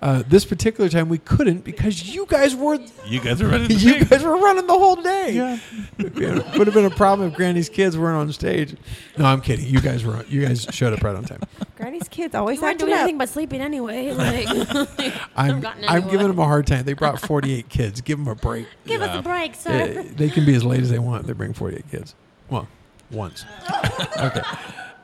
uh, 0.01 0.23
this 0.29 0.45
particular 0.45 0.89
time 0.89 1.09
we 1.09 1.19
couldn't 1.19 1.65
because 1.65 2.15
you 2.15 2.25
guys 2.27 2.55
were 2.55 2.79
You 3.07 3.21
guys 3.21 3.43
are 3.43 3.49
ready 3.49 3.69
to 3.69 3.75
you 3.75 4.05
guys 4.05 4.23
were 4.23 4.37
running 4.37 4.67
the 4.67 4.79
whole 4.79 4.97
day. 4.97 5.33
Yeah, 5.33 5.59
it 5.99 6.59
would 6.59 6.67
have 6.67 6.75
been 6.75 6.85
a 6.85 6.91
problem 6.91 7.29
if 7.31 7.35
Granny's 7.37 7.69
kids 7.69 7.99
weren't 7.99 8.17
on 8.17 8.33
stage. 8.33 8.77
No, 9.17 9.25
I'm 9.25 9.41
kidding. 9.41 9.67
You 9.67 9.81
guys 9.81 10.05
were. 10.05 10.25
You 10.29 10.47
guys 10.47 10.67
showed 10.71 10.93
up 10.93 11.03
right 11.03 11.17
on 11.17 11.25
time. 11.25 11.41
Granny's 11.77 12.09
kids 12.09 12.35
always 12.35 12.59
We 12.61 12.67
weren't 12.67 12.79
doing 12.79 12.93
up. 12.93 13.01
anything 13.01 13.19
but 13.19 13.29
sleeping 13.29 13.61
anyway. 13.61 14.15
Like, 14.99 15.15
I'm 15.37 15.67
I'm 15.89 16.09
giving 16.09 16.29
them 16.29 16.39
a 16.39 16.45
hard 16.45 16.67
time. 16.67 16.85
They 16.85 16.93
brought 16.93 17.21
48 17.21 17.69
kids. 17.69 18.01
Give 18.01 18.19
them 18.19 18.29
a 18.29 18.35
break. 18.35 18.67
give 18.87 19.03
us 19.03 19.19
a 19.19 19.23
break, 19.23 19.53
Uh, 19.53 19.55
sir. 19.55 20.03
they 20.17 20.31
can 20.31 20.45
be 20.45 20.55
as 20.55 20.65
late 20.65 20.81
as 20.81 20.91
they 20.91 20.99
want. 20.99 21.27
They 21.27 21.33
bring 21.33 21.53
48 21.53 21.91
kids. 21.91 22.15
Well, 22.51 22.69
once. 23.11 23.45
okay. 24.19 24.43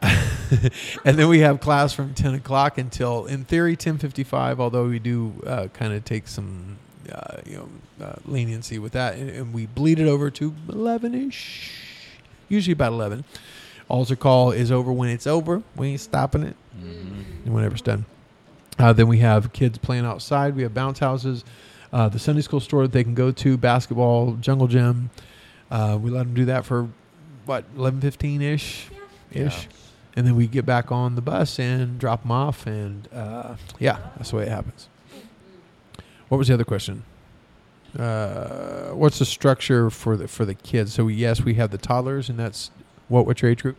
and 1.04 1.18
then 1.18 1.28
we 1.28 1.40
have 1.40 1.60
class 1.60 1.92
from 1.92 2.14
10 2.14 2.34
o'clock 2.34 2.78
until, 2.78 3.26
in 3.26 3.44
theory, 3.44 3.76
10:55. 3.76 4.58
Although 4.58 4.88
we 4.88 4.98
do 4.98 5.32
uh, 5.46 5.68
kind 5.72 5.92
of 5.92 6.04
take 6.04 6.28
some, 6.28 6.78
uh, 7.10 7.38
you 7.46 7.56
know, 7.56 7.68
uh, 8.04 8.16
leniency 8.26 8.78
with 8.78 8.92
that, 8.92 9.16
and, 9.16 9.30
and 9.30 9.54
we 9.54 9.66
bleed 9.66 9.98
it 9.98 10.06
over 10.06 10.30
to 10.30 10.50
11ish. 10.68 11.70
Usually 12.48 12.72
about 12.72 12.92
11. 12.92 13.24
Altar 13.88 14.16
call 14.16 14.50
is 14.50 14.70
over 14.72 14.92
when 14.92 15.08
it's 15.08 15.26
over. 15.26 15.62
We 15.76 15.88
ain't 15.88 16.00
stopping 16.00 16.42
it. 16.42 16.56
And 17.44 17.54
whenever 17.54 17.74
it's 17.74 17.82
done. 17.82 18.04
Uh, 18.78 18.92
then 18.92 19.08
we 19.08 19.18
have 19.18 19.52
kids 19.52 19.78
playing 19.78 20.04
outside. 20.04 20.56
We 20.56 20.62
have 20.62 20.74
bounce 20.74 20.98
houses, 20.98 21.44
uh, 21.92 22.08
the 22.08 22.18
Sunday 22.18 22.42
school 22.42 22.60
store 22.60 22.82
that 22.82 22.92
they 22.92 23.04
can 23.04 23.14
go 23.14 23.30
to, 23.30 23.56
basketball, 23.56 24.32
jungle 24.34 24.66
gym. 24.66 25.10
Uh, 25.70 25.98
we 26.00 26.10
let 26.10 26.24
them 26.24 26.34
do 26.34 26.44
that 26.46 26.64
for 26.64 26.88
what 27.46 27.64
eleven 27.76 28.00
fifteen 28.00 28.42
ish, 28.42 28.88
ish, 29.32 29.68
and 30.16 30.26
then 30.26 30.36
we 30.36 30.46
get 30.46 30.64
back 30.64 30.92
on 30.92 31.14
the 31.14 31.22
bus 31.22 31.58
and 31.58 31.98
drop 31.98 32.22
them 32.22 32.30
off. 32.30 32.66
And 32.66 33.08
uh, 33.12 33.56
yeah, 33.78 33.98
that's 34.16 34.30
the 34.30 34.36
way 34.36 34.44
it 34.44 34.48
happens. 34.48 34.88
What 36.28 36.38
was 36.38 36.48
the 36.48 36.54
other 36.54 36.64
question? 36.64 37.04
Uh, 37.98 38.90
what's 38.90 39.18
the 39.18 39.24
structure 39.24 39.90
for 39.90 40.16
the 40.16 40.26
for 40.26 40.44
the 40.44 40.54
kids? 40.54 40.94
So 40.94 41.08
yes, 41.08 41.42
we 41.42 41.54
have 41.54 41.70
the 41.70 41.78
toddlers, 41.78 42.28
and 42.28 42.38
that's 42.38 42.70
what 43.08 43.26
what's 43.26 43.42
your 43.42 43.50
age 43.50 43.62
group? 43.62 43.76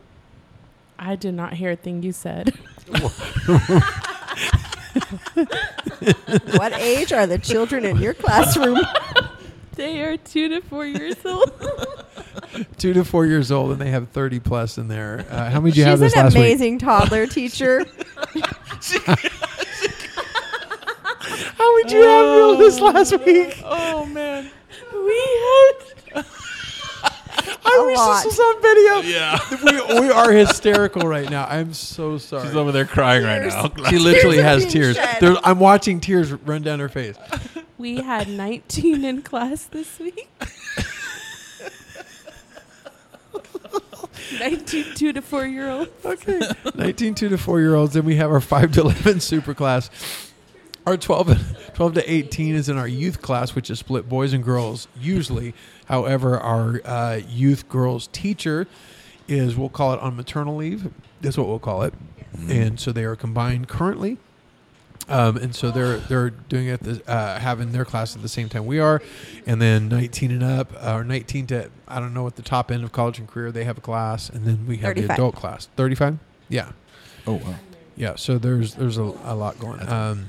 I 0.98 1.16
did 1.16 1.34
not 1.34 1.54
hear 1.54 1.72
a 1.72 1.76
thing 1.76 2.04
you 2.04 2.14
said. 2.14 2.54
what 6.56 6.74
age 6.80 7.12
are 7.12 7.28
the 7.28 7.38
children 7.42 7.84
in 7.84 7.98
your 7.98 8.14
classroom? 8.14 8.80
They 9.76 10.02
are 10.02 10.18
two 10.18 10.50
to 10.50 10.62
four 10.62 10.86
years 10.86 11.16
old. 11.26 11.52
Two 12.78 12.94
to 12.94 13.04
four 13.04 13.26
years 13.26 13.52
old, 13.52 13.72
and 13.72 13.82
they 13.82 13.90
have 13.92 14.10
thirty 14.10 14.40
plus 14.40 14.78
in 14.78 14.88
there. 14.88 15.26
Uh, 15.30 15.50
how 15.50 15.60
many 15.60 15.72
did 15.72 15.78
you 15.78 15.84
She's 15.84 15.90
have 15.90 16.00
this 16.00 16.16
an 16.16 16.24
last 16.26 16.36
week? 16.36 16.44
She's 16.46 16.62
an 16.62 16.68
amazing 16.68 16.80
toddler 16.80 17.28
teacher. 17.28 17.86
How 21.58 21.74
would 21.74 21.92
you 21.92 22.02
have 22.04 22.36
real 22.38 22.58
this 22.58 22.80
last 22.80 23.18
week? 23.26 23.62
Oh 23.64 24.06
man. 24.06 24.50
We 24.94 25.20
had. 26.14 26.26
I 27.68 27.84
wish 27.88 27.98
lot. 27.98 28.24
this 28.24 28.38
was 28.38 28.40
on 28.40 28.62
video. 28.62 29.02
Yeah. 29.18 29.40
We, 29.96 30.02
we 30.02 30.10
are 30.12 30.32
hysterical 30.32 31.08
right 31.08 31.30
now. 31.30 31.46
I'm 31.46 31.74
so 31.74 32.18
sorry. 32.18 32.48
She's 32.48 32.56
over 32.56 32.72
there 32.72 32.86
crying 32.86 33.24
right 33.24 33.42
now. 33.46 33.72
she 33.90 33.98
literally 34.00 34.38
Tears 34.38 34.40
are 34.40 34.44
has 34.44 34.60
being 34.64 34.72
tears. 34.72 34.96
shed. 34.96 35.18
There- 35.20 35.36
I'm 35.44 35.60
watching 35.60 36.00
tears 36.00 36.32
run 36.32 36.62
down 36.62 36.80
her 36.80 36.90
face. 36.90 37.16
We 37.78 37.98
had 37.98 38.30
19 38.30 39.04
in 39.04 39.22
class 39.22 39.66
this 39.66 40.00
week. 40.00 40.30
19 44.40 44.96
two 44.96 45.14
to 45.14 45.22
four 45.22 45.46
year 45.46 45.70
olds. 45.70 45.92
Okay. 46.04 46.42
19 46.76 47.16
two 47.16 47.30
to 47.30 47.38
four 47.38 47.60
year 47.60 47.76
olds. 47.76 47.94
Then 47.94 48.06
we 48.06 48.16
have 48.16 48.32
our 48.32 48.42
5 48.42 48.72
to 48.74 48.82
11 48.82 49.20
super 49.20 49.54
class. 49.54 49.90
Our 50.86 50.98
12, 50.98 51.74
12 51.74 51.94
to 51.96 52.12
18 52.12 52.56
is 52.56 52.70
in 52.70 52.78
our 52.78 52.88
youth 52.88 53.22
class, 53.22 53.56
which 53.56 53.70
is 53.72 53.80
split 53.80 54.08
boys 54.08 54.34
and 54.34 54.44
girls 54.44 54.88
usually. 55.00 55.54
However, 55.86 56.38
our 56.40 56.82
uh, 56.86 57.22
youth 57.28 57.68
girls 57.70 58.08
teacher 58.08 58.68
is, 59.28 59.56
we'll 59.56 59.70
call 59.70 59.94
it 59.94 60.00
on 60.00 60.16
maternal 60.16 60.56
leave. 60.56 60.92
That's 61.22 61.38
what 61.38 61.48
we'll 61.48 61.60
call 61.60 61.82
it. 61.82 61.94
And 62.50 62.80
so 62.80 62.92
they 62.92 63.04
are 63.04 63.16
combined 63.16 63.68
currently. 63.68 64.18
Um, 65.08 65.38
and 65.38 65.54
so 65.56 65.70
they're 65.70 65.98
they're 65.98 66.32
doing 66.32 66.68
it 66.68 66.80
the, 66.82 67.02
uh, 67.08 67.40
having 67.40 67.72
their 67.72 67.86
class 67.86 68.16
at 68.16 68.22
the 68.24 68.28
same 68.28 68.50
time 68.50 68.66
we 68.66 68.80
are, 68.80 69.02
and 69.46 69.62
then 69.62 69.88
19 69.88 70.32
and 70.32 70.44
up 70.44 70.74
or 70.84 71.04
19 71.04 71.48
to 71.48 71.70
I 71.88 72.00
don't 72.00 72.14
know 72.14 72.24
what 72.24 72.36
the 72.38 72.42
top 72.42 72.72
end 72.72 72.84
of 72.84 72.92
college 72.92 73.20
and 73.20 73.28
career 73.28 73.52
they 73.52 73.66
have 73.66 73.78
a 73.78 73.82
class, 73.82 74.30
and 74.30 74.46
then 74.46 74.66
we 74.66 74.78
have 74.78 74.96
the 74.96 75.12
adult 75.14 75.36
class 75.36 75.68
35. 75.76 76.18
Yeah, 76.50 76.72
Oh 77.28 77.34
wow. 77.36 77.56
yeah. 77.96 78.16
So 78.16 78.38
there's 78.40 78.74
there's 78.76 78.98
a, 78.98 79.04
a 79.24 79.36
lot 79.36 79.60
going. 79.60 79.88
Um, 79.88 80.28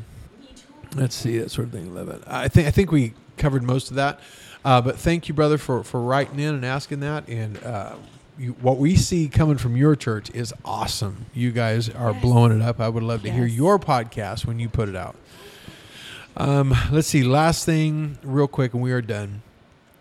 let's 0.95 1.15
see 1.15 1.39
that 1.39 1.51
sort 1.51 1.69
of 1.69 1.73
thing. 1.73 1.95
Love 1.95 2.09
it. 2.11 2.23
I 2.27 2.49
think 2.49 2.69
I 2.69 2.71
think 2.71 2.93
we 2.93 3.15
covered 3.39 3.63
most 3.63 3.89
of 3.91 3.97
that. 3.97 4.21
Uh, 4.65 4.81
but 4.81 4.99
thank 4.99 5.29
you, 5.29 5.35
brother, 5.35 5.59
for, 5.59 5.85
for 5.85 6.01
writing 6.03 6.41
in 6.41 6.53
and 6.53 6.65
asking 6.65 6.99
that. 6.99 7.29
And 7.29 7.57
uh, 7.63 7.95
you, 8.39 8.53
what 8.61 8.79
we 8.79 8.97
see 8.97 9.29
coming 9.29 9.59
from 9.59 9.77
your 9.77 9.97
church 9.97 10.31
is 10.31 10.53
awesome. 10.65 11.27
You 11.35 11.53
guys 11.53 11.89
are 11.89 12.13
blowing 12.13 12.53
it 12.53 12.63
up. 12.63 12.81
I 12.81 12.89
would 12.89 13.03
love 13.03 13.23
to 13.23 13.31
hear 13.31 13.47
your 13.47 13.79
podcast 13.79 14.47
when 14.47 14.59
you 14.59 14.69
put 14.69 14.89
it 14.89 14.97
out. 14.97 15.17
Um, 16.37 16.75
let's 16.93 17.09
see. 17.09 17.23
Last 17.23 17.65
thing, 17.65 18.19
real 18.23 18.49
quick, 18.49 18.75
and 18.75 18.83
we 18.83 18.93
are 18.93 19.01
done. 19.01 19.43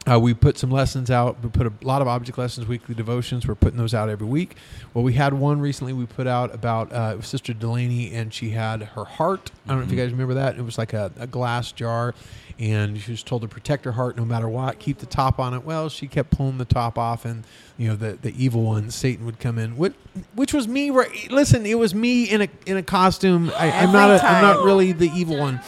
Uh, 0.08 0.20
we 0.20 0.36
put 0.36 0.56
some 0.58 0.70
lessons 0.70 1.10
out. 1.10 1.44
We 1.44 1.50
put 1.50 1.66
a 1.66 1.74
lot 1.82 2.02
of 2.04 2.08
object 2.08 2.38
lessons, 2.38 2.68
weekly 2.68 2.94
devotions. 2.94 3.48
We're 3.48 3.56
putting 3.56 3.78
those 3.78 3.96
out 3.96 4.08
every 4.08 4.28
week. 4.28 4.56
Well, 4.94 5.04
we 5.04 5.14
had 5.14 5.34
one 5.34 5.60
recently 5.60 5.94
we 5.94 6.06
put 6.06 6.28
out 6.28 6.54
about 6.54 6.92
uh, 6.92 7.20
Sister 7.22 7.54
Delaney, 7.54 8.14
and 8.14 8.32
she 8.32 8.52
had 8.52 8.84
her 8.84 9.04
heart. 9.04 9.52
I 9.66 9.70
don't 9.70 9.80
know 9.80 9.86
if 9.86 9.92
you 9.92 9.98
guys 9.98 10.12
remember 10.12 10.36
that. 10.36 10.58
It 10.58 10.62
was 10.62 10.78
like 10.78 10.94
a, 10.94 11.12
a 11.18 11.26
glass 11.26 11.72
jar, 11.72 12.14
and 12.60 13.00
she 13.00 13.12
was 13.12 13.24
told 13.24 13.42
to 13.42 13.48
protect 13.48 13.84
her 13.86 13.94
heart 13.94 14.16
no 14.16 14.26
matter 14.26 14.48
what, 14.48 14.78
keep 14.78 15.00
the 15.00 15.08
top 15.08 15.40
on 15.40 15.56
it. 15.56 15.64
Well, 15.66 15.90
she 15.90 16.08
kept 16.08 16.30
pulling 16.30 16.60
the 16.60 16.66
top 16.66 17.00
off, 17.00 17.26
and 17.26 17.44
you 17.76 17.88
know 17.88 17.96
the, 17.96 18.14
the 18.22 18.44
evil 18.44 18.62
one, 18.62 18.92
Satan, 18.92 19.26
would 19.26 19.40
come 19.40 19.58
in. 19.58 19.76
Which, 19.76 19.96
which 20.36 20.54
was 20.54 20.68
me. 20.68 20.92
Right? 20.92 21.32
Listen, 21.32 21.66
it 21.66 21.80
was 21.80 21.96
me 21.96 22.26
in 22.26 22.44
a 22.44 22.50
in 22.68 22.78
a 22.78 22.84
costume. 22.84 23.52
I, 23.58 23.72
I'm 23.72 23.92
not. 23.92 24.12
A, 24.12 24.24
I'm 24.24 24.44
not 24.44 24.64
really 24.64 24.92
the 24.92 25.10
evil 25.16 25.40
one. 25.40 25.62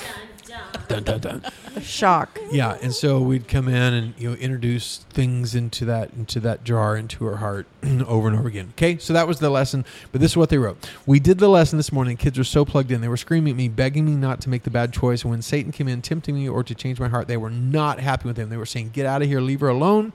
Dun, 0.88 1.04
dun, 1.04 1.20
dun. 1.20 1.44
The 1.74 1.82
shock. 1.82 2.40
Yeah, 2.50 2.78
and 2.82 2.94
so 2.94 3.20
we'd 3.22 3.48
come 3.50 3.68
in 3.68 3.94
and 3.94 4.14
you 4.18 4.30
know 4.30 4.36
introduce 4.38 5.00
things 5.10 5.54
into 5.54 5.84
that 5.86 6.12
into 6.14 6.40
that 6.40 6.64
jar 6.64 6.96
into 6.96 7.26
her 7.26 7.36
heart 7.38 7.68
over 7.84 8.30
and 8.30 8.38
over 8.40 8.48
again. 8.48 8.70
Okay, 8.72 8.98
so 8.98 9.12
that 9.12 9.28
was 9.28 9.40
the 9.40 9.50
lesson. 9.50 9.84
But 10.14 10.22
this 10.22 10.32
is 10.32 10.38
what 10.38 10.50
they 10.50 10.58
wrote. 10.58 10.90
We 11.06 11.20
did 11.20 11.40
the 11.40 11.50
lesson 11.50 11.76
this 11.78 11.92
morning. 11.92 12.16
Kids 12.16 12.38
were 12.38 12.46
so 12.46 12.64
plugged 12.64 12.90
in. 12.92 13.02
They 13.02 13.10
were 13.10 13.18
screaming 13.18 13.52
at 13.52 13.58
me, 13.58 13.68
begging 13.68 14.06
me 14.06 14.14
not 14.16 14.40
to 14.42 14.50
make 14.50 14.64
the 14.64 14.70
bad 14.70 14.94
choice. 14.94 15.24
And 15.24 15.32
when 15.32 15.42
Satan 15.42 15.74
came 15.74 15.90
in, 15.90 16.02
tempting 16.02 16.34
me 16.36 16.48
or 16.48 16.64
to 16.64 16.74
change 16.74 17.00
my 17.02 17.10
heart, 17.10 17.28
they 17.28 17.38
were 17.38 17.50
not 17.52 18.00
happy 18.00 18.28
with 18.30 18.38
him. 18.38 18.50
They 18.50 18.58
were 18.58 18.66
saying, 18.66 18.92
"Get 18.94 19.06
out 19.06 19.22
of 19.22 19.28
here, 19.28 19.42
leave 19.42 19.60
her 19.60 19.70
alone." 19.70 20.14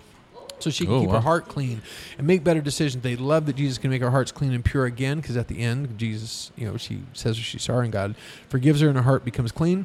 So 0.58 0.70
she 0.70 0.84
can 0.86 0.94
Oh, 0.94 1.00
keep 1.00 1.08
wow. 1.10 1.16
her 1.16 1.20
heart 1.22 1.48
clean 1.48 1.82
and 2.16 2.26
make 2.26 2.44
better 2.44 2.60
decisions. 2.62 3.02
They 3.02 3.16
love 3.16 3.44
that 3.46 3.56
Jesus 3.56 3.76
can 3.78 3.90
make 3.90 4.02
our 4.02 4.10
hearts 4.12 4.32
clean 4.32 4.52
and 4.54 4.64
pure 4.64 4.86
again, 4.86 5.20
because 5.20 5.36
at 5.36 5.48
the 5.48 5.58
end, 5.58 5.98
Jesus, 5.98 6.50
you 6.56 6.66
know, 6.66 6.76
she 6.78 7.02
says 7.12 7.36
she's 7.36 7.62
sorry, 7.62 7.84
and 7.86 7.92
God 7.92 8.14
forgives 8.48 8.80
her, 8.80 8.88
and 8.88 8.96
her 8.96 9.02
heart 9.02 9.24
becomes 9.24 9.52
clean. 9.52 9.84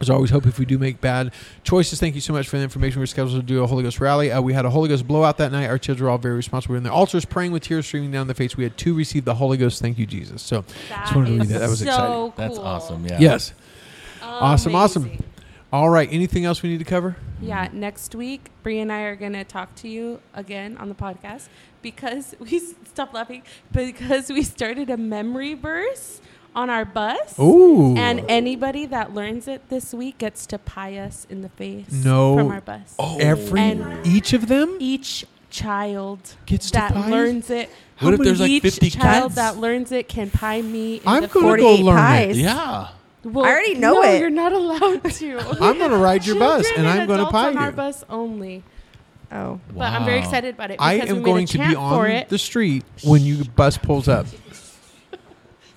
There's 0.00 0.08
always 0.08 0.30
hope 0.30 0.46
if 0.46 0.58
we 0.58 0.64
do 0.64 0.78
make 0.78 1.02
bad 1.02 1.30
choices. 1.62 2.00
Thank 2.00 2.14
you 2.14 2.22
so 2.22 2.32
much 2.32 2.48
for 2.48 2.56
the 2.56 2.62
information. 2.62 3.00
We're 3.00 3.06
scheduled 3.06 3.38
to 3.38 3.46
do 3.46 3.62
a 3.62 3.66
Holy 3.66 3.82
Ghost 3.82 4.00
rally. 4.00 4.32
Uh, 4.32 4.40
we 4.40 4.54
had 4.54 4.64
a 4.64 4.70
Holy 4.70 4.88
Ghost 4.88 5.06
blowout 5.06 5.36
that 5.36 5.52
night. 5.52 5.66
Our 5.66 5.76
children 5.76 6.06
were 6.06 6.10
all 6.10 6.16
very 6.16 6.36
responsible. 6.36 6.72
We 6.72 6.76
were 6.76 6.78
in 6.78 6.84
the 6.84 6.92
altars 6.92 7.26
praying 7.26 7.52
with 7.52 7.64
tears 7.64 7.84
streaming 7.84 8.10
down 8.10 8.26
their 8.26 8.34
face. 8.34 8.56
We 8.56 8.64
had 8.64 8.78
two 8.78 8.94
receive 8.94 9.26
the 9.26 9.34
Holy 9.34 9.58
Ghost. 9.58 9.82
Thank 9.82 9.98
you, 9.98 10.06
Jesus. 10.06 10.40
So 10.40 10.64
just 10.88 11.14
wanted 11.14 11.26
to 11.26 11.38
read 11.40 11.48
that. 11.48 11.58
That 11.58 11.68
was 11.68 11.80
so 11.80 11.84
exciting. 11.84 12.14
Cool. 12.14 12.34
That's 12.34 12.58
awesome. 12.58 13.06
Yeah. 13.06 13.18
Yes. 13.20 13.52
Awesome, 14.22 14.74
awesome. 14.74 15.22
All 15.70 15.90
right. 15.90 16.08
Anything 16.10 16.46
else 16.46 16.62
we 16.62 16.70
need 16.70 16.78
to 16.78 16.84
cover? 16.86 17.16
Yeah, 17.42 17.68
next 17.70 18.14
week, 18.14 18.48
Bree 18.62 18.78
and 18.78 18.90
I 18.90 19.02
are 19.02 19.16
going 19.16 19.34
to 19.34 19.44
talk 19.44 19.74
to 19.76 19.88
you 19.88 20.20
again 20.32 20.78
on 20.78 20.88
the 20.88 20.94
podcast 20.94 21.48
because 21.82 22.34
we 22.38 22.58
stop 22.58 23.12
laughing 23.12 23.42
because 23.70 24.30
we 24.30 24.42
started 24.42 24.88
a 24.88 24.96
memory 24.96 25.52
verse 25.52 26.22
on 26.54 26.70
our 26.70 26.84
bus. 26.84 27.38
Ooh. 27.38 27.96
And 27.96 28.24
anybody 28.28 28.86
that 28.86 29.14
learns 29.14 29.46
it 29.48 29.68
this 29.68 29.92
week 29.94 30.18
gets 30.18 30.46
to 30.46 30.58
pie 30.58 30.96
us 30.98 31.26
in 31.30 31.42
the 31.42 31.48
face 31.50 31.90
No. 31.92 32.36
from 32.36 32.50
our 32.50 32.60
bus. 32.60 32.94
Oh. 32.98 33.18
Every 33.18 33.60
And- 33.60 34.06
each 34.06 34.32
of 34.32 34.48
them 34.48 34.76
Each 34.80 35.24
child 35.50 36.34
gets 36.46 36.66
to 36.68 36.72
that 36.78 36.92
pie 36.94 37.10
learns 37.10 37.50
it. 37.50 37.70
What 38.00 38.14
if 38.14 38.20
there's 38.20 38.40
like 38.40 38.50
each 38.50 38.62
50 38.62 38.90
child 38.90 39.22
kids? 39.30 39.34
that 39.36 39.58
learns 39.58 39.92
it 39.92 40.08
can 40.08 40.30
pie 40.30 40.62
me. 40.62 40.96
In 40.96 41.02
I'm 41.06 41.22
the 41.22 41.28
gonna 41.28 41.56
face. 41.56 41.60
go 41.62 41.76
48 41.76 41.84
learn 41.84 42.14
it. 42.30 42.36
Yeah. 42.36 42.88
Well, 43.22 43.44
I 43.44 43.48
already 43.50 43.74
know 43.74 43.94
no, 43.94 44.02
it. 44.04 44.20
You're 44.20 44.30
not 44.30 44.52
allowed 44.52 45.04
to. 45.04 45.38
I'm 45.60 45.76
going 45.76 45.90
to 45.90 45.96
ride 45.98 46.24
your 46.24 46.38
bus, 46.38 46.66
Children 46.66 46.86
and 46.86 47.00
I'm 47.02 47.06
going 47.06 47.18
to 47.18 47.26
adults 47.28 47.32
pie 47.32 47.48
on 47.48 47.58
our 47.58 47.70
bus 47.70 48.02
only. 48.08 48.62
Oh. 49.30 49.60
But 49.74 49.92
I'm 49.92 50.06
very 50.06 50.20
excited 50.20 50.54
about 50.54 50.70
it. 50.70 50.76
I 50.80 50.94
because 50.94 51.10
we 51.10 51.16
am 51.18 51.22
made 51.22 51.28
a 51.28 51.32
going 51.32 51.46
to 51.48 51.58
be 51.58 51.76
on 51.76 52.06
it. 52.10 52.28
the 52.30 52.38
street 52.38 52.82
when 53.04 53.20
you 53.22 53.44
bus 53.44 53.76
pulls 53.76 54.08
up. 54.08 54.24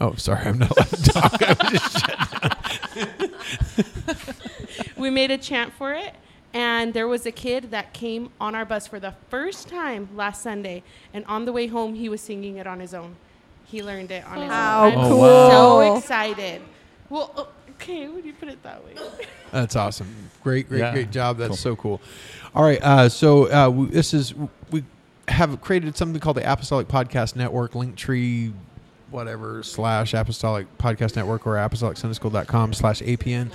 Oh, 0.04 0.16
sorry, 0.16 0.46
I'm 0.46 0.58
not 0.58 0.72
allowed 0.72 0.90
to 0.90 1.04
talk. 1.04 1.42
I 1.42 1.56
was 1.72 1.82
just 1.82 2.06
we 4.98 5.10
made 5.10 5.32
a 5.32 5.38
chant 5.38 5.74
for 5.74 5.94
it 5.94 6.14
and 6.54 6.94
there 6.94 7.08
was 7.08 7.26
a 7.26 7.32
kid 7.32 7.72
that 7.72 7.94
came 7.94 8.30
on 8.40 8.54
our 8.54 8.66
bus 8.66 8.86
for 8.88 9.00
the 9.00 9.14
first 9.30 9.68
time 9.70 10.08
last 10.16 10.42
sunday 10.42 10.84
and 11.14 11.26
on 11.26 11.46
the 11.46 11.52
way 11.54 11.68
home 11.68 11.96
he 11.96 12.10
was 12.10 12.22
singing 12.22 12.58
it 12.58 12.68
on 12.68 12.80
his 12.80 12.94
own 12.94 13.16
he 13.66 13.82
learned 13.82 14.12
it 14.12 14.24
on 14.26 14.42
his 14.42 14.52
How 14.52 14.86
own 14.86 14.98
i'm 14.98 15.10
so 15.10 15.96
excited 15.98 16.62
well 17.10 17.32
oh, 17.38 17.48
okay 17.72 18.08
when 18.10 18.26
you 18.26 18.34
put 18.34 18.50
it 18.50 18.62
that 18.64 18.84
way 18.86 18.94
That's 19.52 19.76
awesome. 19.76 20.08
Great, 20.44 20.68
great, 20.68 20.80
Yeah. 20.80 20.92
great 20.94 21.12
job. 21.12 21.38
That's 21.38 21.50
Cool. 21.50 21.58
so 21.58 21.76
cool. 21.76 22.02
All 22.56 22.64
right. 22.64 22.82
Uh, 22.82 23.08
so 23.08 23.52
uh, 23.52 23.70
we, 23.70 23.86
this 23.86 24.12
is 24.14 24.34
we 24.72 24.84
have 25.28 25.62
created 25.62 25.96
something 25.96 26.20
called 26.20 26.38
the 26.38 26.52
Apostolic 26.52 26.88
Podcast 26.88 27.36
Network, 27.36 27.74
Linktree, 27.74 28.52
whatever 29.14 29.64
slash 29.64 30.14
Apostolic 30.14 30.78
Podcast 30.78 31.16
Network 31.16 31.48
or 31.48 31.56
ApostolicSundaySchool.com 31.56 32.74
slash 32.74 33.02
APN, 33.02 33.52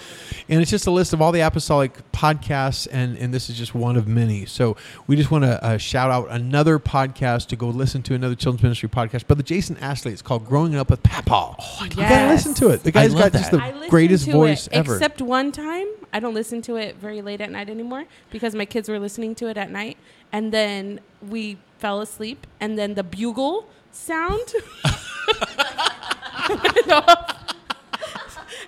and 0.48 0.62
it's 0.62 0.70
just 0.70 0.86
a 0.86 0.90
list 0.90 1.12
of 1.12 1.20
all 1.20 1.32
the 1.32 1.40
apostolic 1.40 1.92
podcasts, 2.12 2.88
and 2.90 3.18
and 3.18 3.34
this 3.34 3.50
is 3.50 3.58
just 3.58 3.74
one 3.74 3.96
of 3.96 4.08
many. 4.08 4.46
So 4.46 4.76
we 5.06 5.16
just 5.16 5.30
want 5.30 5.44
to 5.44 5.62
uh, 5.62 5.76
shout 5.76 6.10
out 6.10 6.30
another 6.30 6.78
podcast 6.78 7.48
to 7.48 7.56
go 7.56 7.68
listen 7.68 8.02
to 8.04 8.14
another 8.14 8.34
children's 8.34 8.62
ministry 8.62 8.88
podcast, 8.88 9.26
Brother 9.26 9.42
Jason 9.42 9.76
Ashley. 9.78 10.12
It's 10.12 10.22
called 10.22 10.46
Growing 10.46 10.76
Up 10.76 10.90
with 10.90 11.02
Papa. 11.02 11.56
Oh, 11.58 11.78
you 11.82 11.96
gotta 11.96 12.28
listen 12.28 12.54
to 12.54 12.68
it. 12.68 12.82
The 12.84 12.92
guy's 12.92 13.12
got 13.12 13.32
just 13.32 13.50
the 13.50 13.86
greatest 13.88 14.28
voice 14.28 14.66
it, 14.68 14.74
ever. 14.74 14.94
except 14.94 15.20
one 15.20 15.52
time 15.52 15.86
i 16.12 16.20
don't 16.20 16.34
listen 16.34 16.62
to 16.62 16.76
it 16.76 16.96
very 16.96 17.22
late 17.22 17.40
at 17.40 17.50
night 17.50 17.68
anymore 17.68 18.04
because 18.30 18.54
my 18.54 18.64
kids 18.64 18.88
were 18.88 18.98
listening 18.98 19.34
to 19.34 19.48
it 19.48 19.56
at 19.56 19.70
night 19.70 19.96
and 20.32 20.52
then 20.52 21.00
we 21.28 21.58
fell 21.78 22.00
asleep 22.00 22.46
and 22.60 22.78
then 22.78 22.94
the 22.94 23.02
bugle 23.02 23.68
sound 23.92 24.40
went 26.48 26.90
off. 26.92 27.54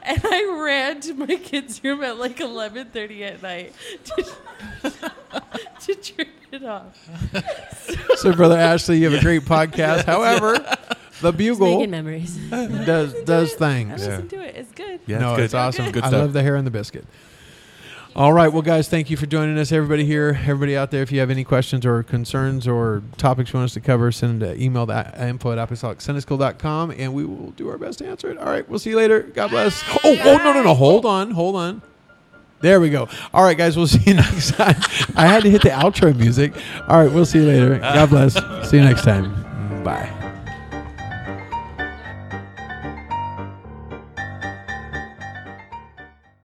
and 0.02 0.20
i 0.24 0.58
ran 0.64 1.00
to 1.00 1.14
my 1.14 1.36
kids 1.36 1.82
room 1.82 2.02
at 2.02 2.18
like 2.18 2.36
11.30 2.38 3.20
at 3.22 3.42
night 3.42 3.72
to, 4.04 4.22
to 5.80 5.94
turn 5.94 6.26
it 6.52 6.64
off 6.64 7.08
So, 8.16 8.32
brother 8.34 8.56
Ashley, 8.58 8.98
you 8.98 9.08
have 9.10 9.18
a 9.18 9.22
great 9.22 9.42
podcast. 9.42 10.04
However, 10.04 10.54
the 11.22 11.30
Just 11.32 11.38
bugle 11.38 11.76
making 11.78 11.90
memories. 11.90 12.36
does 12.50 13.14
does 13.24 13.54
I 13.54 13.56
things. 13.56 14.06
listen 14.06 14.28
to 14.28 14.40
it 14.42 14.56
it's 14.56 14.72
good 14.72 15.00
Yeah, 15.06 15.18
no, 15.18 15.30
it's 15.30 15.36
good. 15.36 15.44
it's 15.46 15.54
awesome. 15.54 15.90
Good 15.92 16.04
I 16.04 16.08
stuff. 16.08 16.20
love 16.20 16.32
the 16.34 16.42
hair 16.42 16.56
and 16.56 16.66
the 16.66 16.70
biscuit. 16.70 17.06
All 18.16 18.32
right, 18.32 18.52
well, 18.52 18.62
guys, 18.62 18.88
thank 18.88 19.08
you 19.08 19.16
for 19.16 19.26
joining 19.26 19.56
us. 19.56 19.70
Everybody 19.70 20.04
here, 20.04 20.36
everybody 20.42 20.76
out 20.76 20.90
there, 20.90 21.02
if 21.02 21.12
you 21.12 21.20
have 21.20 21.30
any 21.30 21.44
questions 21.44 21.86
or 21.86 22.02
concerns 22.02 22.66
or 22.66 23.02
topics 23.16 23.52
you 23.52 23.58
want 23.58 23.70
us 23.70 23.74
to 23.74 23.80
cover, 23.80 24.11
send 24.11 24.42
an 24.42 24.61
email 24.61 24.84
to 24.88 25.14
info 25.24 25.52
at 25.52 25.68
apostolicsundaySchool.com 25.68 26.90
and 26.90 27.14
we 27.14 27.24
will 27.24 27.52
do 27.52 27.68
our 27.70 27.78
best 27.78 28.00
to 28.00 28.08
answer 28.08 28.28
it. 28.30 28.36
All 28.38 28.46
right, 28.46 28.68
we'll 28.68 28.80
see 28.80 28.90
you 28.90 28.96
later. 28.96 29.22
God 29.22 29.50
bless. 29.50 29.84
Oh, 30.04 30.16
oh, 30.24 30.36
no, 30.38 30.52
no, 30.52 30.62
no. 30.62 30.74
Hold 30.74 31.06
on. 31.06 31.30
Hold 31.30 31.54
on. 31.54 31.82
There 32.61 32.80
we 32.80 32.90
go. 32.90 33.08
All 33.32 33.44
right, 33.44 33.56
guys, 33.56 33.76
we'll 33.76 33.86
see 33.86 34.02
you 34.04 34.14
next 34.14 34.54
time. 34.54 34.76
I 35.16 35.26
had 35.26 35.44
to 35.44 35.50
hit 35.50 35.62
the 35.62 35.70
outro 35.70 36.14
music. 36.14 36.52
All 36.88 37.02
right, 37.02 37.11
we'll 37.11 37.24
see 37.24 37.38
you 37.38 37.46
later. 37.46 37.78
God 37.78 38.11
bless. 38.11 38.34
See 38.68 38.76
you 38.76 38.82
next 38.84 39.02
time. 39.04 39.84
Bye. 39.84 40.19